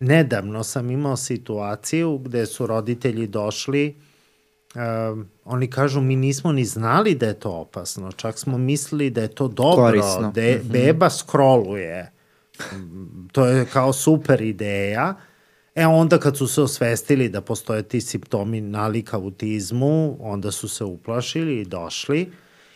Nedavno 0.00 0.64
sam 0.64 0.90
imao 0.90 1.16
situaciju 1.16 2.18
gde 2.18 2.46
su 2.46 2.66
roditelji 2.66 3.26
došli 3.26 3.96
uh, 4.74 5.24
oni 5.44 5.70
kažu 5.70 6.00
mi 6.00 6.16
nismo 6.16 6.52
ni 6.52 6.64
znali 6.64 7.14
da 7.14 7.26
je 7.26 7.34
to 7.34 7.50
opasno, 7.50 8.12
čak 8.12 8.38
smo 8.38 8.58
mislili 8.58 9.10
da 9.10 9.22
je 9.22 9.28
to 9.28 9.48
dobro, 9.48 9.84
Korisno. 9.84 10.32
da 10.34 10.42
je, 10.42 10.60
-hmm. 10.60 10.70
beba 10.70 11.10
scrolluje. 11.10 12.12
To 13.32 13.46
je 13.46 13.66
kao 13.72 13.92
super 13.92 14.40
ideja. 14.40 15.14
E 15.74 15.86
onda 15.86 16.18
kad 16.18 16.36
su 16.36 16.46
se 16.46 16.62
osvestili 16.62 17.28
da 17.28 17.40
postoje 17.40 17.82
ti 17.82 18.00
simptomi 18.00 18.60
nalika 18.60 19.16
autizmu, 19.16 20.16
onda 20.20 20.50
su 20.50 20.68
se 20.68 20.84
uplašili 20.84 21.60
i 21.60 21.64
došli. 21.64 22.32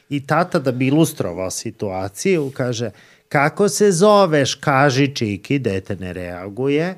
I 0.09 0.27
tata 0.27 0.59
da 0.59 0.73
bi 0.73 0.87
ilustrovao 0.87 1.51
situaciju, 1.51 2.53
kaže, 2.57 2.91
kako 3.29 3.69
se 3.69 3.93
zoveš, 3.93 4.55
kaži 4.55 5.15
čiki, 5.15 5.59
dete 5.59 5.97
ne 5.97 6.13
reaguje. 6.13 6.97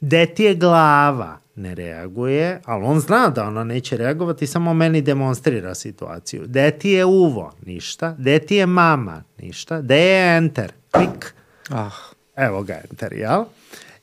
Deti 0.00 0.44
je 0.44 0.54
glava, 0.54 1.38
ne 1.54 1.74
reaguje, 1.74 2.60
ali 2.64 2.84
on 2.84 3.00
zna 3.00 3.28
da 3.28 3.44
ona 3.44 3.64
neće 3.64 3.96
reagovati, 3.96 4.46
samo 4.46 4.74
meni 4.74 5.02
demonstrira 5.02 5.74
situaciju. 5.74 6.46
Deti 6.46 6.90
je 6.90 7.04
uvo, 7.04 7.52
ništa. 7.62 8.14
Deti 8.18 8.56
je 8.56 8.66
mama, 8.66 9.22
ništa. 9.38 9.80
De 9.80 9.96
je 9.98 10.36
enter, 10.36 10.72
klik. 10.90 11.34
Ah. 11.70 11.90
Evo 12.36 12.62
ga 12.62 12.74
enter, 12.82 13.12
jel? 13.12 13.44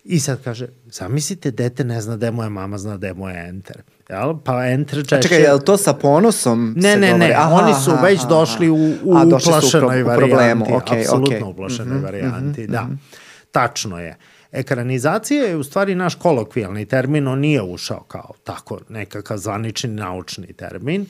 I 0.05 0.19
sad 0.19 0.43
kaže, 0.43 0.67
zamislite, 0.85 1.51
dete 1.51 1.83
ne 1.83 2.01
zna 2.01 2.17
da 2.17 2.25
je 2.25 2.31
moja 2.31 2.49
mama, 2.49 2.77
zna 2.77 2.97
da 2.97 3.07
je 3.07 3.13
moja 3.13 3.37
enter. 3.39 3.81
Jel? 4.09 4.37
Pa 4.37 4.65
enter 4.65 4.99
češće... 4.99 5.15
A 5.15 5.21
čekaj, 5.21 5.39
je 5.39 5.53
li 5.53 5.61
to 5.61 5.77
sa 5.77 5.93
ponosom 5.93 6.73
Ne, 6.77 6.95
ne, 6.97 7.13
ne, 7.13 7.31
Aha, 7.31 7.55
oni 7.55 7.73
su 7.75 7.91
aha, 7.91 8.01
već 8.01 8.19
aha, 8.19 8.27
došli 8.29 8.69
u, 8.69 8.75
u 9.03 9.15
A, 9.15 9.25
došli 9.25 9.51
su 9.51 9.67
u 9.67 9.71
pro- 9.71 9.79
uplašenoj 9.79 10.01
u 10.03 10.05
problemu, 10.07 10.35
varijanti. 10.61 10.73
okej, 10.73 10.99
apsolutno 10.99 11.47
u 11.47 11.51
uplašenoj 11.51 11.95
Mhm, 11.95 12.03
varijanti, 12.05 12.67
da. 12.67 12.87
Tačno 13.51 13.99
je. 13.99 14.17
Ekranizacija 14.53 15.43
je 15.43 15.57
u 15.57 15.63
stvari 15.63 15.95
naš 15.95 16.15
kolokvijalni 16.15 16.85
termin, 16.85 17.27
on 17.27 17.39
nije 17.39 17.61
ušao 17.61 18.03
kao 18.07 18.33
tako 18.43 18.79
nekakav 18.89 19.37
zvanični 19.37 19.89
naučni 19.89 20.53
termin. 20.53 21.05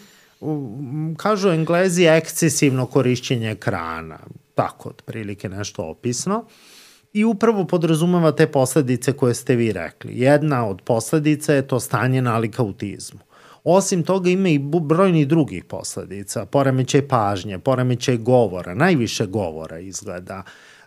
Kažu 1.18 1.50
englezi 1.50 2.04
ekscesivno 2.04 2.86
korišćenje 2.86 3.52
ekrana, 3.52 4.20
tako 4.56 4.90
otprilike 4.90 5.50
nešto 5.50 5.84
opisno. 5.84 6.46
I 7.14 7.24
upravo 7.24 7.68
podrazumeva 7.68 8.32
te 8.32 8.48
posledice 8.48 9.14
koje 9.14 9.34
ste 9.34 9.56
vi 9.56 9.72
rekli. 9.72 10.20
Jedna 10.20 10.68
od 10.68 10.82
posledica 10.82 11.54
je 11.54 11.68
to 11.68 11.80
stanje 11.80 12.22
nalika 12.22 12.64
autizmu. 12.64 13.20
Osim 13.64 14.04
toga 14.04 14.30
ima 14.30 14.50
i 14.50 14.60
brojni 14.82 15.26
drugih 15.26 15.64
posledica, 15.64 16.46
poremećaj 16.46 17.08
pažnje, 17.08 17.60
poremećaj 17.60 18.18
govora, 18.18 18.74
najviše 18.74 19.26
govora 19.26 19.80
izgleda, 19.80 20.44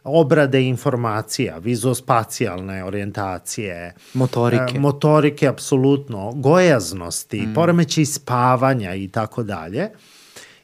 obrade 0.07 0.63
informacija, 0.63 1.59
vizospacijalne 1.59 2.85
orijentacije, 2.85 3.95
Motorike. 4.15 4.77
e, 4.77 4.79
motorike 4.79 5.49
apsolutno, 5.49 6.33
gojaznosti, 6.33 7.41
mm. 7.41 7.55
poremećaj 7.55 8.05
spavanja 8.05 8.95
i 8.95 9.09
tako 9.09 9.43
dalje. 9.43 9.91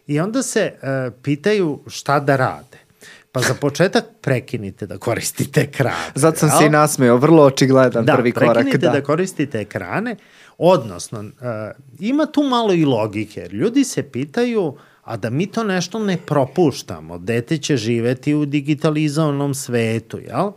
I 0.06 0.20
onda 0.20 0.42
se 0.42 0.60
e, 0.60 1.10
pitaju 1.22 1.80
šta 1.86 2.20
da 2.20 2.36
rade. 2.36 2.82
Pa 3.32 3.40
za 3.40 3.54
početak 3.54 4.04
prekinite 4.20 4.86
da 4.86 4.98
koristite 4.98 5.60
ekrane. 5.60 6.12
Zato 6.14 6.36
sam 6.36 6.50
se 6.50 6.66
i 6.66 6.70
nasmeo, 6.70 7.16
vrlo 7.16 7.42
očigledan 7.42 8.04
da, 8.04 8.14
prvi 8.14 8.32
korak. 8.32 8.54
prekinite 8.54 8.86
Da. 8.86 8.92
da 8.92 9.02
koristite 9.02 9.60
ekrane, 9.60 10.16
odnosno, 10.58 11.20
uh, 11.20 11.26
ima 11.98 12.26
tu 12.26 12.42
malo 12.42 12.72
i 12.72 12.84
logike, 12.84 13.48
ljudi 13.52 13.84
se 13.84 14.02
pitaju, 14.02 14.76
a 15.02 15.16
da 15.16 15.30
mi 15.30 15.46
to 15.46 15.64
nešto 15.64 15.98
ne 15.98 16.16
propuštamo, 16.26 17.18
dete 17.18 17.58
će 17.58 17.76
živeti 17.76 18.34
u 18.34 18.44
digitalizovanom 18.44 19.54
svetu, 19.54 20.18
jel? 20.18 20.50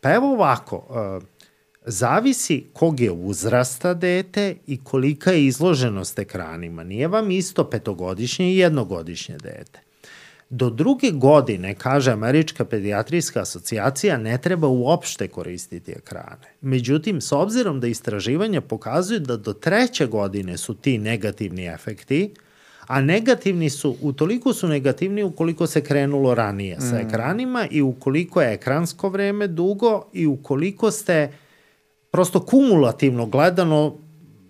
Pa 0.00 0.14
evo 0.14 0.32
ovako, 0.32 0.76
uh, 0.76 1.22
zavisi 1.84 2.64
kog 2.72 3.00
je 3.00 3.10
uzrasta 3.10 3.94
dete 3.94 4.56
i 4.66 4.84
kolika 4.84 5.32
je 5.32 5.46
izloženost 5.46 6.18
ekranima. 6.18 6.84
Nije 6.84 7.08
vam 7.08 7.30
isto 7.30 7.64
petogodišnje 7.64 8.52
i 8.52 8.56
jednogodišnje 8.56 9.36
dete. 9.36 9.80
Do 10.50 10.70
druge 10.70 11.10
godine, 11.10 11.74
kaže 11.74 12.10
Američka 12.10 12.64
pedijatrijska 12.64 13.40
asocijacija, 13.40 14.18
ne 14.18 14.38
treba 14.38 14.68
uopšte 14.68 15.28
koristiti 15.28 15.92
ekrane. 15.92 16.54
Međutim, 16.60 17.20
s 17.20 17.32
obzirom 17.32 17.80
da 17.80 17.86
istraživanja 17.86 18.60
pokazuju 18.60 19.20
da 19.20 19.36
do 19.36 19.52
treće 19.52 20.06
godine 20.06 20.56
su 20.56 20.74
ti 20.74 20.98
negativni 20.98 21.66
efekti, 21.66 22.34
a 22.90 23.00
negativni 23.00 23.70
su, 23.70 23.96
utoliko 24.02 24.52
su 24.52 24.68
negativni 24.68 25.22
ukoliko 25.22 25.66
se 25.66 25.80
krenulo 25.80 26.34
ranije 26.34 26.76
mm. 26.76 26.80
sa 26.80 27.00
ekranima 27.00 27.66
i 27.70 27.82
ukoliko 27.82 28.42
je 28.42 28.54
ekransko 28.54 29.08
vreme 29.08 29.46
dugo 29.46 30.04
i 30.12 30.26
ukoliko 30.26 30.90
ste 30.90 31.32
prosto 32.10 32.40
kumulativno 32.46 33.26
gledano 33.26 33.94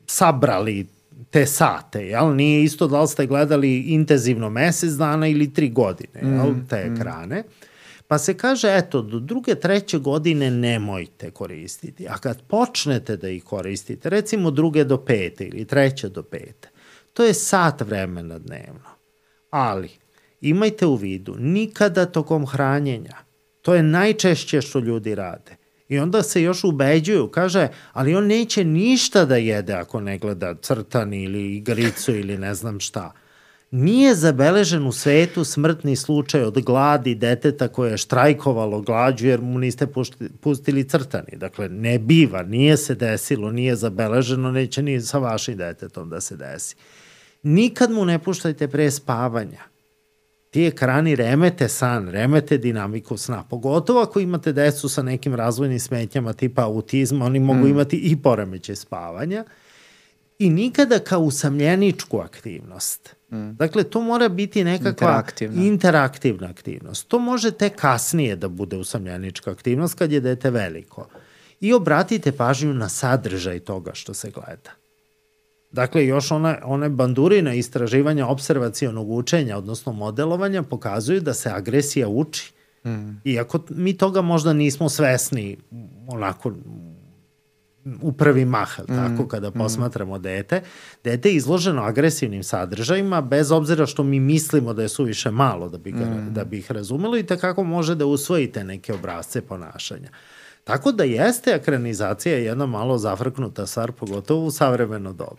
sabrali 0.06 0.86
te 1.30 1.46
sate, 1.46 2.06
jel? 2.06 2.36
Nije 2.36 2.64
isto 2.64 2.86
da 2.88 3.00
li 3.00 3.08
ste 3.08 3.26
gledali 3.26 3.80
intenzivno 3.80 4.50
mesec 4.50 4.90
dana 4.90 5.28
ili 5.28 5.52
tri 5.52 5.68
godine, 5.68 6.20
jel? 6.22 6.54
Te 6.68 6.76
ekrane. 6.76 7.42
Pa 8.08 8.18
se 8.18 8.34
kaže, 8.34 8.76
eto, 8.76 9.02
do 9.02 9.18
druge, 9.18 9.54
treće 9.54 9.98
godine 9.98 10.50
nemojte 10.50 11.30
koristiti. 11.30 12.08
A 12.08 12.18
kad 12.18 12.42
počnete 12.42 13.16
da 13.16 13.28
ih 13.28 13.44
koristite, 13.44 14.10
recimo 14.10 14.50
druge 14.50 14.84
do 14.84 15.04
pete 15.04 15.44
ili 15.44 15.64
treće 15.64 16.08
do 16.08 16.22
pete, 16.22 16.68
to 17.12 17.24
je 17.24 17.34
sat 17.34 17.80
vremena 17.80 18.38
dnevno. 18.38 18.90
Ali, 19.50 19.90
imajte 20.40 20.86
u 20.86 20.94
vidu, 20.94 21.36
nikada 21.38 22.06
tokom 22.06 22.46
hranjenja, 22.46 23.16
to 23.62 23.74
je 23.74 23.82
najčešće 23.82 24.60
što 24.60 24.78
ljudi 24.78 25.14
rade. 25.14 25.56
I 25.88 25.98
onda 25.98 26.22
se 26.22 26.42
još 26.42 26.64
ubeđuju, 26.64 27.28
kaže, 27.28 27.68
ali 27.92 28.14
on 28.14 28.26
neće 28.26 28.64
ništa 28.64 29.24
da 29.24 29.36
jede 29.36 29.72
ako 29.72 30.00
ne 30.00 30.18
gleda 30.18 30.54
crtan 30.54 31.14
ili 31.14 31.56
igricu 31.56 32.14
ili 32.14 32.38
ne 32.38 32.54
znam 32.54 32.80
šta. 32.80 33.12
Nije 33.70 34.14
zabeležen 34.14 34.86
u 34.86 34.92
svetu 34.92 35.44
smrtni 35.44 35.96
slučaj 35.96 36.42
od 36.42 36.62
gladi 36.62 37.14
deteta 37.14 37.68
koje 37.68 37.90
je 37.90 37.96
štrajkovalo 37.96 38.80
glađu 38.80 39.26
jer 39.26 39.40
mu 39.40 39.58
niste 39.58 39.86
pušti, 39.86 40.28
pustili 40.40 40.88
crtani. 40.88 41.36
Dakle, 41.36 41.68
ne 41.68 41.98
biva, 41.98 42.42
nije 42.42 42.76
se 42.76 42.94
desilo, 42.94 43.50
nije 43.50 43.76
zabeleženo, 43.76 44.50
neće 44.50 44.82
ni 44.82 45.00
sa 45.00 45.18
vašim 45.18 45.56
detetom 45.56 46.10
da 46.10 46.20
se 46.20 46.36
desi. 46.36 46.76
Nikad 47.42 47.90
mu 47.90 48.04
ne 48.04 48.18
puštajte 48.18 48.68
pre 48.68 48.90
spavanja 48.90 49.70
ti 50.50 50.66
ekrani 50.66 51.16
remete 51.16 51.68
san, 51.68 52.08
remete 52.08 52.58
dinamiku 52.58 53.16
sna, 53.16 53.44
pogotovo 53.50 54.00
ako 54.00 54.20
imate 54.20 54.52
decu 54.52 54.88
sa 54.88 55.02
nekim 55.02 55.34
razvojnim 55.34 55.80
smetnjama 55.80 56.32
tipa 56.32 56.62
autizma, 56.62 57.24
oni 57.24 57.38
mogu 57.38 57.64
mm. 57.64 57.70
imati 57.70 57.96
i 57.96 58.16
poremeće 58.16 58.74
spavanja 58.76 59.44
i 60.40 60.50
nikada 60.50 60.98
kao 60.98 61.20
usamljeničku 61.20 62.18
aktivnost. 62.18 63.16
Mm. 63.32 63.50
Dakle, 63.56 63.84
to 63.84 64.00
mora 64.00 64.28
biti 64.28 64.64
nekakva 64.64 64.90
Interaktivna. 64.90 65.62
interaktivna 65.62 66.46
aktivnost. 66.48 67.08
To 67.08 67.18
može 67.18 67.50
tek 67.50 67.76
kasnije 67.76 68.36
da 68.36 68.48
bude 68.48 68.76
usamljenička 68.76 69.50
aktivnost 69.50 69.94
kad 69.94 70.12
je 70.12 70.20
dete 70.20 70.50
veliko. 70.50 71.08
I 71.60 71.72
obratite 71.72 72.32
pažnju 72.32 72.74
na 72.74 72.88
sadržaj 72.88 73.60
toga 73.60 73.90
što 73.94 74.14
se 74.14 74.30
gleda. 74.30 74.70
Dakle, 75.72 76.06
još 76.06 76.30
one, 76.30 76.58
one 76.64 76.88
bandurine 76.88 77.58
istraživanja 77.58 78.26
observacionog 78.26 79.10
učenja, 79.10 79.58
odnosno 79.58 79.92
modelovanja, 79.92 80.62
pokazuju 80.62 81.20
da 81.20 81.34
se 81.34 81.50
agresija 81.50 82.08
uči. 82.08 82.52
Mm. 82.84 83.20
Iako 83.24 83.60
mi 83.68 83.96
toga 83.96 84.20
možda 84.22 84.52
nismo 84.52 84.88
svesni 84.88 85.56
onako 86.08 86.52
u 88.02 88.12
prvi 88.12 88.44
mah, 88.44 88.78
mm. 88.80 88.86
tako, 88.86 89.28
kada 89.28 89.50
posmatramo 89.50 90.18
dete. 90.18 90.62
Dete 91.04 91.28
je 91.28 91.34
izloženo 91.34 91.82
agresivnim 91.82 92.42
sadržajima, 92.42 93.20
bez 93.20 93.52
obzira 93.52 93.86
što 93.86 94.02
mi 94.02 94.20
mislimo 94.20 94.74
da 94.74 94.82
je 94.82 94.88
suviše 94.88 95.30
malo 95.30 95.68
da 95.68 95.78
bi, 95.78 95.92
ga, 95.92 96.04
mm. 96.04 96.34
da 96.34 96.44
bi 96.44 96.58
ih 96.58 96.72
razumelo 96.72 97.18
i 97.18 97.26
takako 97.26 97.64
može 97.64 97.94
da 97.94 98.06
usvojite 98.06 98.64
neke 98.64 98.94
obrazce 98.94 99.40
ponašanja. 99.40 100.10
Tako 100.64 100.92
da 100.92 101.04
jeste 101.04 101.50
ekranizacija 101.50 102.36
jedna 102.36 102.66
malo 102.66 102.98
zafrknuta 102.98 103.66
stvar, 103.66 103.92
pogotovo 103.92 104.46
u 104.46 104.50
savremeno 104.50 105.12
doba. 105.12 105.36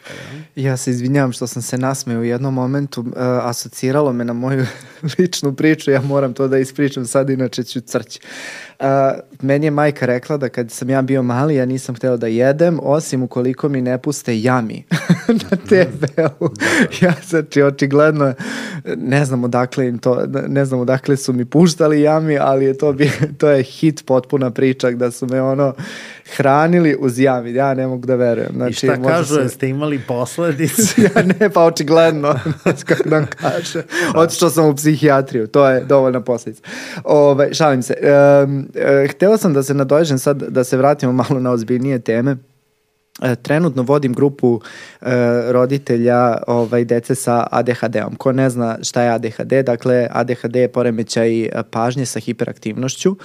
Ja? 0.56 0.64
Ja 0.64 0.78
se 0.78 0.92
izvinjavam 0.92 1.32
što 1.32 1.48
sam 1.48 1.62
se 1.62 1.78
nasmeo 1.78 2.20
u 2.20 2.24
jednom 2.24 2.54
momentu, 2.54 3.02
uh, 3.02 3.08
asociralo 3.42 4.14
me 4.14 4.26
na 4.26 4.34
moju 4.34 4.66
ličnu 5.20 5.56
priču, 5.56 5.92
ja 5.92 6.02
moram 6.02 6.34
to 6.34 6.48
da 6.48 6.58
ispričam 6.58 7.06
sad, 7.06 7.30
inače 7.30 7.64
ću 7.64 7.82
crći. 7.82 8.20
Uh, 8.82 8.88
meni 9.42 9.68
je 9.68 9.72
majka 9.72 10.06
rekla 10.06 10.38
da 10.38 10.50
kad 10.50 10.72
sam 10.72 10.90
ja 10.90 11.02
bio 11.02 11.24
mali, 11.24 11.56
ja 11.56 11.66
nisam 11.66 11.96
hteo 11.96 12.18
da 12.18 12.28
jedem, 12.28 12.80
osim 12.84 13.24
ukoliko 13.24 13.70
mi 13.70 13.82
ne 13.82 13.98
puste 13.98 14.42
jami 14.42 14.84
na 15.50 15.58
TV-u. 15.70 16.50
ja, 17.02 17.14
znači, 17.28 17.62
očigledno, 17.62 18.34
ne 18.98 19.26
znam 19.26 19.44
odakle 19.44 19.88
im 19.88 19.98
to, 19.98 20.26
ne 20.48 20.66
znam 20.66 20.80
odakle 20.80 21.18
su 21.18 21.34
mi 21.34 21.46
puštali 21.46 22.02
jami, 22.02 22.38
ali 22.38 22.66
je 22.66 22.78
to, 22.78 22.94
bi, 22.94 23.12
to 23.40 23.50
je 23.50 23.64
hit 23.64 24.06
potpuna 24.06 24.52
priča 24.52 24.92
da 24.92 25.12
su 25.12 25.28
me 25.28 25.42
ono 25.42 25.74
hranili 26.36 26.98
uz 27.00 27.20
jami. 27.20 27.54
Ja 27.54 27.74
ne 27.74 27.88
mogu 27.88 28.06
da 28.08 28.16
verujem. 28.16 28.52
Znači, 28.56 28.72
I 28.72 28.90
šta 28.90 29.04
kažu, 29.08 29.36
se- 29.36 29.42
jeste 29.42 29.68
imali 29.68 30.00
posledice? 30.08 31.02
ja 31.16 31.24
ne, 31.40 31.50
pa 31.50 31.64
očigledno, 31.64 32.40
kako 32.88 33.10
da 33.10 33.16
vam 33.16 33.28
kaže. 33.40 33.84
Otišao 34.16 34.50
sam 34.50 34.66
u 34.66 34.76
psihijatriju, 34.76 35.48
to 35.48 35.70
je 35.70 35.84
dovoljna 35.84 36.22
posljedica. 36.22 36.64
Ove, 37.04 37.54
šalim 37.54 37.82
se. 37.84 37.96
Um, 38.44 38.68
e, 38.76 39.08
hteo 39.08 39.38
sam 39.38 39.54
da 39.54 39.64
se 39.64 39.74
nadoježem 39.74 40.18
sad, 40.18 40.38
da 40.38 40.64
se 40.64 40.78
vratimo 40.78 41.12
malo 41.12 41.40
na 41.40 41.52
ozbiljnije 41.52 42.00
teme. 42.00 42.38
E, 43.22 43.36
trenutno 43.36 43.84
vodim 43.84 44.14
grupu 44.14 44.62
e, 45.02 45.08
roditelja 45.52 46.38
ovaj, 46.48 46.86
dece 46.86 47.16
sa 47.16 47.48
ADHD-om. 47.52 48.16
Ko 48.16 48.32
ne 48.32 48.50
zna 48.50 48.78
šta 48.84 49.02
je 49.02 49.10
ADHD, 49.10 49.54
dakle 49.66 50.08
ADHD 50.12 50.56
je 50.56 50.68
poremećaj 50.68 51.44
e, 51.44 51.50
pažnje 51.72 52.06
sa 52.06 52.20
hiperaktivnošću. 52.20 53.16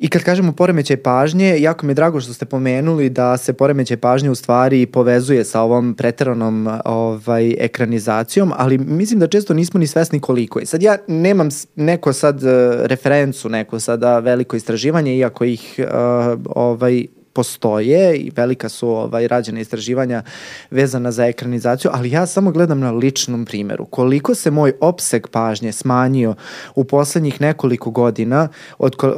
I 0.00 0.08
kad 0.08 0.22
kažemo 0.22 0.52
poremećaj 0.52 0.96
pažnje, 0.96 1.56
jako 1.58 1.86
mi 1.86 1.90
je 1.90 1.94
drago 1.94 2.20
što 2.20 2.32
ste 2.32 2.44
pomenuli 2.44 3.10
da 3.10 3.36
se 3.36 3.52
poremećaj 3.52 3.96
pažnje 3.96 4.30
u 4.30 4.34
stvari 4.34 4.86
povezuje 4.86 5.44
sa 5.44 5.60
ovom 5.60 5.94
preteranom 5.94 6.68
ovaj, 6.84 7.54
ekranizacijom, 7.58 8.52
ali 8.56 8.78
mislim 8.78 9.20
da 9.20 9.26
često 9.26 9.54
nismo 9.54 9.80
ni 9.80 9.86
svesni 9.86 10.20
koliko 10.20 10.58
je. 10.58 10.66
Sad 10.66 10.82
ja 10.82 10.96
nemam 11.06 11.48
neko 11.76 12.12
sad 12.12 12.42
uh, 12.42 12.50
referencu, 12.84 13.48
neko 13.48 13.80
sada 13.80 14.18
veliko 14.18 14.56
istraživanje, 14.56 15.16
iako 15.16 15.44
ih 15.44 15.74
uh, 15.78 16.40
ovaj, 16.56 17.06
postoje 17.32 18.16
i 18.16 18.30
velika 18.36 18.68
su 18.68 18.88
ovaj, 18.88 19.28
rađena 19.28 19.60
istraživanja 19.60 20.22
vezana 20.70 21.12
za 21.12 21.26
ekranizaciju, 21.26 21.90
ali 21.94 22.10
ja 22.10 22.26
samo 22.26 22.50
gledam 22.50 22.80
na 22.80 22.90
ličnom 22.90 23.44
primeru. 23.44 23.84
Koliko 23.86 24.34
se 24.34 24.50
moj 24.50 24.72
opseg 24.80 25.26
pažnje 25.28 25.72
smanjio 25.72 26.34
u 26.74 26.84
poslednjih 26.84 27.40
nekoliko 27.40 27.90
godina 27.90 28.48
od, 28.78 28.96
uh, 29.02 29.10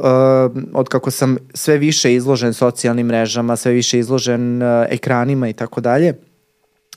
od 0.73 0.89
kako 0.89 1.11
sam 1.11 1.37
sve 1.53 1.77
više 1.77 2.13
izložen 2.13 2.53
socijalnim 2.53 3.07
mrežama, 3.07 3.55
sve 3.55 3.71
više 3.71 3.99
izložen 3.99 4.63
uh, 4.63 4.85
ekranima 4.89 5.49
i 5.49 5.53
tako 5.53 5.81
dalje, 5.81 6.13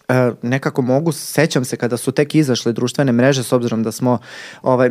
E, 0.08 0.30
nekako 0.42 0.82
mogu, 0.82 1.12
sećam 1.12 1.64
se 1.64 1.76
kada 1.76 1.96
su 1.96 2.12
tek 2.12 2.34
izašle 2.34 2.72
društvene 2.72 3.12
mreže, 3.12 3.42
s 3.42 3.52
obzirom 3.52 3.82
da 3.82 3.92
smo, 3.92 4.18
ovaj, 4.62 4.90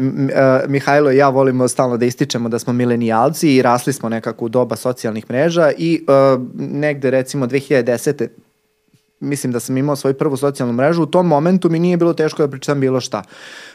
Mihajlo 0.68 1.12
i 1.12 1.18
ja 1.18 1.30
volimo 1.30 1.68
stalno 1.68 1.98
da 1.98 2.06
ističemo 2.06 2.50
da 2.50 2.60
smo 2.60 2.74
milenijalci 2.74 3.56
i 3.56 3.62
rasli 3.62 3.94
smo 3.94 4.10
nekako 4.10 4.46
u 4.46 4.50
doba 4.50 4.76
socijalnih 4.76 5.26
mreža 5.30 5.72
i 5.78 6.06
uh, 6.08 6.42
negde 6.56 7.12
recimo 7.12 7.48
2010 7.48 8.28
mislim 9.20 9.54
da 9.54 9.60
sam 9.60 9.78
imao 9.78 9.96
svoju 9.96 10.14
prvu 10.14 10.38
socijalnu 10.38 10.74
mrežu, 10.74 11.04
u 11.04 11.06
tom 11.06 11.28
momentu 11.28 11.70
mi 11.70 11.80
nije 11.80 11.98
bilo 11.98 12.14
teško 12.14 12.42
da 12.42 12.52
pričam 12.52 12.80
bilo 12.80 13.02
šta. 13.02 13.24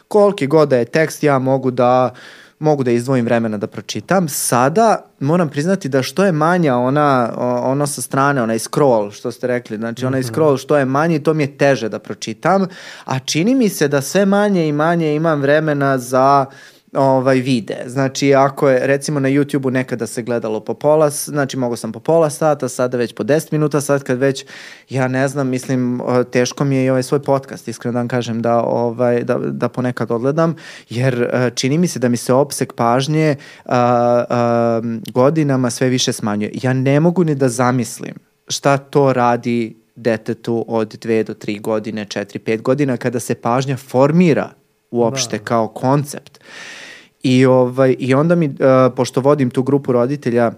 Koliki 0.08 0.46
god 0.46 0.68
da 0.68 0.76
je 0.76 0.84
tekst, 0.84 1.22
ja 1.22 1.38
mogu 1.38 1.70
da 1.70 2.10
uh, 2.12 2.18
mogu 2.60 2.84
da 2.84 2.90
izdvojim 2.90 3.24
vremena 3.24 3.58
da 3.58 3.66
pročitam. 3.66 4.28
Sada 4.28 5.06
moram 5.20 5.48
priznati 5.48 5.88
da 5.88 6.02
što 6.02 6.24
je 6.24 6.32
manja 6.32 6.76
ona, 6.76 7.32
ono 7.62 7.86
sa 7.86 8.02
strane, 8.02 8.42
onaj 8.42 8.58
scroll, 8.58 9.10
što 9.10 9.32
ste 9.32 9.46
rekli, 9.46 9.76
znači 9.76 10.06
onaj 10.06 10.20
mhm. 10.20 10.28
scroll 10.28 10.56
što 10.56 10.76
je 10.76 10.84
manji, 10.84 11.22
to 11.22 11.34
mi 11.34 11.42
je 11.42 11.56
teže 11.56 11.88
da 11.88 11.98
pročitam, 11.98 12.66
a 13.04 13.18
čini 13.18 13.54
mi 13.54 13.68
se 13.68 13.88
da 13.88 14.00
sve 14.00 14.26
manje 14.26 14.68
i 14.68 14.72
manje 14.72 15.14
imam 15.14 15.40
vremena 15.40 15.98
za 15.98 16.46
uh, 16.48 16.80
ovaj, 16.92 17.36
vide. 17.36 17.76
Znači, 17.86 18.34
ako 18.34 18.68
je, 18.68 18.86
recimo 18.86 19.20
na 19.20 19.28
YouTube-u 19.28 19.70
nekada 19.70 20.06
se 20.06 20.22
gledalo 20.22 20.60
po 20.60 20.74
pola, 20.74 21.10
znači 21.10 21.56
mogo 21.56 21.76
sam 21.76 21.92
po 21.92 22.00
pola 22.00 22.30
sata, 22.30 22.68
sada 22.68 22.96
već 22.96 23.14
po 23.14 23.24
10 23.24 23.52
minuta, 23.52 23.80
sad 23.80 24.02
kad 24.02 24.18
već, 24.18 24.44
ja 24.88 25.08
ne 25.08 25.28
znam, 25.28 25.48
mislim, 25.48 26.00
teško 26.32 26.64
mi 26.64 26.76
je 26.76 26.84
i 26.84 26.90
ovaj 26.90 27.02
svoj 27.02 27.22
podcast, 27.22 27.68
iskreno 27.68 27.92
da 27.92 27.98
vam 27.98 28.08
kažem, 28.08 28.42
da, 28.42 28.62
ovaj, 28.62 29.24
da, 29.24 29.38
da 29.38 29.68
ponekad 29.68 30.10
odgledam, 30.10 30.56
jer 30.88 31.22
e, 31.22 31.50
čini 31.54 31.78
mi 31.78 31.88
se 31.88 31.98
da 31.98 32.08
mi 32.08 32.16
se 32.16 32.32
opsek 32.32 32.72
pažnje 32.72 33.36
a, 33.64 34.24
a, 34.28 34.80
godinama 35.12 35.70
sve 35.70 35.88
više 35.88 36.12
smanjuje. 36.12 36.50
Ja 36.62 36.72
ne 36.72 37.00
mogu 37.00 37.24
ni 37.24 37.34
da 37.34 37.48
zamislim 37.48 38.14
šta 38.48 38.78
to 38.78 39.12
radi 39.12 39.76
detetu 39.96 40.64
od 40.68 40.98
2 40.98 41.22
do 41.22 41.34
3 41.34 41.60
godine, 41.60 42.04
4, 42.04 42.38
5 42.38 42.62
godina, 42.62 42.96
kada 42.96 43.20
se 43.20 43.34
pažnja 43.34 43.76
formira 43.76 44.50
uopšte 44.90 45.38
da. 45.38 45.44
kao 45.44 45.68
koncept. 45.68 46.38
Uh, 46.40 46.80
I, 47.22 47.47
ovaj, 47.47 47.97
I 47.98 48.14
onda 48.14 48.34
mi, 48.34 48.47
uh, 48.47 48.55
pošto 48.97 49.20
vodim 49.20 49.51
tu 49.51 49.62
grupu 49.62 49.92
roditelja 49.92 50.52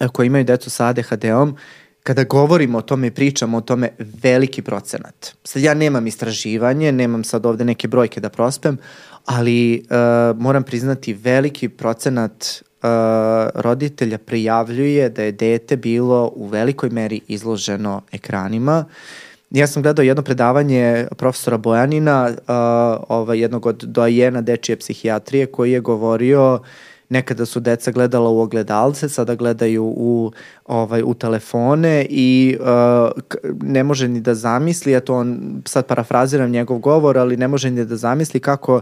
uh, 0.00 0.08
koji 0.08 0.26
imaju 0.26 0.44
decu 0.44 0.70
sa 0.70 0.86
ADHD-om, 0.86 1.56
kada 2.02 2.24
govorimo 2.24 2.78
o 2.78 2.82
tome 2.82 3.06
i 3.06 3.10
pričamo 3.10 3.58
o 3.58 3.60
tome, 3.60 3.90
veliki 4.22 4.62
procenat. 4.62 5.34
Sad 5.44 5.62
ja 5.62 5.74
nemam 5.74 6.06
istraživanje, 6.06 6.92
nemam 6.92 7.24
sad 7.24 7.46
ovde 7.46 7.64
neke 7.64 7.88
brojke 7.88 8.20
da 8.20 8.28
prospem, 8.28 8.78
ali 9.24 9.84
uh, 9.90 10.40
moram 10.40 10.62
priznati 10.62 11.14
veliki 11.14 11.68
procenat 11.68 12.62
uh, 12.82 12.88
roditelja 13.54 14.18
prijavljuje 14.18 15.08
da 15.08 15.22
je 15.22 15.32
dete 15.32 15.76
bilo 15.76 16.32
u 16.34 16.46
velikoj 16.46 16.90
meri 16.90 17.20
izloženo 17.28 18.02
ekranima 18.12 18.84
uh, 18.88 19.25
ja 19.50 19.66
sam 19.66 19.82
gledao 19.82 20.02
jedno 20.02 20.22
predavanje 20.22 21.06
profesora 21.16 21.56
Bojanina, 21.56 22.28
uh, 22.30 22.36
ovaj, 23.08 23.40
jednog 23.40 23.66
od 23.66 23.76
dojena 23.76 24.40
dečije 24.40 24.76
psihijatrije, 24.76 25.46
koji 25.46 25.72
je 25.72 25.80
govorio 25.80 26.60
nekada 27.08 27.46
su 27.46 27.60
deca 27.60 27.90
gledala 27.90 28.30
u 28.30 28.40
ogledalce, 28.40 29.08
sada 29.08 29.34
gledaju 29.34 29.84
u, 29.84 30.32
ovaj, 30.64 31.02
u 31.02 31.14
telefone 31.14 32.06
i 32.10 32.56
uh, 32.60 32.66
ne 33.62 33.84
može 33.84 34.08
ni 34.08 34.20
da 34.20 34.34
zamisli, 34.34 34.96
a 34.96 35.00
to 35.00 35.14
on, 35.14 35.62
sad 35.64 35.86
parafraziram 35.86 36.50
njegov 36.50 36.78
govor, 36.78 37.18
ali 37.18 37.36
ne 37.36 37.48
može 37.48 37.70
ni 37.70 37.84
da 37.84 37.96
zamisli 37.96 38.40
kako 38.40 38.80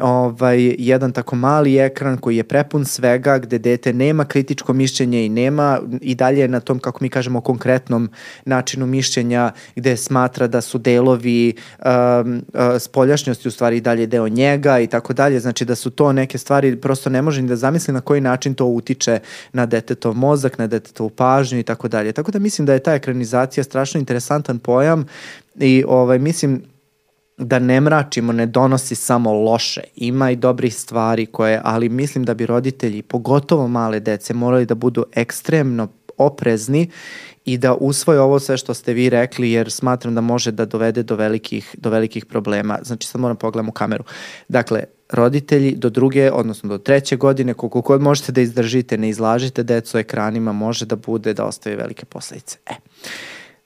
ovaj, 0.00 0.74
jedan 0.78 1.12
tako 1.12 1.36
mali 1.36 1.78
ekran 1.78 2.18
koji 2.18 2.36
je 2.36 2.44
prepun 2.44 2.84
svega, 2.84 3.38
gde 3.38 3.58
dete 3.58 3.92
nema 3.92 4.24
kritičko 4.24 4.72
mišljenje 4.72 5.26
i 5.26 5.28
nema 5.28 5.80
i 6.00 6.14
dalje 6.14 6.48
na 6.48 6.60
tom, 6.60 6.78
kako 6.78 6.98
mi 7.02 7.08
kažemo, 7.08 7.40
konkretnom 7.40 8.10
načinu 8.44 8.86
mišljenja, 8.86 9.52
gde 9.76 9.96
smatra 9.96 10.46
da 10.46 10.60
su 10.60 10.78
delovi 10.78 11.54
um, 11.78 12.42
uh, 12.54 12.60
spoljašnjosti 12.78 13.48
u 13.48 13.50
stvari 13.50 13.76
i 13.76 13.80
dalje 13.80 14.06
deo 14.06 14.28
njega 14.28 14.80
i 14.80 14.86
tako 14.86 15.12
dalje, 15.12 15.40
znači 15.40 15.64
da 15.64 15.74
su 15.74 15.90
to 15.90 16.12
neke 16.12 16.38
stvari, 16.38 16.76
prosto 16.76 17.10
ne 17.10 17.22
može 17.22 17.42
ni 17.42 17.48
da 17.48 17.56
zamisli 17.56 17.94
na 17.94 18.00
koji 18.00 18.20
način 18.20 18.54
to 18.54 18.66
utiče 18.66 19.18
na 19.52 19.66
detetov 19.66 20.14
mozak, 20.14 20.58
na 20.58 20.66
detetovu 20.66 21.10
pažnju 21.10 21.58
i 21.58 21.62
tako 21.62 21.88
dalje. 21.88 22.12
Tako 22.12 22.30
da 22.30 22.38
mislim 22.38 22.66
da 22.66 22.72
je 22.72 22.82
ta 22.82 22.94
ekranizacija 22.94 23.64
strašno 23.64 24.00
interesantan 24.00 24.58
pojam 24.58 25.06
i 25.58 25.84
ovaj, 25.88 26.18
mislim 26.18 26.62
da 27.40 27.58
ne 27.58 27.80
mračimo, 27.80 28.32
ne 28.32 28.46
donosi 28.46 28.94
samo 28.94 29.32
loše. 29.32 29.80
Ima 29.96 30.30
i 30.30 30.36
dobrih 30.36 30.74
stvari 30.74 31.26
koje, 31.26 31.60
ali 31.64 31.88
mislim 31.88 32.24
da 32.24 32.34
bi 32.34 32.46
roditelji, 32.46 33.02
pogotovo 33.02 33.68
male 33.68 34.00
dece, 34.00 34.34
morali 34.34 34.66
da 34.66 34.74
budu 34.74 35.04
ekstremno 35.14 35.88
oprezni 36.18 36.90
i 37.44 37.58
da 37.58 37.74
usvoje 37.74 38.20
ovo 38.20 38.38
sve 38.38 38.56
što 38.56 38.74
ste 38.74 38.92
vi 38.92 39.10
rekli, 39.10 39.52
jer 39.52 39.70
smatram 39.70 40.14
da 40.14 40.20
može 40.20 40.52
da 40.52 40.64
dovede 40.64 41.02
do 41.02 41.16
velikih, 41.16 41.74
do 41.78 41.90
velikih 41.90 42.26
problema. 42.26 42.78
Znači, 42.82 43.06
sad 43.08 43.20
moram 43.20 43.36
pogledam 43.36 43.68
u 43.68 43.72
kameru. 43.72 44.04
Dakle, 44.48 44.84
roditelji 45.10 45.74
do 45.76 45.90
druge, 45.90 46.30
odnosno 46.32 46.68
do 46.68 46.78
treće 46.78 47.16
godine, 47.16 47.54
koliko 47.54 47.80
god 47.80 48.02
možete 48.02 48.32
da 48.32 48.40
izdržite, 48.40 48.98
ne 48.98 49.08
izlažite 49.08 49.62
decu 49.62 49.98
ekranima, 49.98 50.52
može 50.52 50.86
da 50.86 50.96
bude 50.96 51.34
da 51.34 51.44
ostaje 51.44 51.76
velike 51.76 52.04
posledice. 52.04 52.58
E. 52.66 52.74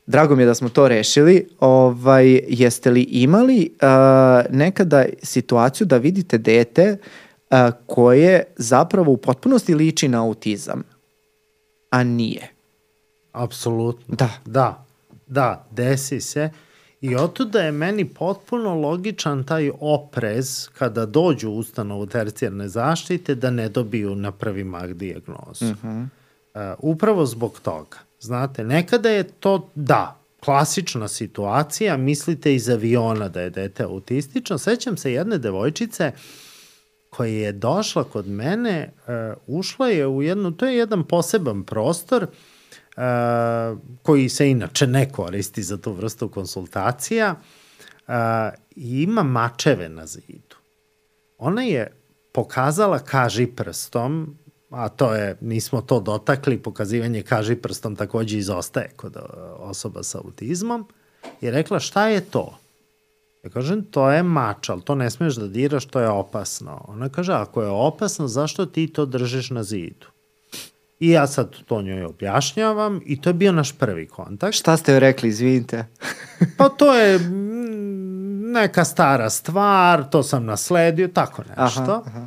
Drago 0.06 0.36
mi 0.36 0.43
je 0.43 0.47
da 0.47 0.55
smo 0.55 0.68
to 0.68 0.89
rešili. 0.89 1.48
Ovaj, 1.60 2.40
jeste 2.48 2.90
li 2.90 3.02
imali 3.02 3.70
uh, 3.72 4.55
nekada 4.55 5.05
situaciju 5.22 5.86
da 5.86 5.97
vidite 5.97 6.39
dete 6.39 6.97
uh, 7.51 7.56
koje 7.86 8.44
zapravo 8.56 9.12
u 9.12 9.16
potpunosti 9.16 9.74
liči 9.74 10.09
na 10.09 10.22
autizam, 10.22 10.82
a 11.90 12.05
nije? 12.05 12.51
Apsolutno. 13.32 14.14
Da. 14.16 14.31
Da, 14.44 14.85
da, 15.26 15.66
desi 15.70 16.20
se. 16.20 16.51
I 17.01 17.16
otuda 17.16 17.60
je 17.60 17.72
meni 17.72 18.05
potpuno 18.05 18.74
logičan 18.74 19.44
taj 19.44 19.70
oprez 19.81 20.68
kada 20.68 21.06
dođu 21.06 21.51
u 21.51 21.56
ustanovu 21.56 22.06
tercijarne 22.06 22.68
zaštite 22.68 23.35
da 23.35 23.51
ne 23.51 23.68
dobiju 23.68 24.14
na 24.14 24.32
prvi 24.32 24.64
mah 24.64 24.89
diagnozu. 24.89 25.64
Uh 25.64 25.85
-huh. 25.85 26.02
uh, 26.02 26.60
upravo 26.78 27.26
zbog 27.26 27.60
toga. 27.60 27.98
Znate, 28.24 28.64
nekada 28.64 29.10
je 29.10 29.22
to, 29.22 29.70
da, 29.74 30.20
klasična 30.40 31.09
situacija, 31.09 31.96
mislite 31.96 32.55
iz 32.55 32.68
aviona 32.68 33.28
da 33.28 33.40
je 33.40 33.51
dete 33.51 33.82
autistično. 33.82 34.59
Sećam 34.59 34.96
se 34.96 35.12
jedne 35.12 35.38
devojčice 35.38 36.12
koja 37.10 37.28
je 37.28 37.52
došla 37.52 38.05
kod 38.05 38.28
mene, 38.28 38.92
uh, 39.46 39.59
ušla 39.59 39.88
je 39.88 40.06
u 40.06 40.22
jednu, 40.22 40.51
to 40.52 40.66
je 40.66 40.76
jedan 40.76 41.05
poseban 41.05 41.64
prostor, 41.64 42.26
uh, 42.26 43.78
koji 44.02 44.28
se 44.28 44.51
inače 44.51 44.86
ne 44.86 45.09
koristi 45.12 45.62
za 45.62 45.76
tu 45.76 45.92
vrstu 45.92 46.28
konsultacija, 46.28 47.34
uh, 47.34 48.14
i 48.76 49.02
ima 49.02 49.22
mačeve 49.22 49.88
na 49.88 50.06
zidu. 50.06 50.56
Ona 51.38 51.62
je 51.62 51.92
pokazala 52.32 52.98
kaži 52.98 53.46
prstom 53.46 54.38
a 54.74 54.88
to 54.88 55.14
je, 55.14 55.36
nismo 55.40 55.80
to 55.80 56.01
dotakli, 56.01 56.59
pokazivanje 56.59 57.22
kaži 57.22 57.56
prstom 57.56 57.96
takođe 57.96 58.38
izostaje 58.38 58.90
kod 58.96 59.16
osoba 59.59 60.02
sa 60.02 60.18
autizmom, 60.18 60.86
i 61.40 61.51
rekla 61.51 61.80
šta 61.80 62.09
je 62.09 62.20
to? 62.20 62.59
Ja 63.44 63.51
kažem, 63.51 63.82
to 63.82 64.10
je 64.10 64.22
mač, 64.22 64.68
ali 64.68 64.82
to 64.82 64.94
ne 64.94 65.10
smeš 65.10 65.34
da 65.34 65.48
diraš, 65.48 65.86
to 65.86 66.01
je 66.01 66.09
opasno. 66.09 66.84
Ona 66.88 67.09
kaže, 67.09 67.32
ako 67.32 67.62
je 67.62 67.68
opasno, 67.68 68.28
zašto 68.28 68.66
ti 68.66 68.86
to 68.86 69.06
držiš 69.06 69.51
na 69.51 69.62
zidu? 69.62 70.06
I 71.01 71.10
ja 71.10 71.26
sad 71.26 71.56
to 71.66 71.82
njoj 71.82 72.05
objašnjavam 72.05 73.01
i 73.06 73.20
to 73.20 73.30
je 73.30 73.34
bio 73.34 73.52
naš 73.52 73.72
prvi 73.72 74.06
kontakt. 74.06 74.56
Šta 74.56 74.76
ste 74.76 74.92
joj 74.92 75.01
rekli, 75.01 75.28
izvinite? 75.28 75.86
pa 76.59 76.68
to 76.68 76.94
je 76.94 77.18
neka 78.52 78.84
stara 78.84 79.30
stvar, 79.30 80.10
to 80.10 80.22
sam 80.22 80.44
nasledio, 80.44 81.09
tako 81.09 81.42
nešto. 81.42 81.82
Aha, 81.82 82.02
aha. 82.06 82.26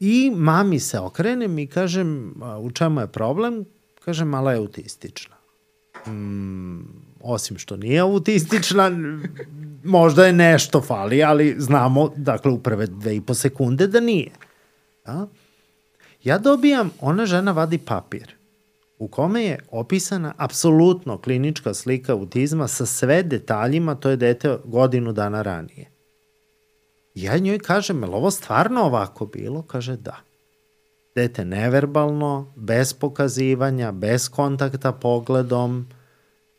I 0.00 0.32
mami 0.34 0.80
se 0.80 0.98
okrenem 0.98 1.58
i 1.58 1.66
kažem, 1.66 2.34
u 2.60 2.70
čemu 2.70 3.00
je 3.00 3.06
problem? 3.06 3.64
Kažem, 4.04 4.28
mala 4.28 4.52
je 4.52 4.58
autistična. 4.58 5.36
Mm, 6.06 6.80
osim 7.20 7.58
što 7.58 7.76
nije 7.76 8.00
autistična, 8.00 8.90
možda 9.84 10.26
je 10.26 10.32
nešto 10.32 10.80
fali, 10.80 11.22
ali 11.22 11.56
znamo, 11.58 12.12
dakle, 12.16 12.52
u 12.52 12.58
prve 12.58 12.86
dve 12.86 13.16
i 13.16 13.20
po 13.20 13.34
sekunde 13.34 13.86
da 13.86 14.00
nije. 14.00 14.30
Ja? 15.06 15.26
ja 16.24 16.38
dobijam, 16.38 16.90
ona 17.00 17.26
žena 17.26 17.52
vadi 17.52 17.78
papir 17.78 18.40
u 19.00 19.08
kome 19.08 19.44
je 19.44 19.58
opisana 19.70 20.34
apsolutno 20.36 21.18
klinička 21.18 21.74
slika 21.74 22.12
autizma 22.12 22.68
sa 22.68 22.86
sve 22.86 23.22
detaljima, 23.22 23.94
to 23.94 24.10
je 24.10 24.16
dete 24.16 24.56
godinu 24.64 25.12
dana 25.12 25.42
ranije. 25.42 25.89
Ja 27.14 27.38
njoj 27.38 27.58
kažem, 27.58 28.02
je 28.02 28.08
li 28.08 28.14
ovo 28.14 28.30
stvarno 28.30 28.82
ovako 28.82 29.26
bilo? 29.26 29.62
Kaže, 29.62 29.96
da. 29.96 30.16
dete 31.14 31.44
neverbalno, 31.44 32.52
bez 32.56 32.94
pokazivanja, 32.94 33.92
bez 33.92 34.28
kontakta 34.28 34.92
pogledom, 34.92 35.88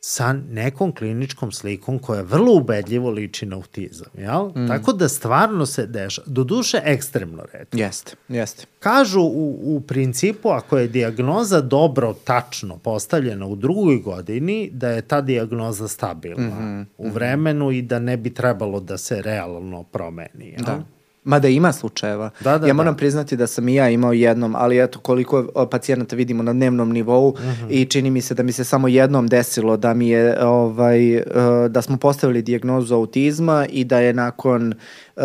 sa 0.04 0.34
nekom 0.34 0.92
kliničkom 0.92 1.52
slikom 1.52 2.00
koja 2.00 2.22
vrlo 2.22 2.54
ubedljivo 2.54 3.10
liči 3.10 3.46
na 3.46 3.56
autizam, 3.56 4.08
jel? 4.18 4.48
Mm. 4.56 4.68
Tako 4.68 4.94
da 4.94 5.10
stvarno 5.10 5.66
se 5.66 5.86
deša, 5.88 6.22
do 6.26 6.44
duše 6.44 6.82
ekstremno 6.86 7.44
redko. 7.54 7.78
Jeste, 7.78 8.16
jeste. 8.28 8.66
Kažu 8.80 9.22
u, 9.22 9.76
u 9.76 9.82
principu 9.82 10.50
ako 10.50 10.78
je 10.78 10.88
diagnoza 10.88 11.62
dobro, 11.62 12.14
tačno 12.14 12.78
postavljena 12.78 13.46
u 13.46 13.56
drugoj 13.56 13.98
godini, 13.98 14.70
da 14.74 14.90
je 14.90 15.02
ta 15.02 15.22
diagnoza 15.22 15.88
stabilna 15.88 16.48
mm 16.48 16.62
-hmm, 16.62 16.86
u 16.98 17.10
vremenu 17.10 17.72
i 17.72 17.82
da 17.82 18.00
ne 18.00 18.18
bi 18.18 18.34
trebalo 18.34 18.80
da 18.80 18.98
se 18.98 19.22
realno 19.22 19.84
promeni, 19.84 20.46
jel? 20.46 20.66
Da. 20.66 20.84
Mada 21.24 21.48
ima 21.48 21.72
slučajeva. 21.72 22.30
Da, 22.40 22.58
da, 22.58 22.68
ja 22.68 22.74
moram 22.74 22.94
da. 22.94 22.98
priznati 22.98 23.38
da 23.38 23.48
sam 23.48 23.70
i 23.70 23.76
ja 23.76 23.90
imao 23.90 24.14
jednom, 24.14 24.56
ali 24.56 24.84
eto 24.84 25.00
koliko 25.00 25.68
pacijenata 25.72 26.16
vidimo 26.16 26.44
na 26.44 26.54
dnevnom 26.54 26.92
nivou 26.92 27.30
uh 27.30 27.40
mhm. 27.40 27.50
-huh. 27.50 27.68
i 27.70 27.86
čini 27.86 28.12
mi 28.12 28.22
se 28.22 28.34
da 28.34 28.44
mi 28.44 28.52
se 28.52 28.64
samo 28.64 28.88
jednom 28.88 29.28
desilo 29.28 29.78
da 29.78 29.94
mi 29.94 30.10
je 30.10 30.46
ovaj 30.46 31.18
uh, 31.18 31.24
da 31.70 31.82
smo 31.82 31.98
postavili 31.98 32.42
dijagnozu 32.42 32.96
autizma 32.96 33.66
i 33.70 33.84
da 33.84 34.00
je 34.00 34.14
nakon 34.14 34.74
uh, 35.16 35.24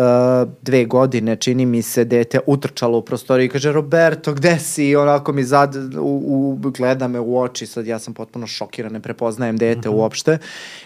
dve 0.61 0.85
godine 0.85 1.35
čini 1.35 1.65
mi 1.65 1.81
se 1.81 2.05
dete 2.05 2.39
utrčalo 2.45 2.97
u 2.97 3.01
prostoriju 3.01 3.45
i 3.45 3.49
kaže 3.49 3.71
Roberto 3.71 4.33
gde 4.33 4.59
si 4.59 4.87
i 4.87 4.95
onako 4.95 5.33
mi 5.33 5.43
zad 5.43 5.75
u, 5.75 6.21
u, 6.25 6.71
gleda 6.77 7.07
me 7.07 7.19
u 7.19 7.39
oči 7.39 7.65
sad 7.65 7.87
ja 7.87 7.99
sam 7.99 8.13
potpuno 8.13 8.47
šokiran 8.47 8.91
ne 8.91 8.99
prepoznajem 8.99 9.57
dete 9.57 9.79
uh 9.79 9.85
mhm. 9.85 9.95
-huh. 9.95 10.01
uopšte 10.01 10.37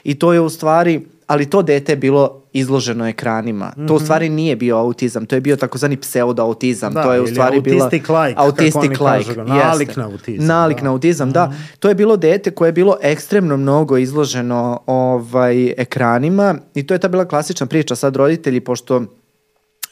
i 0.03 0.19
to 0.19 0.33
je 0.33 0.39
u 0.39 0.49
stvari 0.49 1.05
ali 1.31 1.45
to 1.45 1.61
dete 1.61 1.91
je 1.91 1.95
bilo 1.95 2.41
izloženo 2.53 3.07
ekranima. 3.07 3.73
Mm 3.77 3.81
-hmm. 3.81 3.87
To 3.87 3.93
u 3.93 3.95
mhm. 3.95 4.03
stvari 4.03 4.29
nije 4.29 4.55
bio 4.55 4.77
autizam, 4.77 5.25
to 5.25 5.35
je 5.35 5.41
bio 5.41 5.55
takozvani 5.55 5.97
pseudo-autizam. 5.97 6.93
Da, 6.93 7.03
to 7.03 7.13
je 7.13 7.21
u 7.21 7.27
stvari 7.27 7.61
bila 7.61 7.83
autistic 7.83 8.09
like, 8.09 8.33
autistic 8.37 8.99
like. 8.99 9.33
Kažu, 9.33 9.43
nalik 9.43 9.87
jeste. 9.87 10.01
na 10.01 10.07
autizam. 10.07 10.47
Nalik 10.47 10.77
da. 10.77 10.83
na 10.83 10.91
autizam, 10.91 11.27
mm 11.27 11.31
-hmm. 11.31 11.33
da. 11.33 11.45
Mhm. 11.45 11.55
To 11.79 11.89
je 11.89 11.95
bilo 11.95 12.17
dete 12.17 12.51
koje 12.51 12.67
je 12.67 12.73
bilo 12.73 12.97
ekstremno 13.01 13.57
mnogo 13.57 13.97
izloženo 13.97 14.81
ovaj 14.87 15.73
ekranima 15.77 16.55
i 16.73 16.87
to 16.87 16.93
je 16.93 16.97
ta 16.97 17.07
bila 17.07 17.25
klasična 17.25 17.65
priča. 17.65 17.95
Sad 17.95 18.15
roditelji, 18.15 18.59
pošto 18.59 19.05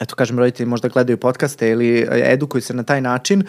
eto 0.00 0.14
kažem 0.14 0.38
roditelji 0.38 0.66
možda 0.66 0.88
gledaju 0.88 1.16
podcaste 1.16 1.68
ili 1.68 2.08
edukuju 2.10 2.62
se 2.62 2.74
na 2.74 2.82
taj 2.82 3.00
način 3.00 3.42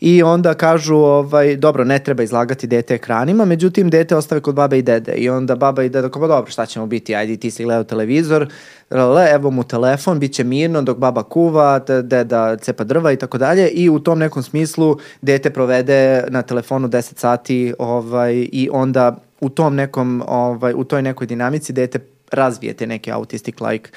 i 0.00 0.22
onda 0.22 0.54
kažu 0.54 0.96
ovaj 0.96 1.56
dobro 1.56 1.84
ne 1.84 1.98
treba 1.98 2.22
izlagati 2.22 2.66
dete 2.66 2.94
ekranima 2.94 3.44
međutim 3.44 3.90
dete 3.90 4.16
ostave 4.16 4.40
kod 4.40 4.54
babe 4.54 4.78
i 4.78 4.82
dede. 4.82 5.12
I 5.12 5.28
onda 5.30 5.56
baba 5.56 5.82
i 5.82 5.88
deda 5.88 6.08
kao 6.08 6.22
pa 6.22 6.28
dobro 6.28 6.50
šta 6.50 6.66
ćemo 6.66 6.86
biti 6.86 7.14
ajde 7.14 7.36
ti 7.36 7.50
si 7.50 7.64
gledao 7.64 7.84
televizor 7.84 8.48
le, 8.90 9.30
evo 9.30 9.50
mu 9.50 9.64
telefon 9.64 10.18
biće 10.18 10.44
mirno 10.44 10.82
dok 10.82 10.98
baba 10.98 11.22
kuva 11.22 11.78
deda 12.02 12.56
cepa 12.56 12.84
drva 12.84 13.12
i 13.12 13.16
tako 13.16 13.38
dalje 13.38 13.68
i 13.68 13.88
u 13.88 13.98
tom 13.98 14.18
nekom 14.18 14.42
smislu 14.42 14.98
dete 15.22 15.50
provede 15.50 16.24
na 16.28 16.42
telefonu 16.42 16.88
10 16.88 17.18
sati 17.18 17.74
ovaj 17.78 18.34
i 18.52 18.68
onda 18.72 19.16
u 19.40 19.48
tom 19.48 19.74
nekom 19.74 20.22
ovaj 20.26 20.72
u 20.76 20.84
toj 20.84 21.02
nekoj 21.02 21.26
dinamici 21.26 21.72
dete 21.72 21.98
razvije 22.32 22.74
te 22.74 22.86
neke 22.86 23.12
autistic 23.12 23.60
like 23.60 23.90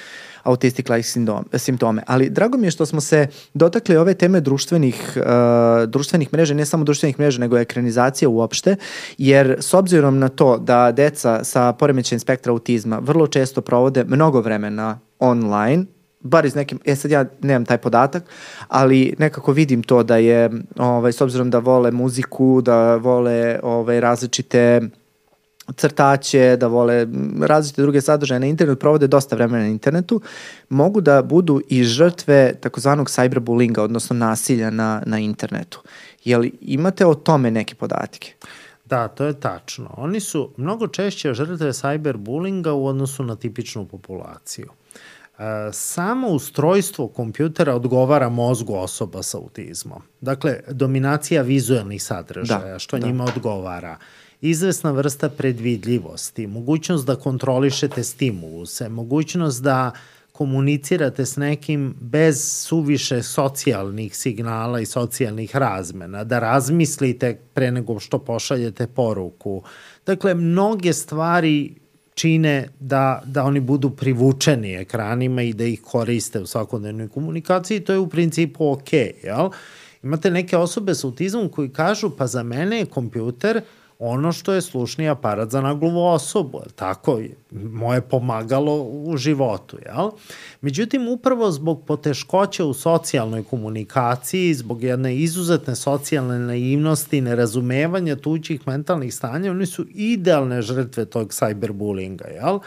autistic-like 0.44 1.38
simptome. 1.58 2.04
Ali 2.08 2.30
drago 2.30 2.58
mi 2.58 2.68
je 2.68 2.72
što 2.72 2.86
smo 2.86 3.02
se 3.02 3.28
dotakli 3.54 3.98
ove 3.98 4.14
teme 4.14 4.42
društvenih, 4.42 5.18
uh, 5.18 5.90
društvenih 5.90 6.34
mreža, 6.34 6.54
ne 6.54 6.66
samo 6.66 6.84
društvenih 6.84 7.20
mreža, 7.20 7.40
nego 7.40 7.58
ekranizacije 7.58 8.28
uopšte, 8.28 8.76
jer 9.18 9.56
s 9.60 9.74
obzirom 9.74 10.20
na 10.20 10.30
to 10.30 10.58
da 10.58 10.92
deca 10.92 11.44
sa 11.44 11.74
poremećajem 11.74 12.20
spektra 12.20 12.52
autizma 12.52 13.00
vrlo 13.00 13.28
često 13.28 13.62
provode 13.62 14.04
mnogo 14.04 14.42
vremena 14.42 15.00
online, 15.20 15.86
bar 16.20 16.46
iz 16.46 16.56
nekim, 16.56 16.80
e 16.86 16.96
sad 16.96 17.12
ja 17.12 17.26
nemam 17.42 17.66
taj 17.66 17.78
podatak, 17.78 18.24
ali 18.68 19.16
nekako 19.18 19.52
vidim 19.52 19.84
to 19.84 20.04
da 20.04 20.18
je, 20.18 20.50
ovaj, 20.78 21.12
s 21.12 21.22
obzirom 21.22 21.50
da 21.50 21.60
vole 21.60 21.92
muziku, 21.92 22.62
da 22.62 22.96
vole 22.96 23.60
ovaj, 23.64 24.00
različite 24.00 24.82
crtaće, 25.76 26.58
da 26.58 26.68
vole 26.68 27.08
različite 27.42 27.82
druge 27.82 28.02
sadržaje 28.02 28.40
na 28.40 28.46
internetu, 28.46 28.80
provode 28.80 29.08
dosta 29.08 29.36
vremena 29.36 29.64
na 29.64 29.70
internetu, 29.70 30.22
mogu 30.70 31.02
da 31.02 31.22
budu 31.22 31.62
i 31.68 31.84
žrtve 31.84 32.54
takozvanog 32.62 33.08
cyberbullinga, 33.08 33.80
odnosno 33.82 34.16
nasilja 34.16 34.70
na, 34.70 35.04
na 35.06 35.20
internetu. 35.20 35.82
Jel 36.24 36.44
imate 36.62 37.06
o 37.06 37.14
tome 37.14 37.52
neke 37.52 37.76
podatke? 37.76 38.34
Da, 38.86 39.08
to 39.08 39.26
je 39.26 39.40
tačno. 39.40 39.94
Oni 39.98 40.20
su 40.20 40.54
mnogo 40.58 40.88
češće 40.88 41.34
žrtve 41.34 41.74
cyberbullinga 41.74 42.72
u 42.72 42.86
odnosu 42.88 43.24
na 43.24 43.36
tipičnu 43.36 43.86
populaciju. 43.86 44.70
E, 45.40 45.44
samo 45.72 46.28
ustrojstvo 46.28 47.08
kompjutera 47.08 47.76
odgovara 47.76 48.30
mozgu 48.30 48.76
osoba 48.76 49.24
sa 49.24 49.38
autizmom. 49.38 50.02
Dakle, 50.22 50.60
dominacija 50.72 51.42
vizualnih 51.42 52.04
sadržaja, 52.04 52.74
da, 52.74 52.80
što 52.80 52.98
da. 52.98 53.08
njima 53.08 53.24
odgovara 53.24 53.98
izvesna 54.42 54.92
vrsta 54.92 55.30
predvidljivosti, 55.30 56.48
mogućnost 56.48 57.06
da 57.06 57.16
kontrolišete 57.16 58.04
stimuluse, 58.04 58.90
mogućnost 58.90 59.64
da 59.64 59.92
komunicirate 60.32 61.26
s 61.26 61.36
nekim 61.36 61.96
bez 62.00 62.64
suviše 62.68 63.24
socijalnih 63.24 64.16
signala 64.16 64.80
i 64.80 64.86
socijalnih 64.86 65.56
razmena, 65.56 66.24
da 66.24 66.40
razmislite 66.40 67.38
pre 67.54 67.72
nego 67.72 68.00
što 68.00 68.20
pošaljete 68.20 68.88
poruku. 68.88 69.64
Dakle, 70.06 70.34
mnoge 70.34 70.94
stvari 70.94 71.76
čine 72.14 72.70
da, 72.80 73.22
da 73.26 73.44
oni 73.44 73.60
budu 73.60 73.90
privučeni 73.90 74.74
ekranima 74.74 75.42
i 75.42 75.54
da 75.54 75.64
ih 75.64 75.82
koriste 75.82 76.40
u 76.40 76.48
svakodnevnoj 76.48 77.08
komunikaciji, 77.08 77.80
to 77.80 77.94
je 77.94 78.00
u 78.00 78.10
principu 78.10 78.72
ok, 78.72 78.94
jel? 79.24 79.50
Imate 80.04 80.32
neke 80.32 80.58
osobe 80.58 80.96
sa 80.96 81.08
autizmom 81.08 81.50
koji 81.50 81.70
kažu, 81.70 82.10
pa 82.10 82.28
za 82.28 82.44
mene 82.44 82.78
je 82.78 82.86
kompjuter 82.86 83.58
uh, 83.58 83.64
ono 84.00 84.32
što 84.32 84.54
je 84.54 84.62
slušni 84.62 85.10
aparat 85.10 85.50
za 85.50 85.62
nagluvu 85.62 86.06
osobu, 86.06 86.62
je 86.66 86.72
tako? 86.76 87.20
Moje 87.52 88.02
pomagalo 88.02 88.84
u 88.84 89.18
životu, 89.18 89.78
jel? 89.86 90.12
Međutim, 90.62 91.08
upravo 91.08 91.52
zbog 91.52 91.86
poteškoća 91.86 92.66
u 92.66 92.74
socijalnoj 92.74 93.44
komunikaciji, 93.44 94.54
zbog 94.54 94.84
jedne 94.84 95.16
izuzetne 95.16 95.76
socijalne 95.76 96.40
naivnosti 96.40 97.18
i 97.18 97.22
nerazumevanja 97.22 98.16
tuđih 98.16 98.68
mentalnih 98.68 99.14
stanja, 99.14 99.52
oni 99.52 99.66
su 99.66 99.86
idealne 99.90 100.62
žrtve 100.62 101.06
tog 101.06 101.28
cyberbullinga, 101.28 102.28
jel? 102.28 102.60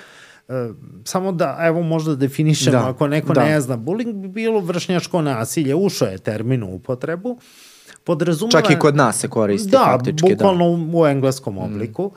E, 0.49 0.73
samo 1.05 1.33
da, 1.33 1.59
evo 1.61 1.83
možda 1.83 2.15
definišemo, 2.15 2.79
da, 2.79 2.89
ako 2.89 3.07
neko 3.07 3.33
da. 3.33 3.45
ne 3.45 3.61
zna, 3.61 3.77
bullying 3.77 4.13
bi 4.13 4.29
bilo 4.29 4.61
vršnjačko 4.61 5.23
nasilje, 5.23 5.75
ušao 5.75 6.09
je 6.09 6.19
termin 6.19 6.63
u 6.63 6.75
upotrebu, 6.75 7.39
podrazumeva... 8.05 8.61
Čak 8.61 8.70
i 8.70 8.79
kod 8.79 8.97
nas 8.97 9.19
se 9.19 9.29
koristi 9.29 9.70
da, 9.70 9.79
faktički. 9.79 10.29
Da, 10.29 10.35
bukvalno 10.35 10.91
u 10.95 11.07
engleskom 11.07 11.55
mm. 11.55 11.59
obliku. 11.59 12.12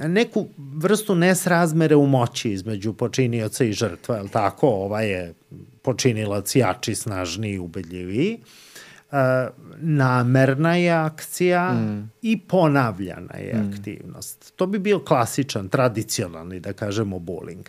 Mm. 0.00 0.12
Neku 0.12 0.46
vrstu 0.56 1.14
nesrazmere 1.14 1.96
u 1.96 2.06
moći 2.06 2.50
između 2.50 2.92
počinioca 2.92 3.64
i 3.64 3.72
žrtva, 3.72 4.16
je 4.16 4.22
li 4.22 4.28
tako? 4.28 4.68
Ova 4.68 5.00
je 5.00 5.34
počinilac 5.82 6.56
jači, 6.56 6.94
snažniji, 6.94 7.58
ubedljiviji. 7.58 8.38
Uh, 8.40 8.63
namerna 9.78 10.76
je 10.76 10.90
akcija 10.90 11.72
mm. 11.72 12.10
i 12.22 12.38
ponavljana 12.40 13.36
je 13.38 13.54
mm. 13.54 13.70
aktivnost. 13.72 14.52
To 14.56 14.66
bi 14.66 14.78
bio 14.78 14.98
klasičan, 14.98 15.68
tradicionalni, 15.68 16.60
da 16.60 16.72
kažemo, 16.72 17.18
bullying. 17.18 17.64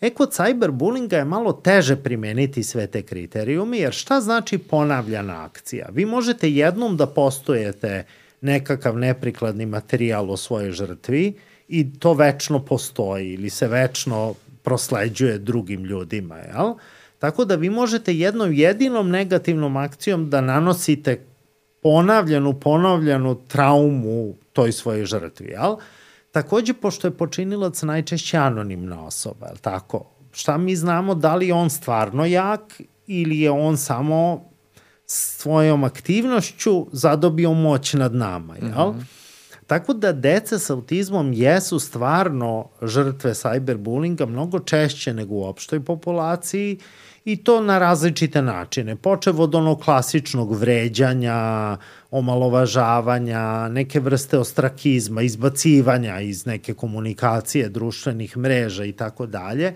E, 0.00 0.10
kod 0.10 0.32
cyberbullinga 0.32 1.16
je 1.16 1.24
malo 1.24 1.52
teže 1.52 1.96
primeniti 1.96 2.62
sve 2.62 2.86
te 2.86 3.02
kriterijume, 3.02 3.78
jer 3.78 3.92
šta 3.92 4.20
znači 4.20 4.58
ponavljana 4.58 5.44
akcija? 5.44 5.88
Vi 5.92 6.04
možete 6.04 6.50
jednom 6.50 6.96
da 6.96 7.06
postojete 7.06 8.04
nekakav 8.40 8.98
neprikladni 8.98 9.66
materijal 9.66 10.30
o 10.30 10.36
svojoj 10.36 10.72
žrtvi 10.72 11.34
i 11.68 11.98
to 11.98 12.14
večno 12.14 12.64
postoji 12.64 13.32
ili 13.32 13.50
se 13.50 13.68
večno 13.68 14.34
prosleđuje 14.62 15.38
drugim 15.38 15.84
ljudima, 15.84 16.36
jel? 16.36 16.74
Tako 17.18 17.44
da 17.44 17.54
vi 17.54 17.70
možete 17.70 18.14
jednom 18.14 18.52
jedinom 18.52 19.10
negativnom 19.10 19.76
akcijom 19.76 20.30
da 20.30 20.40
nanosite 20.40 21.24
ponavljanu, 21.82 22.60
ponavljanu 22.60 23.34
traumu 23.48 24.34
toj 24.52 24.72
svojoj 24.72 25.04
žrtvi, 25.04 25.46
jel? 25.46 25.76
Takođe, 26.32 26.74
pošto 26.74 27.06
je 27.06 27.16
počinilac 27.16 27.82
najčešće 27.82 28.36
anonimna 28.36 29.04
osoba, 29.04 29.46
je 29.46 29.52
li 29.52 29.58
tako? 29.58 30.04
Šta 30.32 30.58
mi 30.58 30.76
znamo 30.76 31.14
da 31.14 31.34
li 31.34 31.48
je 31.48 31.54
on 31.54 31.70
stvarno 31.70 32.26
jak 32.26 32.80
ili 33.06 33.40
je 33.40 33.50
on 33.50 33.76
samo 33.76 34.44
svojom 35.06 35.84
aktivnošću 35.84 36.86
zadobio 36.92 37.52
moć 37.52 37.92
nad 37.92 38.14
nama, 38.14 38.56
jel? 38.56 38.68
Mm 38.68 38.98
-hmm. 38.98 39.18
Tako 39.68 39.94
da 39.94 40.12
deca 40.12 40.58
sa 40.58 40.74
autizmom 40.74 41.32
jesu 41.32 41.78
stvarno 41.78 42.68
žrtve 42.82 43.34
cyberbullinga 43.34 44.26
mnogo 44.26 44.58
češće 44.58 45.14
nego 45.14 45.34
u 45.34 45.44
opštoj 45.44 45.84
populaciji 45.84 46.78
i 47.28 47.36
to 47.36 47.60
na 47.60 47.78
različite 47.78 48.42
načine. 48.42 48.96
Počev 48.96 49.40
od 49.40 49.54
onog 49.54 49.80
klasičnog 49.80 50.54
vređanja, 50.56 51.76
omalovažavanja, 52.10 53.68
neke 53.68 54.00
vrste 54.00 54.38
ostrakizma, 54.38 55.22
izbacivanja 55.22 56.20
iz 56.20 56.46
neke 56.46 56.74
komunikacije 56.74 57.68
društvenih 57.68 58.36
mreža 58.36 58.84
i 58.84 58.92
tako 58.92 59.26
dalje, 59.26 59.74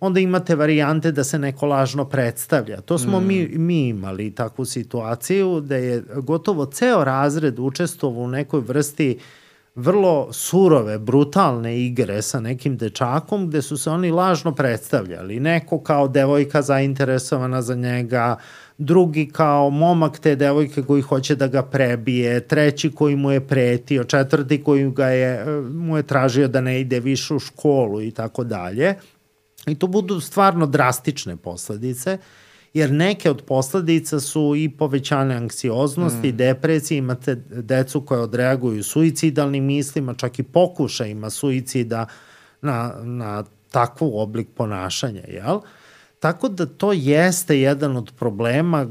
onda 0.00 0.20
imate 0.20 0.54
varijante 0.54 1.12
da 1.12 1.24
se 1.24 1.38
neko 1.38 1.66
lažno 1.66 2.04
predstavlja. 2.04 2.80
To 2.80 2.98
smo 2.98 3.20
mm. 3.20 3.26
mi, 3.26 3.48
mi 3.48 3.88
imali 3.88 4.34
takvu 4.34 4.64
situaciju 4.64 5.60
da 5.60 5.76
je 5.76 6.02
gotovo 6.16 6.66
ceo 6.66 7.04
razred 7.04 7.58
učestvovao 7.58 8.22
u 8.22 8.28
nekoj 8.28 8.60
vrsti 8.60 9.18
vrlo 9.74 10.32
surove, 10.32 10.98
brutalne 10.98 11.80
igre 11.80 12.22
sa 12.22 12.40
nekim 12.40 12.76
dečakom 12.76 13.48
gde 13.48 13.62
su 13.62 13.76
se 13.76 13.90
oni 13.90 14.10
lažno 14.10 14.54
predstavljali. 14.54 15.40
Neko 15.40 15.80
kao 15.80 16.08
devojka 16.08 16.62
zainteresovana 16.62 17.62
za 17.62 17.74
njega, 17.74 18.36
drugi 18.78 19.30
kao 19.32 19.70
momak 19.70 20.18
te 20.18 20.36
devojke 20.36 20.82
koji 20.82 21.02
hoće 21.02 21.34
da 21.34 21.46
ga 21.46 21.62
prebije, 21.62 22.40
treći 22.40 22.90
koji 22.90 23.16
mu 23.16 23.30
je 23.30 23.46
pretio, 23.46 24.04
četvrti 24.04 24.62
koji 24.62 24.90
ga 24.90 25.06
je, 25.06 25.44
mu 25.62 25.96
je 25.96 26.02
tražio 26.02 26.48
da 26.48 26.60
ne 26.60 26.80
ide 26.80 27.00
više 27.00 27.34
u 27.34 27.38
školu 27.38 28.02
i 28.02 28.10
tako 28.10 28.44
dalje. 28.44 28.94
I 29.66 29.74
to 29.74 29.86
budu 29.86 30.20
stvarno 30.20 30.66
drastične 30.66 31.36
posledice, 31.36 32.18
jer 32.74 32.92
neke 32.92 33.30
od 33.30 33.42
posledica 33.42 34.20
su 34.20 34.52
i 34.56 34.68
povećane 34.68 35.34
anksioznosti, 35.34 36.32
mm. 36.32 36.36
depresije, 36.36 36.98
imate 36.98 37.34
decu 37.50 38.00
koje 38.00 38.20
odreaguju 38.20 38.82
suicidalnim 38.82 39.64
mislima, 39.64 40.14
čak 40.14 40.38
i 40.38 40.42
pokušajima 40.42 41.30
suicida 41.30 42.06
na, 42.62 42.94
na 43.02 43.44
takvu 43.70 44.18
oblik 44.18 44.48
ponašanja, 44.54 45.22
jel? 45.28 45.60
Tako 46.18 46.48
da 46.48 46.66
to 46.66 46.92
jeste 46.92 47.60
jedan 47.60 47.96
od 47.96 48.12
problema 48.18 48.86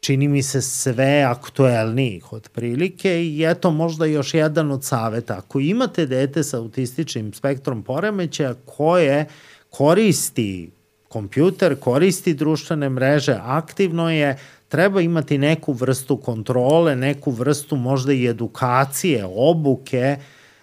čini 0.00 0.28
mi 0.28 0.42
se 0.42 0.62
sve 0.62 1.22
aktuelnijih 1.22 2.32
otprilike 2.32 3.24
i 3.24 3.44
eto 3.44 3.70
možda 3.70 4.06
još 4.06 4.34
jedan 4.34 4.70
od 4.70 4.84
saveta. 4.84 5.38
Ako 5.38 5.60
imate 5.60 6.06
dete 6.06 6.42
sa 6.42 6.58
autističnim 6.58 7.32
spektrom 7.32 7.82
poremećaja 7.82 8.54
koje 8.54 9.26
koristi 9.70 10.70
kompjuter, 11.12 11.76
koristi 11.80 12.34
društvene 12.34 12.88
mreže, 12.88 13.36
aktivno 13.42 14.10
je, 14.10 14.36
treba 14.68 15.00
imati 15.00 15.38
neku 15.38 15.72
vrstu 15.72 16.16
kontrole, 16.16 16.96
neku 16.96 17.30
vrstu 17.30 17.76
možda 17.76 18.12
i 18.12 18.28
edukacije, 18.28 19.24
obuke, 19.24 20.16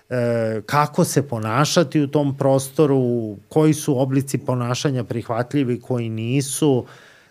e, 0.09 0.61
kako 0.65 1.05
se 1.05 1.27
ponašati 1.27 2.01
u 2.01 2.07
tom 2.07 2.37
prostoru, 2.37 3.37
koji 3.49 3.73
su 3.73 3.99
oblici 4.01 4.37
ponašanja 4.37 5.03
prihvatljivi, 5.03 5.79
koji 5.81 6.09
nisu, 6.09 6.85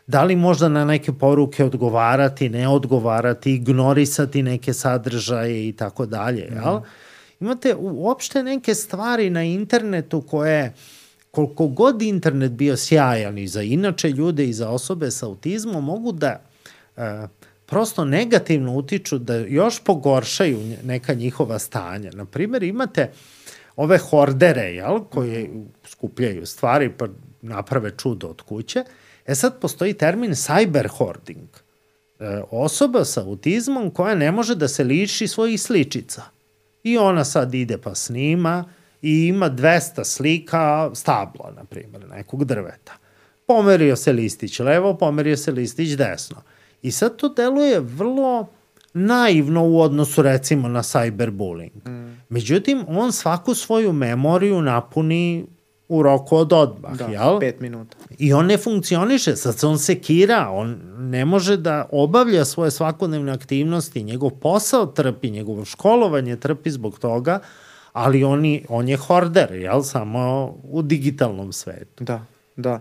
da 0.06 0.22
li 0.24 0.36
možda 0.36 0.68
na 0.68 0.84
neke 0.84 1.12
poruke 1.12 1.64
odgovarati, 1.64 2.48
ne 2.48 2.68
odgovarati, 2.68 3.54
ignorisati 3.54 4.42
neke 4.42 4.72
sadržaje 4.72 5.68
i 5.68 5.72
tako 5.72 6.06
dalje, 6.06 6.46
jel? 6.54 6.74
Mhm. 6.74 6.84
Imate 7.40 7.74
uopšte 7.74 8.42
neke 8.42 8.74
stvari 8.74 9.30
na 9.30 9.42
internetu 9.42 10.20
koje 10.20 10.64
uh, 10.64 10.97
koliko 11.30 11.66
god 11.66 12.02
internet 12.02 12.52
bio 12.52 12.76
sjajan 12.76 13.38
i 13.38 13.48
za 13.48 13.62
inače 13.62 14.10
ljude 14.10 14.44
i 14.44 14.52
za 14.52 14.70
osobe 14.70 15.10
sa 15.10 15.26
autizmom, 15.26 15.84
mogu 15.84 16.12
da 16.12 16.42
e, 16.96 17.26
prosto 17.66 18.05
negativno 18.05 18.76
utiču 18.76 19.18
da 19.18 19.34
još 19.36 19.84
pogoršaju 19.84 20.59
neka 20.84 21.14
njihova 21.14 21.59
stanja. 21.59 22.10
Naprimer, 22.14 22.62
imate 22.62 23.10
ove 23.76 23.98
hordere, 23.98 24.62
jel, 24.62 25.00
koje 25.05 25.50
skupljaju 25.86 26.46
stvari 26.46 26.90
pa 26.98 27.06
naprave 27.42 27.92
čudo 27.96 28.28
od 28.28 28.42
kuće. 28.42 28.84
E 29.26 29.34
sad 29.34 29.60
postoji 29.60 29.94
termin 29.94 30.30
cyber 30.30 30.88
hoarding. 30.88 31.48
E, 32.18 32.42
osoba 32.50 33.05
sa 33.05 33.22
autizmom 33.22 33.90
koja 33.90 34.14
ne 34.14 34.32
može 34.32 34.55
da 34.55 34.68
se 34.68 34.84
liši 34.84 35.28
svojih 35.28 35.62
sličica. 35.62 36.22
I 36.82 36.98
ona 36.98 37.24
sad 37.24 37.55
ide 37.55 37.78
pa 37.78 37.94
snima, 37.94 38.64
i 39.02 39.26
ima 39.26 39.50
200 39.50 40.04
slika 40.04 40.90
stabla, 40.94 41.52
na 41.56 41.64
primjer, 41.64 42.08
nekog 42.08 42.44
drveta. 42.44 42.92
Pomerio 43.46 43.96
se 43.96 44.12
listić 44.12 44.60
levo, 44.60 44.94
pomerio 44.94 45.36
se 45.36 45.52
listić 45.52 45.96
desno. 45.96 46.36
I 46.82 46.90
sad 46.90 47.16
to 47.16 47.28
deluje 47.28 47.80
vrlo 47.80 48.46
naivno 48.94 49.68
u 49.68 49.80
odnosu 49.80 50.22
recimo 50.22 50.68
na 50.68 50.82
cyberbullying. 50.82 51.88
Mm. 51.88 52.20
Međutim, 52.28 52.84
on 52.88 53.12
svaku 53.12 53.54
svoju 53.54 53.92
memoriju 53.92 54.62
napuni 54.62 55.46
u 55.88 56.02
roku 56.02 56.36
od 56.36 56.52
odmah, 56.52 56.96
da, 56.96 57.04
jel? 57.04 57.40
pet 57.40 57.60
minuta. 57.60 57.96
I 58.18 58.32
on 58.32 58.46
ne 58.46 58.58
funkcioniše, 58.58 59.36
sad 59.36 59.58
se 59.58 59.66
on 59.66 59.78
sekira, 59.78 60.48
on 60.50 60.80
ne 60.98 61.24
može 61.24 61.56
da 61.56 61.88
obavlja 61.92 62.44
svoje 62.44 62.70
svakodnevne 62.70 63.32
aktivnosti, 63.32 64.02
njegov 64.02 64.30
posao 64.30 64.86
trpi, 64.86 65.30
njegovo 65.30 65.64
školovanje 65.64 66.36
trpi 66.36 66.70
zbog 66.70 66.98
toga, 66.98 67.40
ali 67.98 68.24
oni, 68.24 68.64
on 68.68 68.88
je 68.88 68.96
horder, 68.96 69.52
jel, 69.52 69.82
samo 69.82 70.54
u 70.62 70.82
digitalnom 70.82 71.52
svetu. 71.52 72.04
Da, 72.04 72.24
da. 72.56 72.80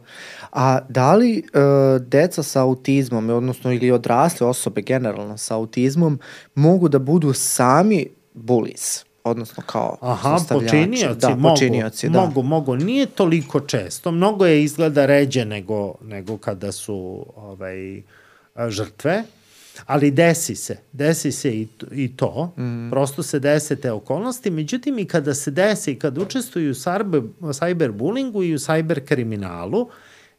A 0.51 0.79
da 0.89 1.13
li 1.15 1.43
uh, 1.43 2.01
deca 2.01 2.43
sa 2.43 2.61
autizmom, 2.61 3.29
odnosno 3.29 3.73
ili 3.73 3.91
odrasle 3.91 4.47
osobe 4.47 4.81
generalno 4.81 5.37
sa 5.37 5.55
autizmom, 5.55 6.19
mogu 6.55 6.89
da 6.89 6.99
budu 6.99 7.33
sami 7.33 8.07
bulis? 8.33 9.07
odnosno 9.23 9.63
kao 9.65 9.97
Aha, 10.01 10.37
počinioci, 10.49 11.19
da, 11.19 11.29
mogu, 11.29 11.55
počinioci, 11.55 12.09
da. 12.09 12.21
mogu, 12.21 12.41
mogu. 12.41 12.75
Nije 12.75 13.05
toliko 13.05 13.59
često, 13.59 14.11
mnogo 14.11 14.45
je 14.45 14.63
izgleda 14.63 15.05
ređe 15.05 15.45
nego, 15.45 15.95
nego 16.01 16.37
kada 16.37 16.71
su 16.71 17.25
ovaj, 17.35 18.01
žrtve, 18.69 19.23
Ali 19.85 20.11
desi 20.11 20.55
se, 20.55 20.77
desi 20.93 21.31
se 21.31 21.57
i, 21.57 21.67
i 21.91 22.15
to, 22.15 22.53
mm. 22.57 22.89
prosto 22.89 23.23
se 23.23 23.39
dese 23.39 23.75
te 23.75 23.91
okolnosti, 23.91 24.49
međutim 24.49 24.99
i 24.99 25.05
kada 25.05 25.33
se 25.33 25.51
desi 25.51 25.91
i 25.91 25.99
kada 25.99 26.21
učestvuju 26.21 26.71
u 26.71 26.73
cyber, 26.73 27.29
cyberbullingu 27.39 28.43
i 28.43 28.55
u 28.55 28.57
cyber 28.57 29.05
kriminalu, 29.05 29.89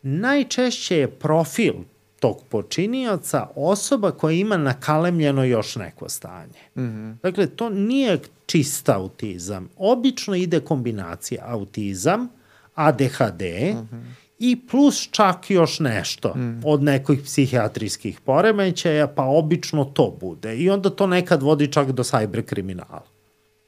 najčešće 0.03 0.97
je 0.97 1.11
profil 1.11 1.75
tog 2.21 2.45
počinioca 2.49 3.47
osoba 3.55 4.11
koja 4.11 4.33
ima 4.33 4.57
nakalemljeno 4.57 5.45
još 5.45 5.77
neko 5.77 6.09
stanje. 6.09 6.61
Mm 6.77 6.81
-hmm. 6.81 7.17
Dakle, 7.23 7.47
to 7.47 7.71
nije 7.71 8.19
čista 8.47 8.97
autizam. 8.97 9.69
Obično 9.77 10.35
ide 10.35 10.61
kombinacija 10.61 11.45
autizam, 11.47 12.29
ADHD 12.75 13.43
mm 13.43 13.89
-hmm 13.93 14.28
i 14.39 14.67
plus 14.67 15.09
čak 15.11 15.51
još 15.51 15.81
nešto 15.81 16.35
mm. 16.37 16.61
od 16.65 16.83
nekih 16.83 17.21
psihijatrijskih 17.25 18.21
poremećaja, 18.21 19.07
pa 19.07 19.23
obično 19.23 19.85
to 19.85 20.17
bude. 20.21 20.57
I 20.57 20.71
onda 20.71 20.91
to 20.91 21.07
nekad 21.07 21.43
vodi 21.43 21.73
čak 21.73 21.93
do 21.93 22.05
sajber 22.05 22.47
kriminala. 22.47 23.03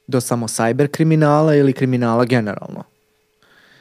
Do 0.07 0.21
samo 0.21 0.47
sajber 0.47 0.87
kriminala 0.91 1.55
ili 1.55 1.73
kriminala 1.73 2.25
generalno? 2.25 2.83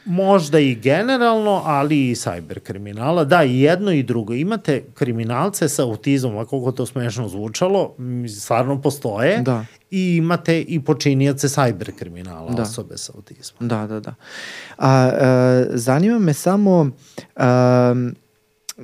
Možda 0.04 0.58
i 0.58 0.74
generalno, 0.74 1.62
ali 1.64 2.10
i 2.10 2.16
sajber 2.16 2.60
kriminala. 2.60 3.24
Da, 3.24 3.44
i 3.44 3.60
jedno 3.60 3.92
i 3.92 4.02
drugo. 4.02 4.34
Imate 4.34 4.84
kriminalce 4.94 5.68
sa 5.68 5.82
autizmom, 5.82 6.38
a 6.38 6.44
koliko 6.44 6.72
to 6.72 6.86
smešno 6.86 7.28
zvučalo, 7.28 7.94
stvarno 8.40 8.80
postoje. 8.82 9.42
Da. 9.42 9.64
I 9.90 10.16
imate 10.16 10.60
i 10.60 10.80
počinjace 10.84 11.48
sajber 11.48 11.92
kriminala, 11.98 12.50
da. 12.50 12.62
osobe 12.62 12.96
sa 12.96 13.12
autizmom. 13.16 13.68
Da, 13.68 13.86
da, 13.86 14.00
da. 14.00 14.14
A, 14.78 15.10
a 15.12 15.64
zanima 15.70 16.18
me 16.18 16.34
samo... 16.34 16.90
A, 17.36 17.94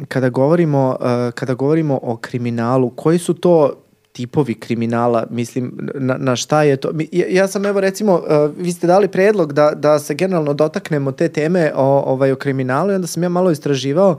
kada 0.08 0.28
govorimo, 0.28 0.96
kada 1.34 1.54
govorimo 1.54 1.98
o 2.02 2.16
kriminalu, 2.16 2.90
koji 2.90 3.18
su 3.18 3.34
to 3.34 3.85
tipovi 4.16 4.54
kriminala, 4.54 5.26
mislim, 5.30 5.72
na, 5.94 6.16
na 6.18 6.36
šta 6.36 6.62
je 6.62 6.76
to? 6.76 6.90
Ja, 7.12 7.26
ja 7.28 7.48
sam, 7.48 7.66
evo, 7.66 7.80
recimo, 7.80 8.14
uh, 8.14 8.50
vi 8.58 8.72
ste 8.72 8.86
dali 8.86 9.08
predlog 9.08 9.52
da, 9.52 9.72
da 9.74 9.98
se 9.98 10.14
generalno 10.14 10.54
dotaknemo 10.54 11.12
te 11.12 11.28
teme 11.28 11.72
o, 11.74 12.02
ovaj, 12.06 12.32
o 12.32 12.36
kriminalu 12.36 12.92
i 12.92 12.94
onda 12.94 13.06
sam 13.06 13.22
ja 13.22 13.28
malo 13.28 13.50
istraživao 13.50 14.18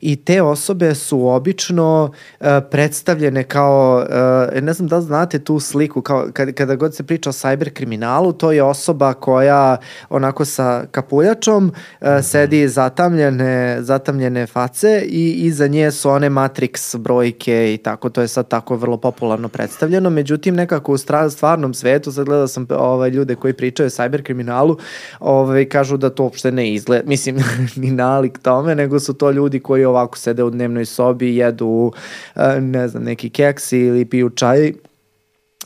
i 0.00 0.16
te 0.16 0.42
osobe 0.42 0.94
su 0.94 1.28
obično 1.28 2.10
uh, 2.40 2.46
predstavljene 2.70 3.44
kao, 3.44 4.06
uh, 4.54 4.62
ne 4.62 4.72
znam 4.72 4.88
da 4.88 5.00
znate 5.00 5.38
tu 5.38 5.60
sliku, 5.60 6.02
kao 6.02 6.28
kada, 6.32 6.52
kada 6.52 6.76
god 6.76 6.94
se 6.94 7.02
priča 7.02 7.30
o 7.30 7.32
cyber 7.32 7.72
kriminalu, 7.72 8.32
to 8.32 8.52
je 8.52 8.62
osoba 8.62 9.14
koja 9.14 9.76
onako 10.10 10.44
sa 10.44 10.84
kapuljačom 10.90 11.72
uh, 12.00 12.08
sedi 12.22 12.68
zatamljene, 12.68 13.78
zatamljene 13.80 14.46
face 14.46 15.02
i 15.08 15.32
iza 15.32 15.66
nje 15.66 15.90
su 15.90 16.10
one 16.10 16.30
Matrix 16.30 16.96
brojke 16.98 17.74
i 17.74 17.76
tako, 17.76 18.08
to 18.08 18.20
je 18.20 18.28
sad 18.28 18.48
tako 18.48 18.76
vrlo 18.76 18.96
popularno 18.96 19.37
popularno 19.38 19.48
predstavljeno, 19.48 20.10
međutim 20.10 20.54
nekako 20.54 20.92
u 20.92 20.98
stvarnom 20.98 21.74
svetu, 21.74 22.12
sad 22.12 22.26
gledao 22.26 22.48
sam 22.48 22.66
ovaj, 22.70 23.10
ljude 23.10 23.34
koji 23.34 23.52
pričaju 23.52 23.86
o 23.86 23.90
cyberkriminalu, 23.90 24.76
ovaj, 25.20 25.64
kažu 25.64 25.96
da 25.96 26.10
to 26.10 26.22
uopšte 26.22 26.52
ne 26.52 26.74
izgleda, 26.74 27.08
mislim, 27.08 27.36
ni 27.82 27.90
nalik 27.90 28.38
tome, 28.38 28.74
nego 28.74 29.00
su 29.00 29.14
to 29.14 29.30
ljudi 29.30 29.60
koji 29.60 29.84
ovako 29.84 30.18
sede 30.18 30.42
u 30.42 30.50
dnevnoj 30.50 30.84
sobi, 30.84 31.36
jedu, 31.36 31.92
eh, 32.36 32.60
ne 32.60 32.88
znam, 32.88 33.04
neki 33.04 33.30
keksi 33.30 33.78
ili 33.78 34.04
piju 34.04 34.30
čaj 34.30 34.72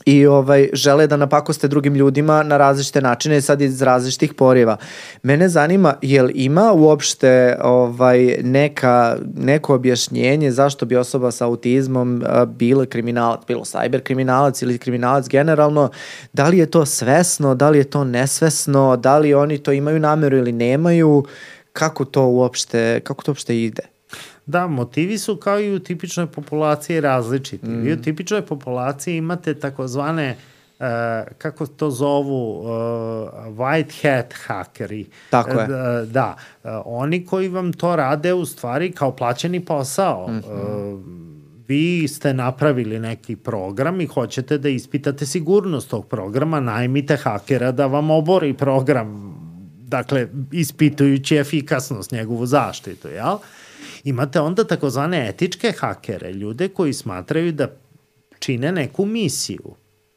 i 0.05 0.25
ovaj, 0.25 0.69
žele 0.73 1.07
da 1.07 1.17
napakoste 1.17 1.67
drugim 1.67 1.95
ljudima 1.95 2.43
na 2.43 2.57
različite 2.57 3.01
načine 3.01 3.41
sad 3.41 3.61
iz 3.61 3.81
različitih 3.81 4.33
poriva. 4.33 4.77
Mene 5.23 5.49
zanima, 5.49 5.95
jel 6.01 6.29
ima 6.33 6.71
uopšte 6.73 7.57
ovaj, 7.61 8.37
neka, 8.43 9.17
neko 9.37 9.75
objašnjenje 9.75 10.51
zašto 10.51 10.85
bi 10.85 10.95
osoba 10.95 11.31
sa 11.31 11.45
autizmom 11.45 12.23
a, 12.25 12.45
bila 12.45 12.85
kriminalac, 12.85 13.41
bilo 13.47 13.63
cyber 13.63 13.99
kriminalac 13.99 14.61
ili 14.61 14.77
kriminalac 14.77 15.27
generalno, 15.27 15.89
da 16.33 16.47
li 16.47 16.57
je 16.57 16.71
to 16.71 16.85
svesno, 16.85 17.55
da 17.55 17.69
li 17.69 17.77
je 17.77 17.83
to 17.83 18.03
nesvesno, 18.03 18.95
da 18.95 19.17
li 19.17 19.33
oni 19.33 19.57
to 19.57 19.71
imaju 19.71 19.99
nameru 19.99 20.37
ili 20.37 20.51
nemaju, 20.51 21.23
kako 21.73 22.05
to 22.05 22.25
uopšte, 22.25 22.99
kako 23.03 23.23
to 23.23 23.31
uopšte 23.31 23.63
ide? 23.63 23.92
Da, 24.45 24.67
motivi 24.67 25.17
su 25.17 25.35
kao 25.35 25.59
i 25.59 25.75
u 25.75 25.79
tipičnoj 25.79 26.27
populaciji 26.27 27.01
različiti. 27.01 27.67
Mm. 27.67 27.81
Vi 27.81 27.93
u 27.93 28.01
tipičnoj 28.01 28.41
populaciji 28.41 29.17
imate 29.17 29.53
takozvane 29.53 30.35
Uh, 30.79 30.87
kako 31.37 31.67
to 31.67 31.91
zovu 31.91 32.59
uh, 32.59 32.67
white 33.57 34.01
hat 34.01 34.33
hakeri. 34.45 35.05
Tako 35.29 35.49
je. 35.49 35.63
Uh, 35.63 36.07
da, 36.07 36.35
uh, 36.63 36.69
oni 36.85 37.25
koji 37.25 37.47
vam 37.47 37.73
to 37.73 37.95
rade 37.95 38.33
u 38.33 38.45
stvari 38.45 38.91
kao 38.91 39.15
plaćeni 39.15 39.65
posao. 39.65 40.27
Mm 40.27 40.41
-hmm. 40.41 40.93
uh, 40.93 40.99
vi 41.67 42.07
ste 42.07 42.33
napravili 42.33 42.99
neki 42.99 43.35
program 43.35 44.01
i 44.01 44.05
hoćete 44.05 44.57
da 44.57 44.69
ispitate 44.69 45.25
sigurnost 45.25 45.89
tog 45.89 46.07
programa, 46.07 46.59
najmite 46.59 47.15
hakera 47.15 47.71
da 47.71 47.85
vam 47.85 48.11
obori 48.11 48.53
program, 48.53 49.35
dakle, 49.87 50.27
ispitujući 50.51 51.35
efikasnost, 51.35 52.11
njegovu 52.11 52.45
zaštitu, 52.45 53.07
jel? 53.07 53.37
Imate 54.03 54.39
onda 54.39 54.63
takozvane 54.63 55.29
etičke 55.29 55.73
hakere, 55.79 56.33
ljude 56.33 56.67
koji 56.67 56.93
smatraju 56.93 57.51
da 57.51 57.67
čine 58.39 58.71
neku 58.71 59.05
misiju, 59.05 59.75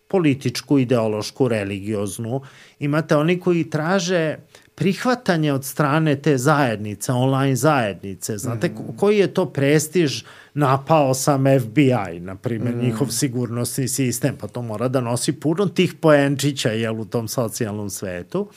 političku, 0.08 0.78
ideološku, 0.78 1.48
religioznu. 1.48 2.40
Imate 2.78 3.16
oni 3.16 3.40
koji 3.40 3.70
traže 3.70 4.36
prihvatanje 4.74 5.52
od 5.52 5.64
strane 5.64 6.16
te 6.16 6.38
zajednice, 6.38 7.12
online 7.12 7.56
zajednice. 7.56 8.38
Znate, 8.38 8.68
mm. 8.68 8.96
koji 8.96 9.18
je 9.18 9.34
to 9.34 9.46
prestiž 9.46 10.22
napao 10.54 11.14
sam 11.14 11.44
FBI, 11.60 12.20
na 12.20 12.34
primjer, 12.34 12.76
mm. 12.76 12.80
njihov 12.80 13.08
sigurnosni 13.08 13.88
sistem, 13.88 14.36
pa 14.40 14.48
to 14.48 14.62
mora 14.62 14.88
da 14.88 15.00
nosi 15.00 15.32
puno 15.32 15.66
tih 15.66 15.94
poenčića, 15.94 16.70
jel, 16.70 17.00
u 17.00 17.04
tom 17.04 17.28
socijalnom 17.28 17.90
svetu. 17.90 18.48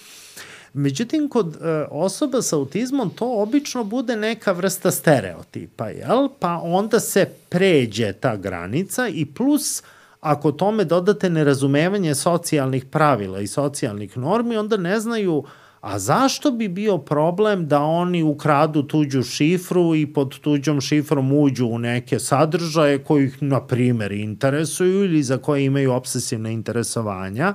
Međutim, 0.73 1.29
kod 1.29 1.55
e, 1.55 1.85
osoba 1.91 2.41
sa 2.41 2.55
autizmom 2.55 3.09
to 3.09 3.41
obično 3.41 3.83
bude 3.83 4.15
neka 4.15 4.51
vrsta 4.51 4.91
stereotipa, 4.91 5.89
jel? 5.89 6.29
Pa 6.39 6.59
onda 6.63 6.99
se 6.99 7.25
pređe 7.49 8.13
ta 8.13 8.35
granica 8.35 9.07
i 9.07 9.25
plus 9.25 9.83
ako 10.21 10.51
tome 10.51 10.83
dodate 10.83 11.29
nerazumevanje 11.29 12.15
socijalnih 12.15 12.85
pravila 12.85 13.39
i 13.39 13.47
socijalnih 13.47 14.17
normi, 14.17 14.57
onda 14.57 14.77
ne 14.77 14.99
znaju 14.99 15.37
uh, 15.37 15.49
A 15.81 15.99
zašto 15.99 16.51
bi 16.51 16.67
bio 16.67 16.97
problem 16.97 17.67
da 17.67 17.81
oni 17.81 18.23
ukradu 18.23 18.83
tuđu 18.83 19.23
šifru 19.23 19.95
i 19.95 20.13
pod 20.13 20.39
tuđom 20.39 20.81
šifrom 20.81 21.31
uđu 21.31 21.67
u 21.67 21.79
neke 21.79 22.19
sadržaje 22.19 22.97
koji 23.03 23.25
ih, 23.25 23.43
na 23.43 23.61
primer, 23.67 24.11
interesuju 24.11 25.03
ili 25.05 25.23
za 25.23 25.37
koje 25.37 25.65
imaju 25.65 25.91
obsesivne 25.91 26.53
interesovanja? 26.53 27.53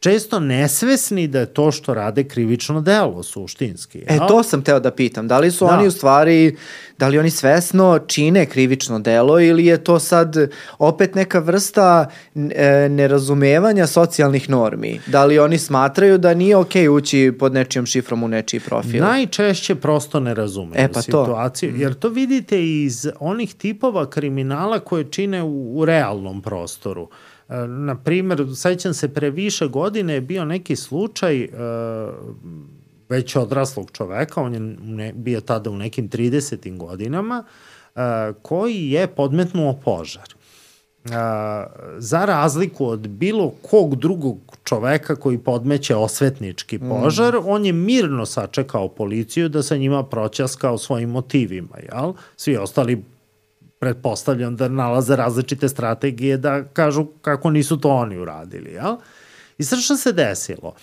Često 0.00 0.40
nesvesni 0.40 1.28
da 1.28 1.40
je 1.40 1.46
to 1.46 1.70
što 1.70 1.94
rade 1.94 2.24
krivično 2.24 2.80
delo 2.80 3.22
suštinski. 3.22 4.04
E, 4.06 4.18
to 4.28 4.42
sam 4.42 4.62
teo 4.62 4.80
da 4.80 4.90
pitam. 4.90 5.28
Da 5.28 5.38
li 5.38 5.50
su 5.50 5.66
da. 5.66 5.70
oni 5.70 5.86
u 5.86 5.90
stvari, 5.90 6.56
da 6.98 7.08
li 7.08 7.18
oni 7.18 7.30
svesno 7.30 7.98
čine 8.06 8.46
krivično 8.46 8.98
delo 8.98 9.40
ili 9.40 9.66
je 9.66 9.84
to 9.84 9.98
sad 9.98 10.36
opet 10.78 11.14
neka 11.14 11.38
vrsta 11.38 12.10
e, 12.34 12.88
nerazumevanja 12.90 13.86
socijalnih 13.86 14.50
normi? 14.50 15.00
Da 15.06 15.24
li 15.24 15.38
oni 15.38 15.58
smatraju 15.58 16.18
da 16.18 16.34
nije 16.34 16.56
okej 16.56 16.84
okay 16.84 16.96
ući 16.96 17.32
pod 17.38 17.52
nečijom 17.52 17.86
šifrom 17.86 18.22
u 18.22 18.28
nečiji 18.28 18.60
profil? 18.60 19.04
Najčešće 19.04 19.74
prosto 19.74 20.20
ne 20.20 20.34
razumeju 20.34 20.84
e, 20.84 20.88
pa 20.92 21.02
situaciju. 21.02 21.70
To. 21.70 21.76
Jer 21.76 21.94
to 21.94 22.08
vidite 22.08 22.64
iz 22.66 23.08
onih 23.20 23.54
tipova 23.54 24.10
kriminala 24.10 24.78
koje 24.78 25.10
čine 25.10 25.42
u, 25.42 25.78
u 25.78 25.84
realnom 25.84 26.42
prostoru. 26.42 27.08
Na 27.68 27.94
primer, 27.94 28.46
sećam 28.56 28.94
se, 28.94 29.14
pre 29.14 29.30
više 29.30 29.66
godine 29.66 30.14
je 30.14 30.20
bio 30.20 30.44
neki 30.44 30.76
slučaj 30.76 31.44
uh, 31.44 31.50
već 33.08 33.36
odraslog 33.36 33.90
čoveka, 33.92 34.42
on 34.42 34.54
je 34.54 34.60
ne, 34.60 35.12
bio 35.12 35.40
tada 35.40 35.70
u 35.70 35.76
nekim 35.76 36.08
30. 36.08 36.76
godinama, 36.76 37.44
uh, 37.94 38.00
koji 38.42 38.90
je 38.90 39.06
podmetnuo 39.06 39.80
požar. 39.84 40.34
Uh, 41.04 41.12
za 41.98 42.24
razliku 42.24 42.86
od 42.86 43.08
bilo 43.08 43.50
kog 43.50 43.96
drugog 43.96 44.38
čoveka 44.64 45.16
koji 45.16 45.38
podmeće 45.38 45.94
osvetnički 45.94 46.78
mm. 46.78 46.88
požar, 46.88 47.34
mm. 47.34 47.42
on 47.46 47.66
je 47.66 47.72
mirno 47.72 48.26
sačekao 48.26 48.88
policiju 48.88 49.48
da 49.48 49.62
sa 49.62 49.76
njima 49.76 50.02
proćaskao 50.02 50.78
svojim 50.78 51.10
motivima, 51.10 51.76
jel? 51.92 52.12
Svi 52.36 52.56
ostali 52.56 53.02
pretpostavljam 53.86 54.56
da 54.56 54.68
nalaze 54.68 55.16
različite 55.16 55.68
strategije 55.68 56.36
da 56.36 56.64
kažu 56.64 57.04
kako 57.22 57.50
nisu 57.50 57.76
to 57.80 57.90
oni 57.90 58.18
uradili, 58.18 58.72
jel? 58.72 58.96
I 59.58 59.64
sad 59.64 59.78
što 59.78 59.96
se 59.96 60.12
desilo? 60.12 60.74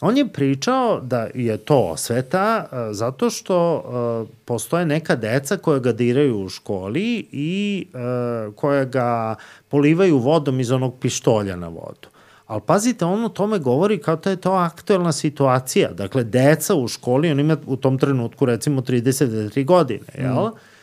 On 0.00 0.16
je 0.16 0.28
pričao 0.28 1.00
da 1.00 1.26
je 1.34 1.56
to 1.56 1.78
osveta 1.78 2.68
uh, 2.70 2.78
zato 2.92 3.30
što 3.30 3.56
uh, 3.76 4.28
postoje 4.44 4.86
neka 4.86 5.16
deca 5.16 5.56
koja 5.56 5.78
ga 5.78 5.92
diraju 5.92 6.38
u 6.40 6.48
školi 6.48 7.26
i 7.32 7.86
uh, 7.92 8.54
koja 8.54 8.84
ga 8.84 9.34
polivaju 9.68 10.18
vodom 10.18 10.60
iz 10.60 10.70
onog 10.70 10.94
pištolja 11.00 11.56
na 11.56 11.68
vodu. 11.68 12.08
Ali 12.46 12.60
pazite, 12.66 13.04
on 13.04 13.24
o 13.24 13.28
tome 13.28 13.58
govori 13.58 13.98
kao 13.98 14.16
da 14.16 14.30
je 14.30 14.36
to 14.36 14.52
aktuelna 14.52 15.12
situacija. 15.12 15.90
Dakle, 15.92 16.24
deca 16.24 16.74
u 16.74 16.88
školi, 16.88 17.30
on 17.30 17.40
ima 17.40 17.56
u 17.66 17.76
tom 17.76 17.98
trenutku 17.98 18.46
recimo 18.46 18.80
33 18.80 19.64
godine, 19.64 20.06
jel? 20.18 20.46
Mm 20.46 20.75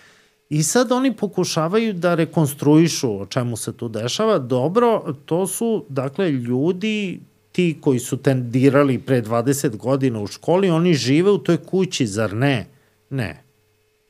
I 0.53 0.63
sad 0.63 0.91
oni 0.91 1.15
pokušavaju 1.15 1.93
da 1.93 2.15
rekonstruišu 2.15 3.21
o 3.21 3.25
čemu 3.25 3.57
se 3.57 3.73
tu 3.73 3.87
dešava. 3.89 4.37
Dobro, 4.37 5.15
to 5.25 5.47
su, 5.47 5.85
dakle, 5.89 6.31
ljudi 6.31 7.19
ti 7.51 7.77
koji 7.81 7.99
su 7.99 8.17
tendirali 8.17 8.99
pre 8.99 9.21
20 9.21 9.77
godina 9.77 10.21
u 10.21 10.27
školi, 10.27 10.69
oni 10.69 10.93
žive 10.93 11.31
u 11.31 11.37
toj 11.37 11.57
kući, 11.57 12.07
zar 12.07 12.33
ne? 12.33 12.67
Ne. 13.09 13.43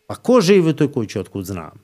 Pa 0.08 0.16
ko 0.16 0.42
žive 0.42 0.70
u 0.70 0.74
toj 0.74 0.92
kući, 0.92 1.20
otkud 1.20 1.46
znam? 1.46 1.84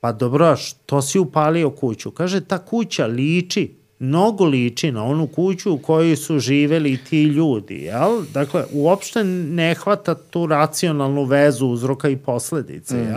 Pa 0.00 0.12
dobro, 0.12 0.56
što 0.56 1.02
si 1.02 1.18
upalio 1.18 1.70
kuću? 1.70 2.10
Kaže, 2.10 2.40
ta 2.40 2.58
kuća 2.58 3.06
liči, 3.06 3.74
mnogo 3.98 4.44
liči 4.44 4.92
na 4.92 5.04
onu 5.04 5.26
kuću 5.26 5.72
u 5.72 5.78
kojoj 5.78 6.16
su 6.16 6.38
živeli 6.38 6.98
ti 7.10 7.22
ljudi, 7.22 7.74
jel? 7.74 8.22
Dakle, 8.34 8.64
uopšte 8.72 9.24
ne 9.24 9.74
hvata 9.74 10.14
tu 10.14 10.46
racionalnu 10.46 11.24
vezu 11.24 11.66
uzroka 11.66 12.08
i 12.08 12.16
posledice, 12.16 12.96
mm. 12.96 13.14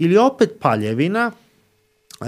Ili 0.00 0.16
opet 0.18 0.50
paljevina, 0.60 1.30
uh, 2.20 2.26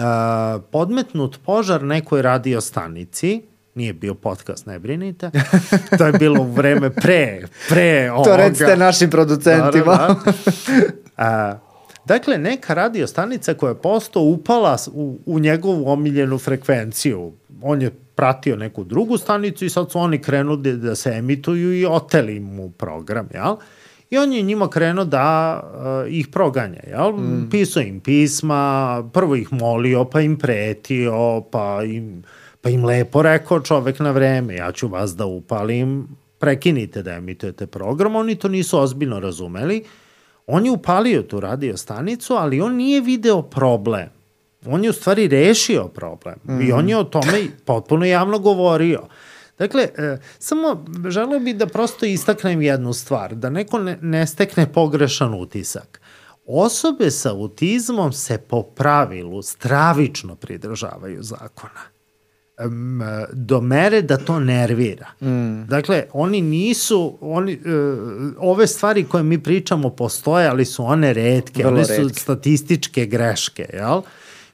podmetnut 0.71 1.39
požar 1.45 1.83
nekoj 1.83 2.23
radio 2.23 2.61
stanici, 2.61 3.43
nije 3.75 3.93
bio 3.93 4.15
podcast, 4.15 4.67
ne 4.67 4.79
brinite. 4.79 5.31
To 5.99 6.07
je 6.07 6.13
bilo 6.13 6.45
vreme 6.45 6.91
pre, 6.91 7.43
pre 7.69 8.11
ovoga. 8.11 8.31
To 8.31 8.37
recite 8.37 8.77
našim 8.77 9.11
producentima. 9.11 9.97
Da, 9.97 10.17
da. 11.17 11.53
Uh, 11.53 11.59
dakle, 12.05 12.39
neka 12.39 12.75
radio 12.75 13.07
stanica 13.07 13.55
koja 13.55 13.71
je 13.71 13.83
posto 13.83 14.21
upala 14.21 14.77
u, 14.93 15.19
u 15.27 15.39
njegovu 15.39 15.89
omiljenu 15.89 16.39
frekvenciju. 16.39 17.33
On 17.63 17.83
je 17.83 17.91
pratio 18.15 18.57
neku 18.57 18.85
drugu 18.85 19.19
stanicu 19.19 19.65
i 19.65 19.71
sad 19.71 19.91
su 19.91 19.99
oni 19.99 20.19
krenuli 20.19 20.77
da 20.77 20.95
se 20.95 21.11
emituju 21.11 21.81
i 21.81 21.87
oteli 21.87 22.41
mu 22.41 22.71
program, 22.71 23.29
jel? 23.35 23.53
Uh, 23.53 23.59
I 24.13 24.19
on 24.19 24.33
je 24.33 24.43
njima 24.43 24.69
krenuo 24.71 25.05
da 25.05 25.61
uh, 25.63 26.13
ih 26.13 26.29
proganja, 26.29 26.81
jel? 26.87 27.13
Mm. 27.13 27.49
Pisao 27.51 27.83
im 27.83 28.01
pisma, 28.01 29.03
prvo 29.13 29.37
ih 29.37 29.53
molio, 29.53 30.05
pa 30.05 30.21
im 30.21 30.37
pretio, 30.39 31.41
pa 31.53 31.85
im, 31.85 32.23
pa 32.61 32.71
im 32.71 32.85
lepo 32.85 33.23
rekao 33.23 33.61
čovek 33.61 34.01
na 34.01 34.11
vreme, 34.11 34.55
ja 34.55 34.73
ću 34.73 34.89
vas 34.89 35.17
da 35.17 35.27
upalim, 35.27 36.09
prekinite 36.39 37.03
da 37.03 37.13
emitujete 37.13 37.67
program, 37.67 38.17
oni 38.17 38.35
to 38.35 38.49
nisu 38.49 38.79
ozbiljno 38.79 39.21
razumeli. 39.21 39.85
On 40.47 40.67
je 40.67 40.71
upalio 40.71 41.23
tu 41.23 41.41
radio 41.41 41.77
stanicu, 41.77 42.35
ali 42.35 42.61
on 42.61 42.75
nije 42.77 43.01
video 43.01 43.43
problem. 43.43 44.09
On 44.67 44.85
je 44.85 44.91
u 44.91 44.93
stvari 44.93 45.29
rešio 45.29 45.85
problem 45.85 46.35
mm. 46.45 46.61
i 46.61 46.73
on 46.73 46.89
je 46.89 46.97
o 46.97 47.05
tome 47.05 47.47
potpuno 47.65 48.05
javno 48.05 48.39
govorio. 48.39 49.01
Dakle, 49.59 49.83
e, 49.83 50.19
samo 50.39 50.85
želeo 51.09 51.41
bih 51.41 51.57
da 51.57 51.67
prosto 51.67 52.07
istaknem 52.07 52.63
jednu 52.63 52.93
stvar, 52.93 53.35
da 53.35 53.51
neko 53.51 53.79
ne, 53.79 53.99
ne 54.03 54.27
stekne 54.27 54.73
pogrešan 54.73 55.35
utisak. 55.35 56.01
Osobe 56.47 57.11
sa 57.11 57.31
autizmom 57.31 58.13
se 58.13 58.39
po 58.39 58.63
pravilu 58.63 59.43
stravično 59.43 60.37
pridržavaju 60.37 61.23
zakona 61.23 61.93
do 63.33 63.61
mere 63.61 64.03
da 64.03 64.17
to 64.17 64.41
nervira. 64.41 65.07
Mm. 65.21 65.67
Dakle, 65.67 66.05
oni 66.13 66.41
nisu, 66.41 67.19
oni, 67.21 67.55
uh, 67.55 68.33
ove 68.39 68.67
stvari 68.67 69.05
koje 69.05 69.23
mi 69.23 69.43
pričamo 69.43 69.91
postoje, 69.91 70.49
ali 70.49 70.65
su 70.65 70.85
one 70.85 71.13
redke, 71.13 71.63
Vrlo 71.63 71.77
one 71.77 71.85
su 71.85 71.93
redke. 71.93 72.21
statističke 72.21 73.07
greške, 73.07 73.67
jel? 73.73 74.03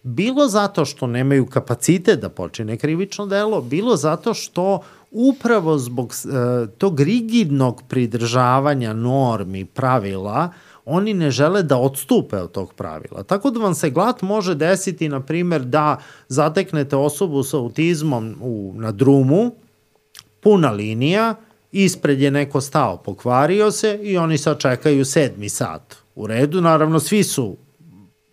Bilo 0.09 0.49
zato 0.49 0.85
što 0.85 1.07
nemaju 1.07 1.47
kapacite 1.47 2.17
da 2.17 2.29
počine 2.29 2.77
krivično 2.77 3.27
delo, 3.27 3.61
bilo 3.61 3.97
zato 3.97 4.35
što 4.35 4.81
upravo 5.11 5.79
zbog 5.79 6.07
uh, 6.25 6.69
tog 6.79 7.01
rigidnog 7.01 7.83
pridržavanja 7.89 8.93
normi, 8.93 9.65
pravila, 9.65 10.53
oni 10.85 11.15
ne 11.15 11.31
žele 11.31 11.63
da 11.63 11.77
odstupe 11.77 12.37
od 12.37 12.53
tog 12.53 12.73
pravila. 12.75 13.23
Tako 13.23 13.51
da 13.51 13.61
vam 13.61 13.75
se 13.75 13.91
glat 13.91 14.23
može 14.23 14.55
desiti, 14.55 15.09
na 15.09 15.21
primer, 15.21 15.63
da 15.63 15.99
zateknete 16.29 16.97
osobu 16.97 17.43
sa 17.43 17.57
autizmom 17.57 18.35
u, 18.41 18.73
na 18.77 18.93
drumu, 18.93 19.53
puna 20.41 20.71
linija 20.71 21.35
ispred 21.73 22.21
je 22.21 22.31
neko 22.31 22.61
stao, 22.61 22.97
pokvario 22.97 23.71
se 23.71 23.99
i 24.03 24.19
oni 24.19 24.39
sad 24.39 24.59
čekaju 24.59 25.05
sedmi 25.05 25.49
sat. 25.49 25.97
U 26.15 26.27
redu, 26.27 26.61
naravno, 26.61 27.01
svi 27.01 27.25
su 27.25 27.57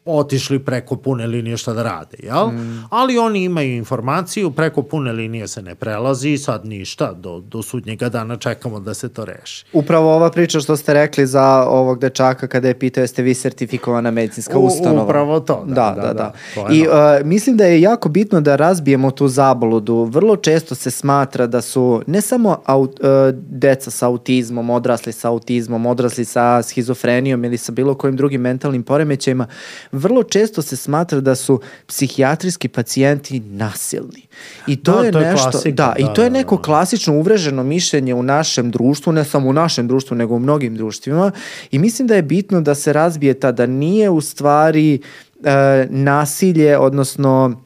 otišli 0.05 0.59
preko 0.59 0.95
pune 0.95 1.27
linije 1.27 1.57
šta 1.57 1.73
da 1.73 1.83
rade, 1.83 2.17
jel? 2.23 2.47
Mm. 2.47 2.83
Ali 2.89 3.17
oni 3.17 3.43
imaju 3.43 3.75
informaciju, 3.75 4.51
preko 4.51 4.83
pune 4.83 5.11
linije 5.11 5.47
se 5.47 5.61
ne 5.61 5.75
prelazi 5.75 6.29
i 6.29 6.37
sad 6.37 6.65
ništa, 6.65 7.13
do, 7.13 7.39
do 7.39 7.61
sudnjega 7.61 8.09
dana 8.09 8.37
čekamo 8.37 8.79
da 8.79 8.93
se 8.93 9.09
to 9.09 9.25
reši. 9.25 9.65
Upravo 9.73 10.15
ova 10.15 10.31
priča 10.31 10.59
što 10.59 10.77
ste 10.77 10.93
rekli 10.93 11.27
za 11.27 11.65
ovog 11.67 11.99
dečaka 11.99 12.47
kada 12.47 12.67
je 12.67 12.79
pitao 12.79 13.01
jeste 13.01 13.21
vi 13.21 13.33
sertifikovana 13.33 14.11
medicinska 14.11 14.59
ustanova. 14.59 15.03
Upravo 15.03 15.39
to, 15.39 15.63
da, 15.67 15.73
da, 15.73 16.01
da. 16.01 16.13
da, 16.13 16.33
da. 16.55 16.73
I 16.73 16.87
uh, 16.87 17.25
mislim 17.25 17.57
da 17.57 17.65
je 17.65 17.81
jako 17.81 18.09
bitno 18.09 18.41
da 18.41 18.55
razbijemo 18.55 19.11
tu 19.11 19.27
zabludu. 19.27 20.03
Vrlo 20.03 20.35
često 20.35 20.75
se 20.75 20.91
smatra 20.91 21.47
da 21.47 21.61
su 21.61 22.01
ne 22.07 22.21
samo 22.21 22.57
aut, 22.65 22.99
uh, 22.99 23.07
deca 23.49 23.91
sa 23.91 24.07
autizmom, 24.07 24.69
odrasli 24.69 25.11
sa 25.11 25.29
autizmom, 25.29 25.85
odrasli 25.85 26.25
sa 26.25 26.63
schizofrenijom 26.63 27.45
ili 27.45 27.57
sa 27.57 27.71
bilo 27.71 27.95
kojim 27.95 28.15
drugim 28.15 28.41
mentalnim 28.41 28.83
poremećajima, 28.83 29.47
vrlo 29.95 30.23
često 30.23 30.61
se 30.61 30.75
smatra 30.75 31.19
da 31.19 31.35
su 31.35 31.61
psihijatrijski 31.87 32.67
pacijenti 32.67 33.39
nasilni. 33.39 34.27
I 34.67 34.75
to 34.75 34.99
da, 34.99 35.05
je 35.05 35.11
to 35.11 35.19
nešto, 35.19 35.47
je 35.47 35.51
klasika, 35.51 35.71
da, 35.71 35.93
da, 35.97 36.11
i 36.11 36.13
to 36.15 36.23
je 36.23 36.29
da, 36.29 36.33
neko 36.33 36.55
da, 36.55 36.59
da. 36.59 36.63
klasično 36.65 37.13
uvreženo 37.13 37.63
mišljenje 37.63 38.13
u 38.13 38.23
našem 38.23 38.71
društvu, 38.71 39.13
ne 39.13 39.23
samo 39.23 39.49
u 39.49 39.53
našem 39.53 39.87
društvu, 39.87 40.17
nego 40.17 40.35
u 40.35 40.39
mnogim 40.39 40.75
društvima 40.75 41.31
i 41.71 41.79
mislim 41.79 42.07
da 42.07 42.15
je 42.15 42.21
bitno 42.21 42.61
da 42.61 42.75
se 42.75 42.93
razbije 42.93 43.33
ta 43.33 43.51
da 43.51 43.65
nije 43.65 44.09
u 44.09 44.21
stvari 44.21 44.99
e, 45.43 45.87
nasilje, 45.89 46.77
odnosno 46.77 47.61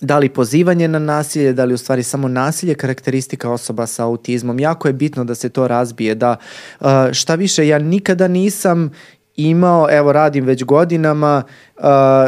da 0.00 0.18
li 0.18 0.28
pozivanje 0.28 0.88
na 0.88 0.98
nasilje, 0.98 1.52
da 1.52 1.64
li 1.64 1.74
u 1.74 1.78
stvari 1.78 2.02
samo 2.02 2.28
nasilje 2.28 2.74
karakteristika 2.74 3.50
osoba 3.50 3.86
sa 3.86 4.04
autizmom. 4.04 4.60
Jako 4.60 4.88
je 4.88 4.92
bitno 4.92 5.24
da 5.24 5.34
se 5.34 5.48
to 5.48 5.68
razbije, 5.68 6.14
da 6.14 6.36
uh, 6.80 6.86
šta 7.12 7.34
više, 7.34 7.66
ja 7.66 7.78
nikada 7.78 8.28
nisam 8.28 8.90
imao, 9.38 9.86
evo 9.90 10.12
radim 10.12 10.44
već 10.44 10.64
godinama 10.64 11.42
uh, 11.76 11.84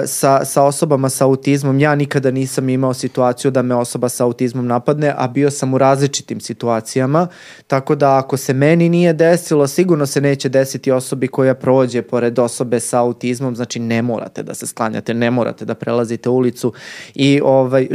sa, 0.07 0.45
sa 0.45 0.63
osobama 0.63 1.09
sa 1.09 1.25
autizmom. 1.25 1.81
Ja 1.81 1.95
nikada 1.95 2.31
nisam 2.31 2.69
imao 2.69 2.95
situaciju 2.95 3.51
da 3.51 3.63
me 3.63 3.75
osoba 3.75 4.09
sa 4.09 4.25
autizmom 4.25 4.67
napadne, 4.67 5.15
a 5.17 5.29
bio 5.29 5.51
sam 5.51 5.75
u 5.75 5.79
različitim 5.79 6.41
situacijama, 6.41 7.27
tako 7.67 7.95
da 7.95 8.19
ako 8.19 8.37
se 8.37 8.53
meni 8.53 8.89
nije 8.89 9.13
desilo, 9.13 9.67
sigurno 9.67 10.07
se 10.07 10.21
neće 10.21 10.49
desiti 10.49 10.91
osobi 10.91 11.29
koja 11.29 11.55
prođe 11.55 12.03
pored 12.03 12.39
osobe 12.39 12.81
sa 12.81 13.01
autizmom, 13.01 13.57
znači 13.57 13.79
ne 13.79 14.03
morate 14.03 14.43
da 14.43 14.55
se 14.55 14.67
sklanjate, 14.67 15.15
ne 15.15 15.31
morate 15.31 15.65
da 15.65 15.75
prelazite 15.75 16.29
ulicu 16.29 16.73
i 17.15 17.41
ovaj, 17.45 17.89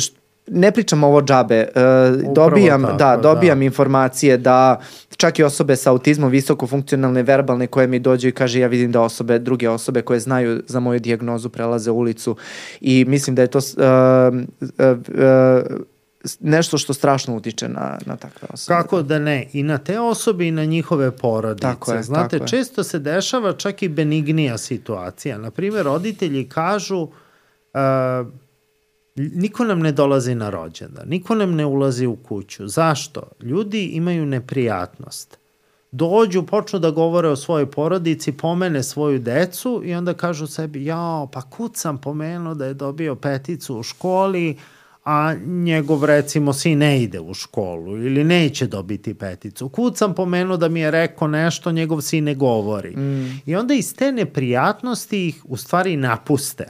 ne 0.48 0.72
pričam 0.72 1.04
ovo 1.04 1.22
džabe, 1.22 1.68
uh, 1.76 2.34
dobijam, 2.34 2.82
tako, 2.82 2.98
da, 2.98 3.18
dobijam 3.18 3.60
da. 3.60 3.66
informacije 3.66 4.38
da 4.38 4.80
čak 5.18 5.40
i 5.40 5.44
osobe 5.44 5.76
sa 5.76 5.92
autizmom 5.92 6.32
visoko 6.32 6.68
funkcionalne 6.68 7.24
verbalne 7.24 7.68
koje 7.68 7.88
mi 7.88 8.00
dođu 8.00 8.28
i 8.28 8.32
kaže 8.32 8.60
ja 8.60 8.68
vidim 8.68 8.92
da 8.92 9.02
osobe, 9.02 9.40
druge 9.40 9.70
osobe 9.70 10.02
koje 10.02 10.20
znaju 10.20 10.64
za 10.68 10.80
moju 10.80 11.00
dijagnozu 11.00 11.50
prelaze 11.50 11.92
ulicu 11.92 12.36
i 12.82 13.06
mislim 13.08 13.36
da 13.36 13.42
je 13.42 13.48
to 13.48 13.58
uh, 13.58 13.64
uh, 14.62 14.98
uh, 15.08 15.86
nešto 16.40 16.78
što 16.78 16.94
strašno 16.94 17.36
utiče 17.36 17.68
na, 17.68 17.98
na 18.06 18.16
takve 18.16 18.48
osobe. 18.52 18.82
Kako 18.82 19.02
da 19.02 19.20
ne? 19.20 19.48
I 19.54 19.64
na 19.64 19.78
te 19.78 20.00
osobe 20.00 20.48
i 20.48 20.52
na 20.52 20.66
njihove 20.66 21.12
porodice. 21.12 21.68
Tako 21.68 21.94
je, 21.94 22.04
Znate, 22.04 22.40
tako 22.40 22.50
često 22.50 22.82
je. 22.82 22.86
se 22.86 23.00
dešava 23.00 23.54
čak 23.54 23.84
i 23.84 23.90
benignija 23.90 24.58
situacija. 24.58 25.38
Naprimer, 25.38 25.86
roditelji 25.86 26.50
kažu 26.50 26.98
uh, 27.02 27.10
Niko 29.16 29.64
nam 29.64 29.80
ne 29.80 29.92
dolazi 29.92 30.36
na 30.36 30.50
rođendan, 30.50 31.08
niko 31.08 31.36
nam 31.36 31.56
ne 31.56 31.66
ulazi 31.66 32.06
u 32.06 32.16
kuću. 32.16 32.68
Zašto? 32.68 33.22
Ljudi 33.42 33.86
imaju 33.86 34.26
neprijatnost. 34.26 35.38
Dođu, 35.92 36.44
počnu 36.44 36.80
da 36.80 36.92
govore 36.92 37.28
o 37.28 37.36
svojoj 37.36 37.72
porodici, 37.72 38.32
pomene 38.32 38.84
svoju 38.84 39.20
decu 39.20 39.82
i 39.86 39.94
onda 39.94 40.14
kažu 40.14 40.48
sebi, 40.48 40.86
jao, 40.86 41.28
pa 41.28 41.42
kud 41.42 41.72
sam 41.76 41.98
pomenuo 41.98 42.54
da 42.54 42.66
je 42.66 42.74
dobio 42.74 43.16
peticu 43.16 43.78
u 43.78 43.84
školi, 43.84 44.58
a 45.06 45.34
njegov 45.46 46.06
recimo 46.06 46.54
sin 46.54 46.78
ne 46.78 47.04
ide 47.04 47.20
u 47.20 47.34
školu 47.34 47.98
ili 47.98 48.24
neće 48.24 48.68
dobiti 48.68 49.14
peticu. 49.14 49.70
Kud 49.70 49.98
sam 49.98 50.14
pomenuo 50.14 50.58
da 50.58 50.70
mi 50.70 50.80
je 50.80 50.92
rekao 50.92 51.28
nešto, 51.28 51.72
njegov 51.72 52.02
sin 52.02 52.24
ne 52.24 52.36
govori. 52.36 52.96
Mm. 52.96 53.42
I 53.46 53.56
onda 53.56 53.74
iz 53.74 53.96
te 53.96 54.12
neprijatnosti 54.12 55.28
ih 55.28 55.42
u 55.44 55.58
stvari 55.58 55.98
napuste 55.98 56.66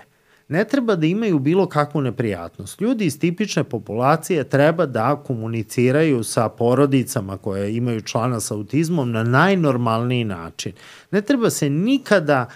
ne 0.47 0.65
treba 0.65 0.95
da 0.95 1.05
imaju 1.05 1.39
bilo 1.39 1.69
kakvu 1.69 2.01
neprijatnost. 2.01 2.81
Ljudi 2.81 3.05
iz 3.05 3.19
tipične 3.19 3.63
populacije 3.63 4.43
treba 4.43 4.85
da 4.85 5.15
komuniciraju 5.27 6.23
sa 6.23 6.49
porodicama 6.49 7.37
koje 7.37 7.75
imaju 7.75 8.01
člana 8.01 8.39
sa 8.39 8.53
autizmom 8.53 9.11
na 9.11 9.23
najnormalniji 9.23 10.23
način. 10.23 10.73
Ne 11.11 11.21
treba 11.21 11.49
se 11.49 11.69
nikada, 11.69 12.49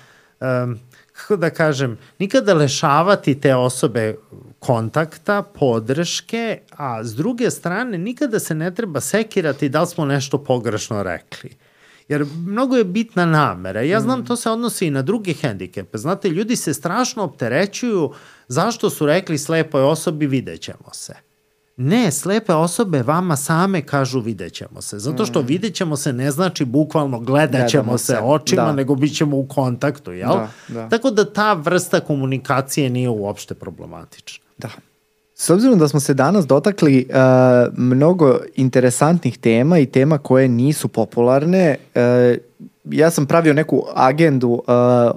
kako 1.13 1.35
da 1.37 1.49
kažem, 1.49 1.97
nikada 2.19 2.53
lešavati 2.53 3.39
te 3.39 3.55
osobe 3.55 4.15
kontakta, 4.59 5.41
podrške, 5.41 6.59
a 6.71 7.03
s 7.03 7.15
druge 7.15 7.51
strane 7.51 7.97
nikada 7.97 8.39
se 8.39 8.55
ne 8.55 8.75
treba 8.75 9.01
sekirati 9.01 9.69
da 9.69 9.81
li 9.81 9.87
smo 9.87 10.05
nešto 10.05 10.43
pogrešno 10.43 11.03
rekli. 11.03 11.49
Jer 12.09 12.25
mnogo 12.45 12.75
je 12.75 12.83
bitna 12.83 13.25
namera. 13.25 13.81
Ja 13.81 14.01
znam, 14.01 14.19
mm. 14.19 14.25
to 14.25 14.35
se 14.35 14.49
odnosi 14.49 14.87
i 14.87 14.91
na 14.91 15.01
druge 15.01 15.33
hendikepe. 15.33 15.97
Znate, 15.97 16.29
ljudi 16.29 16.55
se 16.55 16.73
strašno 16.73 17.23
opterećuju 17.23 18.11
zašto 18.47 18.89
su 18.89 19.05
rekli 19.05 19.37
slepoj 19.37 19.81
osobi 19.81 20.27
vidjet 20.27 20.61
ćemo 20.61 20.93
se. 20.93 21.13
Ne, 21.77 22.11
slepe 22.11 22.53
osobe 22.53 23.03
vama 23.03 23.35
same 23.35 23.81
kažu 23.81 24.19
vidjet 24.19 24.53
ćemo 24.53 24.81
se. 24.81 24.99
Zato 24.99 25.25
što 25.25 25.41
mm. 25.41 25.45
vidjet 25.45 25.75
ćemo 25.75 25.97
se 25.97 26.13
ne 26.13 26.31
znači 26.31 26.65
bukvalno 26.65 27.19
gledat 27.19 27.69
ćemo 27.69 27.97
se, 27.97 28.05
se 28.05 28.19
očima, 28.19 28.65
da. 28.65 28.73
nego 28.73 28.95
bit 28.95 29.15
ćemo 29.15 29.37
u 29.37 29.47
kontaktu, 29.47 30.11
jel? 30.11 30.29
Da, 30.29 30.49
da. 30.67 30.89
Tako 30.89 31.11
da 31.11 31.33
ta 31.33 31.53
vrsta 31.53 31.99
komunikacije 31.99 32.89
nije 32.89 33.09
uopšte 33.09 33.53
problematična. 33.53 34.45
Da. 34.57 34.69
S 35.41 35.49
obzirom 35.49 35.79
da 35.79 35.87
smo 35.87 35.99
se 35.99 36.13
danas 36.13 36.47
dotakli 36.47 37.07
uh, 37.09 37.15
mnogo 37.77 38.39
interesantnih 38.55 39.37
tema 39.37 39.79
i 39.79 39.85
tema 39.85 40.17
koje 40.17 40.47
nisu 40.47 40.87
popularne, 40.87 41.75
uh, 41.95 42.01
ja 42.85 43.11
sam 43.11 43.25
pravio 43.25 43.53
neku 43.53 43.83
agendu 43.95 44.49
uh, 44.49 44.63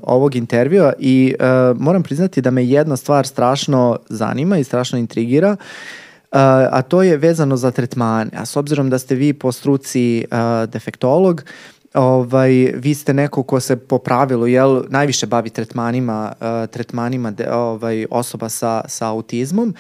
ovog 0.03 0.35
intervjua 0.35 0.93
i 0.99 1.35
uh, 1.39 1.81
moram 1.81 2.03
priznati 2.03 2.41
da 2.41 2.51
me 2.51 2.67
jedna 2.67 2.97
stvar 2.97 3.27
strašno 3.27 3.99
zanima 4.09 4.59
i 4.59 4.65
strašno 4.65 4.99
intrigira, 4.99 5.51
uh, 5.51 6.39
a 6.71 6.83
to 6.83 7.03
je 7.03 7.17
vezano 7.17 7.57
za 7.57 7.71
tretmane. 7.71 8.31
A 8.37 8.47
s 8.47 8.57
obzirom 8.57 8.91
da 8.91 8.99
ste 8.99 9.15
vi 9.15 9.33
po 9.33 9.53
struci 9.53 10.25
uh, 10.31 10.71
defektolog, 10.71 11.45
ovaj, 11.95 12.53
vi 12.75 12.95
ste 12.95 13.15
neko 13.15 13.43
ko 13.43 13.61
se 13.61 13.77
po 13.77 13.99
pravilu 13.99 14.47
jel, 14.47 14.83
najviše 14.89 15.27
bavi 15.27 15.51
tretmanima, 15.51 16.33
uh, 16.41 16.71
tretmanima 16.71 17.31
de, 17.31 17.53
ovaj, 17.53 18.07
osoba 18.11 18.49
sa, 18.49 18.83
sa 18.89 19.09
autizmom 19.09 19.75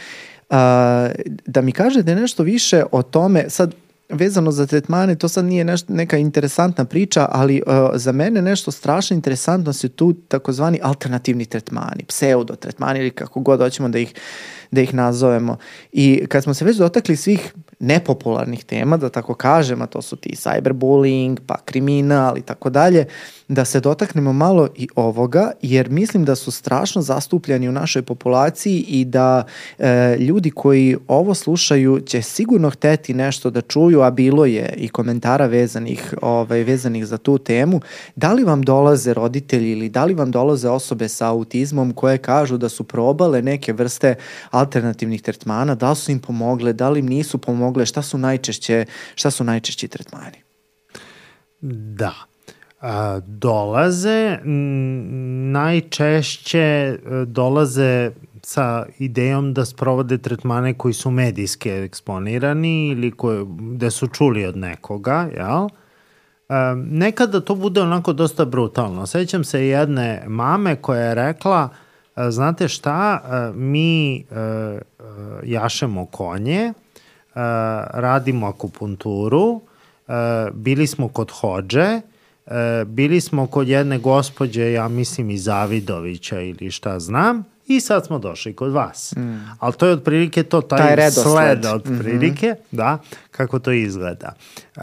da 1.47 1.61
mi 1.63 1.73
kažete 1.73 2.15
nešto 2.15 2.43
više 2.43 2.85
o 2.93 3.03
tome, 3.03 3.51
sad 3.51 3.75
vezano 4.09 4.51
za 4.51 4.67
tretmane, 4.67 5.15
to 5.15 5.29
sad 5.29 5.45
nije 5.45 5.65
neš, 5.65 5.89
neka 5.89 6.17
interesantna 6.17 6.85
priča, 6.85 7.29
ali 7.31 7.63
uh, 7.67 7.73
za 7.95 8.13
mene 8.13 8.43
nešto 8.43 8.71
strašno 8.71 9.15
interesantno 9.15 9.73
su 9.73 9.89
tu 9.89 10.13
takozvani 10.13 10.81
alternativni 10.83 11.45
tretmani, 11.45 12.05
pseudo 12.09 12.55
tretmani 12.55 13.01
ili 13.01 13.11
kako 13.11 13.41
god 13.41 13.61
hoćemo 13.61 13.89
da 13.89 13.99
ih, 13.99 14.15
da 14.73 14.81
ih 14.81 14.95
nazovemo. 14.95 15.57
I 15.93 16.27
kad 16.29 16.43
smo 16.43 16.55
se 16.55 16.65
već 16.65 16.77
dotakli 16.77 17.17
svih 17.17 17.55
nepopularnih 17.79 18.65
tema, 18.65 18.97
da 18.97 19.09
tako 19.09 19.35
kažem, 19.35 19.83
a 19.83 19.87
to 19.87 20.03
su 20.03 20.17
ti 20.17 20.35
cyberbullying, 20.37 21.39
pa 21.47 21.57
kriminal 21.65 22.39
i 22.39 22.43
tako 22.43 22.71
dalje, 22.71 23.07
da 23.49 23.65
se 23.65 23.81
dotaknemo 23.81 24.33
malo 24.33 24.69
i 24.77 24.89
ovoga, 24.95 25.53
jer 25.63 25.91
mislim 25.91 26.25
da 26.25 26.35
su 26.35 26.51
strašno 26.51 27.03
zastupljeni 27.03 27.69
u 27.69 27.73
našoj 27.73 28.03
populaciji 28.03 28.85
i 28.89 29.05
da 29.05 29.45
e, 29.79 30.17
ljudi 30.19 30.51
koji 30.51 30.97
ovo 31.09 31.35
slušaju 31.35 32.01
će 32.01 32.23
sigurno 32.23 32.71
hteti 32.71 33.15
nešto 33.15 33.51
da 33.51 33.61
čuju, 33.61 34.03
a 34.03 34.11
bilo 34.11 34.45
je 34.45 34.75
i 34.77 34.89
komentara 34.89 35.47
vezanih, 35.47 36.15
ovaj, 36.23 36.63
vezanih 36.63 37.07
za 37.07 37.19
tu 37.19 37.39
temu. 37.39 37.81
Da 38.17 38.33
li 38.33 38.45
vam 38.45 38.63
dolaze 38.63 39.15
roditelji 39.15 39.71
ili 39.71 39.89
da 39.89 40.05
li 40.05 40.15
vam 40.15 40.31
dolaze 40.31 40.69
osobe 40.69 41.09
sa 41.09 41.29
autizmom 41.29 41.93
koje 41.93 42.19
kažu 42.19 42.57
da 42.57 42.69
su 42.69 42.85
probale 42.85 43.43
neke 43.43 43.73
vrste 43.73 44.15
alternativnih 44.63 45.23
tretmana, 45.23 45.75
da 45.75 45.91
li 45.91 45.97
su 45.97 46.13
im 46.13 46.21
pomogle, 46.21 46.73
da 46.73 46.91
li 46.91 47.01
im 47.01 47.07
nisu 47.07 47.39
pomogle, 47.39 47.87
šta 47.87 48.03
su 48.03 48.19
najčešće, 48.19 48.85
šta 49.15 49.31
su 49.31 49.45
najčešći 49.45 49.89
tretmani? 49.89 50.43
Da 51.61 52.15
a, 52.83 53.21
dolaze, 53.27 54.39
najčešće 55.53 56.59
e, 56.59 56.99
dolaze 57.27 58.11
sa 58.43 58.87
idejom 58.99 59.55
da 59.55 59.65
sprovode 59.65 60.19
tretmane 60.19 60.75
koji 60.75 60.95
su 60.95 61.11
medijski 61.11 61.71
eksponirani 61.71 62.89
ili 62.89 63.11
koje, 63.11 63.45
gde 63.75 63.91
su 63.91 64.07
čuli 64.07 64.47
od 64.47 64.57
nekoga, 64.57 65.29
jel? 65.37 65.67
E, 65.67 66.75
nekada 66.77 67.41
to 67.41 67.55
bude 67.55 67.81
onako 67.81 68.13
dosta 68.13 68.45
brutalno. 68.45 69.07
Sećam 69.07 69.45
se 69.45 69.67
jedne 69.67 70.25
mame 70.27 70.77
koja 70.77 71.01
je 71.01 71.15
rekla, 71.15 71.69
e, 71.73 71.92
znate 72.31 72.69
šta, 72.69 73.21
e, 73.25 73.59
mi 73.59 74.25
jašemo 75.43 76.07
konje, 76.07 76.73
radimo 77.91 78.47
akupunturu, 78.47 79.61
bili 80.53 80.87
smo 80.87 81.09
kod 81.09 81.31
Hođe, 81.31 82.01
e, 82.47 82.85
bili 82.87 83.21
smo 83.21 83.47
kod 83.47 83.69
jedne 83.69 83.99
gospođe, 83.99 84.73
ja 84.73 84.89
mislim 84.89 85.31
i 85.31 85.39
Zavidovića 85.39 86.41
ili 86.41 86.71
šta 86.71 86.99
znam, 86.99 87.45
i 87.67 87.81
sad 87.81 88.07
smo 88.07 88.19
došli 88.19 88.55
kod 88.55 88.73
vas. 88.73 89.15
Mm. 89.17 89.45
Ali 89.59 89.75
to 89.75 89.87
je 89.87 89.93
otprilike 89.93 90.43
to, 90.43 90.61
taj, 90.61 90.97
taj 90.97 91.11
sled 91.11 91.67
otprilike, 91.67 92.47
mm 92.47 92.55
-hmm. 92.55 92.77
da, 92.77 92.99
kako 93.31 93.59
to 93.59 93.73
izgleda. 93.73 94.33
Uh, 94.77 94.83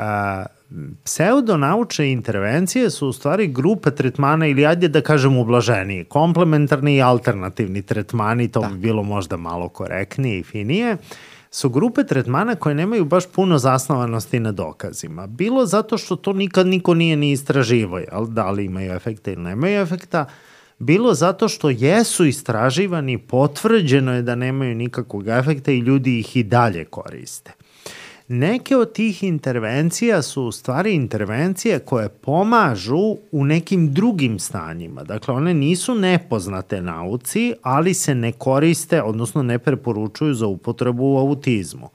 pseudonaučne 1.03 2.11
intervencije 2.11 2.89
su 2.89 3.07
u 3.07 3.13
stvari 3.13 3.47
grupe 3.47 3.91
tretmana 3.91 4.47
ili 4.47 4.65
ajde 4.65 4.87
da 4.87 5.01
kažem 5.01 5.37
ublaženiji, 5.37 6.03
komplementarni 6.03 6.95
i 6.95 7.01
alternativni 7.01 7.81
tretmani, 7.81 8.47
to 8.47 8.61
da. 8.61 8.67
bi 8.67 8.77
bilo 8.77 9.03
možda 9.03 9.37
malo 9.37 9.69
korektnije 9.69 10.39
i 10.39 10.43
finije, 10.43 10.97
su 11.51 11.69
grupe 11.69 12.03
tretmana 12.03 12.55
koje 12.55 12.75
nemaju 12.75 13.05
baš 13.05 13.23
puno 13.27 13.57
zasnovanosti 13.57 14.39
na 14.39 14.51
dokazima. 14.51 15.27
Bilo 15.27 15.65
zato 15.65 15.97
što 15.97 16.15
to 16.15 16.33
nikad 16.33 16.67
niko 16.67 16.93
nije 16.93 17.15
ni 17.15 17.31
istraživo, 17.31 17.97
jel? 17.97 18.25
da 18.27 18.51
li 18.51 18.65
imaju 18.65 18.91
efekta 18.91 19.31
ili 19.31 19.41
nemaju 19.41 19.81
efekta, 19.81 20.25
bilo 20.79 21.13
zato 21.13 21.47
što 21.47 21.69
jesu 21.69 22.25
istraživani, 22.25 23.17
potvrđeno 23.17 24.13
je 24.13 24.21
da 24.21 24.35
nemaju 24.35 24.75
nikakvog 24.75 25.27
efekta 25.27 25.71
i 25.71 25.79
ljudi 25.79 26.19
ih 26.19 26.37
i 26.37 26.43
dalje 26.43 26.85
koriste. 26.85 27.58
Neke 28.31 28.77
od 28.77 28.93
tih 28.93 29.23
intervencija 29.23 30.21
su 30.21 30.43
u 30.43 30.51
stvari 30.51 30.93
intervencije 30.93 31.79
koje 31.79 32.09
pomažu 32.09 33.17
u 33.31 33.45
nekim 33.45 33.93
drugim 33.93 34.39
stanjima. 34.39 35.03
Dakle, 35.03 35.33
one 35.33 35.53
nisu 35.53 35.95
nepoznate 35.95 36.81
nauci, 36.81 37.53
ali 37.61 37.93
se 37.93 38.15
ne 38.15 38.31
koriste, 38.31 39.01
odnosno 39.01 39.43
ne 39.43 39.59
preporučuju 39.59 40.33
za 40.33 40.47
upotrebu 40.47 41.13
u 41.13 41.17
autizmu. 41.17 41.89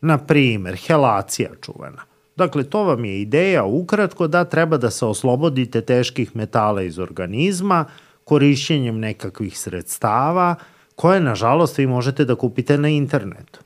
Na 0.00 0.18
primer, 0.18 0.76
helacija 0.76 1.50
čuvena. 1.60 2.02
Dakle, 2.36 2.64
to 2.64 2.84
vam 2.84 3.04
je 3.04 3.20
ideja 3.20 3.64
ukratko 3.64 4.26
da 4.26 4.44
treba 4.44 4.76
da 4.76 4.90
se 4.90 5.06
oslobodite 5.06 5.80
teških 5.80 6.36
metala 6.36 6.82
iz 6.82 6.98
organizma 6.98 7.84
korišćenjem 8.24 8.98
nekakvih 8.98 9.58
sredstava 9.58 10.54
koje, 10.96 11.20
nažalost, 11.20 11.78
vi 11.78 11.86
možete 11.86 12.24
da 12.24 12.34
kupite 12.34 12.78
na 12.78 12.88
internetu. 12.88 13.63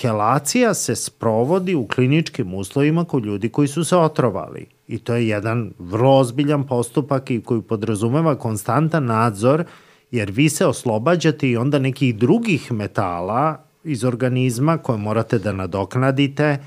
Helacija 0.00 0.74
se 0.74 0.96
sprovodi 0.96 1.74
u 1.74 1.86
kliničkim 1.86 2.54
uslovima 2.54 3.04
kod 3.04 3.24
ljudi 3.26 3.48
koji 3.48 3.68
su 3.68 3.84
se 3.84 3.96
otrovali 3.96 4.66
i 4.88 4.98
to 4.98 5.14
je 5.14 5.28
jedan 5.28 5.72
vrlo 5.78 6.18
ozbiljan 6.18 6.66
postupak 6.66 7.30
i 7.30 7.40
koji 7.42 7.62
podrazumeva 7.62 8.34
konstantan 8.34 9.04
nadzor 9.04 9.64
jer 10.10 10.30
vi 10.30 10.48
se 10.48 10.66
oslobađate 10.66 11.48
i 11.48 11.56
onda 11.56 11.78
nekih 11.78 12.16
drugih 12.16 12.72
metala 12.72 13.64
iz 13.84 14.04
organizma 14.04 14.78
koje 14.78 14.98
morate 14.98 15.38
da 15.38 15.52
nadoknadite, 15.52 16.44
e, 16.44 16.58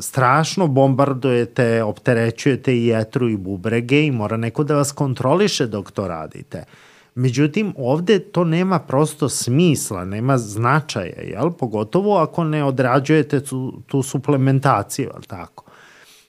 strašno 0.00 0.66
bombardujete, 0.66 1.82
opterećujete 1.82 2.76
i 2.76 2.86
jetru 2.86 3.28
i 3.28 3.36
bubrege 3.36 4.06
i 4.06 4.10
mora 4.10 4.36
neko 4.36 4.64
da 4.64 4.76
vas 4.76 4.92
kontroliše 4.92 5.66
dok 5.66 5.90
to 5.90 6.08
radite. 6.08 6.64
Međutim, 7.14 7.74
ovde 7.76 8.18
to 8.18 8.44
nema 8.44 8.78
prosto 8.78 9.28
smisla, 9.28 10.04
nema 10.04 10.38
značaja, 10.38 11.22
jel? 11.22 11.50
pogotovo 11.50 12.18
ako 12.18 12.44
ne 12.44 12.64
odrađujete 12.64 13.40
tu, 13.40 13.82
tu 13.86 14.02
suplementaciju, 14.02 15.10
jel 15.14 15.22
tako? 15.26 15.64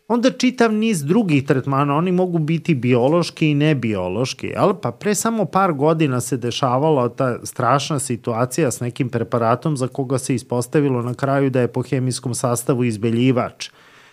Onda 0.07 0.31
čitav 0.31 0.73
niz 0.73 1.03
drugih 1.03 1.45
tretmana, 1.45 1.95
oni 1.95 2.11
mogu 2.11 2.39
biti 2.39 2.76
biološki 2.76 3.47
i 3.49 3.55
nebiološki, 3.55 4.47
jel? 4.47 4.73
pa 4.81 4.91
pre 4.91 5.15
samo 5.15 5.45
par 5.45 5.73
godina 5.73 6.22
se 6.22 6.38
dešavala 6.38 7.10
ta 7.10 7.45
strašna 7.45 7.99
situacija 7.99 8.72
s 8.72 8.80
nekim 8.80 9.10
preparatom 9.10 9.77
za 9.77 9.88
koga 9.88 10.18
se 10.18 10.35
ispostavilo 10.35 11.01
na 11.01 11.14
kraju 11.14 11.49
da 11.49 11.61
je 11.61 11.68
po 11.68 11.81
hemijskom 11.81 12.35
sastavu 12.35 12.84
izbeljivač, 12.84 13.69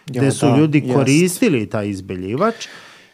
gde 0.07 0.31
su 0.31 0.47
da, 0.47 0.57
ljudi 0.57 0.93
koristili 0.95 1.67
taj 1.67 1.89
izbeljivač, 1.89 2.67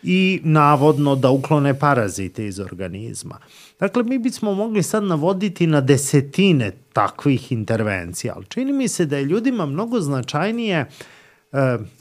i 0.02 0.40
navodno 0.44 1.16
da 1.16 1.30
uklone 1.30 1.78
parazite 1.78 2.46
iz 2.46 2.60
organizma. 2.60 3.38
Dakle, 3.80 4.02
mi 4.02 4.18
bismo 4.18 4.54
mogli 4.54 4.82
sad 4.82 5.04
navoditi 5.04 5.66
na 5.66 5.80
desetine 5.80 6.72
takvih 6.92 7.52
intervencija, 7.52 8.32
ali 8.36 8.46
čini 8.48 8.72
mi 8.72 8.88
se 8.88 9.06
da 9.06 9.16
je 9.16 9.24
ljudima 9.24 9.66
mnogo 9.66 10.00
značajnije 10.00 10.76
e, 10.76 10.86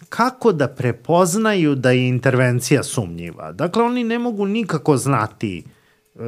kako 0.10 0.52
da 0.52 0.68
prepoznaju 0.68 1.76
da 1.76 1.92
je 1.92 2.08
intervencija 2.08 2.84
sumnjiva. 2.84 3.52
Dakle, 3.52 3.84
oni 3.84 4.04
ne 4.04 4.20
mogu 4.20 4.46
nikako 4.46 4.98
znati 4.98 5.64
e, 6.16 6.20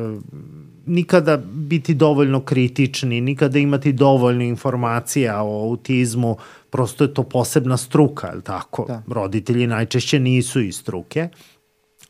nikada 0.85 1.38
biti 1.38 1.94
dovoljno 1.94 2.41
kritični, 2.41 3.22
nikada 3.22 3.60
imati 3.60 3.94
dovoljno 3.94 4.44
informacija 4.44 5.44
o 5.44 5.69
autizmu, 5.69 6.38
prosto 6.69 7.03
je 7.03 7.14
to 7.14 7.23
posebna 7.23 7.77
struka, 7.77 8.27
je 8.27 8.41
tako? 8.41 8.85
Da. 8.88 9.03
Roditelji 9.07 9.68
najčešće 9.68 10.19
nisu 10.19 10.61
iz 10.61 10.76
struke 10.76 11.30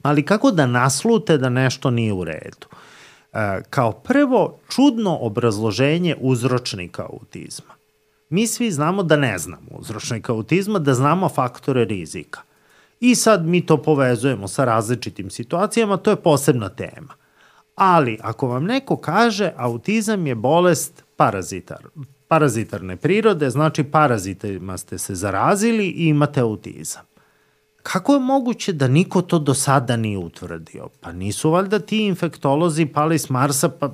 ali 0.01 0.25
kako 0.25 0.51
da 0.51 0.65
naslute 0.65 1.37
da 1.37 1.49
nešto 1.49 1.89
nije 1.89 2.13
u 2.13 2.23
redu? 2.23 2.67
E, 3.33 3.61
kao 3.69 3.91
prvo, 3.91 4.59
čudno 4.69 5.17
obrazloženje 5.21 6.15
uzročnika 6.19 7.03
autizma. 7.03 7.73
Mi 8.29 8.47
svi 8.47 8.71
znamo 8.71 9.03
da 9.03 9.15
ne 9.15 9.37
znamo 9.37 9.69
uzročnika 9.71 10.33
autizma, 10.33 10.79
da 10.79 10.93
znamo 10.93 11.29
faktore 11.29 11.85
rizika. 11.85 12.41
I 12.99 13.15
sad 13.15 13.45
mi 13.45 13.65
to 13.65 13.77
povezujemo 13.77 14.47
sa 14.47 14.65
različitim 14.65 15.29
situacijama, 15.29 15.97
to 15.97 16.09
je 16.09 16.15
posebna 16.15 16.69
tema. 16.69 17.13
Ali 17.75 18.19
ako 18.21 18.47
vam 18.47 18.63
neko 18.63 18.97
kaže 18.97 19.51
autizam 19.57 20.27
je 20.27 20.35
bolest 20.35 21.03
parazitar, 21.15 21.87
parazitarne 22.27 22.95
prirode, 22.95 23.49
znači 23.49 23.83
parazitima 23.83 24.77
ste 24.77 24.97
se 24.97 25.15
zarazili 25.15 25.85
i 25.87 26.07
imate 26.07 26.39
autizam. 26.39 27.06
Kako 27.87 28.13
je 28.13 28.19
moguće 28.19 28.73
da 28.73 28.87
niko 28.87 29.21
to 29.21 29.39
do 29.39 29.53
sada 29.53 29.95
nije 29.97 30.17
utvrdio? 30.17 30.89
Pa 31.01 31.11
nisu 31.11 31.49
valjda 31.51 31.79
ti 31.79 31.97
infektolozi 32.05 32.85
pali 32.85 33.19
s 33.19 33.29
Marsa 33.29 33.69
pa 33.69 33.93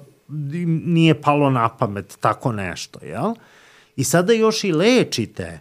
nije 0.85 1.21
palo 1.21 1.49
na 1.49 1.69
pamet 1.69 2.17
tako 2.19 2.51
nešto, 2.51 2.99
jel? 3.05 3.33
I 3.95 4.03
sada 4.03 4.33
još 4.33 4.63
i 4.63 4.71
lečite 4.71 5.59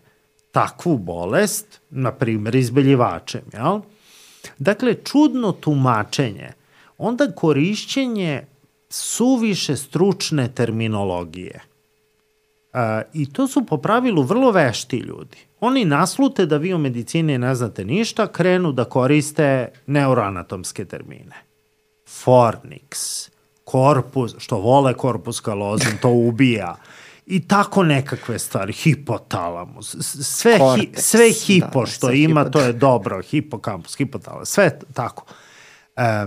takvu 0.53 0.99
bolest, 0.99 1.81
na 1.91 2.13
primjer 2.13 2.55
izbeljivačem, 2.55 3.43
jel? 3.53 3.81
Dakle, 4.59 4.95
čudno 4.95 5.53
tumačenje, 5.53 6.53
onda 6.99 7.33
korišćenje 7.33 8.47
suviše 8.91 9.77
stručne 9.77 10.49
terminologije. 10.49 11.61
E, 12.73 13.03
I 13.13 13.33
to 13.33 13.49
su 13.49 13.67
po 13.67 13.77
pravilu 13.77 14.23
vrlo 14.23 14.51
vešti 14.51 14.97
ljudi. 14.97 15.37
Oni 15.61 15.85
naslute 15.85 16.47
da 16.47 16.57
vi 16.57 16.73
o 16.73 16.79
medicini 16.79 17.39
ne 17.39 17.55
znate 17.55 17.85
ništa, 17.85 18.27
krenu 18.27 18.73
da 18.73 18.85
koriste 18.85 19.69
neuroanatomske 19.87 20.85
termine. 20.85 21.37
Fornix, 22.25 23.29
korpus, 23.65 24.35
što 24.39 24.57
vole 24.57 24.95
korpus 24.95 25.41
kalozum, 25.41 25.93
to 26.03 26.09
ubija. 26.09 26.77
I 27.27 27.49
tako 27.49 27.83
nekakve 27.83 28.39
stvari, 28.39 28.73
hipotalamus, 28.73 29.97
sve, 30.23 30.59
hi, 30.77 30.91
sve 30.97 31.31
hipo 31.33 31.81
da, 31.81 31.87
što 31.87 32.07
sve 32.07 32.21
ima, 32.23 32.41
hipot... 32.41 32.53
to 32.53 32.61
je 32.61 32.73
dobro, 32.73 33.23
hipokampus, 33.23 33.97
hipotalamus, 33.97 34.49
sve 34.49 34.79
tako. 34.95 35.25
E, 35.97 36.27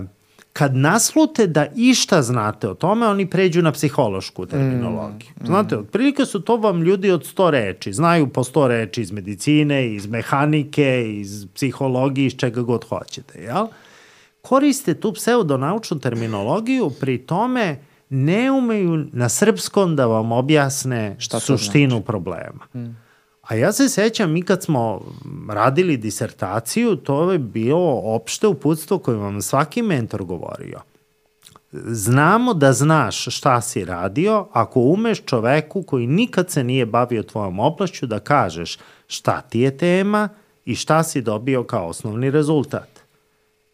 kad 0.56 0.76
naslute 0.76 1.46
da 1.46 1.66
išta 1.76 2.22
znate 2.22 2.68
o 2.68 2.74
tome, 2.74 3.06
oni 3.06 3.30
pređu 3.30 3.62
na 3.62 3.72
psihološku 3.72 4.46
terminologiju. 4.46 5.30
Mm, 5.40 5.42
mm. 5.42 5.46
Znate, 5.46 5.76
otprilike 5.76 6.24
su 6.26 6.40
to 6.40 6.56
vam 6.56 6.82
ljudi 6.82 7.10
od 7.10 7.26
sto 7.26 7.50
reči. 7.50 7.92
Znaju 7.92 8.28
po 8.28 8.44
sto 8.44 8.68
reči 8.68 9.02
iz 9.02 9.12
medicine, 9.12 9.94
iz 9.94 10.06
mehanike, 10.06 11.04
iz 11.08 11.46
psihologije, 11.54 12.26
iz 12.26 12.36
čega 12.36 12.62
god 12.62 12.84
hoćete, 12.88 13.42
jel? 13.42 13.66
Koriste 14.42 14.94
tu 14.94 15.12
pseudonaučnu 15.12 15.98
terminologiju, 15.98 16.90
pri 17.00 17.18
tome 17.18 17.78
ne 18.08 18.50
umeju 18.50 19.06
na 19.12 19.28
srpskom 19.28 19.96
da 19.96 20.06
vam 20.06 20.32
objasne 20.32 21.16
Šta 21.18 21.40
suštinu 21.40 21.90
znači? 21.90 22.06
problema. 22.06 22.64
Mm. 22.74 23.05
A 23.48 23.54
ja 23.54 23.72
se 23.72 23.88
sećam, 23.88 24.32
mi 24.32 24.42
kad 24.42 24.62
smo 24.62 25.00
radili 25.48 25.96
disertaciju, 25.96 26.96
to 26.96 27.32
je 27.32 27.38
bilo 27.38 28.00
opšte 28.04 28.46
uputstvo 28.46 28.98
koje 28.98 29.16
vam 29.16 29.42
svaki 29.42 29.82
mentor 29.82 30.24
govorio. 30.24 30.80
Znamo 31.72 32.54
da 32.54 32.72
znaš 32.72 33.36
šta 33.36 33.60
si 33.60 33.84
radio 33.84 34.46
ako 34.52 34.80
umeš 34.80 35.22
čoveku 35.24 35.82
koji 35.82 36.06
nikad 36.06 36.50
se 36.50 36.64
nije 36.64 36.86
bavio 36.86 37.22
tvojom 37.22 37.60
oblašću 37.60 38.06
da 38.06 38.18
kažeš 38.18 38.78
šta 39.06 39.40
ti 39.40 39.60
je 39.60 39.76
tema 39.76 40.28
i 40.64 40.74
šta 40.74 41.02
si 41.02 41.22
dobio 41.22 41.64
kao 41.64 41.88
osnovni 41.88 42.30
rezultat. 42.30 42.88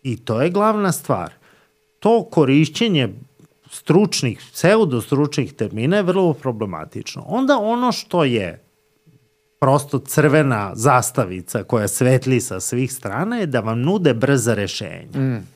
I 0.02 0.16
to 0.16 0.42
je 0.42 0.50
glavna 0.50 0.92
stvar. 0.92 1.32
To 1.98 2.24
korišćenje 2.24 3.14
stručnih, 3.70 4.42
pseudostručnih 4.52 5.52
termina 5.52 5.96
je 5.96 6.02
vrlo 6.02 6.32
problematično. 6.32 7.24
Onda 7.26 7.58
ono 7.58 7.92
što 7.92 8.24
je 8.24 8.62
prosto 9.62 9.98
crvena 9.98 10.70
zastavica 10.74 11.62
koja 11.62 11.88
svetli 11.88 12.40
sa 12.40 12.60
svih 12.60 12.92
strana 12.92 13.36
je 13.36 13.46
da 13.46 13.60
vam 13.60 13.80
nude 13.80 14.14
brza 14.14 14.54
rešenja. 14.54 15.18
Mm. 15.20 15.46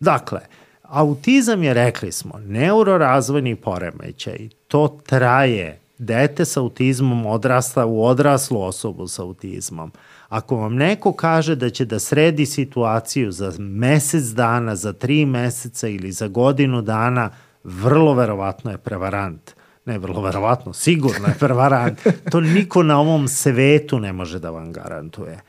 Dakle, 0.00 0.40
autizam 0.82 1.62
je, 1.62 1.74
rekli 1.74 2.12
smo, 2.12 2.38
neurorazvojni 2.46 3.56
poremećaj. 3.56 4.48
To 4.68 4.98
traje 5.06 5.78
dete 5.98 6.44
sa 6.44 6.60
autizmom 6.60 7.26
odrasta 7.26 7.86
u 7.86 8.04
odraslu 8.04 8.62
osobu 8.62 9.08
sa 9.08 9.22
autizmom. 9.22 9.92
Ako 10.28 10.56
vam 10.56 10.74
neko 10.74 11.12
kaže 11.12 11.56
da 11.56 11.70
će 11.70 11.84
da 11.84 11.98
sredi 11.98 12.46
situaciju 12.46 13.32
za 13.32 13.52
mesec 13.58 14.24
dana, 14.24 14.76
za 14.76 14.92
tri 14.92 15.26
meseca 15.26 15.88
ili 15.88 16.12
za 16.12 16.28
godinu 16.28 16.82
dana, 16.82 17.30
vrlo 17.64 18.14
verovatno 18.14 18.70
je 18.70 18.78
prevarant. 18.78 19.57
Ne, 19.88 19.98
vrlo 19.98 20.20
verovatno, 20.20 20.72
sigurno 20.72 21.28
je 21.28 21.34
prevarant. 21.38 22.00
To 22.30 22.40
niko 22.40 22.82
na 22.82 23.00
ovom 23.00 23.28
svetu 23.28 23.98
ne 23.98 24.12
može 24.12 24.38
da 24.38 24.50
vam 24.50 24.72
garantuje. 24.72 25.40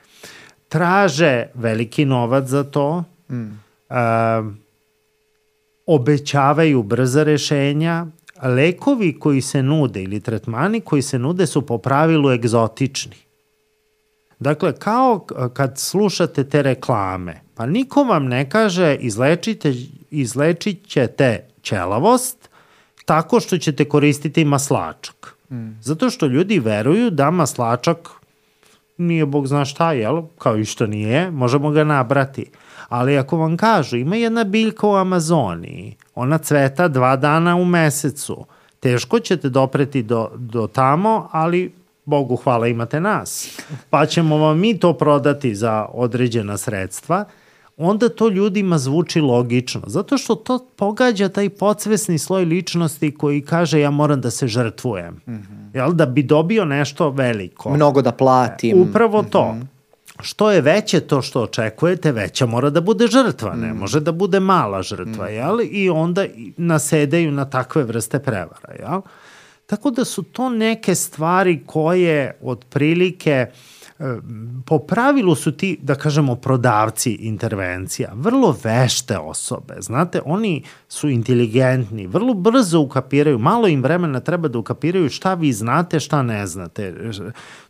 Traže 0.70 1.48
veliki 1.54 2.06
novac 2.06 2.48
za 2.48 2.64
to, 2.64 3.04
mm. 3.30 3.44
uh, 3.90 4.54
obećavaju 5.86 6.84
brza 6.84 7.24
rešenja, 7.24 8.06
lekovi 8.44 9.20
koji 9.20 9.42
se 9.42 9.64
nude 9.64 10.04
ili 10.04 10.20
tretmani 10.20 10.82
koji 10.82 11.02
se 11.02 11.20
nude 11.20 11.48
su 11.48 11.66
po 11.66 11.78
pravilu 11.78 12.32
egzotični. 12.32 13.18
Dakle, 14.40 14.74
kao 14.76 15.26
kad 15.54 15.80
slušate 15.80 16.44
te 16.44 16.62
reklame, 16.62 17.42
pa 17.56 17.66
niko 17.66 18.04
vam 18.04 18.26
ne 18.26 18.50
kaže 18.50 18.96
izlečite, 18.96 19.74
izlečit 20.12 20.88
ćete 20.88 21.48
ćelavost 21.62 22.49
tako 23.10 23.40
što 23.40 23.58
ćete 23.58 23.86
koristiti 23.86 24.46
maslačak. 24.46 25.36
Mm. 25.52 25.70
Zato 25.82 26.10
što 26.10 26.26
ljudi 26.26 26.60
veruju 26.60 27.10
da 27.10 27.32
maslačak 27.32 28.10
nije 28.98 29.26
bog 29.26 29.48
zna 29.48 29.66
šta, 29.66 29.94
jel? 29.94 30.22
Kao 30.38 30.58
i 30.58 30.66
što 30.66 30.88
nije, 30.88 31.32
možemo 31.32 31.72
ga 31.72 31.84
nabrati. 31.84 32.46
Ali 32.90 33.18
ako 33.18 33.38
vam 33.38 33.58
kažu, 33.58 33.98
ima 33.98 34.16
jedna 34.16 34.44
biljka 34.44 34.88
u 34.88 34.96
Amazoniji, 34.96 35.96
ona 36.16 36.38
cveta 36.38 36.88
dva 36.88 37.16
dana 37.16 37.56
u 37.56 37.66
mesecu, 37.66 38.46
teško 38.80 39.20
ćete 39.20 39.50
dopreti 39.50 40.04
do, 40.04 40.30
do 40.36 40.68
tamo, 40.68 41.30
ali 41.32 41.74
Bogu 42.06 42.36
hvala 42.36 42.68
imate 42.68 43.00
nas, 43.00 43.60
pa 43.90 44.06
ćemo 44.06 44.38
vam 44.38 44.60
mi 44.60 44.80
to 44.80 44.94
prodati 44.94 45.56
za 45.56 45.86
određena 45.94 46.58
sredstva, 46.58 47.26
onda 47.80 48.10
to 48.10 48.30
ljudima 48.30 48.78
zvuči 48.78 49.22
logično, 49.22 49.82
zato 49.88 50.18
što 50.18 50.36
to 50.36 50.60
pogađa 50.76 51.30
taj 51.30 51.50
podsvesni 51.50 52.20
sloj 52.20 52.46
ličnosti 52.46 53.16
koji 53.16 53.42
kaže 53.42 53.80
ja 53.80 53.92
moram 53.92 54.22
da 54.22 54.32
se 54.32 54.48
žrtvujem, 54.48 55.14
mm 55.28 55.32
-hmm. 55.32 55.76
jel, 55.76 55.94
da 55.94 56.06
bi 56.06 56.24
dobio 56.24 56.66
nešto 56.66 57.10
veliko. 57.10 57.70
Mnogo 57.70 58.02
da 58.02 58.12
platim. 58.12 58.82
Upravo 58.82 59.24
to. 59.24 59.54
Mm 59.54 59.62
-hmm 59.62 59.80
što 60.22 60.52
je 60.52 60.62
veće 60.62 61.00
to 61.00 61.22
što 61.22 61.42
očekujete, 61.42 62.12
veća 62.12 62.46
mora 62.46 62.70
da 62.70 62.82
bude 62.82 63.08
žrtva, 63.08 63.56
ne 63.56 63.74
mm. 63.74 63.78
može 63.78 64.00
da 64.00 64.12
bude 64.12 64.40
mala 64.40 64.82
žrtva, 64.82 65.26
mm. 65.26 65.34
jel? 65.34 65.60
I 65.72 65.90
onda 65.90 66.26
nasedaju 66.58 67.32
na 67.32 67.46
takve 67.46 67.84
vrste 67.84 68.20
prevara, 68.20 68.74
jel? 68.80 69.02
Tako 69.66 69.92
da 69.92 70.06
su 70.06 70.24
to 70.24 70.50
neke 70.50 70.96
stvari 70.96 71.64
koje 71.66 72.38
otprilike 72.42 73.32
e, 73.32 73.52
po 74.66 74.80
pravilu 74.80 75.36
su 75.36 75.52
ti, 75.52 75.80
da 75.82 75.96
kažemo, 75.96 76.36
prodavci 76.36 77.12
intervencija, 77.12 78.12
vrlo 78.16 78.58
vešte 78.64 79.18
osobe, 79.18 79.76
znate, 79.80 80.22
oni 80.26 80.64
su 80.88 81.10
inteligentni, 81.10 82.08
vrlo 82.08 82.34
brzo 82.34 82.80
ukapiraju, 82.80 83.40
malo 83.40 83.68
im 83.68 83.84
vremena 83.84 84.20
treba 84.20 84.48
da 84.48 84.60
ukapiraju 84.60 85.10
šta 85.10 85.34
vi 85.34 85.54
znate, 85.54 86.00
šta 86.00 86.24
ne 86.24 86.48
znate. 86.48 87.12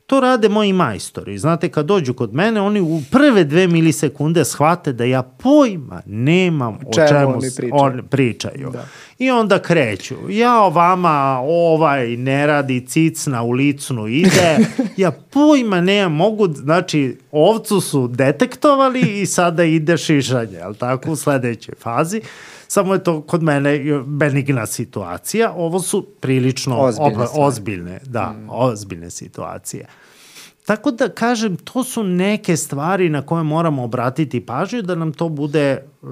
To 0.10 0.20
rade 0.20 0.50
moji 0.50 0.74
majstori. 0.74 1.38
Znate, 1.38 1.70
kad 1.70 1.86
dođu 1.86 2.14
kod 2.14 2.34
mene, 2.34 2.62
oni 2.62 2.82
u 2.82 3.02
prve 3.12 3.44
dve 3.44 3.68
milisekunde 3.68 4.46
shvate 4.46 4.94
da 4.94 5.04
ja 5.04 5.24
pojma 5.24 6.02
nemam 6.06 6.80
o 6.86 6.94
čemu, 6.94 7.08
čemu 7.08 7.32
oni 7.32 7.50
pričaju. 7.56 7.74
On 7.74 8.08
pričaju. 8.10 8.70
Da. 8.72 8.86
I 9.20 9.32
onda 9.32 9.60
kreću. 9.60 10.16
Ja 10.30 10.68
vama 10.68 11.40
ovaj 11.44 12.08
ne 12.18 12.48
radi 12.48 12.86
cicna 12.88 13.44
u 13.44 13.52
licnu 13.52 14.08
ide. 14.08 14.58
Ja 14.98 15.12
pojma 15.12 15.82
nemam, 15.82 16.14
mogu, 16.14 16.48
znači, 16.48 17.18
ovcu 17.32 17.82
su 17.82 18.08
detektovali 18.08 19.22
i 19.22 19.26
sada 19.26 19.64
ide 19.64 19.98
šišanje, 19.98 20.60
ali 20.64 20.76
tako, 20.76 21.12
u 21.12 21.16
sledećoj 21.16 21.76
fazi 21.80 22.22
samo 22.72 22.94
je 22.94 23.04
to 23.04 23.22
kod 23.22 23.44
mene 23.44 24.04
benigna 24.06 24.66
situacija. 24.66 25.54
Ovo 25.56 25.80
su 25.80 26.06
prilično 26.20 26.80
ozbiljne, 26.80 27.14
oba, 27.14 27.28
ozbiljne 27.34 28.00
da, 28.06 28.30
mm. 28.30 28.48
ozbiljne 28.50 29.10
situacije. 29.10 29.86
Tako 30.66 30.92
da 30.92 31.10
kažem, 31.10 31.56
to 31.58 31.84
su 31.84 32.04
neke 32.04 32.58
stvari 32.58 33.10
na 33.10 33.22
koje 33.22 33.44
moramo 33.44 33.84
obratiti 33.84 34.46
pažnju 34.46 34.82
da 34.82 34.96
nam 34.96 35.14
to 35.14 35.30
bude 35.30 35.84
uh, 36.02 36.10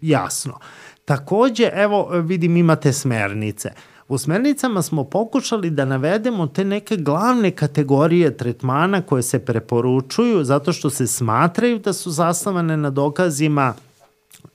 jasno. 0.00 0.58
Takođe, 1.04 1.70
evo 1.74 2.08
vidim 2.08 2.56
imate 2.56 2.92
smernice. 2.92 3.70
U 4.08 4.18
smernicama 4.18 4.82
smo 4.82 5.04
pokušali 5.04 5.70
da 5.70 5.84
navedemo 5.84 6.46
te 6.46 6.64
neke 6.64 6.96
glavne 6.96 7.50
kategorije 7.50 8.36
tretmana 8.36 9.02
koje 9.02 9.22
se 9.22 9.38
preporučuju 9.38 10.44
zato 10.44 10.72
što 10.72 10.90
se 10.90 11.06
smatraju 11.06 11.78
da 11.78 11.92
su 11.92 12.10
zasnovane 12.10 12.76
na 12.76 12.90
dokazima 12.90 13.74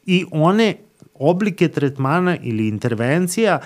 i 0.06 0.26
one 0.32 0.76
oblike 1.14 1.68
tretmana 1.68 2.38
ili 2.44 2.68
intervencija 2.68 3.60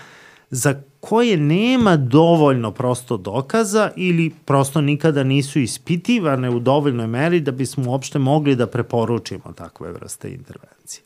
za 0.49 0.81
koje 0.99 1.37
nema 1.37 1.97
dovoljno 1.97 2.71
prosto 2.71 3.17
dokaza 3.17 3.91
ili 3.95 4.31
prosto 4.45 4.81
nikada 4.81 5.23
nisu 5.23 5.59
ispitivane 5.59 6.49
u 6.49 6.59
dovoljnoj 6.59 7.07
meri 7.07 7.39
da 7.39 7.51
bismo 7.51 7.91
uopšte 7.91 8.19
mogli 8.19 8.55
da 8.55 8.67
preporučimo 8.67 9.53
takve 9.55 9.91
vrste 9.91 10.31
intervencije. 10.31 11.03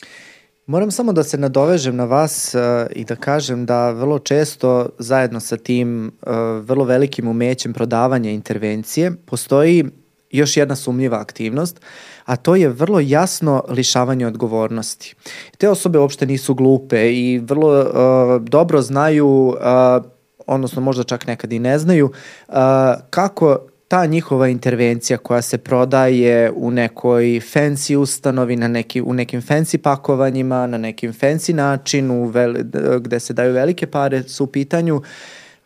Moram 0.65 0.91
samo 0.91 1.13
da 1.13 1.23
se 1.23 1.37
nadovežem 1.37 1.95
na 1.95 2.05
vas 2.05 2.55
uh, 2.55 2.61
i 2.95 3.05
da 3.05 3.15
kažem 3.15 3.65
da 3.65 3.91
vrlo 3.91 4.19
često 4.19 4.89
zajedno 4.99 5.39
sa 5.39 5.57
tim 5.57 6.05
uh, 6.07 6.33
vrlo 6.65 6.85
velikim 6.85 7.27
umećem 7.27 7.73
prodavanja 7.73 8.29
intervencije 8.31 9.15
postoji 9.25 9.85
još 10.31 10.57
jedna 10.57 10.75
sumnjiva 10.75 11.19
aktivnost, 11.19 11.81
a 12.27 12.35
to 12.35 12.55
je 12.55 12.69
vrlo 12.69 12.99
jasno 12.99 13.63
lišavanje 13.69 14.27
odgovornosti. 14.27 15.15
Te 15.57 15.69
osobe 15.69 15.99
uopšte 15.99 16.25
nisu 16.25 16.53
glupe 16.53 17.13
i 17.13 17.39
vrlo 17.39 17.79
uh, 17.79 18.43
dobro 18.43 18.81
znaju, 18.81 19.27
uh, 19.27 19.55
odnosno 20.47 20.81
možda 20.81 21.03
čak 21.03 21.27
nekad 21.27 21.53
i 21.53 21.59
ne 21.59 21.79
znaju, 21.79 22.11
uh, 22.47 22.55
kako 23.09 23.59
ta 23.87 24.05
njihova 24.05 24.47
intervencija 24.47 25.17
koja 25.17 25.41
se 25.41 25.57
prodaje 25.57 26.51
u 26.51 26.71
nekoj 26.71 27.23
fancy 27.23 27.95
ustanovi, 27.95 28.55
na 28.55 28.67
neki, 28.67 29.01
u 29.01 29.13
nekim 29.13 29.41
fancy 29.41 29.77
pakovanjima, 29.77 30.67
na 30.67 30.77
nekim 30.77 31.13
fancy 31.13 31.53
način, 31.53 32.11
u 32.11 32.25
vel, 32.25 32.53
gde 32.99 33.19
se 33.19 33.33
daju 33.33 33.53
velike 33.53 33.87
pare 33.87 34.23
su 34.23 34.43
u 34.43 34.47
pitanju, 34.47 34.95
uh, 34.95 35.03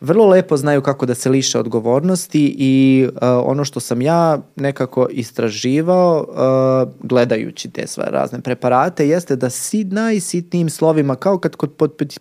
vrlo 0.02 0.26
lepo 0.26 0.56
znaju 0.56 0.82
kako 0.82 1.06
da 1.06 1.14
se 1.14 1.30
liše 1.30 1.58
odgovornosti 1.58 2.54
i 2.58 3.06
uh, 3.08 3.18
ono 3.22 3.64
što 3.64 3.80
sam 3.80 4.02
ja 4.02 4.38
nekako 4.56 5.06
istraživao 5.10 6.26
uh, 6.28 7.08
gledajući 7.08 7.70
te 7.70 7.86
sve 7.86 8.04
razne 8.10 8.40
preparate 8.40 9.08
jeste 9.08 9.36
da 9.36 9.50
si 9.50 9.84
najsitnijim 9.84 10.70
slovima 10.70 11.14
kao 11.14 11.38
kad 11.38 11.56
kod 11.56 11.70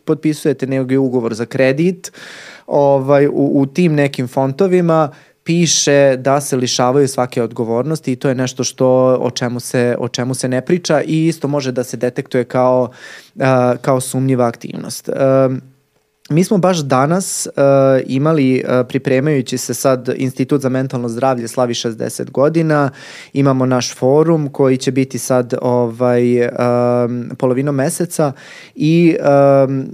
potpisujete 0.06 0.68
neki 0.68 0.98
ugovor 0.98 1.34
za 1.34 1.46
kredit 1.46 2.12
ovaj, 2.68 3.28
u, 3.28 3.52
u 3.54 3.66
tim 3.66 3.96
nekim 3.96 4.28
fontovima 4.28 5.12
piše 5.44 6.18
da 6.18 6.42
se 6.42 6.56
lišavaju 6.56 7.08
svake 7.08 7.44
odgovornosti 7.44 8.12
i 8.12 8.16
to 8.16 8.30
je 8.30 8.36
nešto 8.36 8.64
što 8.64 8.88
o 9.22 9.32
čemu 9.32 9.60
se 9.60 9.96
o 10.00 10.08
čemu 10.08 10.34
se 10.34 10.48
ne 10.48 10.62
priča 10.66 11.02
i 11.02 11.28
isto 11.28 11.48
može 11.48 11.72
da 11.72 11.84
se 11.84 11.98
detektuje 11.98 12.44
kao 12.44 12.90
uh, 13.36 13.44
kao 13.82 14.02
sumnjiva 14.02 14.46
aktivnost. 14.46 15.10
Um, 15.10 15.71
Mi 16.32 16.44
smo 16.44 16.58
baš 16.58 16.78
danas 16.78 17.48
uh, 17.48 17.54
imali, 18.08 18.64
uh, 18.66 18.88
pripremajući 18.88 19.58
se 19.58 19.74
sad 19.74 20.10
Institut 20.16 20.62
za 20.62 20.70
mentalno 20.70 21.10
zdravlje 21.10 21.48
slavi 21.48 21.74
60 21.74 22.32
godina, 22.32 22.90
imamo 23.34 23.66
naš 23.66 23.96
forum 23.96 24.50
koji 24.50 24.78
će 24.78 24.92
biti 24.92 25.20
sad 25.20 25.54
ovaj, 25.62 26.48
um, 26.48 27.30
polovinom 27.38 27.76
meseca 27.76 28.32
i 28.76 29.16
um, 29.68 29.86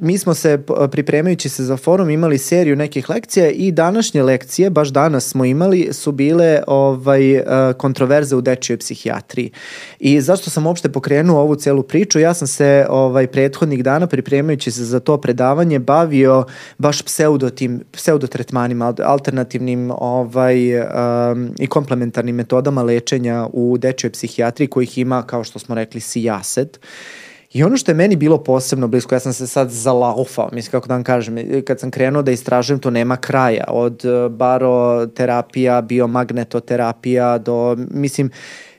mi 0.00 0.18
smo 0.18 0.34
se 0.34 0.62
pripremajući 0.90 1.48
se 1.48 1.64
za 1.64 1.76
forum 1.76 2.10
imali 2.10 2.38
seriju 2.38 2.76
nekih 2.76 3.10
lekcija 3.10 3.50
i 3.50 3.72
današnje 3.72 4.22
lekcije, 4.22 4.70
baš 4.70 4.88
danas 4.88 5.28
smo 5.28 5.44
imali, 5.44 5.88
su 5.92 6.12
bile 6.12 6.62
ovaj, 6.66 7.34
e, 7.36 7.44
kontroverze 7.78 8.36
u 8.36 8.40
dečjoj 8.40 8.78
psihijatriji. 8.78 9.50
I 9.98 10.20
zašto 10.20 10.50
sam 10.50 10.66
uopšte 10.66 10.92
pokrenuo 10.92 11.40
ovu 11.40 11.56
celu 11.56 11.82
priču? 11.82 12.18
Ja 12.18 12.34
sam 12.34 12.48
se 12.48 12.86
ovaj, 12.88 13.26
prethodnih 13.26 13.84
dana 13.84 14.06
pripremajući 14.06 14.70
se 14.70 14.84
za 14.84 15.00
to 15.00 15.16
predavanje 15.16 15.78
bavio 15.78 16.44
baš 16.78 17.02
pseudotim, 17.02 17.80
pseudotretmanima, 17.92 18.94
alternativnim 19.04 19.90
ovaj, 19.90 20.80
um, 20.80 21.54
i 21.58 21.66
komplementarnim 21.66 22.36
metodama 22.36 22.82
lečenja 22.82 23.46
u 23.52 23.78
dečjoj 23.78 24.10
psihijatriji 24.10 24.68
kojih 24.68 24.98
ima, 24.98 25.22
kao 25.22 25.44
što 25.44 25.58
smo 25.58 25.74
rekli, 25.74 26.00
sijaset. 26.00 26.80
Uh, 26.82 27.19
I 27.52 27.64
ono 27.64 27.76
što 27.76 27.90
je 27.90 27.94
meni 27.94 28.16
bilo 28.16 28.38
posebno 28.44 28.88
blisko, 28.88 29.14
ja 29.14 29.20
sam 29.20 29.32
se 29.32 29.46
sad 29.46 29.70
zalaufao, 29.70 30.50
mislim 30.52 30.70
kako 30.70 30.88
da 30.88 30.94
vam 30.94 31.04
kažem, 31.04 31.62
kad 31.66 31.80
sam 31.80 31.90
krenuo 31.90 32.22
da 32.22 32.30
istražujem, 32.30 32.80
to 32.80 32.90
nema 32.90 33.16
kraja, 33.16 33.64
od 33.68 34.04
e, 34.04 34.28
baroterapija, 34.28 35.80
biomagnetoterapija 35.80 37.38
do, 37.38 37.76
mislim, 37.90 38.30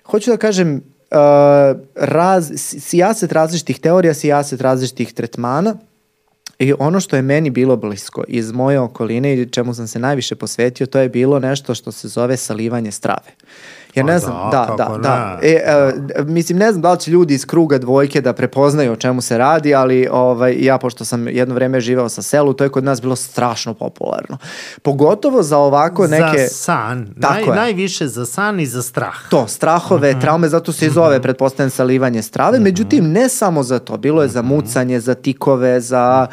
hoću 0.05 0.31
da 0.31 0.37
kažem, 0.37 0.75
uh, 0.75 1.17
raz, 1.95 2.51
sijaset 2.55 3.31
različitih 3.31 3.79
teorija, 3.79 4.13
sijaset 4.13 4.61
različitih 4.61 5.13
tretmana, 5.13 5.75
I 6.61 6.73
ono 6.79 6.99
što 6.99 7.15
je 7.15 7.21
meni 7.21 7.49
bilo 7.49 7.75
blisko 7.75 8.23
iz 8.27 8.51
moje 8.51 8.79
okoline 8.79 9.33
i 9.33 9.49
čemu 9.49 9.73
sam 9.73 9.87
se 9.87 9.99
najviše 9.99 10.35
posvetio, 10.35 10.85
to 10.85 10.99
je 10.99 11.09
bilo 11.09 11.39
nešto 11.39 11.75
što 11.75 11.91
se 11.91 12.07
zove 12.07 12.37
salivanje 12.37 12.91
strave. 12.91 13.33
Ja 13.95 14.03
Pa 14.03 14.07
ne 14.07 14.19
znam, 14.19 14.51
da, 14.51 14.65
da, 14.69 14.85
da, 14.85 14.97
da. 14.97 15.39
E, 15.41 15.47
e, 15.47 15.93
mislim, 16.23 16.57
ne 16.57 16.71
znam 16.71 16.81
da 16.81 16.91
li 16.91 16.99
će 16.99 17.11
ljudi 17.11 17.33
iz 17.33 17.45
kruga 17.45 17.77
dvojke 17.77 18.21
da 18.21 18.33
prepoznaju 18.33 18.91
o 18.91 18.95
čemu 18.95 19.21
se 19.21 19.37
radi, 19.37 19.75
ali 19.75 20.07
ovaj, 20.11 20.55
ja, 20.59 20.77
pošto 20.77 21.05
sam 21.05 21.27
jedno 21.27 21.55
vreme 21.55 21.81
živeo 21.81 22.09
sa 22.09 22.21
selu, 22.21 22.53
to 22.53 22.63
je 22.63 22.69
kod 22.69 22.83
nas 22.83 23.01
bilo 23.01 23.15
strašno 23.15 23.73
popularno. 23.73 24.37
Pogotovo 24.81 25.43
za 25.43 25.57
ovako 25.57 26.07
neke... 26.07 26.37
Za 26.39 26.47
san. 26.47 27.13
Tako 27.21 27.33
Naj, 27.35 27.43
je. 27.43 27.55
najviše 27.55 28.07
za 28.07 28.25
san 28.25 28.59
i 28.59 28.65
za 28.65 28.81
strah. 28.83 29.15
To, 29.29 29.47
strahove, 29.47 30.11
Mhm. 30.11 30.19
traume, 30.21 30.49
zato 30.49 30.71
se 30.71 30.85
i 30.85 30.91
zove, 30.91 31.21
pretpostavljam, 31.21 31.69
salivanje 31.69 32.21
strave. 32.21 32.59
Međutim, 32.59 33.05
ne 33.05 33.29
samo 33.29 33.63
za 33.63 33.79
to. 33.79 33.97
Bilo 33.97 34.21
je 34.21 34.27
za 34.29 34.41
Mhm. 34.41 34.49
mucanje, 34.49 34.99
za 34.99 35.13
tikove, 35.15 35.81
za 35.81 36.27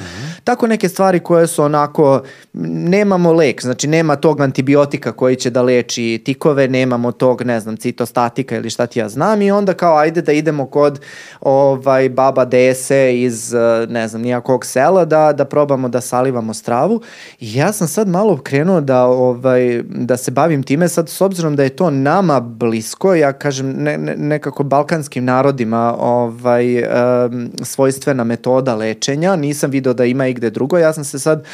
tako 0.45 0.67
neke 0.67 0.89
stvari 0.89 1.21
koje 1.21 1.47
su 1.47 1.63
onako, 1.65 2.23
nemamo 2.53 3.33
lek, 3.33 3.63
znači 3.63 3.87
nema 3.87 4.17
tog 4.17 4.41
antibiotika 4.41 5.13
koji 5.13 5.37
će 5.37 5.51
da 5.51 5.63
leči 5.63 6.23
tikove, 6.25 6.69
nemamo 6.69 7.13
tog, 7.13 7.43
ne 7.49 7.61
znam, 7.61 7.77
citostatika 7.77 8.57
ili 8.57 8.71
šta 8.71 8.87
ti 8.87 8.99
ja 8.99 9.09
znam 9.09 9.43
i 9.43 9.51
onda 9.51 9.75
kao 9.75 9.97
ajde 9.97 10.23
da 10.23 10.33
idemo 10.33 10.67
kod 10.67 11.01
ovaj, 11.41 12.09
baba 12.09 12.45
dese 12.45 13.21
iz, 13.21 13.55
eh, 13.55 13.87
ne 13.89 14.09
znam, 14.09 14.23
nijakog 14.23 14.67
sela 14.67 15.05
da, 15.05 15.33
da 15.33 15.45
probamo 15.45 15.89
da 15.89 16.01
salivamo 16.01 16.55
stravu. 16.55 17.01
I 17.41 17.55
ja 17.55 17.73
sam 17.73 17.89
sad 17.89 18.09
malo 18.09 18.37
krenuo 18.37 18.81
da, 18.81 19.05
ovaj, 19.05 19.83
da 19.83 20.17
se 20.17 20.31
bavim 20.31 20.63
time 20.63 20.89
sad 20.89 21.09
s 21.09 21.21
obzirom 21.21 21.57
da 21.57 21.63
je 21.63 21.77
to 21.77 21.91
nama 21.91 22.41
blisko, 22.41 23.15
ja 23.15 23.33
kažem 23.33 23.73
ne, 23.73 23.99
ne, 23.99 24.17
nekako 24.17 24.63
balkanskim 24.63 25.25
narodima 25.25 25.97
ovaj, 25.99 26.83
um, 26.83 27.51
svojstvena 27.63 28.25
metoda 28.25 28.75
lečenja, 28.75 29.37
nisam 29.37 29.71
video 29.71 29.93
da 29.93 30.05
ima 30.05 30.27
igde 30.27 30.51
drugo, 30.51 30.79
ja 30.79 30.93
sam 30.93 31.05
se 31.05 31.19
sad 31.19 31.45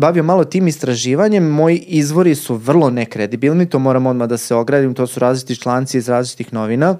bavio 0.00 0.22
malo 0.22 0.44
tim 0.44 0.68
istraživanjem, 0.68 1.44
moji 1.44 1.78
izvori 1.78 2.34
su 2.34 2.54
vrlo 2.56 2.90
nekredibilni, 2.90 3.68
to 3.68 3.78
moram 3.78 4.06
odmah 4.06 4.28
da 4.28 4.36
se 4.36 4.54
ogradim, 4.54 4.94
to 4.94 5.06
su 5.06 5.20
različiti 5.20 5.60
članci 5.60 5.98
iz 5.98 6.08
različitih 6.08 6.52
novina, 6.52 6.96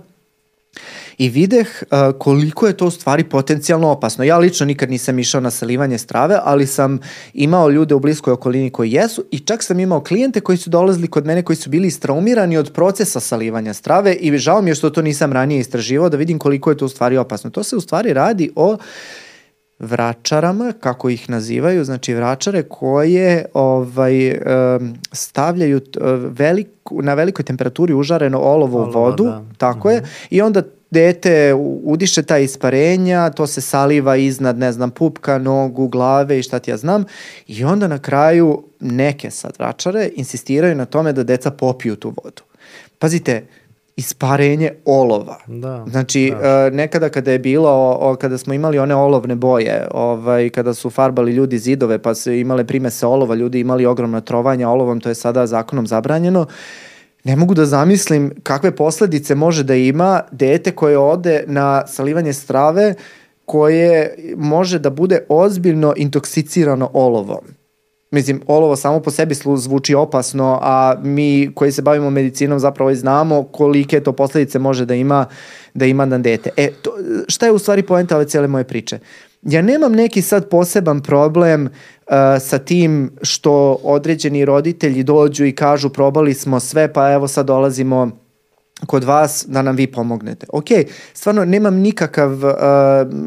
i 1.18 1.28
videh 1.28 1.68
uh, 1.82 2.18
koliko 2.18 2.66
je 2.66 2.76
to 2.76 2.86
u 2.86 2.90
stvari 2.90 3.24
potencijalno 3.24 3.90
opasno. 3.90 4.24
Ja 4.24 4.38
lično 4.38 4.66
nikad 4.66 4.90
nisam 4.90 5.18
išao 5.18 5.40
na 5.40 5.50
salivanje 5.50 5.98
strave, 5.98 6.38
ali 6.42 6.66
sam 6.66 6.98
imao 7.34 7.70
ljude 7.70 7.94
u 7.94 8.00
bliskoj 8.00 8.32
okolini 8.32 8.70
koji 8.70 8.92
jesu 8.92 9.24
i 9.30 9.38
čak 9.38 9.62
sam 9.62 9.80
imao 9.80 10.00
klijente 10.00 10.40
koji 10.40 10.58
su 10.58 10.70
dolazili 10.70 11.08
kod 11.08 11.26
mene 11.26 11.42
koji 11.42 11.56
su 11.56 11.70
bili 11.70 11.88
istraumirani 11.88 12.56
od 12.56 12.72
procesa 12.72 13.20
salivanja 13.20 13.74
strave 13.74 14.14
i 14.14 14.38
žao 14.38 14.62
mi 14.62 14.70
je 14.70 14.74
što 14.74 14.90
to 14.90 15.02
nisam 15.02 15.32
ranije 15.32 15.60
istraživao 15.60 16.08
da 16.08 16.16
vidim 16.16 16.38
koliko 16.38 16.70
je 16.70 16.76
to 16.76 16.84
u 16.84 16.88
stvari 16.88 17.16
opasno. 17.16 17.50
To 17.50 17.62
se 17.62 17.76
u 17.76 17.80
stvari 17.80 18.12
radi 18.12 18.50
o 18.56 18.76
vračarama, 19.80 20.72
kako 20.80 21.08
ih 21.08 21.30
nazivaju, 21.30 21.84
znači 21.84 22.14
vračare 22.14 22.62
koje 22.62 23.44
ovaj, 23.54 24.40
stavljaju 25.12 25.80
veliku, 26.22 27.02
na 27.02 27.14
velikoj 27.14 27.44
temperaturi 27.44 27.94
užareno 27.94 28.38
olovo 28.38 28.78
u 28.78 28.82
Olovo, 28.82 29.00
vodu, 29.00 29.24
da. 29.24 29.44
tako 29.58 29.90
je, 29.90 30.02
i 30.30 30.42
onda 30.42 30.62
dete 30.90 31.54
u- 31.54 31.80
udiše 31.84 32.22
ta 32.22 32.38
isparenja, 32.38 33.30
to 33.30 33.46
se 33.46 33.60
saliva 33.60 34.16
iznad, 34.16 34.58
ne 34.58 34.72
znam, 34.72 34.90
pupka, 34.90 35.38
nogu, 35.38 35.88
glave 35.88 36.38
i 36.38 36.42
šta 36.42 36.58
ti 36.58 36.70
ja 36.70 36.76
znam, 36.76 37.04
i 37.46 37.64
onda 37.64 37.88
na 37.88 37.98
kraju 37.98 38.62
neke 38.80 39.30
sad 39.30 39.52
vračare 39.58 40.10
insistiraju 40.16 40.74
na 40.74 40.84
tome 40.84 41.12
da 41.12 41.22
deca 41.22 41.50
popiju 41.50 41.96
tu 41.96 42.12
vodu. 42.24 42.42
Pazite, 42.98 43.46
isparenje 43.96 44.72
olova. 44.84 45.38
Da, 45.46 45.84
Znači, 45.90 46.32
da. 46.40 46.66
e, 46.66 46.70
nekada 46.70 47.08
kada 47.08 47.32
je 47.32 47.38
bilo, 47.38 47.98
o, 48.00 48.16
kada 48.16 48.38
smo 48.38 48.54
imali 48.54 48.78
one 48.78 48.94
olovne 48.94 49.34
boje, 49.34 49.88
ovaj, 49.90 50.48
kada 50.50 50.74
su 50.74 50.90
farbali 50.90 51.32
ljudi 51.32 51.58
zidove, 51.58 51.98
pa 51.98 52.14
su 52.14 52.32
imale 52.32 52.64
primese 52.64 53.06
olova, 53.06 53.34
ljudi 53.34 53.60
imali 53.60 53.86
ogromna 53.86 54.20
trovanja 54.20 54.68
olovom, 54.68 55.00
to 55.00 55.08
je 55.08 55.14
sada 55.14 55.46
zakonom 55.46 55.86
zabranjeno, 55.86 56.46
ne 57.24 57.36
mogu 57.36 57.54
da 57.54 57.66
zamislim 57.66 58.32
kakve 58.42 58.76
posledice 58.76 59.34
može 59.34 59.64
da 59.64 59.74
ima 59.74 60.20
dete 60.30 60.70
koje 60.70 60.98
ode 60.98 61.44
na 61.46 61.86
salivanje 61.86 62.32
strave 62.32 62.94
koje 63.44 64.14
može 64.36 64.78
da 64.78 64.90
bude 64.90 65.24
ozbiljno 65.28 65.94
intoksicirano 65.96 66.90
olovom. 66.92 67.59
Mislim, 68.10 68.42
olovo 68.46 68.76
samo 68.76 69.00
po 69.00 69.10
sebi 69.10 69.34
zvuči 69.56 69.94
opasno, 69.94 70.58
a 70.62 70.94
mi 71.02 71.50
koji 71.54 71.72
se 71.72 71.82
bavimo 71.82 72.10
medicinom 72.10 72.58
zapravo 72.58 72.90
i 72.90 72.96
znamo 72.96 73.42
kolike 73.42 74.00
to 74.00 74.12
posledice 74.12 74.58
može 74.58 74.86
da 74.86 74.94
ima 74.94 75.26
da 75.74 75.86
ima 75.86 76.04
na 76.04 76.18
dete. 76.18 76.50
E, 76.56 76.70
to, 76.82 76.90
šta 77.28 77.46
je 77.46 77.52
u 77.52 77.58
stvari 77.58 77.82
poenta 77.82 78.16
ove 78.16 78.24
cijele 78.24 78.48
moje 78.48 78.64
priče? 78.64 78.98
Ja 79.42 79.62
nemam 79.62 79.92
neki 79.92 80.22
sad 80.22 80.48
poseban 80.48 81.00
problem 81.00 81.64
uh, 81.64 82.12
sa 82.40 82.58
tim 82.58 83.10
što 83.22 83.80
određeni 83.82 84.44
roditelji 84.44 85.02
dođu 85.02 85.44
i 85.44 85.54
kažu 85.54 85.88
probali 85.88 86.34
smo 86.34 86.60
sve, 86.60 86.92
pa 86.92 87.12
evo 87.12 87.28
sad 87.28 87.46
dolazimo 87.46 88.10
kod 88.86 89.04
vas 89.04 89.44
da 89.48 89.62
nam 89.62 89.76
vi 89.76 89.86
pomognete. 89.86 90.46
Ok, 90.52 90.66
stvarno 91.14 91.44
nemam 91.44 91.74
nikakav, 91.74 92.32
uh, 92.32 92.52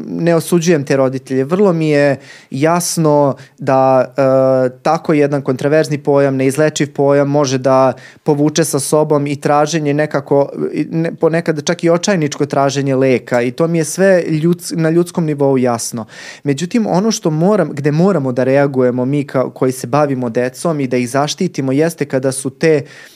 ne 0.06 0.34
osuđujem 0.34 0.84
te 0.84 0.96
roditelje, 0.96 1.44
vrlo 1.44 1.72
mi 1.72 1.88
je 1.88 2.16
jasno 2.50 3.36
da 3.58 4.04
uh, 4.08 4.78
tako 4.82 5.12
jedan 5.12 5.42
kontraverzni 5.42 5.98
pojam, 5.98 6.36
neizlečiv 6.36 6.92
pojam 6.94 7.30
može 7.30 7.58
da 7.58 7.92
povuče 8.22 8.64
sa 8.64 8.78
sobom 8.78 9.26
i 9.26 9.36
traženje 9.36 9.94
nekako, 9.94 10.48
ne, 10.90 11.14
ponekad 11.14 11.62
čak 11.64 11.84
i 11.84 11.90
očajničko 11.90 12.46
traženje 12.46 12.96
leka 12.96 13.42
i 13.42 13.50
to 13.50 13.66
mi 13.68 13.78
je 13.78 13.84
sve 13.84 14.22
ljuds, 14.22 14.72
na 14.76 14.90
ljudskom 14.90 15.24
nivou 15.24 15.58
jasno. 15.58 16.06
Međutim, 16.44 16.86
ono 16.86 17.10
što 17.10 17.30
moram, 17.30 17.70
gde 17.72 17.90
moramo 17.90 18.32
da 18.32 18.44
reagujemo 18.44 19.04
mi 19.04 19.26
kao, 19.26 19.50
koji 19.50 19.72
se 19.72 19.86
bavimo 19.86 20.30
decom 20.30 20.80
i 20.80 20.86
da 20.86 20.96
ih 20.96 21.10
zaštitimo 21.10 21.72
jeste 21.72 22.04
kada 22.04 22.32
su 22.32 22.50
te 22.50 22.82
uh, 22.84 23.13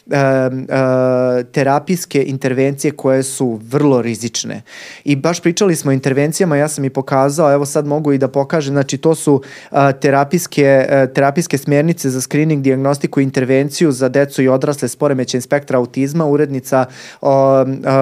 terapijske 1.52 2.24
intervencije 2.24 2.90
koje 2.90 3.22
su 3.22 3.60
vrlo 3.70 4.02
rizične. 4.02 4.62
I 5.04 5.16
baš 5.16 5.40
pričali 5.40 5.76
smo 5.76 5.90
o 5.90 5.92
intervencijama, 5.92 6.56
ja 6.56 6.68
sam 6.68 6.84
i 6.84 6.90
pokazao, 6.90 7.52
evo 7.52 7.66
sad 7.66 7.86
mogu 7.86 8.12
i 8.12 8.18
da 8.18 8.28
pokažem, 8.28 8.74
znači 8.74 8.98
to 8.98 9.14
su 9.14 9.34
uh, 9.34 9.78
terapijske, 10.00 10.86
uh, 10.88 11.14
terapijske 11.14 11.58
smjernice 11.58 12.10
za 12.10 12.20
screening, 12.20 12.62
diagnostiku 12.62 13.20
i 13.20 13.22
intervenciju 13.22 13.92
za 13.92 14.08
decu 14.08 14.42
i 14.42 14.48
odrasle 14.48 14.88
s 14.88 14.96
poremećajem 14.96 15.42
spektra 15.42 15.78
autizma, 15.78 16.26
urednica 16.26 16.86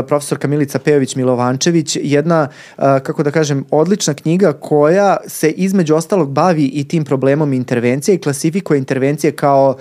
profesorka 0.08 0.48
Milica 0.48 0.78
Pejović 0.78 1.16
Milovančević, 1.16 1.98
jedna, 2.02 2.48
kako 2.76 3.22
da 3.22 3.30
kažem, 3.30 3.64
odlična 3.70 4.14
knjiga 4.14 4.52
koja 4.52 5.16
se 5.26 5.50
između 5.50 5.94
ostalog 5.94 6.30
bavi 6.30 6.64
i 6.64 6.88
tim 6.88 7.04
problemom 7.04 7.52
intervencije 7.52 8.14
i 8.14 8.18
klasifikuje 8.18 8.78
intervencije 8.78 9.32
kao 9.32 9.76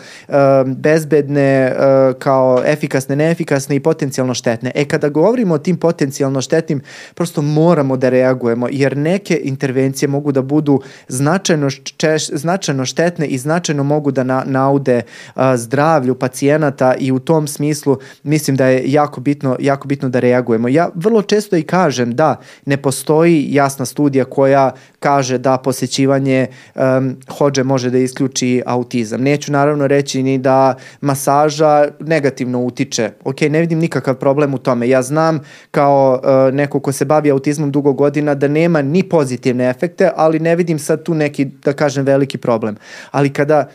bezbedne, 0.66 1.76
kao 2.20 2.64
efikasne, 2.66 3.16
neefikasne 3.16 3.76
i 3.76 3.80
potencijalno 3.80 4.34
štetne. 4.34 4.72
E 4.76 4.86
kada 4.86 5.10
govorimo 5.10 5.54
o 5.54 5.58
tim 5.58 5.78
potencijalno 5.78 6.42
štetnim, 6.42 6.82
prosto 7.14 7.42
moramo 7.42 7.98
da 7.98 8.10
reagujemo, 8.10 8.68
jer 8.72 8.98
neke 8.98 9.42
intervencije 9.44 10.10
mogu 10.10 10.32
da 10.32 10.42
budu 10.42 10.82
značajno, 11.08 11.70
češ, 11.98 12.28
značajno 12.28 12.86
štetne 12.86 13.28
i 13.28 13.38
značajno 13.38 13.84
mogu 13.84 14.12
da 14.12 14.24
na, 14.24 14.44
naude 14.46 15.02
uh, 15.36 15.42
zdravlju 15.56 16.16
pacijenata 16.16 16.94
i 17.00 17.12
u 17.12 17.20
tom 17.20 17.48
smislu 17.48 17.98
mislim 18.24 18.58
da 18.58 18.66
je 18.66 18.92
jako 18.92 19.22
bitno, 19.22 19.56
jako 19.60 19.88
bitno 19.88 20.10
da 20.10 20.20
reagujemo. 20.20 20.68
Ja 20.68 20.90
vrlo 20.96 21.22
često 21.22 21.56
i 21.56 21.64
kažem 21.64 22.16
da 22.16 22.40
ne 22.66 22.78
postoji 22.78 23.48
jasna 23.50 23.86
studija 23.86 24.26
koja 24.26 24.72
kaže 25.00 25.38
da 25.38 25.58
posećivanje 25.58 26.48
um, 26.76 27.16
hođe 27.38 27.64
može 27.64 27.90
da 27.90 27.98
isključi 27.98 28.62
autizam. 28.66 29.22
Neću 29.22 29.52
naravno 29.52 29.88
reći 29.88 30.24
ni 30.24 30.38
da 30.38 30.76
masaža 31.02 31.88
negativno 32.08 32.64
utiče. 32.64 33.12
Ok, 33.24 33.42
ne 33.42 33.60
vidim 33.60 33.80
nikakav 33.80 34.16
problem 34.16 34.54
u 34.54 34.58
tome. 34.58 34.90
Ja 34.90 35.02
znam 35.02 35.40
kao 35.72 36.22
uh, 36.24 36.54
neko 36.54 36.80
ko 36.80 36.92
se 36.92 37.06
bavi 37.06 37.32
autizmom 37.32 37.72
dugo 37.72 37.94
godina 37.94 38.36
da 38.36 38.48
nema 38.48 38.82
ni 38.82 39.04
pozitivne 39.04 39.70
efekte, 39.70 40.12
ali 40.16 40.40
ne 40.40 40.56
vidim 40.56 40.80
sad 40.80 41.04
tu 41.04 41.14
neki, 41.14 41.46
da 41.46 41.74
kažem, 41.74 42.06
veliki 42.06 42.38
problem. 42.38 42.78
Ali 43.12 43.34
kada 43.34 43.70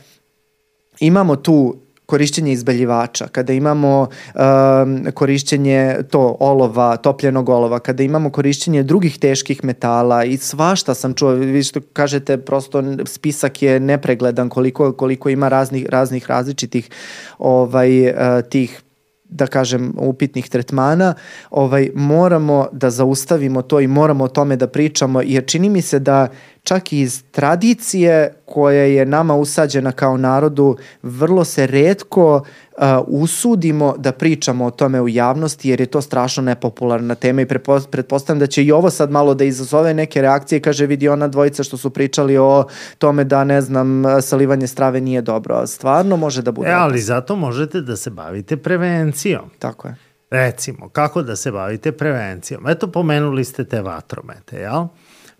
imamo 1.01 1.37
tu 1.37 1.77
korišćenje 2.11 2.53
izbeljivača, 2.53 3.29
kada 3.33 3.53
imamo 3.53 4.09
um, 4.35 5.07
korišćenje 5.15 5.97
to 6.11 6.37
olova, 6.41 6.97
topljenog 6.97 7.49
olova, 7.49 7.79
kada 7.79 8.03
imamo 8.03 8.31
korišćenje 8.31 8.83
drugih 8.83 9.19
teških 9.19 9.65
metala 9.65 10.25
i 10.25 10.37
svašta 10.37 10.95
sam 10.95 11.15
čuo, 11.15 11.31
vi 11.31 11.63
što 11.63 11.81
kažete 11.93 12.39
prosto 12.39 12.83
spisak 13.07 13.63
je 13.63 13.81
nepregledan 13.81 14.49
koliko, 14.49 14.93
koliko 14.93 15.29
ima 15.29 15.49
raznih, 15.49 15.87
raznih 15.89 16.27
različitih 16.31 16.91
ovaj, 17.39 18.09
uh, 18.09 18.15
tih 18.51 18.83
da 19.31 19.47
kažem 19.47 19.93
upitnih 19.97 20.49
tretmana, 20.49 21.15
ovaj 21.51 21.91
moramo 21.95 22.67
da 22.73 22.91
zaustavimo 22.91 23.63
to 23.63 23.81
i 23.81 23.87
moramo 23.87 24.25
o 24.25 24.29
tome 24.29 24.57
da 24.57 24.67
pričamo 24.67 25.23
jer 25.23 25.47
čini 25.47 25.69
mi 25.69 25.83
se 25.83 25.99
da 25.99 26.29
čak 26.63 26.93
i 26.93 27.01
iz 27.01 27.23
tradicije 27.31 28.35
koja 28.45 28.83
je 28.83 29.07
nama 29.07 29.35
usađena 29.35 29.93
kao 29.93 30.17
narodu, 30.17 30.77
vrlo 31.03 31.45
se 31.45 31.67
redko 31.67 32.37
uh, 32.37 32.85
usudimo 33.07 33.95
da 33.99 34.13
pričamo 34.13 34.65
o 34.65 34.71
tome 34.71 35.01
u 35.01 35.09
javnosti 35.09 35.69
jer 35.69 35.81
je 35.81 35.87
to 35.87 36.01
strašno 36.01 36.43
nepopularna 36.43 37.15
tema 37.15 37.43
i 37.43 37.47
pretpostavljam 37.91 38.39
da 38.39 38.47
će 38.47 38.65
i 38.65 38.73
ovo 38.73 38.91
sad 38.91 39.11
malo 39.11 39.35
da 39.35 39.45
izazove 39.45 39.95
neke 39.95 40.23
reakcije 40.23 40.61
kaže 40.61 40.87
vidi 40.87 41.09
ona 41.09 41.29
dvojica 41.29 41.63
što 41.63 41.77
su 41.77 41.91
pričali 41.91 42.39
o 42.39 42.65
tome 42.99 43.25
da 43.25 43.45
ne 43.45 43.61
znam 43.61 44.03
salivanje 44.23 44.67
strave 44.67 45.01
nije 45.01 45.23
dobro, 45.23 45.55
a 45.55 45.67
stvarno 45.67 46.17
može 46.17 46.43
da 46.43 46.53
bude. 46.53 46.69
E, 46.69 46.73
ali 46.73 47.01
zato 47.01 47.37
možete 47.37 47.81
da 47.81 47.97
se 47.97 48.11
bavite 48.11 48.57
prevencijom. 48.57 49.51
Tako 49.59 49.89
je. 49.89 49.97
Recimo, 50.31 50.89
kako 50.89 51.23
da 51.23 51.37
se 51.37 51.53
bavite 51.53 51.93
prevencijom? 51.93 52.69
Eto, 52.69 52.87
pomenuli 52.87 53.45
ste 53.45 53.65
te 53.65 53.83
vatromete, 53.83 54.57
jel? 54.57 54.87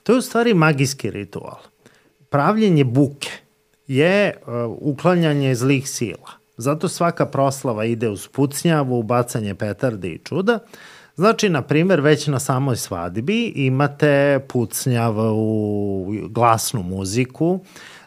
To 0.03 0.13
je 0.13 0.19
u 0.19 0.23
stvari 0.23 0.55
magijski 0.55 1.11
ritual. 1.11 1.59
Pravljenje 2.29 2.85
buke 2.85 3.31
je 3.87 4.37
uh, 4.37 4.53
uklanjanje 4.81 5.55
zlih 5.55 5.91
sila. 5.91 6.31
Zato 6.57 6.89
svaka 6.89 7.27
proslava 7.27 7.85
ide 7.85 8.09
uz 8.09 8.29
pucnjavu, 8.29 8.99
ubacanje 8.99 9.55
petarde 9.55 10.09
i 10.09 10.19
čuda. 10.19 10.59
Znači, 11.17 11.49
na 11.49 11.63
primer, 11.63 12.01
već 12.01 12.27
na 12.27 12.39
samoj 12.39 12.77
svadbi 12.77 13.53
imate 13.57 14.41
pucnjavu, 14.49 16.07
glasnu 16.31 16.83
muziku, 16.83 17.61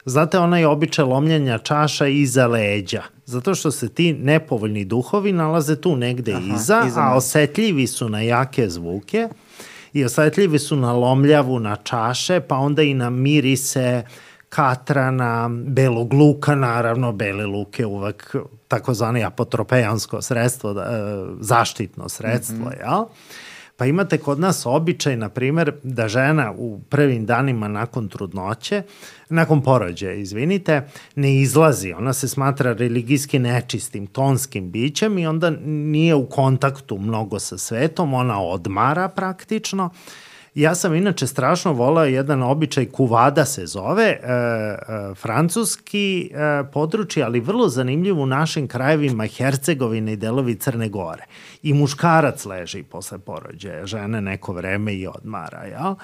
Znate, 0.05 0.39
onaj 0.39 0.65
običaj 0.65 1.05
lomljenja 1.05 1.57
čaša 1.57 2.07
iza 2.07 2.47
leđa. 2.47 3.03
Zato 3.25 3.55
što 3.55 3.71
se 3.71 3.89
ti 3.89 4.13
nepovoljni 4.13 4.85
duhovi 4.85 5.31
nalaze 5.31 5.81
tu 5.81 5.95
negde 5.95 6.33
Aha, 6.33 6.55
iza, 6.55 6.83
iza 6.87 7.01
a 7.01 7.15
osetljivi 7.15 7.87
su 7.87 8.09
na 8.09 8.21
jake 8.21 8.69
zvuke 8.69 9.29
i 9.93 10.05
osetljivi 10.05 10.59
su 10.59 10.75
na 10.75 10.93
lomljavu, 10.93 11.59
na 11.59 11.75
čaše, 11.75 12.39
pa 12.39 12.57
onda 12.57 12.81
i 12.81 12.93
na 12.93 13.09
mirise 13.09 14.03
katrana, 14.49 15.49
belog 15.67 16.13
luka, 16.13 16.55
naravno, 16.55 17.11
bele 17.11 17.45
luke 17.45 17.85
uvek 17.85 18.35
takozvani 18.67 19.23
apotropejansko 19.23 20.21
sredstvo, 20.21 20.73
da, 20.73 20.81
e, 20.81 21.25
zaštitno 21.39 22.09
sredstvo, 22.09 22.55
mm 22.55 22.69
-hmm. 22.69 22.91
jel? 22.91 23.05
Pa 23.83 23.87
imate 23.87 24.17
kod 24.17 24.39
nas 24.39 24.65
običaj, 24.65 25.17
na 25.17 25.29
primer, 25.29 25.73
da 25.83 26.07
žena 26.07 26.53
u 26.57 26.79
prvim 26.89 27.25
danima 27.25 27.67
nakon 27.67 28.07
trudnoće, 28.07 28.83
nakon 29.29 29.61
porođaja, 29.61 30.13
izvinite, 30.13 30.81
ne 31.15 31.35
izlazi. 31.41 31.93
Ona 31.93 32.13
se 32.13 32.27
smatra 32.27 32.73
religijski 32.73 33.39
nečistim, 33.39 34.07
tonskim 34.07 34.71
bićem 34.71 35.17
i 35.17 35.27
onda 35.27 35.49
nije 35.65 36.15
u 36.15 36.25
kontaktu 36.29 36.97
mnogo 36.97 37.39
sa 37.39 37.57
svetom, 37.57 38.13
ona 38.13 38.41
odmara 38.41 39.07
praktično. 39.09 39.89
Ja 40.55 40.75
sam 40.75 40.95
inače 40.95 41.27
strašno 41.27 41.73
volao 41.73 42.05
jedan 42.05 42.43
običaj, 42.43 42.85
kuvada 42.85 43.45
se 43.45 43.65
zove, 43.65 44.03
e, 44.03 44.17
e, 44.23 44.77
francuski 45.15 46.31
e, 46.33 46.63
područje, 46.71 47.23
ali 47.23 47.39
vrlo 47.39 47.69
zanimljiv 47.69 48.19
u 48.19 48.25
našim 48.25 48.67
krajevima 48.67 49.27
Hercegovine 49.27 50.13
i 50.13 50.15
delovi 50.15 50.55
Crne 50.55 50.89
Gore. 50.89 51.25
I 51.63 51.73
muškarac 51.73 52.45
leži 52.45 52.83
posle 52.83 53.19
porođaja, 53.19 53.85
žene 53.85 54.21
neko 54.21 54.53
vreme 54.53 54.93
i 54.93 55.07
odmara, 55.07 55.63
jel? 55.63 55.95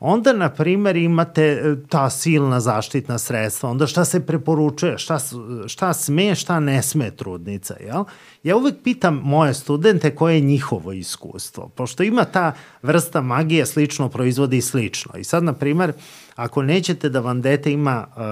Onda, 0.00 0.32
na 0.32 0.48
primer, 0.48 0.96
imate 0.96 1.44
e, 1.44 1.76
ta 1.88 2.10
silna 2.10 2.60
zaštitna 2.60 3.18
sredstva, 3.18 3.70
onda 3.70 3.86
šta 3.86 4.04
se 4.04 4.26
preporučuje, 4.26 4.98
šta, 4.98 5.18
šta 5.66 5.92
sme, 5.92 6.34
šta 6.34 6.60
ne 6.60 6.82
sme 6.82 7.10
trudnica, 7.10 7.74
jel? 7.80 8.04
Ja 8.46 8.56
uvek 8.56 8.74
pitam 8.84 9.20
moje 9.24 9.54
studente 9.54 10.14
koje 10.14 10.34
je 10.34 10.40
njihovo 10.40 10.92
iskustvo, 10.92 11.68
pošto 11.68 12.02
ima 12.02 12.24
ta 12.24 12.52
vrsta 12.82 13.20
magije 13.20 13.66
slično 13.66 14.08
proizvodi 14.08 14.60
slično. 14.60 15.18
I 15.18 15.24
sad, 15.24 15.44
na 15.44 15.52
primer, 15.52 15.92
ako 16.34 16.62
nećete 16.62 17.08
da 17.08 17.20
vam 17.20 17.42
dete 17.42 17.72
ima 17.72 18.06
uh, 18.08 18.22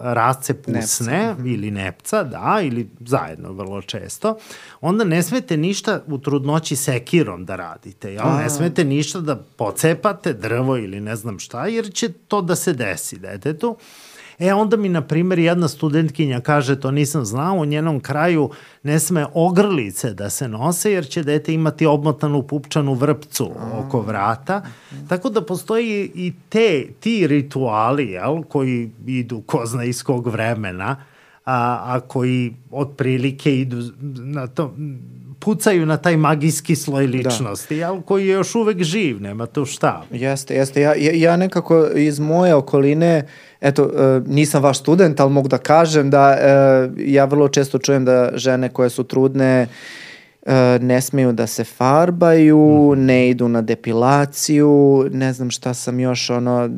rasce 0.00 0.54
pusne 0.62 1.26
nepca. 1.26 1.42
ili 1.44 1.70
nepca, 1.70 2.22
da, 2.22 2.60
ili 2.62 2.88
zajedno 3.00 3.52
vrlo 3.52 3.82
često, 3.82 4.36
onda 4.80 5.04
ne 5.04 5.22
smete 5.22 5.56
ništa 5.56 6.02
u 6.06 6.18
trudnoći 6.18 6.76
sekirom 6.76 7.44
da 7.44 7.56
radite. 7.56 8.12
Jel? 8.12 8.36
Ne 8.36 8.50
smete 8.50 8.84
ništa 8.84 9.20
da 9.20 9.36
pocepate 9.36 10.32
drvo 10.32 10.76
ili 10.76 11.00
ne 11.00 11.16
znam 11.16 11.38
šta, 11.38 11.66
jer 11.66 11.92
će 11.92 12.12
to 12.12 12.42
da 12.42 12.56
se 12.56 12.72
desi 12.72 13.18
detetu. 13.18 13.70
Uh, 13.70 13.76
E 14.38 14.52
onda 14.52 14.76
mi, 14.76 14.88
na 14.88 15.00
primjer, 15.00 15.38
jedna 15.38 15.68
studentkinja 15.68 16.40
kaže, 16.40 16.80
to 16.80 16.90
nisam 16.90 17.24
znao, 17.24 17.56
u 17.56 17.64
njenom 17.64 18.00
kraju 18.00 18.50
ne 18.82 18.98
sme 18.98 19.26
ogrlice 19.34 20.14
da 20.14 20.30
se 20.30 20.48
nose, 20.48 20.92
jer 20.92 21.08
će 21.08 21.22
dete 21.22 21.54
imati 21.54 21.86
obmotanu 21.86 22.42
pupčanu 22.42 22.94
vrpcu 22.94 23.50
oko 23.78 24.00
vrata. 24.00 24.62
Tako 25.08 25.30
da 25.30 25.44
postoji 25.44 26.10
i 26.14 26.32
te, 26.48 26.86
ti 27.00 27.26
rituali, 27.26 28.10
jel, 28.10 28.42
koji 28.42 28.90
idu 29.06 29.40
ko 29.40 29.66
zna 29.66 29.84
iz 29.84 30.02
kog 30.02 30.26
vremena, 30.26 30.96
a, 31.46 31.82
a 31.84 32.00
koji 32.00 32.54
otprilike 32.70 33.58
idu 33.60 33.82
na 34.18 34.46
to, 34.46 34.74
pucaju 35.38 35.86
na 35.86 35.96
taj 35.96 36.16
magijski 36.16 36.76
sloj 36.76 37.06
da. 37.06 37.16
ličnosti, 37.16 37.78
da. 37.78 38.00
koji 38.06 38.26
je 38.26 38.32
još 38.32 38.54
uvek 38.54 38.82
živ, 38.82 39.20
nema 39.22 39.46
to 39.46 39.64
šta. 39.64 40.02
Jeste, 40.10 40.54
jeste. 40.54 40.80
Ja, 40.80 40.94
ja, 40.96 41.36
nekako 41.36 41.86
iz 41.94 42.18
moje 42.18 42.54
okoline, 42.54 43.26
eto, 43.60 43.90
e, 43.98 44.20
nisam 44.26 44.62
vaš 44.62 44.78
student, 44.78 45.20
ali 45.20 45.32
mogu 45.32 45.48
da 45.48 45.58
kažem 45.58 46.10
da 46.10 46.30
e, 46.30 46.90
ja 46.96 47.24
vrlo 47.24 47.48
često 47.48 47.78
čujem 47.78 48.04
da 48.04 48.30
žene 48.34 48.68
koje 48.68 48.90
su 48.90 49.04
trudne 49.04 49.66
ne 50.80 51.00
smeju 51.00 51.32
da 51.32 51.46
se 51.46 51.64
farbaju, 51.64 52.90
mhm. 52.92 53.04
ne 53.04 53.30
idu 53.30 53.48
na 53.48 53.62
depilaciju, 53.62 55.06
ne 55.12 55.32
znam 55.32 55.50
šta 55.50 55.74
sam 55.74 56.00
još 56.00 56.30
ono, 56.30 56.70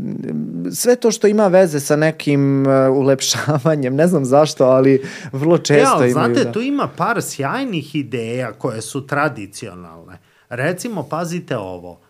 sve 0.73 0.97
to 0.97 1.11
što 1.11 1.27
ima 1.27 1.47
veze 1.47 1.81
sa 1.81 1.97
nekim 1.97 2.67
uh, 2.67 2.97
ulepšavanjem, 2.97 3.95
ne 3.95 4.07
znam 4.07 4.25
zašto, 4.25 4.65
ali 4.65 5.03
vrlo 5.33 5.59
često 5.59 6.05
ja, 6.05 6.11
imaju. 6.11 6.13
Znate, 6.13 6.45
da... 6.45 6.53
tu 6.53 6.61
ima 6.61 6.89
par 6.97 7.23
sjajnih 7.23 7.95
ideja 7.95 8.53
koje 8.53 8.83
su 8.83 9.07
tradicionalne. 9.07 10.19
Recimo, 10.49 11.03
pazite 11.03 11.57
ovo, 11.57 12.01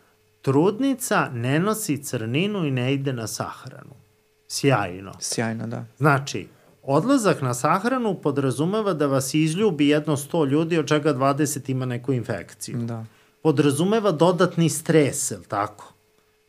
trudnica 0.42 1.28
ne 1.34 1.60
nosi 1.60 2.04
crninu 2.04 2.66
i 2.66 2.70
ne 2.70 2.94
ide 2.94 3.12
na 3.12 3.26
sahranu. 3.26 3.94
Sjajno. 4.48 5.12
Sjajno, 5.20 5.66
da. 5.66 5.84
Znači, 5.98 6.46
Odlazak 6.90 7.42
na 7.42 7.54
sahranu 7.54 8.14
podrazumeva 8.14 8.92
da 8.92 9.06
vas 9.06 9.34
izljubi 9.34 9.88
jedno 9.88 10.16
100 10.16 10.46
ljudi, 10.48 10.78
od 10.78 10.86
čega 10.86 11.14
20 11.14 11.70
ima 11.70 11.86
neku 11.86 12.12
infekciju. 12.12 12.78
Da. 12.78 13.04
Podrazumeva 13.42 14.12
dodatni 14.12 14.68
stres, 14.68 15.30
je 15.30 15.42
tako? 15.48 15.92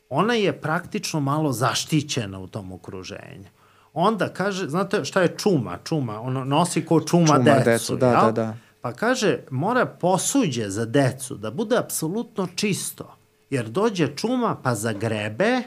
Ona 0.08 0.34
je 0.34 0.60
praktično 0.60 1.20
malo 1.20 1.52
zaštićena 1.52 2.38
u 2.38 2.46
tom 2.46 2.72
okruženju. 2.72 3.44
Onda 3.92 4.28
kaže, 4.28 4.68
znate 4.68 5.04
šta 5.04 5.22
je 5.22 5.34
čuma? 5.36 5.78
Čuma, 5.84 6.20
ono 6.20 6.44
nosi 6.44 6.86
ko 6.86 7.00
čuma, 7.00 7.26
čuma 7.26 7.38
decu, 7.38 7.64
decu 7.64 7.96
da, 7.96 8.10
da, 8.10 8.32
da. 8.32 8.56
Pa 8.80 8.92
kaže, 8.92 9.38
mora 9.50 9.86
posuđe 9.86 10.70
za 10.70 10.84
decu 10.84 11.34
da 11.34 11.50
bude 11.50 11.76
apsolutno 11.76 12.48
čisto. 12.54 13.16
Jer 13.50 13.68
dođe 13.68 14.16
čuma 14.16 14.56
pa 14.62 14.74
zagrebe 14.74 15.62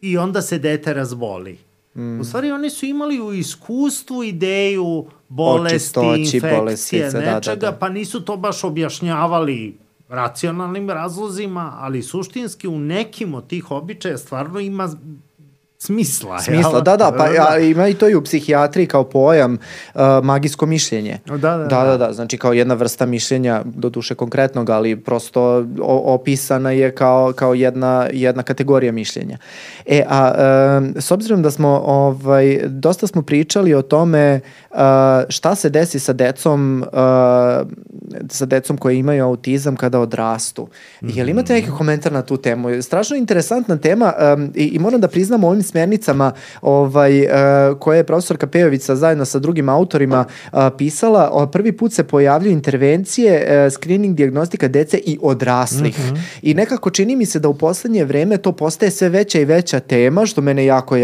i 0.00 0.18
onda 0.18 0.42
se 0.42 0.58
dete 0.58 0.94
razboli. 0.94 1.65
Mm. 1.96 2.20
U 2.20 2.24
stvari 2.24 2.50
oni 2.50 2.70
su 2.70 2.86
imali 2.86 3.20
u 3.20 3.32
iskustvu 3.32 4.24
ideju 4.24 5.06
bolesti, 5.28 6.00
infekcije, 6.00 6.56
bolestice, 6.56 7.18
nečega, 7.18 7.40
da, 7.40 7.54
da, 7.54 7.56
da. 7.56 7.72
pa 7.72 7.88
nisu 7.88 8.20
to 8.20 8.36
baš 8.36 8.64
objašnjavali 8.64 9.78
racionalnim 10.08 10.90
razlozima, 10.90 11.72
ali 11.78 12.02
suštinski 12.02 12.68
u 12.68 12.78
nekim 12.78 13.34
od 13.34 13.46
tih 13.46 13.70
običaja 13.70 14.18
stvarno 14.18 14.60
ima 14.60 14.88
smisla. 15.78 16.38
Smisla, 16.38 16.72
jel? 16.72 16.82
da, 16.82 16.96
da, 16.96 17.12
pa 17.18 17.26
ja, 17.26 17.58
ima 17.58 17.88
i 17.88 17.94
to 17.94 18.08
i 18.08 18.14
u 18.14 18.22
psihijatriji 18.22 18.86
kao 18.86 19.04
pojam 19.04 19.58
uh, 19.94 20.00
magijsko 20.22 20.66
mišljenje. 20.66 21.18
Da 21.26 21.36
da, 21.36 21.56
da, 21.56 21.64
da, 21.64 21.84
da, 21.84 21.96
da, 21.96 22.12
znači 22.12 22.38
kao 22.38 22.52
jedna 22.52 22.74
vrsta 22.74 23.06
mišljenja, 23.06 23.62
do 23.64 23.88
duše 23.88 24.14
konkretnog, 24.14 24.70
ali 24.70 24.96
prosto 24.96 25.42
o, 25.80 26.14
opisana 26.14 26.70
je 26.70 26.94
kao, 26.94 27.32
kao 27.32 27.54
jedna, 27.54 28.08
jedna 28.12 28.42
kategorija 28.42 28.92
mišljenja. 28.92 29.38
E, 29.86 30.02
a 30.08 30.32
uh, 30.34 31.02
s 31.02 31.10
obzirom 31.10 31.42
da 31.42 31.50
smo, 31.50 31.68
ovaj, 31.86 32.60
dosta 32.66 33.06
smo 33.06 33.22
pričali 33.22 33.74
o 33.74 33.82
tome 33.82 34.40
uh, 34.70 34.78
šta 35.28 35.54
se 35.54 35.70
desi 35.70 35.98
sa 35.98 36.12
decom, 36.12 36.84
uh, 36.92 36.98
sa 38.28 38.46
decom 38.46 38.76
koji 38.76 38.98
imaju 38.98 39.24
autizam 39.24 39.76
kada 39.76 40.00
odrastu. 40.00 40.62
Mm 40.62 41.06
-hmm. 41.06 41.16
Je 41.16 41.24
li 41.24 41.30
imate 41.30 41.52
neki 41.52 41.70
komentar 41.70 42.12
na 42.12 42.22
tu 42.22 42.36
temu? 42.36 42.82
Strašno 42.82 43.16
interesantna 43.16 43.76
tema 43.76 44.12
um, 44.34 44.52
i, 44.54 44.64
i 44.64 44.78
moram 44.78 45.00
da 45.00 45.08
priznam 45.08 45.44
ovim 45.44 45.62
smernicama 45.66 46.32
ovaj, 46.62 47.20
uh, 47.20 47.28
koje 47.78 47.96
je 47.96 48.04
profesorka 48.04 48.46
Pejovica 48.46 48.96
zajedno 48.96 49.24
sa 49.24 49.38
drugim 49.38 49.68
autorima 49.68 50.24
uh, 50.52 50.58
pisala, 50.78 51.48
prvi 51.52 51.72
put 51.72 51.92
se 51.92 52.04
pojavljaju 52.04 52.52
intervencije, 52.52 53.46
uh, 53.66 53.72
screening, 53.72 54.16
diagnostika 54.16 54.68
dece 54.68 54.98
i 54.98 55.18
odraslih. 55.22 55.98
Mm 55.98 56.14
-hmm. 56.14 56.20
I 56.42 56.54
nekako 56.54 56.90
čini 56.90 57.16
mi 57.16 57.26
se 57.26 57.38
da 57.38 57.48
u 57.48 57.54
poslednje 57.54 58.04
vreme 58.04 58.36
to 58.36 58.52
postaje 58.52 58.90
sve 58.90 59.08
veća 59.08 59.40
i 59.40 59.44
veća 59.44 59.80
tema, 59.80 60.26
što 60.26 60.40
mene 60.40 60.64
jako, 60.64 60.96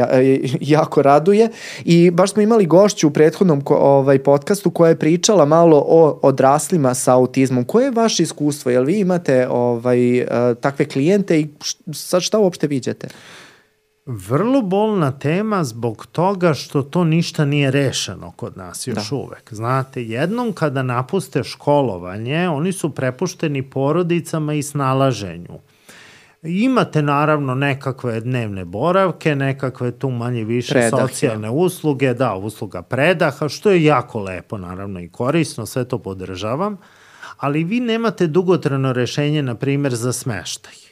jako 0.60 1.02
raduje. 1.02 1.48
I 1.84 2.10
baš 2.10 2.32
smo 2.32 2.43
imali 2.43 2.66
gošću 2.66 3.09
u 3.09 3.10
prethodnom 3.10 3.62
ovaj, 3.66 4.18
podcastu 4.18 4.70
koja 4.70 4.89
je 4.89 4.98
pričala 4.98 5.44
malo 5.44 5.84
o 5.89 6.18
odraslima 6.22 6.94
sa 6.94 7.14
autizmom. 7.14 7.64
Koje 7.64 7.84
je 7.84 7.90
vaše 7.90 8.22
iskustvo? 8.22 8.70
Jel 8.70 8.84
vi 8.84 8.98
imate 9.01 9.48
ovaj, 9.48 10.26
takve 10.60 10.84
klijente 10.84 11.40
i 11.40 11.48
sad 11.93 12.22
šta 12.22 12.39
uopšte 12.39 12.66
viđate? 12.66 13.09
Vrlo 14.06 14.62
bolna 14.62 15.12
tema 15.12 15.64
zbog 15.64 16.06
toga 16.06 16.54
što 16.54 16.82
to 16.82 17.04
ništa 17.04 17.44
nije 17.44 17.70
rešeno 17.70 18.30
kod 18.36 18.56
nas 18.56 18.86
još 18.86 19.10
da. 19.10 19.16
uvek. 19.16 19.54
Znate, 19.54 20.04
jednom 20.04 20.52
kada 20.52 20.82
napuste 20.82 21.44
školovanje, 21.44 22.48
oni 22.48 22.72
su 22.72 22.90
prepušteni 22.94 23.70
porodicama 23.70 24.54
i 24.54 24.62
snalaženju. 24.62 25.58
Imate 26.42 27.02
naravno 27.02 27.54
nekakve 27.54 28.20
dnevne 28.20 28.64
boravke, 28.64 29.34
nekakve 29.34 29.90
tu 29.90 30.10
manje 30.10 30.44
više 30.44 30.74
Predah, 30.74 31.00
socijalne 31.00 31.48
ja. 31.48 31.52
usluge, 31.52 32.14
da, 32.14 32.34
usluga 32.34 32.82
predaha, 32.82 33.48
što 33.48 33.70
je 33.70 33.84
jako 33.84 34.20
lepo 34.20 34.58
naravno 34.58 35.00
i 35.00 35.08
korisno, 35.08 35.66
sve 35.66 35.84
to 35.84 35.98
podržavam, 35.98 36.76
ali 37.36 37.64
vi 37.64 37.80
nemate 37.80 38.26
dugotrano 38.26 38.92
rešenje, 38.92 39.42
na 39.42 39.54
primjer, 39.54 39.94
za 39.94 40.12
smeštaj. 40.12 40.91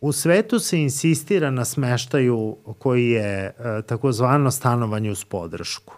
U 0.00 0.12
svetu 0.12 0.58
se 0.58 0.80
insistira 0.80 1.50
na 1.50 1.64
smeštaju 1.64 2.56
koji 2.78 3.08
je 3.08 3.44
e, 3.44 3.52
takozvano 3.86 4.50
stanovanje 4.50 5.10
uz 5.10 5.24
podršku. 5.24 5.94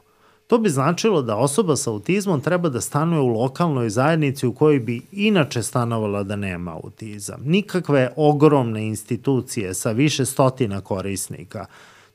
To 0.46 0.58
bi 0.58 0.68
značilo 0.68 1.22
da 1.22 1.36
osoba 1.36 1.76
sa 1.76 1.90
autizmom 1.90 2.40
treba 2.40 2.68
da 2.68 2.80
stanuje 2.80 3.20
u 3.20 3.28
lokalnoj 3.28 3.90
zajednici 3.90 4.46
u 4.46 4.54
kojoj 4.54 4.80
bi 4.80 5.02
inače 5.12 5.62
stanovala 5.62 6.22
da 6.22 6.36
nema 6.36 6.72
autizam. 6.72 7.40
Nikakve 7.44 8.12
ogromne 8.16 8.86
institucije 8.86 9.74
sa 9.74 9.92
više 9.92 10.24
stotina 10.24 10.80
korisnika. 10.80 11.66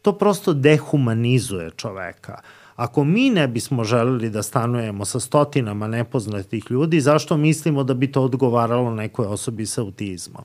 To 0.02 0.14
prosto 0.14 0.54
dehumanizuje 0.54 1.72
čoveka. 1.72 2.42
Ako 2.76 3.04
mi 3.04 3.30
ne 3.30 3.48
bismo 3.48 3.84
želeli 3.84 4.30
da 4.30 4.44
stanujemo 4.44 5.06
sa 5.06 5.20
stotinama 5.20 5.88
nepoznatih 5.88 6.66
ljudi, 6.70 7.02
zašto 7.02 7.38
mislimo 7.38 7.84
da 7.84 7.94
bi 7.94 8.12
to 8.12 8.22
odgovaralo 8.22 8.94
nekoj 8.94 9.26
osobi 9.26 9.66
sa 9.66 9.82
autizmom? 9.82 10.44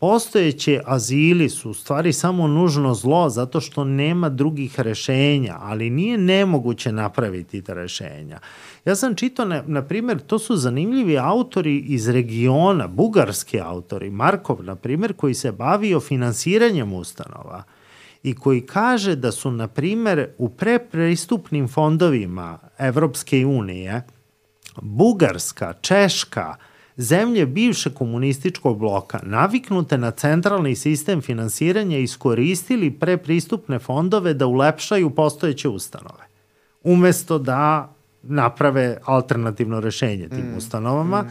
Postojeće 0.00 0.80
azili 0.86 1.48
su 1.48 1.70
u 1.70 1.74
stvari 1.74 2.12
samo 2.12 2.46
nužno 2.48 2.94
zlo 2.94 3.28
zato 3.28 3.60
što 3.60 3.84
nema 3.84 4.28
drugih 4.28 4.80
rešenja, 4.80 5.56
ali 5.60 5.90
nije 5.90 6.18
nemoguće 6.18 6.92
napraviti 6.92 7.62
ta 7.62 7.74
rešenja. 7.74 8.38
Ja 8.84 8.96
sam 8.96 9.14
čitao, 9.14 9.46
na, 9.46 9.62
na 9.66 9.82
primjer, 9.82 10.18
to 10.18 10.38
su 10.38 10.56
zanimljivi 10.56 11.18
autori 11.18 11.78
iz 11.78 12.08
regiona, 12.08 12.86
bugarski 12.86 13.60
autori, 13.60 14.10
Markov, 14.10 14.64
na 14.64 14.76
primjer, 14.76 15.12
koji 15.12 15.34
se 15.34 15.52
bavio 15.52 16.00
finansiranjem 16.00 16.92
ustanova 16.92 17.62
i 18.22 18.34
koji 18.34 18.60
kaže 18.60 19.16
da 19.16 19.32
su, 19.32 19.50
na 19.50 19.68
primjer, 19.68 20.28
u 20.38 20.48
prepristupnim 20.48 21.68
fondovima 21.68 22.58
Evropske 22.78 23.46
unije 23.46 24.02
Bugarska, 24.82 25.72
Češka, 25.80 26.56
zemlje 27.00 27.46
bivše 27.46 27.90
komunističkog 27.90 28.78
bloka 28.78 29.20
naviknute 29.22 29.98
na 29.98 30.10
centralni 30.10 30.76
sistem 30.76 31.20
finansiranja 31.20 31.98
iskoristili 31.98 32.90
prepristupne 32.90 33.78
fondove 33.78 34.34
da 34.34 34.46
ulepšaju 34.46 35.10
postojeće 35.10 35.68
ustanove. 35.68 36.24
Umesto 36.82 37.38
da 37.38 37.92
naprave 38.22 38.98
alternativno 39.04 39.80
rešenje 39.80 40.28
tim 40.28 40.52
mm. 40.52 40.56
ustanovama. 40.56 41.22
Mm. 41.22 41.28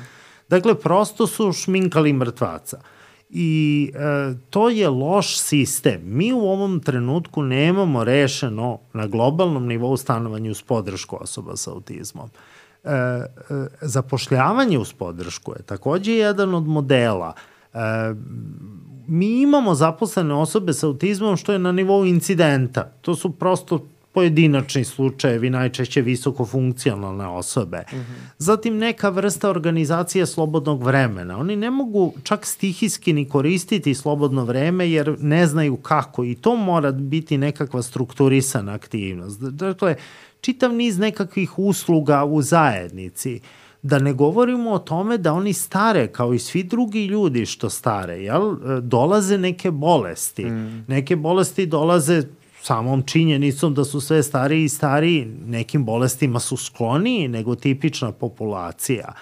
Dakle, 0.49 0.75
prosto 0.75 1.27
su 1.27 1.53
šminkali 1.53 2.13
mrtvaca. 2.13 2.81
I 3.29 3.91
e, 3.95 4.33
to 4.49 4.69
je 4.69 4.89
loš 4.89 5.39
sistem. 5.39 6.01
Mi 6.05 6.33
u 6.33 6.39
ovom 6.39 6.79
trenutku 6.79 7.43
nemamo 7.43 8.03
rešeno 8.03 8.79
na 8.93 9.07
globalnom 9.07 9.67
nivou 9.67 9.97
stanovanje 9.97 10.51
uz 10.51 10.61
podršku 10.61 11.17
osoba 11.21 11.55
sa 11.55 11.71
autizmom. 11.71 12.27
E, 12.27 12.58
e, 12.89 13.25
zapošljavanje 13.81 14.79
uz 14.79 14.93
podršku 14.93 15.51
je 15.51 15.63
takođe 15.63 16.11
jedan 16.11 16.55
od 16.55 16.67
modela. 16.67 17.33
E, 17.73 17.79
mi 19.07 19.41
imamo 19.41 19.75
zaposlene 19.75 20.33
osobe 20.33 20.73
sa 20.73 20.87
autizmom 20.87 21.37
što 21.37 21.53
je 21.53 21.59
na 21.59 21.71
nivou 21.71 22.05
incidenta. 22.05 22.91
To 23.01 23.15
su 23.15 23.31
prosto 23.31 23.85
pojedinačni 24.13 24.83
slučajevi, 24.83 25.49
najčešće 25.49 26.01
visoko 26.01 26.45
funkcionalne 26.45 27.27
osobe. 27.27 27.83
Mm 27.91 27.95
-hmm. 27.95 28.03
Zatim 28.37 28.77
neka 28.77 29.09
vrsta 29.09 29.49
organizacije 29.49 30.25
slobodnog 30.25 30.83
vremena. 30.83 31.37
Oni 31.37 31.55
ne 31.55 31.71
mogu 31.71 32.13
čak 32.23 32.45
stihijski 32.45 33.13
ni 33.13 33.29
koristiti 33.29 33.95
slobodno 33.95 34.43
vreme 34.45 34.91
jer 34.91 35.15
ne 35.19 35.47
znaju 35.47 35.77
kako 35.77 36.23
i 36.23 36.35
to 36.35 36.55
mora 36.55 36.91
biti 36.91 37.37
nekakva 37.37 37.81
strukturisana 37.81 38.73
aktivnost. 38.73 39.41
Dakle, 39.41 39.95
čitav 40.41 40.73
niz 40.73 40.97
nekakvih 40.97 41.59
usluga 41.59 42.25
u 42.25 42.41
zajednici. 42.41 43.39
Da 43.81 43.99
ne 43.99 44.13
govorimo 44.13 44.71
o 44.71 44.79
tome 44.79 45.17
da 45.17 45.33
oni 45.33 45.53
stare, 45.53 46.07
kao 46.07 46.33
i 46.33 46.39
svi 46.39 46.63
drugi 46.63 47.05
ljudi 47.05 47.45
što 47.45 47.69
stare, 47.69 48.17
jel, 48.23 48.55
dolaze 48.81 49.37
neke 49.37 49.71
bolesti. 49.71 50.45
Mm. 50.45 50.85
Neke 50.87 51.15
bolesti 51.15 51.65
dolaze 51.65 52.23
samom 52.61 53.03
činjenicom 53.03 53.73
da 53.73 53.83
su 53.83 54.01
sve 54.01 54.23
stariji 54.23 54.63
i 54.63 54.69
stariji, 54.69 55.25
nekim 55.45 55.85
bolestima 55.85 56.39
su 56.39 56.57
skloniji 56.57 57.27
nego 57.27 57.55
tipična 57.55 58.11
populacija. 58.11 59.13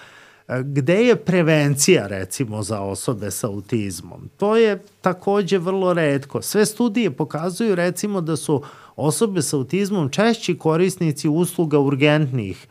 Gde 0.63 0.93
je 0.93 1.15
prevencija 1.15 2.07
recimo 2.07 2.63
za 2.63 2.81
osobe 2.81 3.31
sa 3.31 3.47
autizmom? 3.47 4.29
To 4.37 4.57
je 4.57 4.83
takođe 5.01 5.57
vrlo 5.57 5.93
redko. 5.93 6.41
Sve 6.41 6.65
studije 6.65 7.11
pokazuju 7.11 7.75
recimo 7.75 8.21
da 8.21 8.35
su 8.35 8.63
osobe 8.97 9.41
sa 9.41 9.57
autizmom 9.57 10.09
češći 10.09 10.57
korisnici 10.57 11.29
usluga 11.29 11.79
urgentnih 11.79 12.67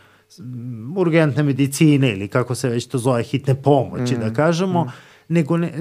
urgentne 0.97 1.43
medicine 1.43 2.13
ili 2.13 2.29
kako 2.29 2.55
se 2.55 2.69
već 2.69 2.87
to 2.87 2.99
zove 2.99 3.23
hitne 3.23 3.63
pomoći 3.63 4.15
da 4.15 4.27
mm, 4.27 4.29
da 4.29 4.35
kažemo 4.35 4.85
mm 4.85 4.89
nego 5.29 5.57
ne, 5.57 5.73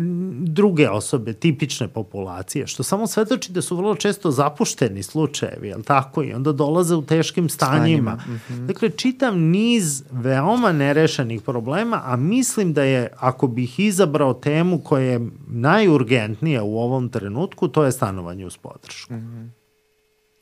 druge 0.42 0.90
osobe, 0.90 1.34
tipične 1.34 1.88
populacije, 1.88 2.68
što 2.68 2.84
samo 2.84 3.08
svetoči 3.08 3.52
da 3.52 3.62
su 3.62 3.78
vrlo 3.78 3.96
često 3.96 4.32
zapušteni 4.32 5.04
slučajevi, 5.04 5.68
jel 5.68 5.84
tako? 5.84 6.24
I 6.24 6.34
onda 6.34 6.52
dolaze 6.52 6.96
u 6.96 7.02
teškim 7.02 7.50
stanjima. 7.50 8.18
stanjima. 8.20 8.40
Mm 8.50 8.54
-hmm. 8.54 8.66
Dakle, 8.66 8.90
čitam 8.90 9.40
niz 9.40 10.04
veoma 10.12 10.72
nerešenih 10.72 11.42
problema, 11.42 12.02
a 12.06 12.16
mislim 12.16 12.74
da 12.74 12.84
je, 12.84 13.08
ako 13.18 13.48
bih 13.48 13.80
izabrao 13.80 14.34
temu 14.34 14.80
koja 14.80 15.04
je 15.04 15.30
najurgentnija 15.48 16.64
u 16.64 16.78
ovom 16.78 17.10
trenutku, 17.10 17.68
to 17.68 17.84
je 17.84 17.92
stanovanje 17.92 18.46
uz 18.46 18.58
podršku. 18.58 19.14
Mm 19.14 19.18
-hmm. 19.18 19.65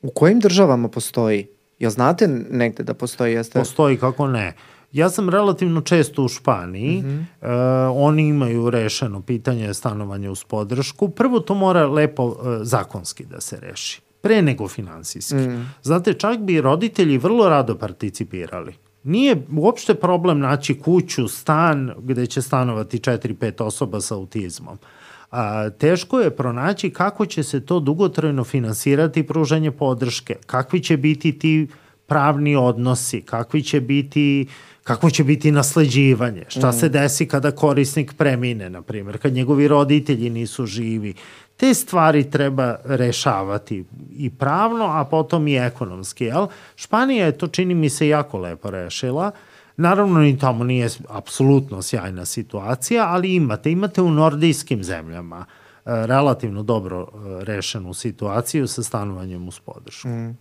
U 0.04 0.10
kojim 0.10 0.40
državama 0.40 0.88
postoji? 0.88 1.46
Jel 1.78 1.90
znate 1.90 2.28
negde 2.50 2.84
da 2.84 2.94
postoji? 2.94 3.34
Jeste... 3.34 3.58
Postoji, 3.58 3.96
kako 3.96 4.26
ne. 4.26 4.48
Uh, 4.48 4.74
Ja 4.94 5.10
sam 5.10 5.28
relativno 5.28 5.80
često 5.80 6.22
u 6.22 6.28
Španiji, 6.28 7.02
mm 7.02 7.26
-hmm. 7.42 7.90
uh, 7.90 7.96
oni 8.06 8.28
imaju 8.28 8.70
rešeno 8.70 9.22
pitanje 9.22 9.74
stanovanja 9.74 10.30
uz 10.30 10.44
podršku. 10.44 11.08
Prvo 11.08 11.40
to 11.40 11.54
mora 11.54 11.86
lepo 11.86 12.24
uh, 12.24 12.36
zakonski 12.62 13.24
da 13.24 13.40
se 13.40 13.60
reši, 13.60 14.00
pre 14.20 14.42
nego 14.42 14.68
finansijski. 14.68 15.34
Mm. 15.34 15.70
Znate, 15.82 16.12
čak 16.12 16.38
bi 16.38 16.60
roditelji 16.60 17.18
vrlo 17.18 17.48
rado 17.48 17.78
participirali. 17.78 18.74
Nije 19.02 19.46
uopšte 19.56 19.94
problem 19.94 20.38
naći 20.38 20.78
kuću, 20.78 21.28
stan 21.28 21.92
gde 21.98 22.26
će 22.26 22.42
stanovati 22.42 22.98
4-5 22.98 23.62
osoba 23.62 24.00
sa 24.00 24.14
autizmom. 24.14 24.78
A, 25.34 25.70
teško 25.70 26.20
je 26.20 26.36
pronaći 26.36 26.90
kako 26.90 27.26
će 27.26 27.42
se 27.42 27.60
to 27.60 27.80
dugotrajno 27.80 28.44
finansirati 28.44 29.26
pružanje 29.26 29.70
podrške, 29.70 30.36
kakvi 30.46 30.80
će 30.80 30.96
biti 30.96 31.38
ti 31.38 31.68
pravni 32.06 32.56
odnosi, 32.56 33.20
kakvi 33.22 33.62
će 33.62 33.80
biti 33.80 34.46
uh, 34.48 34.74
kako 34.84 35.10
će 35.10 35.24
biti 35.24 35.52
nasleđivanje, 35.52 36.44
šta 36.48 36.70
mm. 36.70 36.72
se 36.72 36.88
desi 36.88 37.28
kada 37.28 37.50
korisnik 37.50 38.12
premine, 38.16 38.70
na 38.70 38.82
primjer, 38.82 39.18
kad 39.18 39.32
njegovi 39.32 39.68
roditelji 39.68 40.30
nisu 40.30 40.66
živi. 40.66 41.14
Te 41.56 41.74
stvari 41.74 42.30
treba 42.30 42.76
rešavati 42.84 43.84
i 44.16 44.30
pravno, 44.30 44.84
a 44.84 45.04
potom 45.04 45.48
i 45.48 45.56
ekonomski. 45.56 46.24
Jel? 46.24 46.46
Španija 46.76 47.26
je 47.26 47.38
to, 47.38 47.46
čini 47.46 47.74
mi 47.74 47.90
se, 47.90 48.08
jako 48.08 48.38
lepo 48.38 48.70
rešila. 48.70 49.30
Naravno, 49.76 50.20
ni 50.20 50.38
tamo 50.38 50.64
nije 50.64 50.88
apsolutno 51.08 51.82
sjajna 51.82 52.24
situacija, 52.24 53.06
ali 53.08 53.34
imate. 53.34 53.72
Imate 53.72 54.02
u 54.02 54.10
nordijskim 54.10 54.84
zemljama 54.84 55.38
e, 55.46 55.46
relativno 55.84 56.62
dobro 56.62 57.00
e, 57.00 57.44
rešenu 57.44 57.94
situaciju 57.94 58.66
sa 58.66 58.82
stanovanjem 58.82 59.48
uz 59.48 59.60
podršku. 59.60 60.08
Mm. 60.08 60.38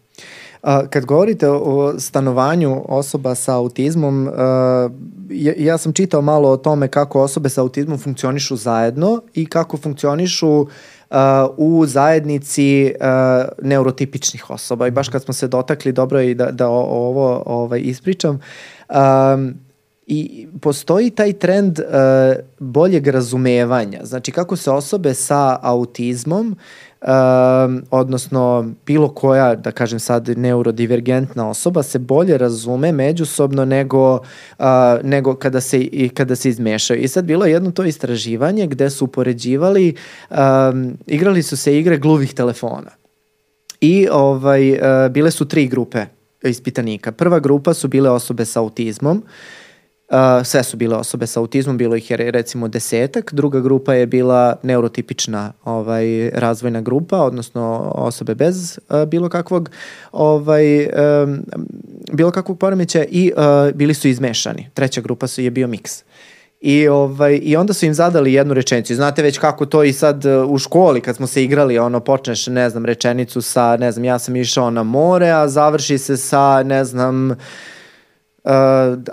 Kad 0.89 1.05
govorite 1.05 1.49
o 1.49 1.99
stanovanju 1.99 2.85
osoba 2.87 3.35
sa 3.35 3.55
autizmom, 3.55 4.29
ja, 5.29 5.53
ja 5.57 5.77
sam 5.77 5.93
čitao 5.93 6.21
malo 6.21 6.49
o 6.49 6.57
tome 6.57 6.87
kako 6.87 7.21
osobe 7.21 7.49
sa 7.49 7.61
autizmom 7.61 7.97
funkcionišu 7.97 8.55
zajedno 8.55 9.21
i 9.33 9.45
kako 9.45 9.77
funkcionišu 9.77 10.67
u 11.57 11.85
zajednici 11.85 12.93
neurotipičnih 13.61 14.49
osoba. 14.49 14.87
I 14.87 14.91
baš 14.91 15.09
kad 15.09 15.23
smo 15.23 15.33
se 15.33 15.47
dotakli, 15.47 15.91
dobro 15.91 16.19
je 16.19 16.33
da, 16.33 16.51
da 16.51 16.67
ovo 16.69 17.43
ovaj, 17.45 17.81
ispričam, 17.83 18.39
um, 18.89 19.53
I 20.07 20.47
postoji 20.61 21.09
taj 21.09 21.33
trend 21.33 21.79
uh, 21.79 21.85
boljeg 22.59 23.07
razumevanja. 23.07 23.99
Znači 24.03 24.31
kako 24.31 24.55
se 24.55 24.71
osobe 24.71 25.13
sa 25.13 25.59
autizmom 25.61 26.55
um, 27.03 27.83
odnosno 27.91 28.71
bilo 28.85 29.09
koja, 29.09 29.55
da 29.55 29.71
kažem 29.71 29.99
sad, 29.99 30.29
neurodivergentna 30.29 31.49
osoba 31.49 31.83
se 31.83 31.99
bolje 31.99 32.37
razume 32.37 32.91
međusobno 32.91 33.65
nego, 33.65 34.13
uh, 34.13 34.65
nego 35.03 35.35
kada, 35.35 35.61
se, 35.61 35.81
i 35.81 36.09
kada 36.09 36.35
se 36.35 36.49
izmešaju. 36.49 37.01
I 37.01 37.07
sad 37.07 37.25
bilo 37.25 37.45
jedno 37.45 37.71
to 37.71 37.83
istraživanje 37.83 38.67
gde 38.67 38.89
su 38.89 39.05
upoređivali, 39.05 39.95
um, 40.29 40.97
igrali 41.07 41.43
su 41.43 41.57
se 41.57 41.79
igre 41.79 41.97
gluvih 41.97 42.33
telefona. 42.33 42.91
I 43.81 44.07
ovaj, 44.11 44.69
e, 44.69 45.09
bile 45.09 45.31
su 45.31 45.45
tri 45.45 45.67
grupe 45.67 46.05
ispitanika. 46.43 47.11
Prva 47.11 47.39
grupa 47.39 47.73
su 47.73 47.87
bile 47.87 48.09
osobe 48.09 48.45
sa 48.45 48.59
autizmom, 48.59 49.17
Uh, 49.17 49.62
sve 50.43 50.63
su 50.63 50.77
bile 50.77 50.95
osobe 50.95 51.27
sa 51.27 51.39
autizmom, 51.39 51.77
bilo 51.77 51.95
ih 51.95 52.11
je 52.11 52.17
recimo 52.17 52.67
desetak. 52.67 53.33
Druga 53.33 53.59
grupa 53.59 53.93
je 53.93 54.07
bila 54.07 54.55
neurotipična 54.63 55.53
ovaj, 55.65 56.29
razvojna 56.29 56.81
grupa, 56.81 57.17
odnosno 57.17 57.91
osobe 57.95 58.35
bez 58.35 58.79
uh, 58.89 59.05
bilo 59.05 59.29
kakvog 59.29 59.69
ovaj, 60.11 60.85
um, 60.85 61.43
bilo 62.11 62.31
kakvog 62.31 62.59
poremeća 62.59 63.03
i 63.03 63.31
uh, 63.35 63.75
bili 63.75 63.93
su 63.93 64.07
izmešani. 64.07 64.69
Treća 64.73 65.01
grupa 65.01 65.27
su, 65.27 65.41
je 65.41 65.51
bio 65.51 65.67
miks. 65.67 66.03
I, 66.61 66.87
ovaj, 66.87 67.39
I 67.43 67.55
onda 67.55 67.73
su 67.73 67.85
im 67.85 67.93
zadali 67.93 68.33
jednu 68.33 68.53
rečenicu. 68.53 68.95
Znate 68.95 69.21
već 69.21 69.37
kako 69.37 69.65
to 69.65 69.83
i 69.83 69.93
sad 69.93 70.25
uh, 70.25 70.51
u 70.51 70.57
školi 70.57 71.01
kad 71.01 71.15
smo 71.15 71.27
se 71.27 71.43
igrali, 71.43 71.79
ono, 71.79 71.99
počneš, 71.99 72.47
ne 72.47 72.69
znam, 72.69 72.85
rečenicu 72.85 73.41
sa, 73.41 73.77
ne 73.77 73.91
znam, 73.91 74.05
ja 74.05 74.19
sam 74.19 74.35
išao 74.35 74.69
na 74.69 74.83
more, 74.83 75.29
a 75.29 75.47
završi 75.47 75.97
se 75.97 76.17
sa, 76.17 76.63
ne 76.63 76.85
znam, 76.85 77.31
uh, 77.31 77.37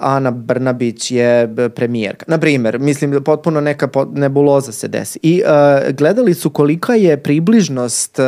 Ana 0.00 0.30
Brnabić 0.30 1.10
je 1.10 1.54
premijerka. 1.74 2.24
Na 2.28 2.38
primer, 2.38 2.78
mislim, 2.78 3.24
potpuno 3.24 3.60
neka 3.60 3.88
nebuloza 4.12 4.72
se 4.72 4.88
desi. 4.88 5.18
I 5.22 5.42
uh, 5.42 5.94
gledali 5.94 6.34
su 6.34 6.50
kolika 6.50 6.94
je 6.94 7.22
približnost 7.22 8.18
uh, 8.18 8.24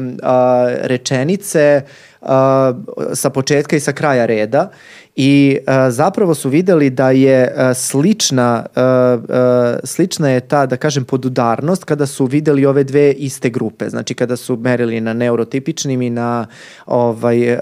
uh, 0.00 0.08
rečenice 0.82 1.82
sa 3.12 3.30
početka 3.34 3.76
i 3.76 3.80
sa 3.80 3.92
kraja 3.92 4.26
reda. 4.26 4.70
I 5.16 5.58
zapravo 5.88 6.34
su 6.34 6.48
videli 6.48 6.90
da 6.90 7.10
je 7.10 7.54
slična 7.74 8.66
slična 9.84 10.30
je 10.30 10.40
ta 10.40 10.66
da 10.66 10.76
kažem 10.76 11.04
podudarnost 11.04 11.84
kada 11.84 12.06
su 12.06 12.26
videli 12.26 12.66
ove 12.66 12.84
dve 12.84 13.12
iste 13.12 13.50
grupe. 13.50 13.88
Znači 13.88 14.14
kada 14.14 14.36
su 14.36 14.56
merili 14.56 15.00
na 15.00 15.12
neurotipičnim 15.12 16.02
i 16.02 16.10
na 16.10 16.46
ovaj 16.86 17.58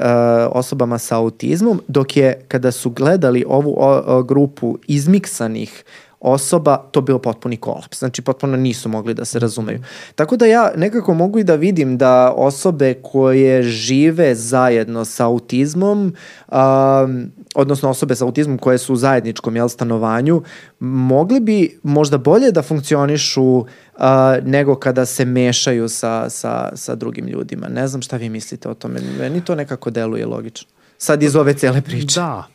osobama 0.50 0.98
sa 0.98 1.16
autizmom 1.16 1.82
dok 1.88 2.16
je 2.16 2.40
kada 2.48 2.70
su 2.70 2.90
gledali 2.90 3.44
ovu 3.48 3.76
grupu 4.24 4.78
izmiksanih 4.86 5.84
osoba, 6.20 6.76
to 6.90 7.00
bio 7.00 7.18
potpuni 7.18 7.56
kolaps. 7.56 7.98
Znači, 7.98 8.22
potpuno 8.22 8.56
nisu 8.56 8.88
mogli 8.88 9.14
da 9.14 9.24
se 9.24 9.38
razumeju. 9.38 9.82
Tako 10.14 10.36
da 10.36 10.46
ja 10.46 10.72
nekako 10.76 11.14
mogu 11.14 11.38
i 11.38 11.44
da 11.44 11.54
vidim 11.54 11.98
da 11.98 12.32
osobe 12.36 12.94
koje 12.94 13.62
žive 13.62 14.34
zajedno 14.34 15.04
sa 15.04 15.26
autizmom, 15.26 16.14
um, 16.48 17.32
odnosno 17.54 17.90
osobe 17.90 18.14
sa 18.14 18.24
autizmom 18.24 18.58
koje 18.58 18.78
su 18.78 18.92
u 18.92 18.96
zajedničkom 18.96 19.56
jel, 19.56 19.68
stanovanju, 19.68 20.42
mogli 20.80 21.40
bi 21.40 21.78
možda 21.82 22.18
bolje 22.18 22.50
da 22.52 22.62
funkcionišu 22.62 23.44
uh, 23.44 23.66
nego 24.42 24.74
kada 24.74 25.06
se 25.06 25.24
mešaju 25.24 25.88
sa, 25.88 26.30
sa, 26.30 26.70
sa 26.74 26.94
drugim 26.94 27.26
ljudima. 27.26 27.68
Ne 27.68 27.88
znam 27.88 28.02
šta 28.02 28.16
vi 28.16 28.28
mislite 28.28 28.68
o 28.68 28.74
tome. 28.74 29.00
Meni 29.18 29.44
to 29.44 29.54
nekako 29.54 29.90
deluje 29.90 30.26
logično. 30.26 30.68
Sad 30.98 31.22
iz 31.22 31.36
ove 31.36 31.54
cele 31.54 31.80
priče. 31.80 32.20
Da, 32.20 32.46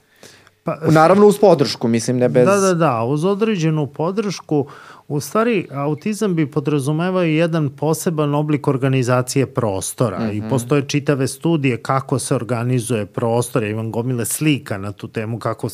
Pa, 0.64 0.80
Naravno 0.92 1.28
uz 1.28 1.38
podršku, 1.40 1.88
mislim, 1.88 2.18
ne 2.18 2.30
bez... 2.30 2.46
Da, 2.46 2.56
da, 2.56 2.74
da, 2.74 3.04
uz 3.04 3.26
određenu 3.26 3.88
podršku. 3.88 4.68
U 5.08 5.20
stvari, 5.20 5.68
autizam 5.72 6.36
bi 6.36 6.52
podrazumevao 6.52 7.24
jedan 7.24 7.70
poseban 7.70 8.36
oblik 8.36 8.68
organizacije 8.68 9.46
prostora 9.46 10.20
mm 10.20 10.24
-hmm. 10.24 10.38
i 10.38 10.40
mhm. 10.40 10.50
postoje 10.50 10.88
čitave 10.88 11.28
studije 11.28 11.78
kako 11.78 12.20
se 12.20 12.36
organizuje 12.36 13.06
prostor. 13.06 13.64
Ja 13.64 13.70
imam 13.70 13.92
gomile 13.92 14.26
slika 14.26 14.78
na 14.78 14.92
tu 14.92 15.08
temu 15.08 15.40
kako 15.40 15.70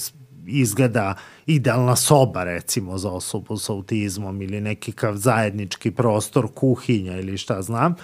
izgleda 0.47 1.15
idealna 1.45 1.95
soba 1.95 2.43
recimo 2.43 2.97
za 2.97 3.11
osobu 3.11 3.57
sa 3.57 3.73
autizmom 3.73 4.41
ili 4.41 4.61
neki 4.61 4.91
kav 4.91 5.15
zajednički 5.15 5.91
prostor, 5.91 6.47
kuhinja 6.53 7.19
ili 7.19 7.37
šta 7.37 7.61
znam. 7.61 7.95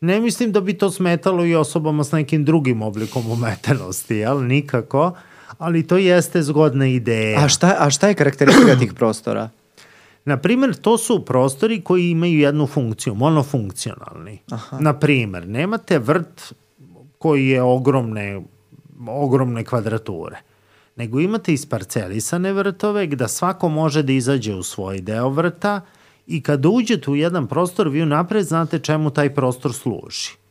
Ne 0.00 0.20
mislim 0.20 0.52
da 0.52 0.60
bi 0.60 0.78
to 0.78 0.90
smetalo 0.90 1.44
i 1.44 1.54
osobama 1.54 2.04
s 2.04 2.12
nekim 2.12 2.44
drugim 2.44 2.82
oblikom 2.82 3.30
umetenosti, 3.30 4.16
jel? 4.16 4.46
Nikako. 4.46 5.06
Uh, 5.06 5.12
ali 5.58 5.86
to 5.86 5.96
jeste 5.96 6.42
zgodna 6.42 6.86
ideja. 6.86 7.44
A 7.44 7.48
šta, 7.48 7.76
a 7.78 7.90
šta 7.90 8.08
je 8.08 8.14
karakteristika 8.14 8.76
tih 8.76 8.94
prostora? 8.94 9.50
Na 10.24 10.36
primjer, 10.36 10.74
to 10.74 10.98
su 10.98 11.24
prostori 11.24 11.80
koji 11.80 12.10
imaju 12.10 12.38
jednu 12.40 12.66
funkciju, 12.66 13.14
monofunkcionalni. 13.14 14.38
Aha. 14.50 14.78
Na 14.80 14.98
primjer, 14.98 15.48
nemate 15.48 15.98
vrt 15.98 16.52
koji 17.18 17.48
je 17.48 17.62
ogromne, 17.62 18.42
ogromne 19.08 19.64
kvadrature, 19.64 20.36
nego 20.96 21.20
imate 21.20 21.52
isparcelisane 21.52 22.52
vrtove 22.52 23.06
gde 23.06 23.28
svako 23.28 23.68
može 23.68 24.02
da 24.02 24.12
izađe 24.12 24.54
u 24.54 24.62
svoj 24.62 25.00
deo 25.00 25.28
vrta 25.28 25.80
i 26.26 26.42
kada 26.42 26.68
uđete 26.68 27.10
u 27.10 27.16
jedan 27.16 27.46
prostor, 27.46 27.88
vi 27.88 28.02
unapred 28.02 28.44
znate 28.44 28.78
čemu 28.78 29.10
taj 29.10 29.34
prostor 29.34 29.72
služi 29.72 30.43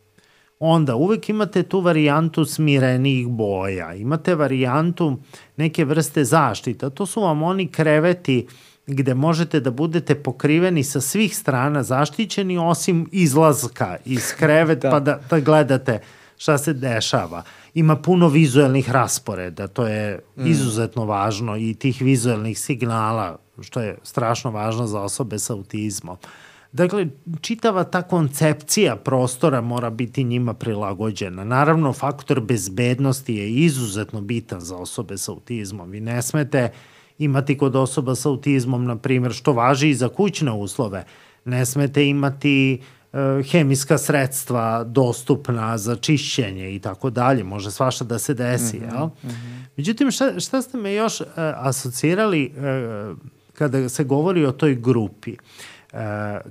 onda 0.60 0.96
uvek 0.96 1.30
imate 1.30 1.64
tu 1.64 1.80
varijantu 1.80 2.46
smirenih 2.46 3.28
boja, 3.28 3.94
imate 3.94 4.36
varijantu 4.36 5.18
neke 5.58 5.86
vrste 5.86 6.24
zaštita, 6.24 6.90
to 6.90 7.06
su 7.06 7.22
vam 7.22 7.44
oni 7.44 7.68
kreveti 7.68 8.48
gde 8.88 9.14
možete 9.14 9.60
da 9.60 9.72
budete 9.72 10.16
pokriveni 10.16 10.84
sa 10.84 11.02
svih 11.02 11.38
strana 11.38 11.84
zaštićeni 11.84 12.58
osim 12.58 13.10
izlazka 13.12 13.98
iz 14.06 14.34
kreveta 14.38 14.90
da. 14.90 14.92
pa 14.92 15.00
da, 15.00 15.20
da 15.30 15.40
gledate 15.40 16.00
šta 16.38 16.58
se 16.58 16.74
dešava. 16.74 17.44
Ima 17.74 17.96
puno 17.96 18.28
vizuelnih 18.28 18.92
rasporeda, 18.92 19.68
to 19.68 19.88
je 19.88 20.20
mm. 20.36 20.48
izuzetno 20.48 21.06
važno 21.06 21.58
i 21.58 21.74
tih 21.74 22.02
vizuelnih 22.02 22.60
signala, 22.60 23.38
što 23.62 23.82
je 23.82 23.98
strašno 24.04 24.52
važno 24.52 24.88
za 24.88 25.02
osobe 25.02 25.40
sa 25.40 25.54
autizmom. 25.54 26.18
Uh, 26.24 26.30
Dakle, 26.74 27.08
čitava 27.42 27.84
ta 27.84 28.02
koncepcija 28.02 28.96
prostora 28.96 29.62
mora 29.62 29.90
biti 29.90 30.24
njima 30.24 30.54
prilagođena. 30.54 31.44
Naravno, 31.44 31.94
faktor 31.94 32.40
bezbednosti 32.42 33.36
je 33.36 33.52
izuzetno 33.52 34.22
bitan 34.22 34.62
za 34.62 34.78
osobe 34.78 35.18
sa 35.18 35.32
autizmom. 35.32 35.90
Vi 35.90 36.00
ne 36.00 36.22
smete 36.22 36.72
imati 37.18 37.58
kod 37.58 37.76
osoba 37.76 38.16
sa 38.16 38.30
autizmom, 38.30 38.86
na 38.86 38.96
primjer, 38.96 39.34
što 39.34 39.54
važi 39.54 39.90
i 39.90 39.96
za 39.96 40.10
kućne 40.10 40.52
uslove, 40.52 41.06
ne 41.46 41.66
smete 41.66 42.08
imati 42.08 42.82
e, 43.14 43.44
hemijska 43.52 43.98
sredstva 43.98 44.84
dostupna 44.84 45.78
za 45.78 45.96
čišćenje 45.96 46.76
i 46.76 46.80
tako 46.80 47.10
dalje. 47.10 47.44
Može 47.44 47.72
svašta 47.72 48.06
da 48.06 48.20
se 48.20 48.34
desi, 48.34 48.78
mm 48.78 48.82
-hmm, 48.82 48.94
jel? 48.94 49.06
Mm 49.06 49.28
-hmm. 49.28 49.64
Međutim, 49.78 50.12
šta, 50.12 50.40
šta 50.40 50.62
ste 50.62 50.78
me 50.78 50.94
još 50.94 51.22
e, 51.22 51.26
asocirali 51.56 52.44
e, 52.44 53.14
kada 53.54 53.90
se 53.90 54.04
govori 54.04 54.46
o 54.46 54.52
toj 54.52 54.76
grupi? 54.76 55.32
Uh, 55.32 55.73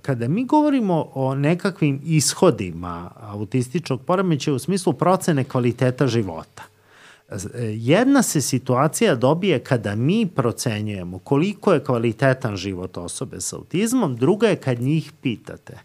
kada 0.02 0.28
mi 0.28 0.44
govorimo 0.44 1.10
o 1.14 1.34
nekakvim 1.34 2.00
ishodima 2.04 3.10
autističnog 3.20 4.02
poremeća 4.02 4.52
u 4.52 4.58
smislu 4.58 4.92
procene 4.92 5.44
kvaliteta 5.44 6.06
života, 6.06 6.62
jedna 7.74 8.22
se 8.22 8.40
situacija 8.40 9.14
dobije 9.14 9.58
kada 9.58 9.94
mi 9.94 10.26
procenjujemo 10.26 11.18
koliko 11.18 11.72
je 11.72 11.84
kvalitetan 11.84 12.56
život 12.56 12.96
osobe 12.96 13.40
sa 13.40 13.56
autizmom, 13.56 14.16
druga 14.16 14.48
je 14.48 14.56
kad 14.56 14.80
njih 14.80 15.12
pitate. 15.22 15.78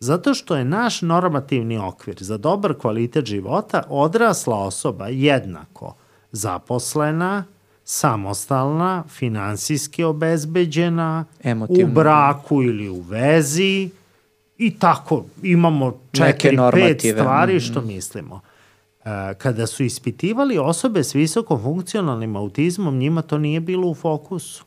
Zato 0.00 0.34
što 0.34 0.56
je 0.56 0.64
naš 0.64 1.02
normativni 1.02 1.78
okvir 1.78 2.16
za 2.20 2.36
dobar 2.36 2.74
kvalitet 2.74 3.24
života 3.24 3.82
odrasla 3.88 4.56
osoba 4.56 5.08
jednako 5.08 5.94
zaposlena, 6.32 7.44
samostalna, 7.90 9.04
finansijski 9.08 10.04
obezbeđena, 10.04 11.24
Emotivno. 11.42 11.84
u 11.84 11.94
braku 11.94 12.62
ili 12.62 12.88
u 12.88 13.00
vezi 13.00 13.90
i 14.58 14.78
tako 14.78 15.24
imamo 15.42 15.98
četiri, 16.12 16.58
pet 16.72 17.00
stvari 17.00 17.60
što 17.60 17.80
mm. 17.80 17.86
mislimo. 17.86 18.40
E, 19.04 19.34
kada 19.34 19.66
su 19.66 19.84
ispitivali 19.84 20.58
osobe 20.58 21.04
s 21.04 21.14
visokom 21.14 21.62
funkcionalnim 21.62 22.36
autizmom, 22.36 22.98
njima 22.98 23.22
to 23.22 23.38
nije 23.38 23.60
bilo 23.60 23.88
u 23.88 23.94
fokusu. 23.94 24.64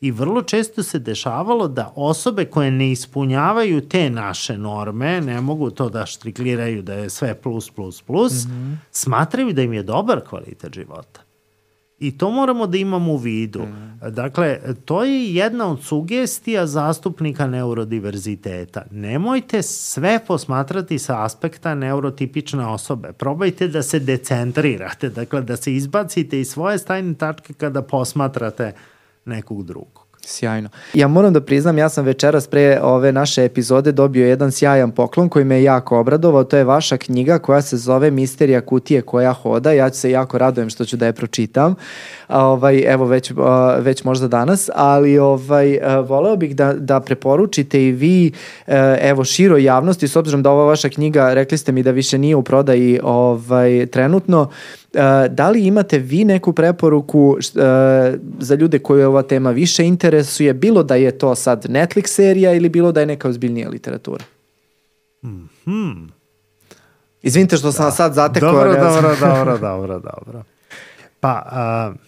I 0.00 0.10
vrlo 0.10 0.42
često 0.42 0.82
se 0.82 0.98
dešavalo 0.98 1.68
da 1.68 1.92
osobe 1.96 2.44
koje 2.44 2.70
ne 2.70 2.92
ispunjavaju 2.92 3.88
te 3.88 4.10
naše 4.10 4.58
norme, 4.58 5.20
ne 5.20 5.40
mogu 5.40 5.70
to 5.70 5.88
da 5.88 6.06
štrikliraju 6.06 6.82
da 6.82 6.94
je 6.94 7.10
sve 7.10 7.34
plus, 7.34 7.70
plus, 7.70 8.02
plus, 8.02 8.44
mm 8.44 8.50
-hmm. 8.50 8.76
smatraju 8.90 9.52
da 9.52 9.62
im 9.62 9.72
je 9.72 9.82
dobar 9.82 10.20
kvalitet 10.28 10.74
života. 10.74 11.25
I 11.98 12.18
to 12.18 12.30
moramo 12.30 12.66
da 12.66 12.78
imamo 12.78 13.12
u 13.12 13.16
vidu. 13.16 13.62
Mm. 13.62 14.10
Dakle, 14.10 14.60
to 14.84 15.04
je 15.04 15.34
jedna 15.34 15.66
od 15.66 15.82
sugestija 15.82 16.66
zastupnika 16.66 17.46
neurodiverziteta. 17.46 18.82
Nemojte 18.90 19.62
sve 19.62 20.20
posmatrati 20.26 20.98
sa 20.98 21.24
aspekta 21.24 21.74
neurotipične 21.74 22.66
osobe. 22.66 23.12
Probajte 23.12 23.68
da 23.68 23.82
se 23.82 23.98
decentrirate, 23.98 25.08
dakle 25.08 25.42
da 25.42 25.56
se 25.56 25.74
izbacite 25.74 26.40
iz 26.40 26.48
svoje 26.48 26.78
stajne 26.78 27.14
tačke 27.14 27.52
kada 27.52 27.82
posmatrate 27.82 28.72
nekog 29.24 29.64
drugog. 29.64 30.05
Sjajno. 30.26 30.68
Ja 30.94 31.08
moram 31.08 31.32
da 31.32 31.40
priznam, 31.40 31.78
ja 31.78 31.88
sam 31.88 32.04
večeras 32.04 32.46
pre 32.46 32.80
ove 32.82 33.12
naše 33.12 33.44
epizode 33.44 33.92
dobio 33.92 34.26
jedan 34.26 34.52
sjajan 34.52 34.90
poklon 34.90 35.28
koji 35.28 35.44
me 35.44 35.62
jako 35.62 35.98
obradovao. 35.98 36.44
To 36.44 36.56
je 36.56 36.64
vaša 36.64 36.96
knjiga 36.96 37.38
koja 37.38 37.62
se 37.62 37.76
zove 37.76 38.10
Misterija 38.10 38.60
kutije 38.60 39.02
koja 39.02 39.32
hoda. 39.32 39.72
Ja 39.72 39.90
ću 39.90 39.98
se 39.98 40.10
jako 40.10 40.38
radujem 40.38 40.70
što 40.70 40.84
ću 40.84 40.96
da 40.96 41.06
je 41.06 41.12
pročitam. 41.12 41.74
Ovaj, 42.28 42.84
evo 42.86 43.04
već, 43.06 43.32
već 43.78 44.04
možda 44.04 44.28
danas, 44.28 44.70
ali 44.74 45.18
ovaj, 45.18 45.78
voleo 46.08 46.36
bih 46.36 46.56
da, 46.56 46.72
da 46.72 47.00
preporučite 47.00 47.84
i 47.84 47.92
vi 47.92 48.32
a, 48.66 48.96
evo 49.00 49.24
široj 49.24 49.64
javnosti, 49.64 50.08
s 50.08 50.16
obzirom 50.16 50.42
da 50.42 50.50
ova 50.50 50.64
vaša 50.64 50.88
knjiga, 50.88 51.34
rekli 51.34 51.58
ste 51.58 51.72
mi 51.72 51.82
da 51.82 51.90
više 51.90 52.18
nije 52.18 52.36
u 52.36 52.42
prodaji 52.42 53.00
ovaj, 53.02 53.86
trenutno, 53.86 54.50
da 55.30 55.50
li 55.50 55.66
imate 55.66 55.98
vi 55.98 56.24
neku 56.24 56.52
preporuku 56.52 57.36
za 58.38 58.54
ljude 58.58 58.78
koje 58.78 59.06
ova 59.06 59.22
tema 59.22 59.50
više 59.50 59.84
interesuje, 59.84 60.54
bilo 60.54 60.82
da 60.82 60.94
je 60.94 61.18
to 61.18 61.34
sad 61.34 61.64
Netflix 61.64 62.06
serija 62.06 62.52
ili 62.52 62.68
bilo 62.68 62.92
da 62.92 63.00
je 63.00 63.06
neka 63.06 63.28
ozbiljnija 63.28 63.68
literatura? 63.68 64.24
Mm 65.24 65.48
-hmm. 65.66 66.08
Izvinite 67.22 67.56
što 67.56 67.72
sam 67.72 67.84
da. 67.84 67.90
sad 67.90 68.14
zatekao. 68.14 68.52
Dobro, 68.52 68.72
dobro, 68.72 69.16
dobro, 69.20 69.58
dobro, 69.58 69.98
dobro. 69.98 70.42
Pa, 71.20 71.42
uh, 71.92 72.00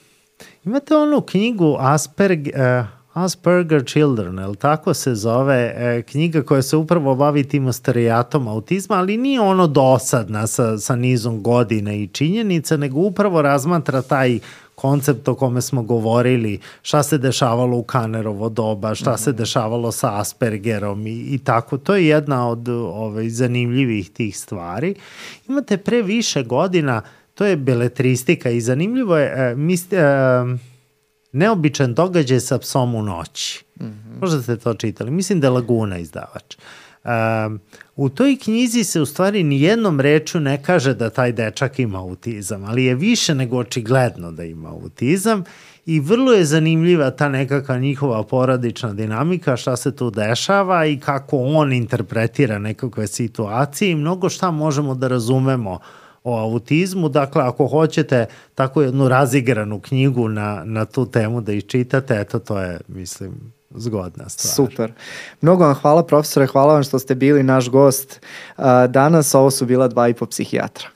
imate 0.64 0.96
onu 0.96 1.20
knjigu 1.20 1.76
Asperg, 1.80 2.48
uh, 2.48 2.86
Asperger 3.24 3.84
Children, 3.84 4.38
el 4.38 4.54
tako 4.54 4.94
se 4.94 5.14
zove 5.14 5.74
e, 5.76 6.02
knjiga 6.02 6.42
koja 6.42 6.62
se 6.62 6.76
upravo 6.76 7.14
bavi 7.14 7.44
tim 7.44 7.66
ostarijatom 7.66 8.48
autizma, 8.48 8.96
ali 8.96 9.16
nije 9.16 9.40
ono 9.40 9.66
dosadna 9.66 10.46
sa, 10.46 10.78
sa 10.78 10.96
nizom 10.96 11.42
godina 11.42 11.94
i 11.94 12.06
činjenica, 12.06 12.76
nego 12.76 13.00
upravo 13.00 13.42
razmatra 13.42 14.02
taj 14.02 14.38
koncept 14.74 15.28
o 15.28 15.34
kome 15.34 15.60
smo 15.62 15.82
govorili, 15.82 16.58
šta 16.82 17.02
se 17.02 17.18
dešavalo 17.18 17.76
u 17.76 17.82
Kanerovo 17.82 18.48
doba, 18.48 18.94
šta 18.94 19.16
se 19.16 19.30
mhm. 19.30 19.38
dešavalo 19.38 19.92
sa 19.92 20.20
Aspergerom 20.20 21.06
i, 21.06 21.10
i 21.10 21.38
tako. 21.38 21.78
To 21.78 21.94
je 21.94 22.06
jedna 22.06 22.48
od 22.48 22.68
ove, 22.68 23.30
zanimljivih 23.30 24.10
tih 24.10 24.38
stvari. 24.38 24.94
Imate 25.48 25.76
pre 25.76 26.02
više 26.02 26.42
godina, 26.42 27.02
to 27.34 27.44
je 27.44 27.56
beletristika 27.56 28.50
i 28.50 28.60
zanimljivo 28.60 29.16
je, 29.16 29.50
e, 29.50 29.54
mis, 29.54 29.92
e, 29.92 29.96
neobičan 31.32 31.94
događaj 31.94 32.40
sa 32.40 32.58
psom 32.58 32.94
u 32.94 33.02
noći. 33.02 33.64
Mm 33.80 33.84
-hmm. 33.84 34.20
Možda 34.20 34.42
ste 34.42 34.56
to 34.56 34.74
čitali. 34.74 35.10
Mislim 35.10 35.40
da 35.40 35.46
je 35.46 35.50
Laguna 35.50 35.98
izdavač. 35.98 36.56
Um, 37.04 37.60
u 37.96 38.08
toj 38.08 38.36
knjizi 38.36 38.84
se 38.84 39.00
u 39.00 39.06
stvari 39.06 39.42
ni 39.42 39.60
jednom 39.60 40.00
reču 40.00 40.40
ne 40.40 40.62
kaže 40.62 40.94
da 40.94 41.10
taj 41.10 41.32
dečak 41.32 41.78
ima 41.78 41.98
autizam, 41.98 42.64
ali 42.64 42.84
je 42.84 42.94
više 42.94 43.34
nego 43.34 43.58
očigledno 43.58 44.32
da 44.32 44.44
ima 44.44 44.68
autizam 44.68 45.44
i 45.86 46.00
vrlo 46.00 46.32
je 46.32 46.44
zanimljiva 46.44 47.10
ta 47.10 47.28
nekakva 47.28 47.78
njihova 47.78 48.22
poradična 48.22 48.92
dinamika, 48.92 49.56
šta 49.56 49.76
se 49.76 49.96
tu 49.96 50.10
dešava 50.10 50.86
i 50.86 51.00
kako 51.00 51.38
on 51.38 51.72
interpretira 51.72 52.58
nekakve 52.58 53.06
situacije 53.06 53.90
i 53.90 53.94
mnogo 53.94 54.28
šta 54.28 54.50
možemo 54.50 54.94
da 54.94 55.08
razumemo 55.08 55.72
uh, 55.72 55.78
o 56.28 56.38
autizmu. 56.38 57.08
Dakle, 57.08 57.42
ako 57.42 57.66
hoćete 57.66 58.26
tako 58.54 58.82
jednu 58.82 59.08
razigranu 59.08 59.80
knjigu 59.80 60.28
na, 60.28 60.62
na 60.64 60.84
tu 60.84 61.06
temu 61.06 61.40
da 61.40 61.52
iščitate, 61.52 62.20
eto 62.20 62.38
to 62.38 62.58
je, 62.58 62.80
mislim, 62.88 63.52
zgodna 63.74 64.28
stvar. 64.28 64.54
Super. 64.54 64.92
Mnogo 65.40 65.64
vam 65.64 65.74
hvala 65.74 66.02
profesore, 66.02 66.46
hvala 66.46 66.74
vam 66.74 66.82
što 66.82 66.98
ste 66.98 67.14
bili 67.14 67.42
naš 67.42 67.68
gost 67.68 68.20
danas. 68.88 69.34
Ovo 69.34 69.50
su 69.50 69.66
bila 69.66 69.88
dva 69.88 70.08
i 70.08 70.14
po 70.14 70.26
psihijatra. 70.26 70.88